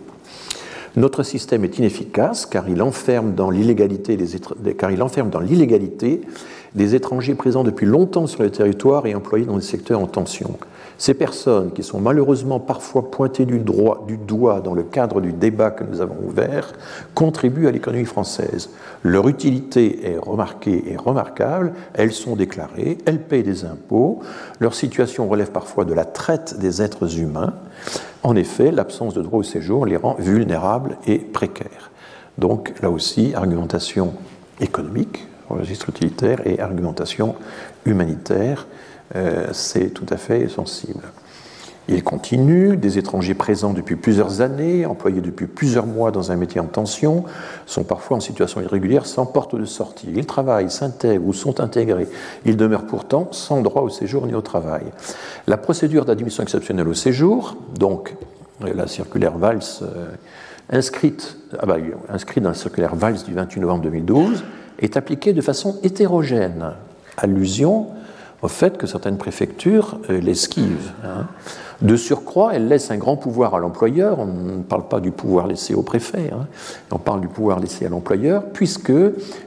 Notre 0.96 1.24
système 1.24 1.64
est 1.64 1.78
inefficace 1.78 2.46
car 2.46 2.68
il 2.68 2.82
enferme 2.82 3.34
dans 3.34 3.50
l'illégalité 3.50 4.18
car 4.78 4.92
il 4.92 5.02
enferme 5.02 5.30
dans 5.30 5.40
l'illégalité 5.40 6.22
des 6.76 6.96
étrangers 6.96 7.36
présents 7.36 7.64
depuis 7.64 7.86
longtemps 7.86 8.28
sur 8.28 8.44
le 8.44 8.50
territoire 8.50 9.06
et 9.06 9.16
employés 9.16 9.46
dans 9.46 9.58
des 9.58 9.64
secteurs 9.64 10.00
en 10.00 10.08
tension. 10.08 10.58
Ces 11.00 11.14
personnes, 11.14 11.72
qui 11.72 11.82
sont 11.82 12.02
malheureusement 12.02 12.60
parfois 12.60 13.10
pointées 13.10 13.46
du, 13.46 13.60
doigt 13.60 14.60
dans 14.60 14.74
le 14.74 14.84
cadre 14.84 15.22
du 15.22 15.32
débat 15.32 15.72
que 15.72 15.86
nous 15.86 16.02
avons 16.02 16.18
ouvert, 16.28 16.74
contribuent 17.16 17.70
à 17.70 17.72
l'économie 17.72 18.04
française. 18.04 18.70
Leur 19.02 19.30
utilité 19.30 20.12
est 20.12 20.18
remarquée 20.18 20.92
et 20.92 20.98
remarquable, 20.98 21.72
elles 21.94 22.12
sont 22.12 22.36
déclarées, 22.36 22.98
elles 23.06 23.22
payent 23.22 23.44
des 23.44 23.64
impôts, 23.64 24.20
leur 24.60 24.74
situation 24.74 25.30
relève 25.30 25.52
parfois 25.52 25.86
de 25.86 25.94
la 25.94 26.04
traite 26.04 26.60
des 26.60 26.82
êtres 26.82 27.18
humains. 27.18 27.54
En 28.22 28.36
effet, 28.36 28.70
l'absence 28.70 29.14
de 29.14 29.22
droit 29.22 29.40
au 29.40 29.44
séjour 29.44 29.86
les 29.86 29.96
rend 29.96 30.18
vulnérables 30.20 30.98
et 31.08 31.20
précaires. 31.20 31.92
Donc 32.38 32.74
là 32.82 32.90
aussi, 32.90 33.34
argumentation 33.36 34.16
économique, 34.60 35.30
registre 35.48 35.88
utilitaire, 35.88 36.46
et 36.46 36.60
argumentation 36.60 37.36
humanitaire 37.86 38.68
euh, 39.16 39.48
c'est 39.54 39.90
tout 39.94 40.06
à 40.10 40.18
fait 40.18 40.48
sensible. 40.50 41.04
Il 41.92 42.04
continue, 42.04 42.78
des 42.78 43.00
étrangers 43.00 43.34
présents 43.34 43.74
depuis 43.74 43.96
plusieurs 43.96 44.42
années, 44.42 44.86
employés 44.86 45.22
depuis 45.22 45.48
plusieurs 45.48 45.88
mois 45.88 46.12
dans 46.12 46.32
un 46.32 46.36
métier 46.36 46.62
en 46.62 46.68
tension, 46.68 47.24
sont 47.66 47.84
parfois 47.84 48.18
en 48.18 48.20
situation 48.20 48.62
irrégulière 48.62 49.08
sans 49.08 49.26
porte 49.26 49.56
de 49.56 49.66
sortie. 49.66 50.08
Ils 50.16 50.28
travaillent, 50.28 50.70
s'intègrent 50.70 51.26
ou 51.26 51.34
sont 51.34 51.60
intégrés. 51.60 52.08
Ils 52.46 52.58
demeurent 52.58 52.86
pourtant 52.86 53.30
sans 53.32 53.62
droit 53.62 53.82
au 53.82 53.90
séjour 53.90 54.28
ni 54.28 54.36
au 54.36 54.42
travail. 54.42 54.84
La 55.48 55.58
procédure 55.58 56.06
d'admission 56.06 56.44
exceptionnelle 56.44 56.88
au 56.88 56.94
séjour, 56.94 57.58
donc 57.74 58.16
la 58.62 58.86
circulaire 58.86 59.40
Valls, 59.40 59.64
euh, 59.82 60.10
inscrite, 60.70 61.38
ah 61.58 61.66
bah, 61.66 61.78
inscrite 62.08 62.44
dans 62.44 62.50
la 62.50 62.56
circulaire 62.56 62.94
Valls 62.96 63.24
du 63.26 63.34
28 63.34 63.62
novembre 63.62 63.84
2012, 63.86 64.44
est 64.78 64.96
appliquée 64.96 65.34
de 65.34 65.42
façon 65.42 65.80
hétérogène. 65.82 66.74
Allusion 67.18 67.88
au 68.42 68.48
fait 68.48 68.78
que 68.78 68.88
certaines 68.88 69.18
préfectures 69.18 70.00
euh, 70.10 70.20
l'esquivent. 70.20 70.92
Hein. 71.04 71.28
De 71.82 71.96
surcroît, 71.96 72.52
elle 72.54 72.68
laisse 72.68 72.92
un 72.92 72.98
grand 72.98 73.16
pouvoir 73.16 73.56
à 73.56 73.60
l'employeur, 73.60 74.20
on 74.20 74.26
ne 74.26 74.62
parle 74.62 74.90
pas 74.90 75.00
du 75.00 75.12
pouvoir 75.12 75.48
laissé 75.48 75.74
au 75.74 75.82
préfet, 75.82 76.30
hein. 76.34 76.46
on 76.92 76.98
parle 76.98 77.22
du 77.22 77.30
pouvoir 77.30 77.62
laissé 77.62 77.86
à 77.86 77.90
l'employeur, 77.90 78.44
puisque 78.52 78.92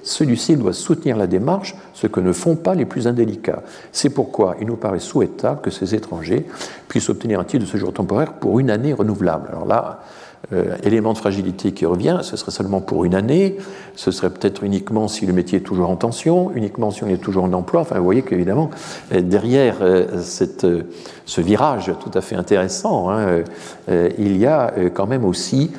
celui-ci 0.03 0.57
doit 0.57 0.73
soutenir 0.73 1.19
la 1.19 1.27
démarche, 1.27 1.77
ce 1.93 2.07
que 2.07 2.21
ne 2.21 2.33
font 2.33 2.57
pas 2.57 2.75
les 2.75 2.87
plus 2.87 3.07
indélicats. 3.07 3.63
C'est 3.93 4.09
pourquoi 4.09 4.57
il 4.61 4.67
nous 4.67 4.77
paraît 4.77 4.99
souhaitable 4.99 5.61
que 5.61 5.71
ces 5.71 5.95
étrangers 5.95 6.47
puissent 6.89 7.11
obtenir 7.11 7.39
un 7.39 7.45
titre 7.45 7.65
de 7.67 7.71
séjour 7.71 7.93
temporaire 7.93 8.33
pour 8.33 8.59
une 8.61 8.71
année 8.71 8.95
renouvelable. 8.95 9.49
Alors 9.51 9.67
là, 9.67 10.01
euh, 10.53 10.77
élément 10.83 11.13
de 11.13 11.19
fragilité 11.19 11.73
qui 11.73 11.87
revient, 11.87 12.19
ce 12.23 12.37
serait 12.37 12.51
seulement 12.51 12.81
pour 12.81 13.05
une 13.05 13.15
année, 13.15 13.57
ce 13.95 14.11
serait 14.11 14.31
peut-être 14.31 14.65
uniquement 14.65 15.07
si 15.07 15.25
le 15.25 15.33
métier 15.33 15.59
est 15.59 15.63
toujours 15.63 15.89
en 15.89 15.97
tension, 15.97 16.51
uniquement 16.55 16.91
si 16.91 17.05
on 17.05 17.09
est 17.09 17.17
toujours 17.17 17.45
en 17.45 17.53
emploi. 17.53 17.83
Enfin, 17.83 17.99
vous 17.99 18.05
voyez 18.05 18.23
qu'évidemment, 18.23 18.71
euh, 19.13 19.21
derrière 19.21 19.77
euh, 19.83 20.21
cette, 20.21 20.67
ce 21.27 21.41
virage 21.41 21.93
tout 22.01 22.11
à 22.19 22.21
fait 22.21 22.35
intéressant, 22.35 23.11
hein, 23.11 23.43
il 23.89 24.37
y 24.37 24.47
a 24.47 24.73
quand 24.93 25.07
même 25.07 25.25
aussi 25.25 25.71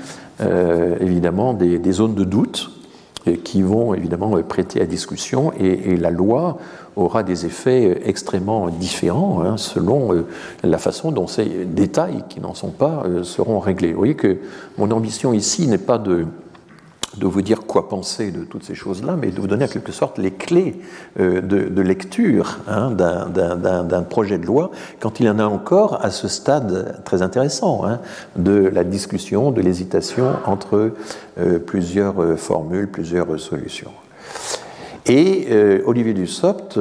évidemment 1.00 1.54
des, 1.54 1.78
des, 1.80 1.92
zones 1.92 2.16
de 2.16 2.24
doute 2.24 2.72
qui 3.44 3.62
vont 3.62 3.94
évidemment 3.94 4.42
prêter 4.44 4.82
à 4.82 4.86
discussion 4.86 5.54
et, 5.60 5.92
et 5.92 5.98
la 5.98 6.12
loi 6.12 6.58
aura 6.96 7.24
des 7.24 7.46
effets 7.46 8.02
extrêmement 8.06 8.70
différents 8.70 9.42
hein, 9.44 9.58
selon 9.58 10.14
euh, 10.14 10.28
la 10.64 10.78
façon 10.78 11.12
dont 11.12 11.28
ces 11.28 11.66
détails 11.66 12.24
qui 12.30 12.40
n'en 12.40 12.54
sont 12.54 12.70
pas 12.70 13.04
euh, 13.06 13.24
seront 13.24 13.60
réglés. 13.60 13.92
Vous 13.92 13.98
voyez 13.98 14.16
que 14.16 14.38
mon 14.78 14.92
ambition 14.92 15.34
ici 15.34 15.68
n'est 15.68 15.78
pas 15.78 15.98
de 15.98 16.26
de 17.18 17.28
vous 17.28 17.42
dire 17.42 17.62
quoi 17.62 17.90
penser 17.90 18.32
de 18.32 18.44
toutes 18.44 18.64
ces 18.64 18.76
choses-là, 18.76 19.16
mais 19.20 19.30
de 19.30 19.40
vous 19.40 19.48
donner 19.48 19.66
en 19.66 19.68
quelque 19.68 19.92
sorte 19.92 20.18
les 20.18 20.32
clés 20.32 20.80
euh, 21.20 21.42
de, 21.42 21.82
lecture 21.82 22.60
hein, 22.68 22.92
d'un 22.92 24.04
projet 24.04 24.38
de 24.38 24.46
loi, 24.46 24.72
quand 25.00 25.20
il 25.20 25.30
en 25.30 25.40
a 25.40 25.46
encore 25.46 26.04
à 26.04 26.12
ce 26.12 26.28
stade 26.28 27.02
très 27.04 27.22
intéressant 27.22 27.86
hein, 27.86 28.00
de 28.36 28.54
la 28.74 28.84
discussion, 28.84 29.52
de 29.52 29.62
l'hésitation 29.62 30.34
entre 30.46 30.94
euh, 31.40 31.60
plusieurs 31.60 32.22
euh, 32.22 32.36
formules, 32.36 32.90
plusieurs 32.90 33.40
solutions. 33.40 33.92
Et 35.06 35.50
Olivier 35.86 36.14
Dussopt 36.14 36.80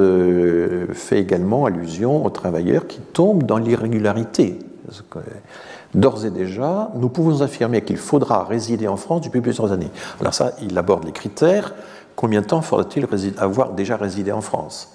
fait 0.92 1.18
également 1.18 1.66
allusion 1.66 2.24
aux 2.24 2.30
travailleurs 2.30 2.86
qui 2.86 3.00
tombent 3.00 3.42
dans 3.42 3.59
l'irrégularité. 3.59 4.60
D'ores 5.94 6.24
et 6.24 6.31
déjà, 6.31 6.90
nous 6.94 7.10
pouvons 7.10 7.43
affirmer 7.43 7.82
qu'il 7.82 7.98
faudra 7.98 8.44
résider 8.44 8.89
en 8.89 8.97
France 8.97 9.20
depuis 9.23 9.43
plusieurs 9.43 9.73
années. 9.73 9.90
Alors 10.20 10.32
ça, 10.32 10.52
il 10.62 10.77
aborde 10.78 11.05
les 11.05 11.12
critères. 11.12 11.74
Combien 12.16 12.40
de 12.40 12.47
temps 12.47 12.62
faudra-t-il 12.62 13.06
avoir 13.39 13.73
déjà 13.73 13.97
résidé 13.97 14.32
en 14.32 14.40
France? 14.40 14.93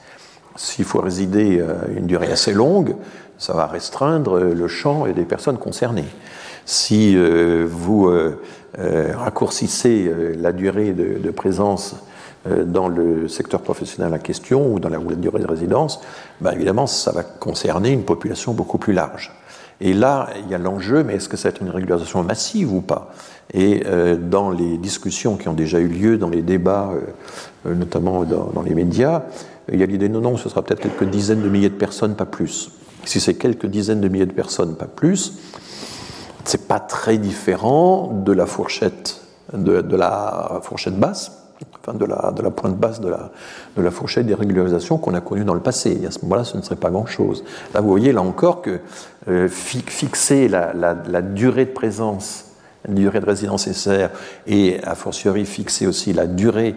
S'il 0.55 0.85
faut 0.85 0.99
résider 0.99 1.59
euh, 1.59 1.75
une 1.95 2.07
durée 2.07 2.31
assez 2.31 2.51
longue, 2.51 2.95
ça 3.37 3.53
va 3.53 3.67
restreindre 3.67 4.39
le 4.39 4.67
champ 4.67 5.05
des 5.07 5.25
personnes 5.25 5.59
concernées. 5.59 6.07
Si 6.65 7.15
euh, 7.15 7.67
vous 7.69 8.07
euh, 8.07 8.39
raccourcissez 9.15 10.11
la 10.39 10.51
durée 10.51 10.93
de, 10.93 11.29
présence 11.29 11.95
dans 12.45 12.87
le 12.87 13.27
secteur 13.27 13.61
professionnel 13.61 14.13
en 14.13 14.17
question 14.17 14.73
ou 14.73 14.79
dans 14.79 14.89
la, 14.89 14.97
durée 14.97 15.41
de 15.41 15.47
résidence, 15.47 16.01
ben 16.41 16.51
évidemment, 16.53 16.87
ça 16.87 17.11
va 17.11 17.23
concerner 17.23 17.91
une 17.91 18.03
population 18.03 18.53
beaucoup 18.53 18.77
plus 18.77 18.93
large. 18.93 19.31
Et 19.79 19.93
là, 19.93 20.29
il 20.43 20.49
y 20.49 20.55
a 20.55 20.57
l'enjeu, 20.57 21.03
mais 21.03 21.15
est-ce 21.15 21.29
que 21.29 21.37
c'est 21.37 21.61
une 21.61 21.69
régularisation 21.69 22.23
massive 22.23 22.73
ou 22.73 22.81
pas? 22.81 23.13
Et 23.53 23.83
euh, 23.85 24.17
dans 24.17 24.49
les 24.49 24.77
discussions 24.77 25.37
qui 25.37 25.47
ont 25.47 25.53
déjà 25.53 25.79
eu 25.79 25.87
lieu, 25.87 26.17
dans 26.17 26.29
les 26.29 26.41
débats, 26.41 26.91
euh, 27.65 27.75
notamment 27.75 28.23
dans, 28.23 28.61
les 28.63 28.73
médias, 28.73 29.23
il 29.71 29.79
y 29.79 29.83
a 29.83 29.85
l'idée 29.85 30.09
non, 30.09 30.21
non, 30.21 30.37
ce 30.37 30.49
sera 30.49 30.63
peut-être 30.63 30.81
quelques 30.81 31.09
dizaines 31.09 31.41
de 31.41 31.49
milliers 31.49 31.69
de 31.69 31.75
personnes, 31.75 32.15
pas 32.15 32.25
plus. 32.25 32.71
Si 33.05 33.19
c'est 33.19 33.35
quelques 33.35 33.67
dizaines 33.67 34.01
de 34.01 34.07
milliers 34.07 34.25
de 34.25 34.33
personnes, 34.33 34.75
pas 34.75 34.85
plus, 34.85 35.33
c'est 36.43 36.67
pas 36.67 36.79
très 36.79 37.17
différent 37.17 38.11
de 38.25 38.31
la 38.31 38.45
fourchette, 38.45 39.21
de 39.53 39.95
la 39.95 40.59
fourchette 40.63 40.97
basse 40.97 41.36
de 41.93 42.05
la, 42.05 42.31
de 42.35 42.41
la 42.41 42.51
pointe 42.51 42.77
basse 42.77 42.99
de 42.99 43.09
la, 43.09 43.91
fourchette 43.91 44.25
des 44.25 44.33
régularisations 44.33 44.97
qu'on 44.97 45.13
a 45.13 45.21
connues 45.21 45.45
dans 45.45 45.53
le 45.53 45.61
passé. 45.61 45.99
Et 46.01 46.05
à 46.05 46.11
ce 46.11 46.19
moment-là, 46.23 46.43
ce 46.43 46.57
ne 46.57 46.61
serait 46.61 46.75
pas 46.75 46.89
grand-chose. 46.89 47.43
Là, 47.73 47.81
vous 47.81 47.89
voyez, 47.89 48.11
là 48.11 48.21
encore, 48.21 48.61
que 48.61 48.79
euh, 49.27 49.47
fixer 49.47 50.47
la, 50.47 51.21
durée 51.21 51.65
de 51.65 51.71
présence, 51.71 52.45
la 52.87 52.93
durée 52.93 53.19
de 53.19 53.25
résidence 53.25 53.67
nécessaire, 53.67 54.11
et 54.45 54.83
a 54.83 54.95
fortiori 54.95 55.45
fixer 55.45 55.87
aussi 55.87 56.13
la 56.13 56.27
durée 56.27 56.75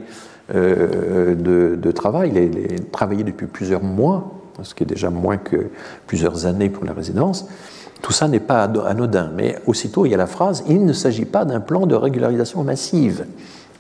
euh, 0.55 1.35
de, 1.35 1.91
travail, 1.93 2.31
les, 2.31 2.49
les, 2.49 2.77
travailler 2.77 3.25
depuis 3.25 3.47
plusieurs 3.47 3.83
mois, 3.83 4.33
ce 4.63 4.75
qui 4.75 4.85
est 4.85 4.87
déjà 4.87 5.11
moins 5.11 5.39
que 5.39 5.71
plusieurs 6.07 6.47
années 6.47 6.69
pour 6.69 6.85
la 6.85 6.93
résidence, 6.93 7.47
tout 8.03 8.13
ça 8.13 8.29
n'est 8.29 8.41
pas 8.41 8.63
anodin. 8.63 9.31
Mais 9.35 9.59
aussitôt, 9.67 10.07
il 10.07 10.11
y 10.11 10.15
a 10.15 10.19
la 10.19 10.27
phrase 10.27 10.65
Il 10.69 10.85
ne 10.85 10.93
s'agit 10.93 11.25
pas 11.25 11.45
d'un 11.45 11.61
plan 11.61 11.87
de 11.87 11.95
régularisation 11.95 12.65
massive 12.65 13.27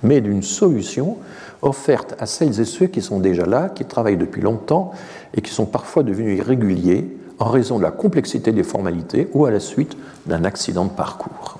mais 0.02 0.20
d'une 0.20 0.42
solution 0.42 1.16
offerte 1.62 2.14
à 2.18 2.26
celles 2.26 2.60
et 2.60 2.64
ceux 2.64 2.86
qui 2.86 3.02
sont 3.02 3.20
déjà 3.20 3.46
là, 3.46 3.68
qui 3.68 3.84
travaillent 3.84 4.16
depuis 4.16 4.40
longtemps 4.40 4.92
et 5.36 5.40
qui 5.40 5.50
sont 5.50 5.66
parfois 5.66 6.02
devenus 6.02 6.38
irréguliers 6.38 7.16
en 7.38 7.46
raison 7.46 7.78
de 7.78 7.82
la 7.82 7.90
complexité 7.90 8.52
des 8.52 8.62
formalités 8.62 9.28
ou 9.32 9.46
à 9.46 9.50
la 9.50 9.60
suite 9.60 9.96
d'un 10.26 10.44
accident 10.44 10.84
de 10.84 10.90
parcours. 10.90 11.58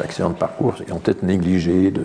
L'accident 0.00 0.30
de 0.30 0.34
parcours 0.34 0.74
ayant 0.86 0.98
peut-être 0.98 1.22
négligé 1.22 1.90
de, 1.90 2.02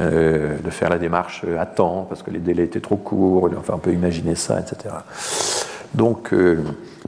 euh, 0.00 0.56
de, 0.58 0.70
faire 0.70 0.88
la 0.88 0.98
démarche 0.98 1.44
à 1.58 1.66
temps 1.66 2.06
parce 2.08 2.22
que 2.22 2.30
les 2.30 2.38
délais 2.38 2.64
étaient 2.64 2.80
trop 2.80 2.96
courts, 2.96 3.50
enfin 3.58 3.74
on 3.76 3.78
peut 3.78 3.92
imaginer 3.92 4.36
ça, 4.36 4.58
etc. 4.60 4.94
Donc 5.94 6.32
euh, 6.32 6.62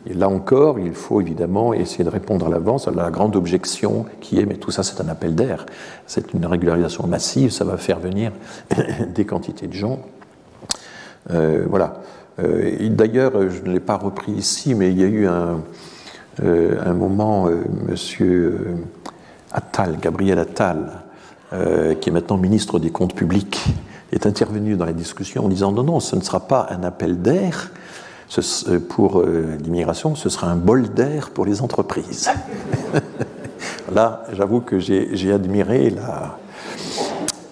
et 0.08 0.14
là 0.14 0.28
encore, 0.28 0.78
il 0.78 0.94
faut 0.94 1.20
évidemment 1.20 1.74
essayer 1.74 2.04
de 2.04 2.10
répondre 2.10 2.46
à 2.46 2.48
l'avance 2.48 2.88
à 2.88 2.90
la 2.90 3.10
grande 3.10 3.36
objection 3.36 4.06
qui 4.20 4.38
est 4.38 4.46
mais 4.46 4.56
tout 4.56 4.70
ça 4.70 4.82
c'est 4.82 5.00
un 5.00 5.08
appel 5.08 5.34
d'air, 5.34 5.66
c'est 6.06 6.32
une 6.32 6.46
régularisation 6.46 7.06
massive, 7.06 7.50
ça 7.50 7.64
va 7.64 7.76
faire 7.76 8.00
venir 8.00 8.32
des 9.14 9.24
quantités 9.24 9.66
de 9.66 9.72
gens. 9.72 10.00
Euh, 11.30 11.66
voilà. 11.68 12.00
Euh, 12.38 12.88
D'ailleurs, 12.88 13.32
je 13.50 13.62
ne 13.62 13.72
l'ai 13.72 13.80
pas 13.80 13.96
repris 13.96 14.32
ici, 14.32 14.74
mais 14.74 14.90
il 14.90 14.98
y 14.98 15.04
a 15.04 15.06
eu 15.06 15.26
un, 15.26 15.60
euh, 16.42 16.94
moment, 16.94 17.48
Monsieur 17.88 18.76
Attal, 19.52 19.98
Gabriel 20.00 20.38
Attal, 20.38 21.02
qui 22.00 22.08
est 22.08 22.12
maintenant 22.12 22.36
ministre 22.36 22.78
des 22.78 22.90
Comptes 22.90 23.14
publics, 23.14 23.64
est 24.12 24.26
intervenu 24.26 24.76
dans 24.76 24.84
la 24.84 24.92
discussion 24.92 25.44
en 25.44 25.48
disant 25.48 25.72
non, 25.72 25.82
non, 25.82 26.00
ce 26.00 26.16
ne 26.16 26.20
sera 26.20 26.40
pas 26.40 26.68
un 26.70 26.82
appel 26.84 27.20
d'air, 27.20 27.72
euh, 28.38 28.78
pour 28.78 29.20
euh, 29.20 29.56
l'immigration, 29.62 30.14
ce 30.14 30.28
sera 30.28 30.48
un 30.48 30.56
bol 30.56 30.90
d'air 30.90 31.30
pour 31.30 31.44
les 31.44 31.62
entreprises. 31.62 32.30
Là, 33.94 34.24
j'avoue 34.32 34.60
que 34.60 34.78
j'ai 34.78 35.32
admiré 35.32 35.92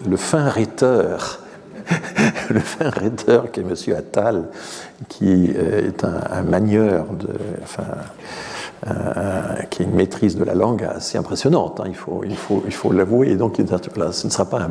le 0.09 0.17
fin 0.17 0.49
rhéteur, 0.49 1.41
le 2.51 2.61
fin 2.61 2.91
rhéteur 2.91 3.51
qui 3.51 3.61
est 3.61 3.65
M. 3.65 3.97
Attal, 3.97 4.45
qui 5.09 5.53
euh, 5.57 5.89
est 5.89 6.05
un, 6.05 6.21
un 6.31 6.43
manieur, 6.43 7.07
qui 9.71 9.83
a 9.83 9.85
une 9.85 9.95
maîtrise 9.95 10.37
de 10.37 10.45
la 10.45 10.55
langue 10.55 10.85
assez 10.85 11.19
impressionnante, 11.19 11.81
hein, 11.81 11.89
il 11.89 11.97
faut 11.97 12.93
l'avouer. 12.93 13.31
Et 13.31 13.37
donc, 13.37 13.57
ce 13.57 14.27
ne 14.27 14.31
sera 14.31 14.45
pas 14.45 14.69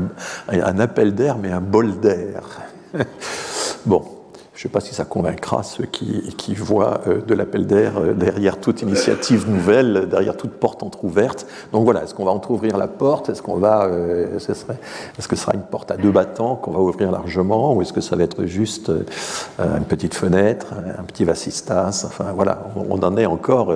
un 0.49 0.79
appel 0.79 1.15
d'air, 1.15 1.37
mais 1.37 1.51
un 1.51 1.61
bol 1.61 1.99
d'air. 1.99 2.43
bon. 3.85 4.16
Je 4.57 4.61
ne 4.61 4.63
sais 4.63 4.69
pas 4.69 4.79
si 4.79 4.95
ça 4.95 5.05
convaincra 5.05 5.61
ceux 5.61 5.85
qui, 5.85 6.55
voient 6.55 7.01
euh, 7.05 7.21
de 7.21 7.35
l'appel 7.35 7.67
d'air 7.67 7.99
euh, 7.99 8.13
derrière 8.13 8.59
toute 8.59 8.81
initiative 8.81 9.47
nouvelle, 9.47 10.07
derrière 10.09 10.35
toute 10.35 10.53
porte 10.53 10.81
entr'ouverte. 10.81 11.45
Donc 11.71 11.83
voilà, 11.83 12.03
est-ce 12.03 12.15
qu'on 12.15 12.25
va 12.25 12.31
entr'ouvrir 12.31 12.75
la 12.75 12.87
porte? 12.87 13.29
Est-ce 13.29 13.43
qu'on 13.43 13.57
va, 13.57 13.85
euh, 13.85 14.35
est-ce 14.35 15.27
que 15.27 15.35
ce 15.35 15.41
sera 15.43 15.53
une 15.53 15.61
porte 15.61 15.91
à 15.91 15.97
deux 15.97 16.09
battants 16.09 16.55
qu'on 16.55 16.71
va 16.71 16.79
ouvrir 16.79 17.11
largement, 17.11 17.75
ou 17.75 17.83
est-ce 17.83 17.93
que 17.93 18.01
ça 18.01 18.15
va 18.15 18.23
être 18.23 18.45
juste 18.45 18.91
une 19.59 19.85
petite 19.85 20.15
fenêtre, 20.15 20.73
un 20.97 21.03
petit 21.03 21.23
vasistas? 21.23 22.03
Enfin 22.07 22.31
voilà, 22.33 22.63
on, 22.75 22.97
en 23.03 23.15
est 23.15 23.27
encore. 23.27 23.71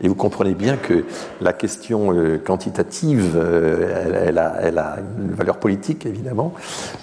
et 0.00 0.08
vous 0.08 0.14
comprenez 0.14 0.54
bien 0.54 0.78
que 0.78 1.04
la 1.42 1.52
question 1.52 2.14
quantitative, 2.42 3.36
elle, 3.36 4.14
elle, 4.28 4.38
a, 4.38 4.54
elle, 4.62 4.78
a, 4.78 4.96
une 5.18 5.34
valeur 5.34 5.58
politique 5.58 6.06
évidemment. 6.06 6.54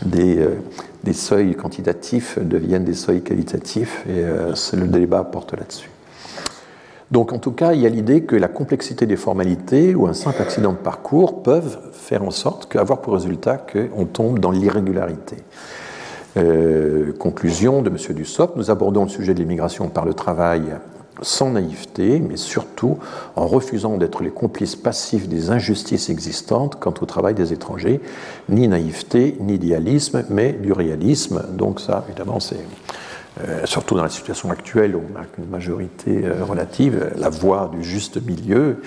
Des, 0.03 0.47
des 1.03 1.13
seuils 1.13 1.55
quantitatifs 1.55 2.39
deviennent 2.39 2.83
des 2.83 2.93
seuils 2.93 3.21
qualitatifs 3.21 4.03
et 4.07 4.23
euh, 4.23 4.53
le 4.73 4.87
débat 4.87 5.23
porte 5.23 5.53
là-dessus. 5.53 5.89
Donc 7.11 7.33
en 7.33 7.39
tout 7.39 7.51
cas, 7.51 7.73
il 7.73 7.81
y 7.81 7.85
a 7.87 7.89
l'idée 7.89 8.23
que 8.23 8.35
la 8.35 8.47
complexité 8.47 9.07
des 9.07 9.15
formalités 9.15 9.95
ou 9.95 10.07
un 10.07 10.13
simple 10.13 10.41
accident 10.41 10.73
de 10.73 10.77
parcours 10.77 11.41
peuvent 11.41 11.79
faire 11.91 12.23
en 12.23 12.31
sorte 12.31 12.71
qu'avoir 12.71 13.01
pour 13.01 13.13
résultat 13.13 13.57
qu'on 13.57 14.05
tombe 14.05 14.39
dans 14.39 14.51
l'irrégularité. 14.51 15.37
Euh, 16.37 17.11
conclusion 17.13 17.81
de 17.81 17.89
M. 17.89 17.97
Dussopt, 18.15 18.55
nous 18.55 18.69
abordons 18.69 19.03
le 19.03 19.09
sujet 19.09 19.33
de 19.33 19.39
l'immigration 19.39 19.89
par 19.89 20.05
le 20.05 20.13
travail 20.13 20.61
sans 21.21 21.51
naïveté, 21.51 22.19
mais 22.19 22.37
surtout 22.37 22.97
en 23.35 23.47
refusant 23.47 23.97
d'être 23.97 24.23
les 24.23 24.29
complices 24.29 24.75
passifs 24.75 25.27
des 25.27 25.51
injustices 25.51 26.09
existantes 26.09 26.77
quant 26.79 26.93
au 27.01 27.05
travail 27.05 27.33
des 27.33 27.53
étrangers, 27.53 28.01
ni 28.49 28.67
naïveté, 28.67 29.37
ni 29.39 29.55
idéalisme, 29.55 30.23
mais 30.29 30.53
du 30.53 30.71
réalisme. 30.71 31.43
Donc 31.53 31.79
ça, 31.79 32.05
évidemment, 32.07 32.39
c'est 32.39 32.63
euh, 33.47 33.65
surtout 33.65 33.95
dans 33.95 34.03
la 34.03 34.09
situation 34.09 34.51
actuelle 34.51 34.95
où 34.95 35.01
on 35.13 35.17
a 35.17 35.23
une 35.37 35.49
majorité 35.49 36.25
euh, 36.25 36.43
relative, 36.43 37.11
la 37.15 37.29
voie 37.29 37.71
du 37.73 37.83
juste 37.83 38.21
milieu. 38.25 38.81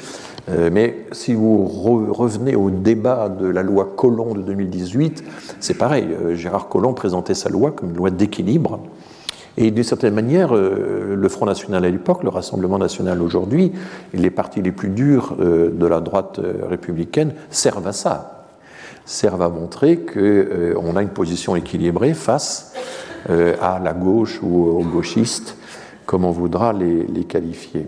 Euh, 0.51 0.69
mais 0.71 1.07
si 1.13 1.33
vous 1.33 1.67
revenez 1.67 2.55
au 2.55 2.69
débat 2.69 3.29
de 3.31 3.47
la 3.47 3.63
loi 3.63 3.95
Collomb 3.97 4.35
de 4.35 4.43
2018, 4.43 5.25
c'est 5.59 5.75
pareil. 5.75 6.09
Gérard 6.35 6.69
Collomb 6.69 6.93
présentait 6.93 7.35
sa 7.35 7.49
loi 7.49 7.71
comme 7.71 7.91
une 7.91 7.97
loi 7.97 8.11
d'équilibre 8.11 8.81
et 9.57 9.71
d'une 9.71 9.85
certaine 9.85 10.15
manière, 10.15 10.55
euh, 10.55 11.15
le 11.15 11.29
Front 11.29 11.47
National 11.47 11.85
à 11.85 11.91
l'époque, 11.91 12.23
le 12.23 12.31
Rassemblement 12.31 12.79
National 12.79 13.21
aujourd'hui, 13.21 13.73
les 14.15 14.31
partis 14.31 14.63
les 14.63 14.73
plus 14.73 14.89
durs 14.89 15.37
euh, 15.41 15.71
de 15.71 15.87
la 15.87 16.01
droite 16.01 16.39
euh, 16.39 16.67
républicaine 16.69 17.35
servent 17.51 17.87
à 17.87 17.93
ça, 17.93 18.47
servent 19.05 19.43
à 19.43 19.51
montrer 19.51 19.99
qu'on 19.99 20.97
a 20.97 21.03
une 21.03 21.11
position 21.11 21.57
équilibrée 21.57 22.15
face 22.15 22.73
à 23.29 23.79
la 23.79 23.93
gauche 23.93 24.41
ou 24.43 24.65
aux 24.65 24.83
gauchistes, 24.83 25.57
comme 26.07 26.25
on 26.25 26.33
voudra 26.33 26.73
les, 26.73 27.05
les 27.07 27.23
qualifier. 27.23 27.87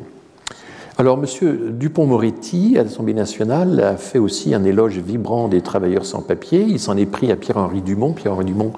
Alors, 0.96 1.18
M. 1.18 1.72
Dupont-Moretti, 1.76 2.76
à 2.78 2.84
l'Assemblée 2.84 3.14
nationale, 3.14 3.80
a 3.80 3.96
fait 3.96 4.20
aussi 4.20 4.54
un 4.54 4.62
éloge 4.62 4.98
vibrant 4.98 5.48
des 5.48 5.60
travailleurs 5.60 6.06
sans 6.06 6.22
papier. 6.22 6.60
Il 6.60 6.78
s'en 6.78 6.96
est 6.96 7.06
pris 7.06 7.32
à 7.32 7.36
Pierre-Henri 7.36 7.82
Dumont. 7.82 8.12
Pierre-Henri 8.12 8.44
Dumont, 8.44 8.72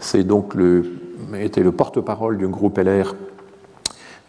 c'est 0.00 0.22
donc 0.22 0.54
le 0.54 1.01
était 1.34 1.62
le 1.62 1.72
porte-parole 1.72 2.38
du 2.38 2.46
groupe 2.48 2.78
LR, 2.78 3.14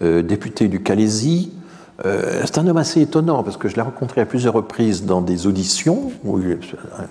euh, 0.02 0.22
député 0.22 0.68
du 0.68 0.82
Calaisie, 0.82 1.54
euh, 2.06 2.42
c'est 2.46 2.58
un 2.58 2.68
homme 2.68 2.78
assez 2.78 3.02
étonnant 3.02 3.44
parce 3.44 3.58
que 3.58 3.68
je 3.68 3.76
l'ai 3.76 3.82
rencontré 3.82 4.20
à 4.20 4.26
plusieurs 4.26 4.56
reprises 4.56 5.06
dans 5.06 5.22
des 5.22 5.46
auditions 5.46 6.12
où 6.24 6.40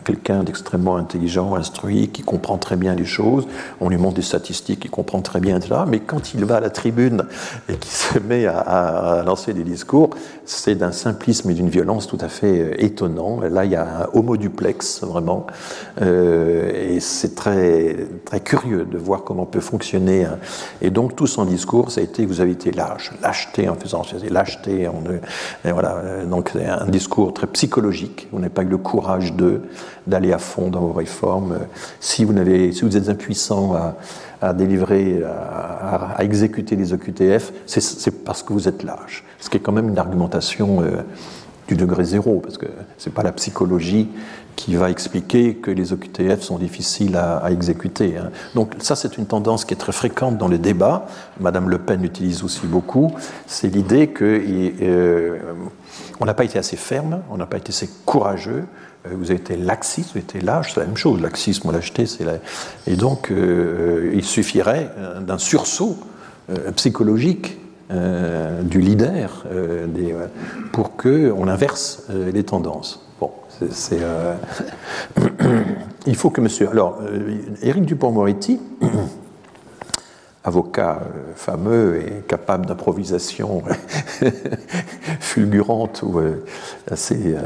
quelqu'un 0.04 0.42
d'extrêmement 0.42 0.96
intelligent, 0.96 1.54
instruit, 1.54 2.08
qui 2.08 2.22
comprend 2.22 2.58
très 2.58 2.76
bien 2.76 2.94
les 2.94 3.04
choses. 3.04 3.46
On 3.80 3.88
lui 3.88 3.96
montre 3.96 4.16
des 4.16 4.22
statistiques, 4.22 4.84
il 4.84 4.90
comprend 4.90 5.20
très 5.20 5.40
bien, 5.40 5.56
etc. 5.56 5.82
Mais 5.86 6.00
quand 6.00 6.34
il 6.34 6.44
va 6.44 6.56
à 6.56 6.60
la 6.60 6.70
tribune 6.70 7.24
et 7.68 7.76
qu'il 7.76 7.90
se 7.92 8.18
met 8.18 8.46
à, 8.46 9.22
lancer 9.24 9.52
des 9.54 9.62
discours, 9.62 10.10
c'est 10.44 10.74
d'un 10.74 10.92
simplisme 10.92 11.50
et 11.50 11.54
d'une 11.54 11.68
violence 11.68 12.08
tout 12.08 12.18
à 12.20 12.28
fait 12.28 12.60
euh, 12.60 12.82
étonnant. 12.84 13.40
Là, 13.40 13.64
il 13.64 13.70
y 13.70 13.76
a 13.76 14.02
un 14.02 14.08
homo 14.14 14.36
duplex 14.36 15.04
vraiment, 15.04 15.46
euh, 16.00 16.72
et 16.74 16.98
c'est 17.00 17.34
très 17.34 17.96
très 18.24 18.40
curieux 18.40 18.84
de 18.84 18.98
voir 18.98 19.22
comment 19.22 19.46
peut 19.46 19.60
fonctionner. 19.60 20.26
Et 20.80 20.90
donc 20.90 21.14
tout 21.14 21.28
son 21.28 21.44
discours, 21.44 21.92
ça 21.92 22.00
a 22.00 22.04
été 22.04 22.26
vous 22.26 22.40
avez 22.40 22.52
été 22.52 22.72
lâche, 22.72 23.12
lâcheté 23.22 23.68
en 23.68 23.76
faisant 23.76 24.02
lâcheté 24.30 24.71
voilà, 25.64 25.96
euh, 25.96 26.24
donc 26.24 26.52
un 26.56 26.86
discours 26.86 27.32
très 27.32 27.46
psychologique. 27.48 28.28
Vous 28.32 28.38
n'avez 28.38 28.52
pas 28.52 28.62
eu 28.62 28.68
le 28.68 28.78
courage 28.78 29.34
d'aller 30.06 30.32
à 30.32 30.38
fond 30.38 30.68
dans 30.68 30.80
vos 30.80 30.92
réformes. 30.92 31.58
Si 32.00 32.24
vous, 32.24 32.36
avez, 32.36 32.72
si 32.72 32.82
vous 32.82 32.96
êtes 32.96 33.08
impuissant 33.08 33.74
à, 34.40 34.52
délivrer, 34.52 35.22
à, 35.24 36.22
exécuter 36.22 36.76
les 36.76 36.92
OQTF, 36.92 37.52
c'est 37.66 38.24
parce 38.24 38.42
que 38.42 38.52
vous 38.52 38.68
êtes 38.68 38.82
lâche. 38.82 39.24
Ce 39.38 39.50
qui 39.50 39.56
est 39.56 39.60
quand 39.60 39.72
même 39.72 39.88
une 39.88 39.98
argumentation 39.98 40.82
euh, 40.82 41.02
du 41.68 41.76
degré 41.76 42.04
zéro, 42.04 42.40
parce 42.40 42.58
que 42.58 42.66
ce 42.98 43.08
n'est 43.08 43.14
pas 43.14 43.22
la 43.22 43.32
psychologie 43.32 44.08
qui 44.56 44.76
va 44.76 44.90
expliquer 44.90 45.54
que 45.54 45.70
les 45.70 45.92
OQTF 45.92 46.40
sont 46.40 46.58
difficiles 46.58 47.16
à, 47.16 47.50
exécuter. 47.50 48.16
Hein. 48.16 48.30
Donc 48.54 48.74
ça, 48.78 48.96
c'est 48.96 49.18
une 49.18 49.26
tendance 49.26 49.64
qui 49.64 49.74
est 49.74 49.76
très 49.76 49.92
fréquente 49.92 50.38
dans 50.38 50.48
les 50.48 50.58
débats. 50.58 51.06
Madame 51.40 51.68
Le 51.68 51.78
Pen 51.78 52.02
l'utilise 52.02 52.42
aussi 52.44 52.66
beaucoup. 52.66 53.12
C'est 53.46 53.68
l'idée 53.68 54.08
qu'on 54.08 54.24
euh, 54.24 55.38
n'a 56.20 56.34
pas 56.34 56.44
été 56.44 56.58
assez 56.58 56.76
ferme, 56.76 57.22
on 57.30 57.36
n'a 57.36 57.46
pas 57.46 57.56
été 57.56 57.70
assez 57.70 57.88
courageux. 58.04 58.64
Euh, 59.06 59.10
vous 59.12 59.30
avez 59.30 59.40
été 59.40 59.56
laxiste, 59.56 60.10
vous 60.12 60.18
avez 60.18 60.24
été 60.24 60.40
lâche, 60.40 60.74
c'est 60.74 60.80
la 60.80 60.86
même 60.86 60.96
chose. 60.96 61.20
Laxisme 61.20 61.72
lâcheté, 61.72 62.06
c'est 62.06 62.24
la... 62.24 62.34
Et 62.86 62.96
donc, 62.96 63.30
euh, 63.30 64.12
il 64.14 64.24
suffirait 64.24 64.90
d'un 65.20 65.38
sursaut 65.38 65.98
psychologique 66.76 67.58
du 68.62 68.80
leader 68.80 69.44
des, 69.86 70.14
pour 70.72 70.96
qu'on 70.96 71.46
inverse 71.46 72.04
les 72.10 72.42
tendances. 72.42 73.11
Euh, 73.92 74.34
il 76.06 76.16
faut 76.16 76.30
que 76.30 76.40
monsieur. 76.40 76.68
Alors, 76.70 76.98
euh, 77.02 77.36
Éric 77.62 77.84
Dupont-Moretti, 77.84 78.60
avocat 80.44 81.00
euh, 81.02 81.32
fameux 81.34 82.00
et 82.00 82.22
capable 82.26 82.66
d'improvisation 82.66 83.62
fulgurante 85.20 86.02
ou 86.02 86.20
assez 86.90 87.36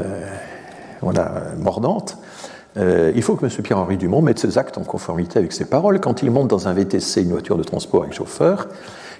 voilà, 1.01 1.43
mordante, 1.57 2.17
il 2.75 3.21
faut 3.21 3.35
que 3.35 3.45
M. 3.45 3.51
Pierre-Henri 3.63 3.97
Dumont 3.97 4.21
mette 4.21 4.39
ses 4.39 4.57
actes 4.57 4.77
en 4.77 4.83
conformité 4.83 5.39
avec 5.39 5.53
ses 5.53 5.65
paroles. 5.65 5.99
Quand 5.99 6.21
il 6.21 6.31
monte 6.31 6.47
dans 6.47 6.67
un 6.67 6.73
VTC, 6.73 7.23
une 7.23 7.31
voiture 7.31 7.57
de 7.57 7.63
transport 7.63 8.03
avec 8.03 8.13
chauffeur, 8.13 8.67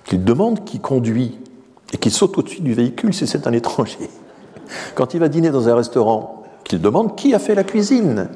qu'il 0.05 0.23
demande 0.23 0.63
qui 0.63 0.79
conduit 0.79 1.39
et 1.93 1.97
qu'il 1.97 2.11
saute 2.11 2.37
au-dessus 2.37 2.61
du 2.61 2.73
véhicule 2.73 3.13
si 3.13 3.27
c'est 3.27 3.47
un 3.47 3.53
étranger. 3.53 4.09
Quand 4.95 5.13
il 5.13 5.19
va 5.19 5.29
dîner 5.29 5.49
dans 5.49 5.69
un 5.69 5.75
restaurant, 5.75 6.36
qu'il 6.67 6.81
demande 6.81 7.15
qui 7.15 7.33
a 7.33 7.39
fait 7.39 7.55
la 7.55 7.63
cuisine. 7.63 8.27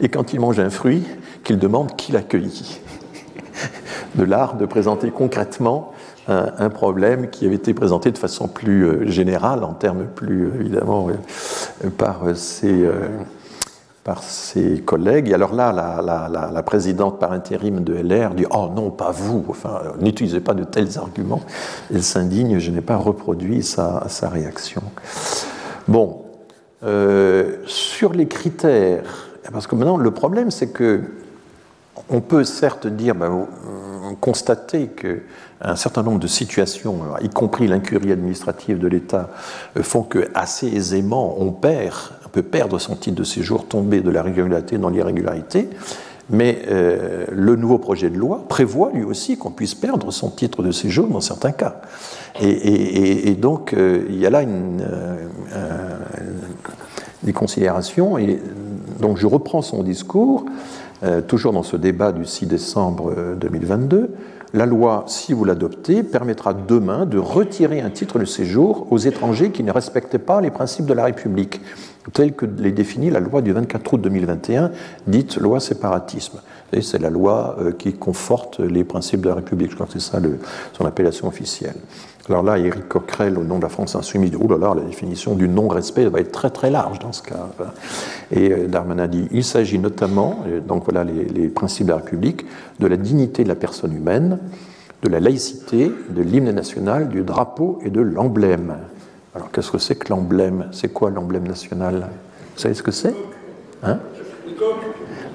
Et 0.00 0.08
quand 0.08 0.32
il 0.32 0.40
mange 0.40 0.60
un 0.60 0.70
fruit, 0.70 1.04
qu'il 1.44 1.58
demande 1.58 1.96
qui 1.96 2.12
l'a 2.12 2.22
cueilli. 2.22 2.80
De 4.14 4.24
l'art 4.24 4.56
de 4.56 4.66
présenter 4.66 5.10
concrètement 5.10 5.92
un, 6.28 6.68
problème 6.68 7.30
qui 7.30 7.46
avait 7.46 7.56
été 7.56 7.74
présenté 7.74 8.12
de 8.12 8.18
façon 8.18 8.46
plus 8.46 8.84
euh, 8.84 9.06
générale, 9.06 9.64
en 9.64 9.72
termes 9.72 10.04
plus 10.04 10.44
euh, 10.44 10.60
évidemment 10.60 11.08
euh, 11.08 11.90
par 11.96 12.20
ses, 12.34 12.88
par 14.04 14.22
collègues. 14.84 15.30
Et 15.30 15.34
alors 15.34 15.54
là, 15.54 15.72
la, 15.72 16.62
présidente 16.62 17.18
par 17.18 17.32
intérim 17.32 17.82
de 17.82 17.94
LR 17.94 18.34
dit 18.34 18.46
Oh 18.50 18.68
non, 18.74 18.90
pas 18.90 19.10
vous, 19.10 19.44
enfin, 19.48 19.80
n'utilisez 20.00 20.40
pas 20.40 20.54
de 20.54 20.64
tels 20.64 20.98
arguments. 20.98 21.40
Elle 21.92 22.04
s'indigne, 22.04 22.58
je 22.58 22.70
n'ai 22.70 22.82
pas 22.82 22.96
reproduit 22.96 23.62
sa, 23.62 24.04
sa 24.08 24.28
réaction. 24.28 24.82
Bon, 25.88 26.21
euh, 26.84 27.56
sur 27.66 28.12
les 28.12 28.26
critères, 28.26 29.30
parce 29.52 29.66
que 29.66 29.74
maintenant 29.74 29.96
le 29.96 30.10
problème 30.10 30.50
c'est 30.50 30.68
que 30.68 31.02
on 32.08 32.20
peut 32.20 32.44
certes 32.44 32.86
dire, 32.86 33.14
ben, 33.14 33.46
constater 34.20 34.88
qu'un 34.88 35.76
certain 35.76 36.02
nombre 36.02 36.18
de 36.18 36.26
situations, 36.26 37.00
y 37.20 37.28
compris 37.28 37.66
l'incurie 37.66 38.12
administrative 38.12 38.78
de 38.78 38.88
l'État, 38.88 39.30
euh, 39.76 39.82
font 39.82 40.02
que 40.02 40.28
assez 40.34 40.66
aisément 40.68 41.36
on 41.40 41.50
perd, 41.52 41.94
on 42.26 42.28
peut 42.28 42.42
perdre 42.42 42.78
son 42.78 42.96
titre 42.96 43.16
de 43.16 43.24
séjour, 43.24 43.66
tomber 43.66 44.00
de 44.00 44.10
la 44.10 44.22
régularité 44.22 44.78
dans 44.78 44.88
l'irrégularité. 44.88 45.68
Mais 46.32 46.62
euh, 46.68 47.26
le 47.30 47.56
nouveau 47.56 47.78
projet 47.78 48.10
de 48.10 48.16
loi 48.18 48.44
prévoit 48.48 48.90
lui 48.92 49.04
aussi 49.04 49.36
qu'on 49.36 49.50
puisse 49.50 49.74
perdre 49.74 50.10
son 50.10 50.30
titre 50.30 50.62
de 50.62 50.72
séjour 50.72 51.06
dans 51.06 51.20
certains 51.20 51.52
cas. 51.52 51.82
Et, 52.40 53.36
donc, 53.38 53.74
il 53.76 54.18
y 54.18 54.26
a 54.26 54.30
là 54.30 54.42
une, 54.42 54.82
des 57.22 57.32
considérations. 57.32 58.18
Et 58.18 58.40
donc 59.00 59.16
je 59.16 59.26
reprends 59.26 59.62
son 59.62 59.82
discours, 59.82 60.44
euh, 61.02 61.20
toujours 61.20 61.52
dans 61.52 61.62
ce 61.62 61.76
débat 61.76 62.12
du 62.12 62.24
6 62.24 62.46
décembre 62.46 63.14
2022. 63.38 63.96
Euh, 63.96 64.06
La 64.54 64.66
loi, 64.66 65.04
si 65.06 65.32
vous 65.32 65.44
l'adoptez, 65.44 66.02
permettra 66.02 66.52
demain 66.52 67.06
de 67.06 67.18
retirer 67.18 67.80
un 67.80 67.90
titre 67.90 68.18
de 68.18 68.24
séjour 68.24 68.86
aux 68.90 68.98
étrangers 68.98 69.50
qui 69.50 69.62
ne 69.62 69.72
respectaient 69.72 70.18
pas 70.18 70.40
les 70.40 70.50
principes 70.50 70.86
de 70.86 70.92
la 70.92 71.04
République, 71.04 71.60
tels 72.12 72.32
que 72.32 72.46
les 72.46 72.72
définit 72.72 73.10
la 73.10 73.20
loi 73.20 73.42
du 73.42 73.52
24 73.52 73.94
août 73.94 74.00
2021, 74.00 74.70
dite 75.06 75.36
loi 75.36 75.60
séparatisme. 75.60 76.40
C'est 76.80 77.00
la 77.00 77.10
loi 77.10 77.56
euh, 77.58 77.72
qui 77.72 77.92
conforte 77.92 78.60
les 78.60 78.82
principes 78.82 79.20
de 79.20 79.28
la 79.28 79.36
République. 79.36 79.70
Je 79.70 79.74
crois 79.74 79.86
que 79.86 79.92
c'est 79.92 80.00
ça 80.00 80.18
son 80.72 80.86
appellation 80.86 81.28
officielle. 81.28 81.76
Alors 82.28 82.42
là, 82.42 82.56
Éric 82.56 82.88
Coquerel, 82.88 83.36
au 83.36 83.44
nom 83.44 83.58
de 83.58 83.62
la 83.62 83.68
France 83.68 83.94
Insoumise, 83.94 84.30
dit 84.30 84.36
Oh 84.40 84.48
là 84.48 84.56
là, 84.56 84.74
la 84.74 84.82
définition 84.82 85.34
du 85.34 85.48
non-respect 85.48 86.06
va 86.06 86.20
être 86.20 86.32
très 86.32 86.50
très 86.50 86.70
large 86.70 86.98
dans 87.00 87.12
ce 87.12 87.22
cas. 87.22 87.48
Et 88.30 88.52
euh, 88.52 88.68
Darmanin 88.68 89.06
dit 89.06 89.28
Il 89.32 89.44
s'agit 89.44 89.78
notamment, 89.78 90.44
donc 90.66 90.84
voilà 90.84 91.04
les, 91.04 91.48
principes 91.48 91.86
de 91.86 91.92
la 91.92 91.98
République, 91.98 92.46
de 92.80 92.86
la 92.86 92.96
dignité 92.96 93.42
de 93.42 93.48
la 93.48 93.54
personne 93.54 93.94
humaine, 93.94 94.38
de 95.02 95.08
la 95.08 95.20
laïcité, 95.20 95.90
de 96.10 96.22
l'hymne 96.22 96.52
national, 96.52 97.08
du 97.08 97.22
drapeau 97.22 97.80
et 97.84 97.90
de 97.90 98.00
l'emblème. 98.00 98.76
Alors 99.34 99.50
qu'est-ce 99.50 99.70
que 99.70 99.78
c'est 99.78 99.96
que 99.96 100.08
l'emblème? 100.10 100.68
C'est 100.72 100.92
quoi 100.92 101.10
l'emblème 101.10 101.46
national? 101.46 102.08
Vous 102.54 102.60
savez 102.60 102.74
ce 102.74 102.82
que 102.82 102.90
c'est? 102.90 103.14
Hein? 103.82 103.98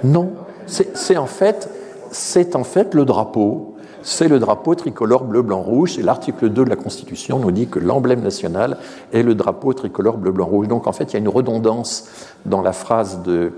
Non, 0.04 0.34
c'est 0.66 1.18
en 1.18 1.26
fait, 1.26 1.70
c'est 2.12 2.56
en 2.56 2.64
fait 2.64 2.94
le 2.94 3.06
drapeau 3.06 3.78
c'est 4.08 4.30
le 4.30 4.40
drapeau 4.40 4.74
tricolore 4.74 5.26
bleu, 5.26 5.42
blanc, 5.42 5.62
rouge. 5.62 6.00
Et 6.00 6.02
l'article 6.02 6.48
2 6.48 6.64
de 6.64 6.70
la 6.70 6.78
Constitution 6.78 7.40
nous 7.40 7.52
dit 7.52 7.68
que 7.68 7.78
l'emblème 7.78 8.22
national 8.22 8.78
est 9.12 9.22
le 9.22 9.36
drapeau 9.36 9.74
tricolore 9.74 10.18
bleu, 10.18 10.32
blanc, 10.32 10.46
rouge. 10.46 10.70
Donc 10.70 10.88
en 10.88 10.94
fait, 10.94 11.12
il 11.12 11.14
y 11.14 11.16
a 11.18 11.20
une 11.20 11.28
redondance 11.28 12.08
dans 12.46 12.62
la 12.62 12.72
phrase 12.72 13.22
de, 13.24 13.52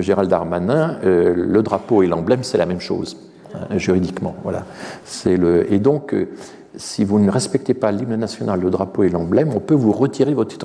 Gérald 0.00 0.28
Darmanin. 0.28 0.98
Euh, 1.04 1.34
le 1.36 1.62
drapeau 1.62 2.02
et 2.02 2.08
l'emblème, 2.08 2.42
c'est 2.42 2.58
la 2.58 2.66
même 2.66 2.80
chose, 2.80 3.16
hein, 3.54 3.78
juridiquement. 3.78 4.34
Voilà. 4.42 4.64
Le, 5.24 5.72
et 5.72 5.78
donc, 5.78 6.14
euh, 6.14 6.30
si 6.76 7.04
vous 7.04 7.18
ne 7.18 7.30
respectez 7.30 7.74
pas 7.74 7.90
l'hymne 7.92 8.16
national, 8.16 8.60
le 8.60 8.70
drapeau 8.70 9.02
et 9.02 9.08
l'emblème, 9.08 9.50
on 9.54 9.60
peut 9.60 9.74
vous 9.74 9.92
retirer 9.92 10.34
votre 10.34 10.56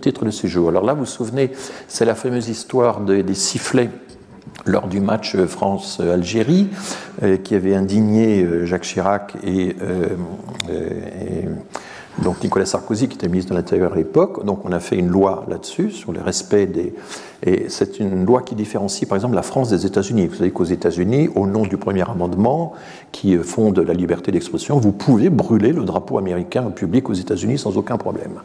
titre, 0.00 0.24
de 0.24 0.30
séjour. 0.30 0.68
Alors 0.68 0.84
là, 0.84 0.94
vous 0.94 1.00
vous 1.00 1.06
souvenez, 1.06 1.50
c'est 1.88 2.04
la 2.04 2.14
fameuse 2.14 2.48
histoire 2.48 3.00
des 3.00 3.34
sifflets 3.34 3.90
lors 4.66 4.88
du 4.88 5.00
match 5.00 5.36
France-Algérie, 5.36 6.68
euh, 7.22 7.36
qui 7.36 7.54
avait 7.54 7.74
indigné 7.74 8.42
euh, 8.42 8.66
Jacques 8.66 8.82
Chirac 8.82 9.34
et, 9.44 9.76
euh, 9.82 10.08
et, 10.70 11.48
donc 12.18 12.42
Nicolas 12.42 12.66
Sarkozy, 12.66 13.08
qui 13.08 13.16
était 13.16 13.28
ministre 13.28 13.52
de 13.52 13.56
l'Intérieur 13.56 13.92
à 13.92 13.96
l'époque. 13.96 14.44
Donc 14.44 14.64
on 14.64 14.72
a 14.72 14.80
fait 14.80 14.96
une 14.96 15.08
loi 15.08 15.44
là-dessus, 15.48 15.90
sur 15.90 16.12
le 16.12 16.20
respect 16.20 16.66
des... 16.66 16.94
Et 17.42 17.70
c'est 17.70 17.98
une 18.00 18.26
loi 18.26 18.42
qui 18.42 18.54
différencie 18.54 19.08
par 19.08 19.16
exemple 19.16 19.34
la 19.34 19.42
France 19.42 19.70
des 19.70 19.86
États-Unis. 19.86 20.26
Vous 20.26 20.34
savez 20.34 20.50
qu'aux 20.50 20.64
États-Unis, 20.64 21.30
au 21.34 21.46
nom 21.46 21.62
du 21.62 21.78
premier 21.78 22.08
amendement, 22.08 22.74
qui 23.12 23.36
fonde 23.38 23.78
la 23.78 23.94
liberté 23.94 24.30
d'expression, 24.30 24.78
vous 24.78 24.92
pouvez 24.92 25.30
brûler 25.30 25.72
le 25.72 25.84
drapeau 25.84 26.18
américain 26.18 26.66
au 26.66 26.70
public 26.70 27.08
aux 27.08 27.14
États-Unis 27.14 27.56
sans 27.56 27.78
aucun 27.78 27.96
problème. 27.96 28.42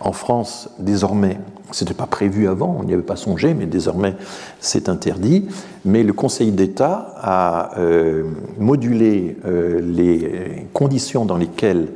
En 0.00 0.12
France, 0.12 0.68
désormais, 0.78 1.38
ce 1.72 1.84
n'était 1.84 1.94
pas 1.94 2.06
prévu 2.06 2.48
avant, 2.48 2.76
on 2.80 2.84
n'y 2.84 2.92
avait 2.92 3.02
pas 3.02 3.16
songé, 3.16 3.54
mais 3.54 3.66
désormais 3.66 4.14
c'est 4.60 4.88
interdit. 4.88 5.48
Mais 5.84 6.02
le 6.02 6.12
Conseil 6.12 6.52
d'État 6.52 7.14
a 7.20 7.78
euh, 7.78 8.24
modulé 8.58 9.36
euh, 9.44 9.80
les 9.80 10.66
conditions 10.72 11.24
dans 11.24 11.36
lesquelles 11.36 11.88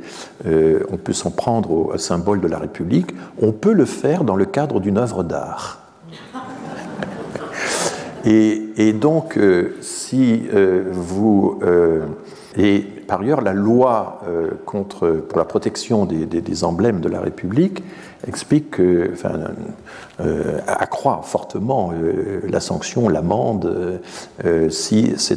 euh, 0.45 0.81
on 0.91 0.97
peut 0.97 1.13
s'en 1.13 1.31
prendre 1.31 1.71
au 1.71 1.97
symbole 1.97 2.41
de 2.41 2.47
la 2.47 2.57
République. 2.57 3.11
On 3.41 3.51
peut 3.51 3.73
le 3.73 3.85
faire 3.85 4.23
dans 4.23 4.35
le 4.35 4.45
cadre 4.45 4.79
d'une 4.79 4.97
œuvre 4.97 5.23
d'art. 5.23 5.79
Et, 8.23 8.69
et, 8.77 8.93
donc, 8.93 9.39
si 9.81 10.43
vous 10.91 11.59
Et 12.55 12.85
par 13.11 13.19
ailleurs, 13.19 13.41
la 13.41 13.51
loi 13.51 14.21
euh, 14.25 14.51
pour 14.65 15.37
la 15.37 15.43
protection 15.43 16.05
des, 16.05 16.63
emblèmes 16.63 17.01
de 17.01 17.09
la 17.09 17.19
République 17.19 17.83
explique 18.25 18.71
que, 18.71 19.11
euh, 20.21 20.59
accroît 20.65 21.19
fortement 21.21 21.91
euh, 21.91 22.39
la 22.47 22.61
sanction, 22.61 23.09
l'amende, 23.09 23.99
si 24.69 25.11
ce, 25.17 25.35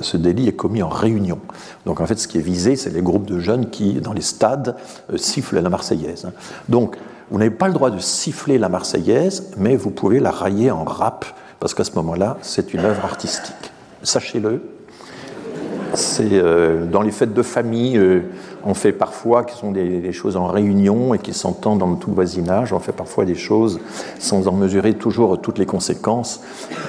ce, 0.00 0.16
délit 0.16 0.48
est 0.48 0.56
commis 0.56 0.82
en 0.82 0.88
réunion. 0.88 1.40
Donc 1.84 2.00
en 2.00 2.06
fait, 2.06 2.18
ce 2.18 2.26
qui 2.26 2.38
est 2.38 2.40
visé, 2.40 2.74
c'est 2.76 2.88
les 2.88 3.02
groupes 3.02 3.26
de 3.26 3.38
jeunes 3.38 3.68
qui, 3.68 4.00
dans 4.00 4.14
les 4.14 4.22
stades, 4.22 4.76
sifflent 5.16 5.60
la 5.60 5.68
Marseillaise. 5.68 6.26
Donc, 6.70 6.96
vous 7.30 7.36
n'avez 7.36 7.50
pas 7.50 7.68
le 7.68 7.74
droit 7.74 7.90
de 7.90 7.98
siffler 7.98 8.56
la 8.56 8.70
Marseillaise, 8.70 9.50
mais 9.58 9.76
vous 9.76 9.90
pouvez 9.90 10.20
la 10.20 10.30
railler 10.30 10.70
en 10.70 10.84
rap, 10.84 11.26
parce 11.60 11.74
qu'à 11.74 11.84
ce 11.84 11.92
moment-là, 11.96 12.38
c'est 12.40 12.72
une 12.72 12.80
œuvre 12.80 13.04
artistique. 13.04 13.72
Sachez-le, 14.02 14.62
c'est 15.94 16.28
euh, 16.32 16.86
dans 16.86 17.02
les 17.02 17.10
fêtes 17.10 17.34
de 17.34 17.42
famille, 17.42 17.96
euh, 17.96 18.20
on 18.64 18.74
fait 18.74 18.92
parfois, 18.92 19.44
qui 19.44 19.56
sont 19.56 19.72
des, 19.72 20.12
choses 20.12 20.36
en 20.36 20.46
réunion 20.46 21.14
et 21.14 21.18
qui 21.18 21.32
s'entendent 21.32 21.78
dans 21.78 21.94
tout 21.94 22.10
le 22.10 22.14
voisinage, 22.14 22.72
on 22.72 22.78
fait 22.78 22.92
parfois 22.92 23.24
des 23.24 23.34
choses 23.34 23.80
sans 24.18 24.48
en 24.48 24.52
mesurer 24.52 24.94
toujours 24.94 25.40
toutes 25.40 25.58
les 25.58 25.66
conséquences. 25.66 26.40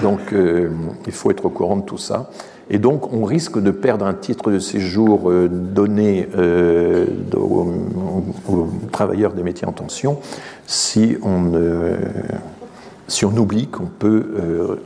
Donc 0.01 0.33
euh, 0.33 0.69
il 1.05 1.11
faut 1.11 1.31
être 1.31 1.45
au 1.45 1.49
courant 1.49 1.77
de 1.77 1.83
tout 1.83 1.97
ça. 1.97 2.29
Et 2.69 2.77
donc 2.77 3.11
on 3.13 3.23
risque 3.23 3.61
de 3.61 3.71
perdre 3.71 4.05
un 4.05 4.13
titre 4.13 4.49
de 4.49 4.59
séjour 4.59 5.29
donné 5.49 6.29
aux, 7.35 7.67
aux, 8.47 8.69
travailleurs 8.91 9.33
des 9.33 9.43
métiers 9.43 9.67
en 9.67 9.73
tension 9.73 10.19
si 10.65 11.17
on, 11.23 11.51
si 13.09 13.25
on 13.25 13.35
oublie 13.35 13.67
qu'on 13.67 13.87
peut 13.87 14.79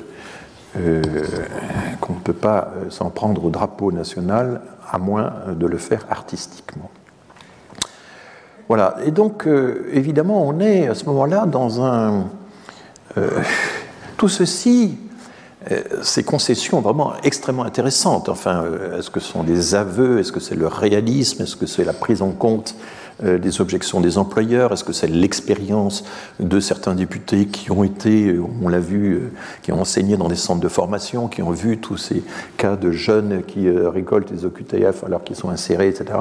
euh, 0.78 1.02
qu'on 2.00 2.14
ne 2.14 2.20
peut 2.20 2.34
pas 2.34 2.72
euh, 2.76 2.90
s'en 2.90 3.10
prendre 3.10 3.44
au 3.46 3.50
drapeau 3.50 3.92
national 3.92 4.62
à 4.92 4.98
moins 4.98 5.34
de 5.56 5.66
le 5.66 5.78
faire 5.78 6.06
artistiquement. 6.10 6.90
Voilà, 8.68 8.98
et 9.06 9.12
donc 9.12 9.48
euh, 9.48 9.90
évidemment 9.92 10.46
on 10.46 10.60
est 10.60 10.88
à 10.88 10.96
ce 10.96 11.06
moment-là 11.06 11.46
dans 11.46 11.84
un... 11.84 12.26
tout 14.18 14.30
ceci, 14.30 14.98
ces 16.04 16.24
concessions 16.24 16.82
vraiment 16.82 17.14
extrêmement 17.24 17.64
intéressantes, 17.64 18.30
enfin, 18.30 18.64
est-ce 18.98 19.10
que 19.10 19.20
ce 19.20 19.32
sont 19.32 19.44
des 19.44 19.74
aveux, 19.74 20.20
est-ce 20.20 20.32
que 20.32 20.40
c'est 20.40 20.56
le 20.56 20.68
réalisme, 20.68 21.42
est-ce 21.42 21.56
que 21.56 21.66
c'est 21.66 21.84
la 21.84 21.94
prise 21.94 22.22
en 22.22 22.32
compte 22.32 22.76
euh, 23.24 23.40
des 23.40 23.62
objections 23.62 24.00
des 24.00 24.20
employeurs? 24.20 24.72
Est-ce 24.74 24.84
que 24.84 24.94
c'est 24.94 25.08
l'expérience 25.08 26.04
de 26.40 26.60
certains 26.60 26.94
députés 26.94 27.48
qui 27.48 27.72
ont 27.72 27.84
été, 27.84 28.28
euh, 28.28 28.44
on 28.62 28.70
l'a 28.70 28.80
vu, 28.80 29.14
euh, 29.14 29.32
qui 29.64 29.72
ont 29.72 29.82
enseigné 29.82 30.18
dans 30.18 30.28
des 30.28 30.36
centres 30.36 30.62
de 30.62 30.68
formation, 30.68 31.28
qui 31.28 31.42
ont 31.42 31.50
vu 31.50 31.80
tous 31.80 31.98
ces 31.98 32.22
cas 32.58 32.76
de 32.76 32.92
jeunes 32.92 33.42
qui 33.42 33.70
récoltent 33.70 34.30
les 34.30 34.46
OQTF 34.46 35.04
alors 35.04 35.24
qu'ils 35.24 35.36
sont 35.36 35.50
insérés, 35.50 35.88
etc. 35.88 36.20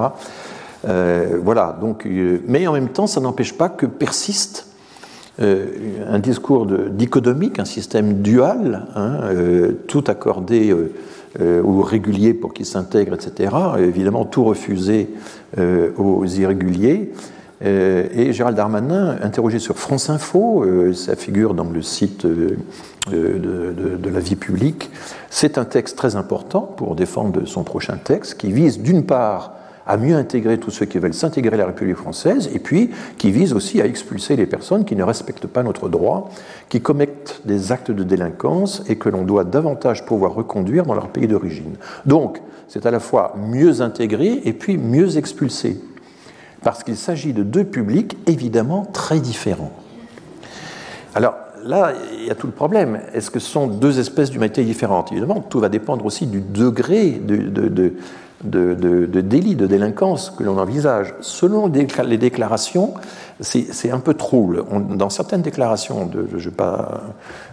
voilà, 0.85 1.77
donc, 1.81 2.06
mais 2.47 2.66
en 2.66 2.73
même 2.73 2.89
temps, 2.89 3.06
ça 3.06 3.20
n'empêche 3.20 3.52
pas 3.52 3.68
que 3.68 3.86
persiste 3.86 4.66
un 5.39 6.18
discours 6.18 6.66
dichotomique, 6.66 7.59
un 7.59 7.64
système 7.64 8.23
dual, 8.23 8.86
hein, 8.94 9.20
tout 9.86 10.05
accordé 10.06 10.74
euh, 11.41 11.63
ou 11.63 11.83
réguliers 11.83 12.33
pour 12.33 12.55
qu'ils 12.55 12.67
s'intègrent, 12.67 13.15
etc. 13.15 13.55
Évidemment, 13.79 14.25
tout 14.25 14.45
refusé 14.45 15.11
euh, 15.59 15.91
aux 15.97 16.25
irréguliers. 16.25 17.13
Euh, 17.65 18.07
et 18.13 18.33
Gérald 18.33 18.57
Darmanin, 18.57 19.19
interrogé 19.23 19.59
sur 19.59 19.77
France 19.77 20.09
Info, 20.09 20.65
ça 20.95 21.17
figure 21.17 21.55
dans 21.55 21.69
le 21.69 21.83
site 21.83 22.27
de, 22.27 22.57
de, 23.11 24.11
la 24.11 24.21
vie 24.21 24.37
publique, 24.37 24.91
c'est 25.31 25.59
un 25.59 25.65
texte 25.65 25.97
très 25.97 26.17
important 26.17 26.61
pour 26.61 26.95
défendre 26.95 27.45
son 27.47 27.65
prochain 27.65 27.99
texte 28.03 28.35
qui 28.35 28.53
vise 28.53 28.81
d'une 28.81 29.05
part 29.05 29.53
à 29.87 29.97
mieux 29.97 30.17
intégrer 30.17 30.59
tous 30.59 30.71
ceux 30.71 30.87
qui 30.87 30.99
veulent 30.99 31.15
s'intégrer 31.15 31.55
à 31.55 31.59
la 31.59 31.67
République 31.67 31.97
française, 31.97 32.51
et 32.53 32.59
puis 32.59 32.91
qui 33.19 33.31
vise 33.31 33.53
aussi 33.53 33.81
à 33.81 33.87
expulser 33.87 34.37
les 34.37 34.47
personnes 34.47 34.85
qui 34.85 34.97
ne 34.97 35.05
respectent 35.05 35.47
pas 35.47 35.63
notre 35.63 35.89
droit, 35.89 36.31
qui 36.69 36.81
commettent 36.81 37.41
des 37.45 37.73
actes 37.73 37.91
de 37.91 38.03
délinquance 38.03 38.83
et 38.89 38.97
que 38.97 39.09
l'on 39.09 39.23
doit 39.23 39.45
davantage 39.45 40.05
pouvoir 40.05 40.35
reconduire 40.35 40.85
dans 40.85 40.95
leur 40.95 41.09
pays 41.09 41.29
d'origine. 41.29 41.77
Donc, 42.05 42.41
c'est 42.69 42.85
à 42.85 42.91
la 42.91 43.01
fois 43.01 43.35
mieux 43.37 43.81
intégrer 43.81 44.43
et 44.45 44.53
puis 44.53 44.77
mieux 44.77 45.17
expulser, 45.19 45.81
parce 46.63 46.83
qu'il 46.83 46.97
s'agit 46.97 47.33
de 47.33 47.45
deux 47.45 47.65
publics 47.65 48.17
évidemment 48.27 48.87
très 48.87 49.21
différents. 49.21 49.73
Alors, 51.15 51.35
là, 51.65 51.93
il 52.19 52.27
y 52.27 52.31
a 52.31 52.35
tout 52.35 52.47
le 52.47 52.53
problème. 52.53 53.01
Est-ce 53.15 53.31
que 53.31 53.39
ce 53.39 53.51
sont 53.51 53.67
deux 53.67 53.99
espèces 53.99 54.31
d'humanité 54.31 54.65
différentes? 54.65 55.13
Évidemment, 55.13 55.41
tout 55.41 55.61
va 55.61 55.69
dépendre 55.69 56.05
aussi 56.05 56.27
du 56.27 56.41
degré 56.41 57.11
de, 57.11 57.95
délit, 58.47 59.55
de 59.55 59.66
délinquance 59.66 60.31
que 60.31 60.43
l'on 60.43 60.59
envisage. 60.59 61.14
Selon 61.20 61.68
les 61.68 62.18
déclarations, 62.18 62.94
c'est 63.40 63.90
un 63.90 64.01
peu 64.01 64.14
trouble. 64.14 64.64
dans 64.90 65.10
certaines 65.10 65.43
déclarations, 65.43 66.10
je 66.12 66.36
ne 66.36 66.40
vais 66.40 66.51
pas 66.51 67.02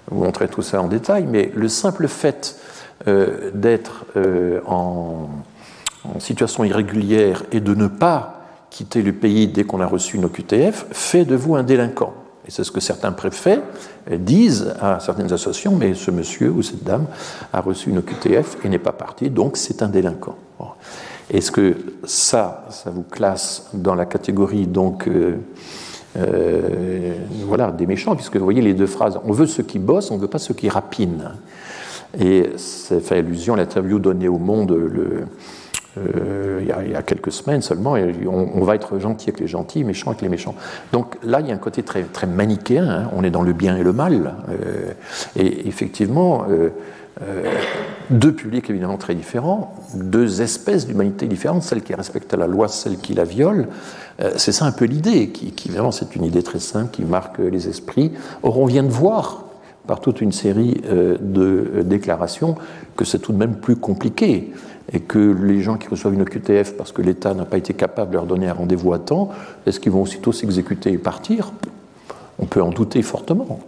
vous 0.09 0.23
montrer 0.23 0.47
tout 0.47 0.61
ça 0.61 0.81
en 0.81 0.87
détail, 0.87 1.25
mais 1.29 1.51
le 1.55 1.67
simple 1.67 2.07
fait 2.07 2.57
euh, 3.07 3.51
d'être 3.53 4.05
euh, 4.15 4.61
en, 4.65 5.27
situation 6.19 6.63
irrégulière 6.65 7.43
et 7.51 7.61
de 7.61 7.73
ne 7.73 7.87
pas 7.87 8.41
quitter 8.69 9.01
le 9.01 9.13
pays 9.13 9.47
dès 9.47 9.63
qu'on 9.63 9.79
a 9.79 9.85
reçu 9.85 10.17
une 10.17 10.25
OQTF 10.25 10.87
fait 10.91 11.23
de 11.23 11.35
vous 11.35 11.55
un 11.55 11.63
délinquant. 11.63 12.13
Et 12.45 12.51
c'est 12.51 12.65
ce 12.65 12.71
que 12.71 12.81
certains 12.81 13.13
préfets 13.13 13.61
disent 14.11 14.73
à 14.81 14.99
certaines 14.99 15.31
associations, 15.31 15.75
mais 15.75 15.93
ce 15.93 16.11
monsieur 16.11 16.49
ou 16.49 16.61
cette 16.61 16.83
dame 16.83 17.05
a 17.53 17.61
reçu 17.61 17.89
une 17.89 17.99
OQTF 17.99 18.57
et 18.65 18.69
n'est 18.69 18.79
pas 18.79 18.91
parti, 18.91 19.29
donc 19.29 19.55
c'est 19.55 19.81
un 19.81 19.87
délinquant. 19.87 20.35
Est-ce 21.31 21.51
que 21.51 21.75
ça, 22.03 22.65
ça 22.69 22.89
vous 22.89 23.03
classe 23.03 23.69
dans 23.73 23.95
la 23.95 24.05
catégorie 24.05 24.67
donc 24.67 25.07
euh, 25.07 25.37
euh, 26.17 27.13
voilà 27.45 27.71
des 27.71 27.87
méchants, 27.87 28.15
puisque 28.15 28.37
vous 28.37 28.43
voyez 28.43 28.61
les 28.61 28.73
deux 28.73 28.87
phrases 28.87 29.19
on 29.23 29.31
veut 29.31 29.47
ceux 29.47 29.63
qui 29.63 29.79
bossent, 29.79 30.11
on 30.11 30.17
ne 30.17 30.21
veut 30.21 30.27
pas 30.27 30.39
ceux 30.39 30.53
qui 30.53 30.69
rapinent. 30.69 31.31
Et 32.19 32.51
ça 32.57 32.99
fait 32.99 33.17
allusion 33.17 33.55
à 33.55 33.57
l'interview 33.57 33.97
donnée 33.97 34.27
au 34.27 34.37
Monde 34.37 34.71
euh, 35.97 36.59
il, 36.61 36.91
y 36.91 36.95
a, 36.95 37.01
quelques 37.01 37.31
semaines 37.31 37.61
seulement, 37.61 37.95
et 37.95 38.13
on, 38.27 38.63
va 38.63 38.75
être 38.75 38.99
gentil 38.99 39.29
avec 39.29 39.39
les 39.39 39.47
gentils, 39.47 39.83
méchant 39.83 40.11
avec 40.11 40.21
les 40.21 40.29
méchants. 40.29 40.55
Donc 40.91 41.17
là, 41.23 41.39
il 41.39 41.47
y 41.47 41.51
a 41.51 41.55
un 41.55 41.59
côté 41.59 41.83
très, 41.83 42.03
très 42.03 42.27
manichéen, 42.27 42.87
hein. 42.87 43.09
on 43.15 43.23
est 43.23 43.29
dans 43.29 43.43
le 43.43 43.53
bien 43.53 43.77
et 43.77 43.83
le 43.83 43.93
mal. 43.93 44.35
Et 45.35 45.67
effectivement, 45.67 46.45
deux 48.09 48.33
publics 48.33 48.69
évidemment 48.69 48.97
très 48.97 49.15
différents, 49.15 49.75
deux 49.95 50.41
espèces 50.41 50.87
d'humanité 50.87 51.27
différentes, 51.27 51.63
celle 51.63 51.81
qui 51.81 51.93
respecte 51.93 52.33
la 52.33 52.47
loi, 52.47 52.67
celle 52.67 52.97
qui 52.97 53.13
la 53.13 53.23
viole. 53.23 53.67
c'est 54.35 54.51
ça 54.51 54.65
un 54.65 54.71
peu 54.71 54.85
l'idée, 54.85 55.29
qui, 55.29 55.51
qui 55.51 55.69
vraiment 55.69 55.91
c'est 55.91 56.15
une 56.15 56.23
idée 56.23 56.43
très 56.43 56.59
simple 56.59 56.91
qui 56.91 57.03
marque 57.03 57.39
les 57.39 57.67
esprits. 57.67 58.11
Or, 58.43 58.59
on 58.59 58.65
vient 58.65 58.83
de 58.83 58.89
voir 58.89 59.45
par 59.87 59.99
toute 59.99 60.21
une 60.21 60.31
série 60.31 60.81
de 60.83 61.83
déclarations 61.83 62.55
que 62.95 63.05
c'est 63.05 63.19
tout 63.19 63.33
de 63.33 63.37
même 63.37 63.55
plus 63.55 63.75
compliqué 63.75 64.53
et 64.91 64.99
que 64.99 65.19
les 65.19 65.61
gens 65.61 65.77
qui 65.77 65.87
reçoivent 65.87 66.13
une 66.13 66.25
QTF 66.25 66.75
parce 66.75 66.91
que 66.91 67.01
l'État 67.01 67.33
n'a 67.33 67.45
pas 67.45 67.57
été 67.57 67.73
capable 67.73 68.11
de 68.11 68.15
leur 68.15 68.25
donner 68.25 68.47
un 68.47 68.53
rendez-vous 68.53 68.93
à 68.93 68.99
temps, 68.99 69.29
est-ce 69.65 69.79
qu'ils 69.79 69.91
vont 69.91 70.01
aussitôt 70.01 70.31
s'exécuter 70.31 70.91
et 70.91 70.97
partir? 70.97 71.53
On 72.39 72.45
peut 72.45 72.61
en 72.61 72.69
douter 72.69 73.01
fortement. 73.01 73.59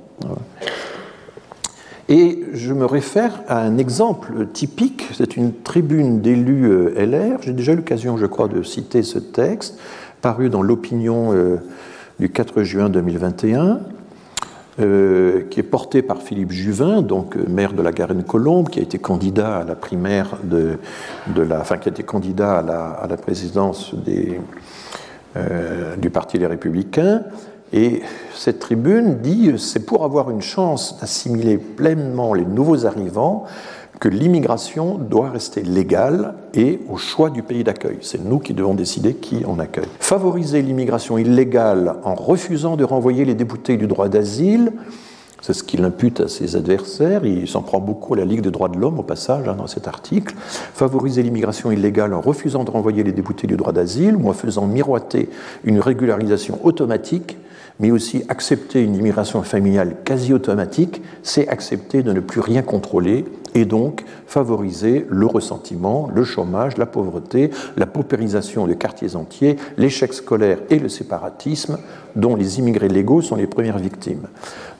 Et 2.07 2.45
je 2.53 2.71
me 2.73 2.85
réfère 2.85 3.41
à 3.47 3.61
un 3.61 3.79
exemple 3.79 4.45
typique, 4.53 5.07
c'est 5.13 5.37
une 5.37 5.53
tribune 5.53 6.21
d'élus 6.21 6.69
euh, 6.69 7.03
LR, 7.03 7.41
j'ai 7.41 7.53
déjà 7.53 7.73
eu 7.73 7.77
l'occasion, 7.77 8.15
je 8.15 8.27
crois, 8.27 8.47
de 8.47 8.61
citer 8.61 9.01
ce 9.01 9.17
texte, 9.17 9.79
paru 10.21 10.51
dans 10.51 10.61
l'opinion 10.61 11.33
euh, 11.33 11.57
du 12.19 12.29
4 12.29 12.61
juin 12.61 12.89
2021, 12.89 13.79
euh, 14.81 15.45
qui 15.49 15.59
est 15.59 15.63
porté 15.63 16.03
par 16.03 16.21
Philippe 16.21 16.51
Juvin, 16.51 17.01
donc 17.01 17.37
maire 17.37 17.73
de 17.73 17.81
la 17.81 17.91
Garenne-Colombe, 17.91 18.69
qui 18.69 18.79
a 18.79 18.83
été 18.83 18.99
candidat 18.99 19.57
à 19.57 19.63
la 19.63 19.75
primaire 19.75 20.37
de, 20.43 20.77
la, 21.35 21.59
enfin 21.59 21.77
qui 21.77 21.89
a 21.89 21.91
été 21.91 22.03
candidat 22.03 22.59
à 22.59 23.07
la, 23.07 23.17
présidence 23.17 23.95
du 23.95 24.39
Parti 26.11 26.37
des 26.37 26.45
Républicains. 26.45 27.23
Et 27.75 28.01
cette 28.33 28.59
tribune 28.59 29.17
dit 29.21 29.51
c'est 29.57 29.85
pour 29.85 30.05
avoir 30.05 30.31
une 30.31 30.41
chance 30.41 30.97
d'assimiler 30.99 31.57
pleinement 31.57 32.33
les 32.33 32.45
nouveaux 32.45 32.85
arrivants 32.85 33.43
que 33.99 34.07
l'immigration 34.07 34.97
doit 34.97 35.29
rester 35.29 35.61
légale 35.61 36.35
et 36.53 36.79
au 36.89 36.95
choix 36.95 37.29
du 37.29 37.43
pays 37.43 37.65
d'accueil. 37.65 37.97
C'est 38.01 38.23
nous 38.23 38.39
qui 38.39 38.53
devons 38.53 38.75
décider 38.75 39.13
qui 39.13 39.43
on 39.45 39.59
accueille. 39.59 39.87
Favoriser 39.99 40.61
l'immigration 40.61 41.17
illégale 41.17 41.95
en 42.03 42.15
refusant 42.15 42.77
de 42.77 42.85
renvoyer 42.85 43.25
les 43.25 43.35
déboutés 43.35 43.75
du 43.75 43.87
droit 43.87 44.07
d'asile, 44.07 44.71
c'est 45.41 45.53
ce 45.53 45.63
qu'il 45.63 45.83
impute 45.83 46.21
à 46.21 46.27
ses 46.27 46.55
adversaires. 46.55 47.25
Il 47.25 47.47
s'en 47.47 47.61
prend 47.61 47.79
beaucoup 47.79 48.15
à 48.15 48.17
la 48.17 48.25
Ligue 48.25 48.41
des 48.41 48.51
droits 48.51 48.69
de 48.69 48.77
l'homme, 48.77 48.99
au 48.99 49.03
passage, 49.03 49.47
hein, 49.47 49.55
dans 49.55 49.67
cet 49.67 49.87
article. 49.87 50.33
Favoriser 50.37 51.21
l'immigration 51.23 51.71
illégale 51.71 52.13
en 52.13 52.21
refusant 52.21 52.63
de 52.63 52.71
renvoyer 52.71 53.03
les 53.03 53.11
déboutés 53.11 53.47
du 53.47 53.55
droit 53.55 53.71
d'asile 53.71 54.15
ou 54.15 54.29
en 54.29 54.33
faisant 54.33 54.65
miroiter 54.65 55.29
une 55.63 55.79
régularisation 55.79 56.59
automatique 56.63 57.37
mais 57.79 57.91
aussi 57.91 58.23
accepter 58.29 58.81
une 58.81 58.95
immigration 58.95 59.43
familiale 59.43 59.97
quasi 60.05 60.33
automatique, 60.33 61.01
c'est 61.23 61.47
accepter 61.47 62.03
de 62.03 62.11
ne 62.11 62.19
plus 62.19 62.41
rien 62.41 62.61
contrôler 62.61 63.25
et 63.55 63.65
donc 63.65 64.03
favoriser 64.27 65.07
le 65.09 65.25
ressentiment, 65.25 66.09
le 66.13 66.23
chômage, 66.23 66.77
la 66.77 66.85
pauvreté, 66.85 67.49
la 67.77 67.87
paupérisation 67.87 68.67
de 68.67 68.73
quartiers 68.73 69.15
entiers, 69.15 69.55
l'échec 69.77 70.13
scolaire 70.13 70.59
et 70.69 70.77
le 70.77 70.89
séparatisme 70.89 71.79
dont 72.15 72.35
les 72.35 72.59
immigrés 72.59 72.87
légaux 72.87 73.21
sont 73.21 73.35
les 73.35 73.47
premières 73.47 73.77
victimes. 73.77 74.27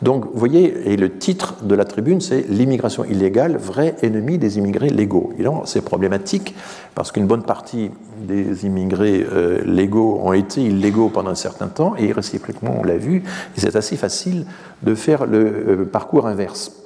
Donc, 0.02 0.26
vous 0.26 0.40
voyez, 0.40 0.92
et 0.92 0.98
le 0.98 1.18
titre 1.18 1.56
de 1.64 1.76
la 1.76 1.86
tribune, 1.86 2.22
c'est 2.22 2.46
L'immigration 2.50 3.06
illégale, 3.06 3.58
vrai 3.58 3.96
ennemi 4.02 4.38
des 4.38 4.58
immigrés 4.58 4.90
légaux. 4.90 5.34
C'est 5.66 5.84
problématique 5.84 6.56
parce 6.94 7.12
qu'une 7.12 7.28
bonne 7.28 7.44
partie 7.44 7.92
des 8.28 8.66
immigrés 8.66 9.26
euh, 9.32 9.62
légaux 9.66 10.20
ont 10.24 10.34
été 10.34 10.62
illégaux 10.62 11.10
pendant 11.10 11.32
un 11.32 11.36
certain 11.36 11.68
temps 11.68 11.96
et 11.98 12.12
réciproquement, 12.12 12.78
on 12.80 12.84
l'a 12.84 12.98
vu, 12.98 13.24
c'est 13.56 13.76
assez 13.76 13.96
facile 13.96 14.46
de 14.84 14.96
faire 14.96 15.26
le 15.26 15.40
euh, 15.40 15.86
parcours 15.86 16.28
inverse. 16.28 16.85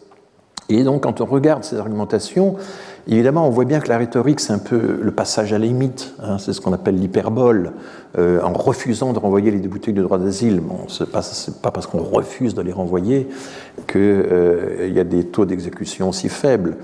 Et 0.69 0.83
donc, 0.83 1.03
quand 1.03 1.19
on 1.19 1.25
regarde 1.25 1.63
ces 1.63 1.77
argumentations, 1.77 2.55
évidemment, 3.07 3.47
on 3.47 3.49
voit 3.49 3.65
bien 3.65 3.79
que 3.79 3.89
la 3.89 3.97
rhétorique, 3.97 4.39
c'est 4.39 4.53
un 4.53 4.59
peu 4.59 4.99
le 5.01 5.11
passage 5.11 5.51
à 5.51 5.57
la 5.57 5.65
limite. 5.65 6.13
Hein, 6.21 6.37
c'est 6.37 6.53
ce 6.53 6.61
qu'on 6.61 6.73
appelle 6.73 6.95
l'hyperbole. 6.95 7.73
Euh, 8.17 8.41
en 8.41 8.53
refusant 8.53 9.11
de 9.13 9.19
renvoyer 9.19 9.49
les 9.49 9.59
déboutés 9.59 9.93
de 9.93 10.01
droit 10.01 10.19
d'asile, 10.19 10.61
ce 10.87 11.03
n'est 11.03 11.09
pas, 11.09 11.21
pas, 11.61 11.71
parce 11.71 11.87
qu'on 11.87 12.03
refuse 12.03 12.53
de 12.53 12.61
les 12.61 12.71
renvoyer 12.71 13.27
qu'il 13.87 14.01
euh, 14.01 14.89
y 14.91 14.99
a 14.99 15.03
des 15.03 15.25
taux 15.25 15.45
d'exécution 15.45 16.11
si 16.11 16.29
faibles. 16.29 16.77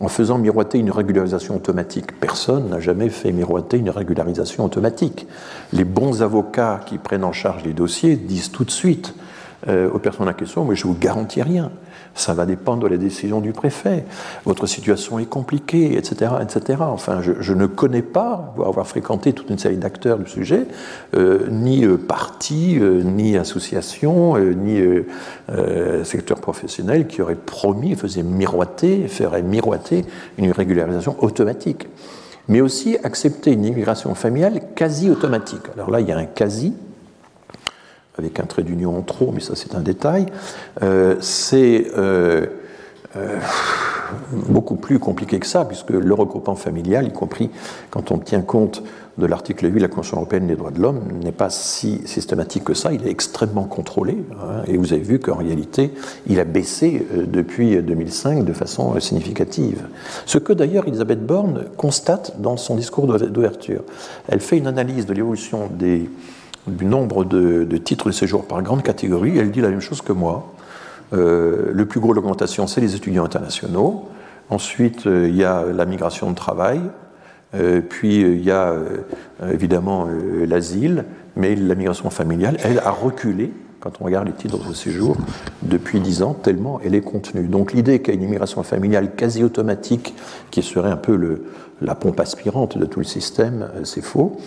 En 0.00 0.08
faisant 0.08 0.38
miroiter 0.38 0.78
une 0.78 0.90
régularisation 0.90 1.56
automatique, 1.56 2.18
personne 2.18 2.68
n'a 2.68 2.80
jamais 2.80 3.08
fait 3.08 3.30
miroiter 3.30 3.78
une 3.78 3.90
régularisation 3.90 4.64
automatique. 4.64 5.26
Les 5.72 5.84
bons 5.84 6.22
avocats 6.22 6.80
qui 6.84 6.98
prennent 6.98 7.24
en 7.24 7.32
charge 7.32 7.64
les 7.64 7.72
dossiers 7.72 8.16
disent 8.16 8.50
tout 8.50 8.64
de 8.64 8.72
suite 8.72 9.14
euh, 9.68 9.88
aux 9.90 10.00
personnes 10.00 10.28
en 10.28 10.32
question, 10.32 10.64
mais 10.64 10.74
je 10.74 10.86
vous 10.86 10.96
garantis 10.98 11.42
rien 11.42 11.70
ça 12.14 12.32
va 12.32 12.46
dépendre 12.46 12.84
de 12.84 12.88
la 12.88 12.96
décision 12.96 13.40
du 13.40 13.52
préfet. 13.52 14.04
Votre 14.44 14.66
situation 14.66 15.18
est 15.18 15.26
compliquée, 15.26 15.96
etc. 15.96 16.32
etc. 16.40 16.78
Enfin, 16.82 17.20
je, 17.22 17.52
ne 17.52 17.66
connais 17.66 18.02
pas, 18.02 18.52
pour 18.54 18.66
avoir 18.66 18.86
fréquenté 18.86 19.32
toute 19.32 19.50
une 19.50 19.58
série 19.58 19.76
d'acteurs 19.76 20.18
du 20.18 20.28
sujet, 20.28 20.66
euh, 21.16 21.46
ni 21.50 21.84
euh, 21.84 21.96
partis, 21.96 22.78
euh, 22.78 23.02
ni 23.02 23.36
associations, 23.36 24.38
ni 24.38 24.80
secteur 26.04 26.40
professionnel 26.40 27.06
qui 27.06 27.22
auraient 27.22 27.34
promis, 27.34 27.94
faisait 27.94 28.22
miroiter, 28.22 29.08
ferait 29.08 29.42
miroiter 29.42 30.04
une 30.38 30.52
régularisation 30.52 31.16
automatique. 31.22 31.88
Mais 32.48 32.60
aussi 32.60 32.98
accepter 33.02 33.52
une 33.52 33.64
immigration 33.64 34.14
familiale 34.14 34.60
quasi 34.74 35.10
automatique. 35.10 35.62
Alors 35.74 35.90
là, 35.90 36.00
il 36.00 36.08
y 36.08 36.12
a 36.12 36.18
un 36.18 36.26
quasi, 36.26 36.74
avec 38.18 38.40
un 38.40 38.44
trait 38.44 38.62
d'union 38.62 38.96
en 38.96 39.02
trop, 39.02 39.32
mais 39.32 39.40
ça 39.40 39.54
c'est 39.56 39.74
un 39.74 39.80
détail, 39.80 40.26
euh, 40.82 41.16
c'est 41.20 41.86
euh, 41.96 42.46
euh, 43.16 43.38
beaucoup 44.32 44.76
plus 44.76 44.98
compliqué 44.98 45.38
que 45.38 45.46
ça, 45.46 45.64
puisque 45.64 45.90
le 45.90 46.14
regroupement 46.14 46.54
familial, 46.54 47.06
y 47.06 47.12
compris 47.12 47.50
quand 47.90 48.12
on 48.12 48.18
tient 48.18 48.42
compte 48.42 48.82
de 49.16 49.26
l'article 49.26 49.66
8 49.66 49.74
de 49.74 49.80
la 49.80 49.88
Convention 49.88 50.16
européenne 50.16 50.48
des 50.48 50.56
droits 50.56 50.72
de 50.72 50.80
l'homme, 50.80 51.00
n'est 51.22 51.30
pas 51.30 51.48
si 51.48 52.02
systématique 52.04 52.64
que 52.64 52.74
ça, 52.74 52.92
il 52.92 53.06
est 53.06 53.10
extrêmement 53.10 53.64
contrôlé, 53.64 54.24
hein, 54.32 54.62
et 54.66 54.76
vous 54.76 54.92
avez 54.92 55.02
vu 55.02 55.20
qu'en 55.20 55.36
réalité, 55.36 55.94
il 56.26 56.40
a 56.40 56.44
baissé 56.44 57.06
depuis 57.26 57.80
2005 57.80 58.44
de 58.44 58.52
façon 58.52 58.98
significative. 58.98 59.86
Ce 60.26 60.38
que 60.38 60.52
d'ailleurs 60.52 60.88
Elisabeth 60.88 61.24
Borne 61.24 61.64
constate 61.76 62.40
dans 62.40 62.56
son 62.56 62.74
discours 62.74 63.06
d'ouverture. 63.06 63.82
Elle 64.28 64.40
fait 64.40 64.58
une 64.58 64.66
analyse 64.66 65.06
de 65.06 65.14
l'évolution 65.14 65.68
des 65.70 66.10
du 66.66 66.84
nombre 66.84 67.24
de, 67.24 67.76
titres 67.76 68.06
de 68.06 68.12
séjour 68.12 68.44
par 68.46 68.62
grande 68.62 68.82
catégorie, 68.82 69.36
elle 69.38 69.50
dit 69.50 69.60
la 69.60 69.68
même 69.68 69.80
chose 69.80 70.02
que 70.02 70.12
moi. 70.12 70.52
Euh, 71.12 71.70
le 71.72 71.86
plus 71.86 72.00
gros 72.00 72.10
de 72.10 72.16
l'augmentation, 72.16 72.66
c'est 72.66 72.80
les 72.80 72.94
étudiants 72.94 73.24
internationaux. 73.24 74.08
Ensuite, 74.50 75.06
euh, 75.06 75.28
il 75.28 75.36
y 75.36 75.44
a 75.44 75.64
la 75.64 75.84
migration 75.84 76.30
de 76.30 76.34
travail. 76.34 76.80
Euh, 77.54 77.80
puis, 77.80 78.20
il 78.20 78.42
y 78.42 78.50
a 78.50 78.74
évidemment 79.52 80.08
l'asile. 80.46 81.04
Mais 81.36 81.54
la 81.54 81.74
migration 81.74 82.10
familiale, 82.10 82.56
elle, 82.64 82.78
a 82.78 82.90
reculé 82.90 83.52
quand 83.80 84.00
on 84.00 84.04
regarde 84.04 84.26
les 84.26 84.32
titres 84.32 84.66
de 84.66 84.72
séjour 84.72 85.16
depuis 85.62 86.00
dix 86.00 86.22
ans, 86.22 86.32
tellement 86.32 86.80
elle 86.82 86.94
est 86.94 87.02
contenue. 87.02 87.48
Donc 87.48 87.74
l'idée 87.74 88.00
qu'il 88.00 88.14
y 88.14 88.16
a 88.16 88.18
une 88.18 88.26
immigration 88.26 88.62
familiale 88.62 89.14
quasi 89.14 89.44
automatique 89.44 90.14
qui 90.50 90.62
serait 90.62 90.90
un 90.90 90.96
peu 90.96 91.16
le, 91.16 91.44
la 91.82 91.94
pompe 91.94 92.18
aspirante 92.18 92.78
de 92.78 92.86
tout 92.86 93.00
le 93.00 93.04
système, 93.04 93.68
c'est 93.82 94.00
faux. 94.00 94.38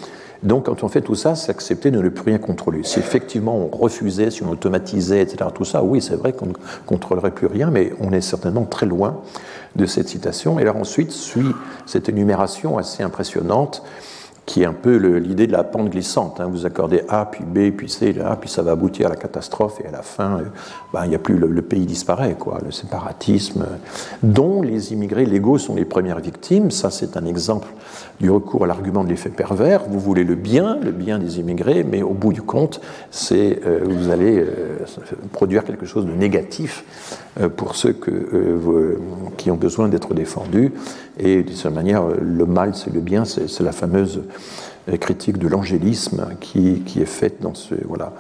Donc, 0.43 0.65
quand 0.65 0.83
on 0.83 0.87
fait 0.87 1.01
tout 1.01 1.15
ça, 1.15 1.35
c'est 1.35 1.51
accepter 1.51 1.91
de 1.91 2.01
ne 2.01 2.09
plus 2.09 2.23
rien 2.23 2.37
contrôler. 2.37 2.83
Si 2.83 2.99
effectivement 2.99 3.57
on 3.57 3.75
refusait, 3.75 4.31
si 4.31 4.43
on 4.43 4.51
automatisait, 4.51 5.21
etc., 5.21 5.49
tout 5.53 5.65
ça, 5.65 5.83
oui, 5.83 6.01
c'est 6.01 6.15
vrai 6.15 6.33
qu'on 6.33 6.47
ne 6.47 6.53
contrôlerait 6.85 7.31
plus 7.31 7.47
rien, 7.47 7.69
mais 7.71 7.93
on 7.99 8.11
est 8.11 8.21
certainement 8.21 8.65
très 8.65 8.85
loin 8.85 9.21
de 9.75 9.85
cette 9.85 10.09
citation. 10.09 10.59
Et 10.59 10.63
alors 10.63 10.77
ensuite 10.77 11.11
suit 11.11 11.53
cette 11.85 12.09
énumération 12.09 12.77
assez 12.77 13.03
impressionnante 13.03 13.83
qui 14.47 14.61
est 14.61 14.65
un 14.65 14.73
peu 14.73 14.95
l'idée 14.95 15.45
de 15.45 15.51
la 15.51 15.65
pente 15.65 15.89
glissante. 15.89 16.39
Hein. 16.39 16.47
Vous 16.49 16.65
accordez 16.65 17.01
A, 17.09 17.25
puis 17.25 17.43
B, 17.43 17.75
puis 17.75 17.89
C, 17.89 18.15
A, 18.23 18.37
puis 18.37 18.49
ça 18.49 18.61
va 18.63 18.71
aboutir 18.71 19.07
à 19.07 19.09
la 19.09 19.17
catastrophe, 19.17 19.81
et 19.83 19.87
à 19.87 19.91
la 19.91 20.01
fin, 20.01 20.37
euh, 20.37 20.43
ben, 20.93 21.03
il 21.03 21.09
n'y 21.09 21.15
a 21.15 21.19
plus 21.19 21.37
le, 21.37 21.61
pays 21.61 21.85
disparaît, 21.85 22.35
quoi, 22.39 22.59
le 22.63 22.71
séparatisme, 22.71 23.65
dont 24.23 24.61
les 24.61 24.93
immigrés 24.93 25.25
légaux 25.25 25.57
sont 25.57 25.75
les 25.75 25.83
premières 25.83 26.21
victimes. 26.21 26.71
Ça, 26.71 26.91
c'est 26.91 27.17
un 27.17 27.25
exemple 27.25 27.67
du 28.21 28.31
recours 28.31 28.63
à 28.63 28.67
l'argument 28.67 29.03
de 29.03 29.09
l'effet 29.09 29.29
pervers. 29.29 29.83
Vous 29.83 29.99
voulez 29.99 30.23
le 30.23 30.35
bien, 30.35 30.77
le 30.81 30.91
bien 30.91 31.19
des 31.19 31.41
immigrés, 31.41 31.83
mais 31.83 32.01
au 32.01 32.13
bout 32.13 32.31
du 32.31 32.41
compte, 32.41 32.79
c'est 33.11 33.59
euh, 33.65 33.81
vous 33.83 34.09
allez 34.09 34.39
euh, 34.39 34.77
produire 35.33 35.65
quelque 35.65 35.85
chose 35.85 36.05
de 36.05 36.13
négatif 36.13 36.85
pour 37.55 37.75
ceux 37.75 37.93
que, 37.93 38.97
qui 39.37 39.51
ont 39.51 39.55
besoin 39.55 39.89
d'être 39.89 40.13
défendus. 40.13 40.71
Et 41.19 41.43
de 41.43 41.51
cette 41.51 41.73
manière, 41.73 42.03
le 42.19 42.45
mal, 42.45 42.75
c'est 42.75 42.93
le 42.93 43.01
bien, 43.01 43.25
c'est 43.25 43.61
la 43.61 43.71
fameuse 43.71 44.21
euh, 44.89 44.95
critique 44.95 45.37
de 45.37 45.49
l'angélisme 45.49 46.27
qui, 46.39 46.81
qui, 46.85 47.01
est 47.01 47.05
faite 47.05 47.41
dans 47.41 47.53
ce. 47.53 47.75
Voilà. 47.85 48.13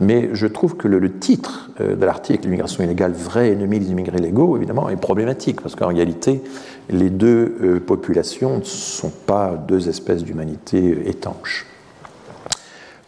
Mais 0.00 0.30
je 0.32 0.46
trouve 0.46 0.74
que 0.76 0.88
le, 0.88 1.18
titre 1.18 1.70
euh, 1.80 1.96
de 1.96 2.04
l'article 2.04 2.44
L'immigration 2.44 2.82
illégale, 2.82 3.12
vrai 3.12 3.50
ennemi 3.50 3.78
des 3.78 3.90
immigrés 3.90 4.18
légaux, 4.18 4.56
évidemment, 4.56 4.88
est 4.88 4.96
problématique, 4.96 5.60
parce 5.60 5.74
qu'en 5.74 5.88
réalité, 5.88 6.42
les 6.88 7.10
deux 7.10 7.56
euh, 7.60 7.80
populations 7.80 8.58
ne 8.58 8.64
sont 8.64 9.12
pas 9.26 9.62
deux 9.68 9.90
espèces 9.90 10.24
d'humanité 10.24 11.08
étanches. 11.08 11.66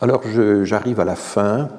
Alors 0.02 0.20
j'arrive 0.64 1.00
à 1.00 1.06
la 1.06 1.16
fin. 1.16 1.70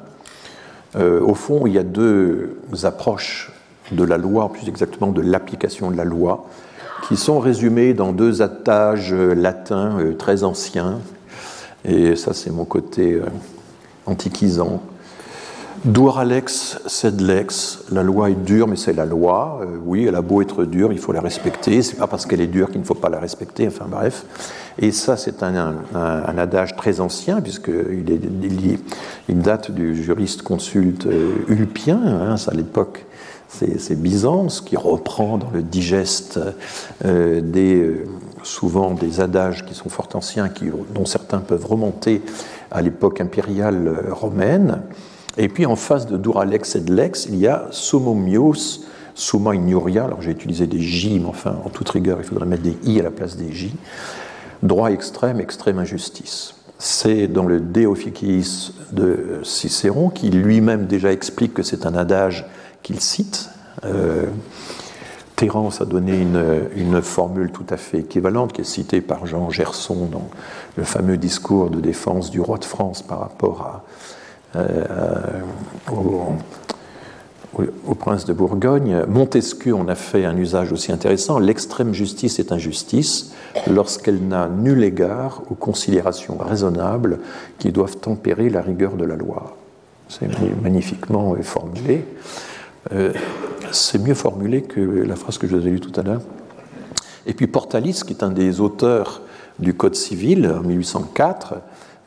au 0.95 1.35
fond, 1.35 1.68
il 1.68 1.73
y 1.73 1.77
a 1.77 1.84
deux 1.84 2.57
approches 2.81 3.51
de 3.91 4.03
la 4.03 4.18
loi, 4.18 4.51
plus 4.51 4.68
exactement 4.68 5.11
de 5.11 5.22
l'application 5.22 5.91
de 5.91 5.97
la 5.97 6.05
loi 6.05 6.47
qui 7.07 7.15
sont 7.15 7.39
résumés 7.39 7.93
dans 7.93 8.11
deux 8.11 8.41
attages 8.41 9.14
euh, 9.14 9.34
latins 9.34 9.99
euh, 9.99 10.14
très 10.14 10.43
anciens. 10.43 10.99
Et 11.85 12.15
ça, 12.15 12.34
c'est 12.34 12.51
mon 12.51 12.65
côté 12.65 13.14
euh, 13.14 13.26
antiquisant. 14.05 14.81
Duralex 15.85 16.80
sed 16.88 17.22
lex, 17.22 17.85
la 17.91 18.01
loi 18.01 18.31
est 18.31 18.43
dure, 18.43 18.68
mais 18.68 18.76
c'est 18.76 18.93
la 18.93 19.05
loi. 19.05 19.61
oui, 19.85 20.05
elle 20.05 20.15
a 20.15 20.23
beau 20.23 20.41
être 20.41 20.65
dure, 20.65 20.91
il 20.91 20.97
faut 20.97 21.11
la 21.11 21.22
respecter. 21.22 21.84
C'est 21.84 21.97
pas 21.97 22.07
parce 22.07 22.26
qu'elle 22.26 22.41
est 22.41 22.47
dure 22.47 22.72
qu'il 22.72 22.81
ne 22.81 22.85
faut 22.85 22.95
pas 22.95 23.09
la 23.09 23.19
respecter. 23.19 23.68
Enfin 23.68 23.85
bref. 23.88 24.26
Et 24.80 24.91
ça, 24.91 25.18
c'est 25.18 25.43
un, 25.43 25.76
adage 25.93 26.76
très 26.76 26.99
ancien, 26.99 27.41
puisqu'il 27.41 28.11
est, 28.11 28.80
il, 29.30 29.39
date 29.39 29.69
du 29.69 29.95
juriste 29.95 30.41
consulte 30.41 31.07
Ulpien, 31.47 32.01
hein, 32.03 32.35
à 32.47 32.53
l'époque 32.55 33.06
c'est 33.49 33.99
Byzance 33.99 34.61
qui 34.61 34.76
reprend 34.76 35.38
dans 35.38 35.49
le 35.49 35.61
digeste 35.61 36.40
euh, 37.06 37.41
des, 37.41 37.76
euh, 37.76 38.06
souvent 38.44 38.91
des 38.91 39.22
adages 39.22 39.65
qui 39.65 39.74
sont 39.74 39.90
fort 39.90 40.10
anciens, 40.14 40.49
dont 40.94 41.06
certains 41.06 41.40
peuvent 41.40 41.65
remonter 41.65 42.22
à 42.72 42.82
l'époque 42.82 43.22
impériale 43.22 43.88
euh, 43.88 44.14
romaine. 44.14 44.82
Et 45.38 45.48
puis 45.48 45.65
en 45.65 45.76
face 45.76 46.07
de 46.07 46.18
Duralex 46.18 46.76
et 46.76 46.82
de 46.82 46.94
Lex, 46.94 47.28
il 47.30 47.38
y 47.38 47.48
a 47.48 47.68
Somomios, 47.72 48.82
Summa 49.15 49.56
Ignoria. 49.56 50.06
Alors 50.06 50.22
j'ai 50.22 50.32
utilisé 50.32 50.68
des 50.68 50.80
J, 50.80 51.19
mais 51.19 51.30
enfin, 51.30 51.56
en 51.64 51.69
toute 51.69 51.90
rigueur, 51.90 52.18
il 52.19 52.26
faudrait 52.26 52.45
mettre 52.45 52.64
des 52.64 52.78
I 52.84 52.99
à 52.99 53.03
la 53.03 53.11
place 53.11 53.38
des 53.38 53.53
J. 53.53 53.74
Droit 54.61 54.91
extrême, 54.91 55.40
extrême 55.40 55.80
injustice. 55.80 56.56
C'est 56.80 57.28
dans 57.28 57.45
le 57.45 57.60
De 57.60 57.86
Officiis 57.86 58.74
de 58.91 59.40
Cicéron, 59.44 60.10
qui 60.10 60.30
lui-même 60.30 60.86
déjà 60.86 61.11
explique 61.11 61.53
que 61.53 61.64
c'est 61.64 61.86
un 61.86 61.95
adage 61.95 62.45
qu'il 62.88 63.01
cite. 63.01 63.49
Euh, 63.84 64.27
Terence 65.35 65.81
a 65.81 65.85
donné 65.85 66.18
une, 66.18 67.01
formule 67.01 67.51
tout 67.51 67.65
à 67.69 67.77
fait 67.77 67.99
équivalente 67.99 68.53
qui 68.53 68.61
est 68.61 68.64
citée 68.64 69.01
par 69.01 69.27
Jean 69.27 69.49
Gerson 69.49 70.07
dans 70.09 70.30
le 70.77 70.84
fameux 70.84 71.18
discours 71.18 71.69
de 71.69 71.81
défense 71.81 72.31
du 72.31 72.39
roi 72.39 72.57
de 72.57 72.65
France 72.65 73.03
par 73.03 73.19
rapport 73.19 73.84
à, 74.55 74.57
euh, 74.57 75.41
au, 75.91 76.34
prince 77.95 78.26
de 78.26 78.34
Bourgogne. 78.34 79.03
Montesquieu 79.07 79.76
en 79.76 79.89
a 79.89 79.95
fait 79.95 80.23
un 80.23 80.38
usage 80.38 80.72
aussi 80.72 80.93
intéressant. 80.93 81.39
L'extrême 81.39 81.93
justice 81.93 82.39
est 82.39 82.53
injustice 82.53 83.34
lorsqu'elle 83.69 84.26
n'a 84.27 84.47
nul 84.47 84.84
égard 84.84 85.41
aux 85.51 85.55
considérations 85.55 86.38
raisonnables 86.38 87.19
qui 87.59 87.72
doivent 87.72 87.97
tempérer 87.97 88.49
la 88.49 88.61
rigueur 88.61 88.93
de 88.93 89.03
la 89.03 89.18
loi. 89.18 89.57
C'est 90.07 90.30
magnifiquement 90.64 91.35
formulé. 91.43 92.05
Euh, 92.93 93.13
c'est 93.71 93.99
mieux 93.99 94.13
formulé 94.13 94.61
que 94.61 94.79
la 94.79 95.15
phrase 95.15 95.37
que 95.37 95.47
je 95.47 95.55
vous 95.55 95.67
ai 95.67 95.71
lue 95.71 95.79
tout 95.79 95.97
à 95.99 96.03
l'heure. 96.03 96.21
Et 97.25 97.33
puis 97.33 97.47
Portalis, 97.47 98.01
qui 98.05 98.13
est 98.13 98.23
un 98.23 98.31
des 98.31 98.61
auteurs 98.61 99.21
du 99.59 99.73
Code 99.73 99.95
civil 99.95 100.47
en 100.47 100.61
1804, 100.61 101.55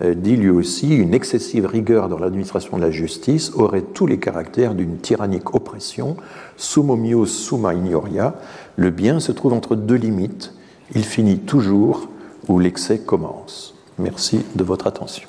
euh, 0.03 0.15
dit 0.15 0.37
lui 0.37 0.49
aussi 0.49 0.97
une 0.97 1.13
excessive 1.13 1.67
rigueur 1.67 2.09
dans 2.09 2.19
l'administration 2.19 2.79
de 2.79 2.83
la 2.83 2.91
justice 2.91 3.53
aurait 3.55 3.83
tous 3.83 4.07
les 4.07 4.19
caractères 4.19 4.75
d'une 4.75 4.97
tyrannique 4.97 5.55
oppression, 5.55 6.17
summomius 6.57 7.31
summa 7.31 7.75
ignoria. 7.75 8.35
Le 8.77 8.91
bien 8.91 9.21
se 9.21 9.33
trouve 9.33 9.53
entre 9.53 9.77
deux 9.77 9.97
limites. 9.97 10.55
Il 10.95 11.05
finit 11.05 11.39
toujours 11.39 12.09
où 12.49 12.59
l'excès 12.59 12.99
commence. 12.99 13.75
Merci 13.99 14.41
de 14.55 14.65
votre 14.65 14.87
attention. 14.87 15.29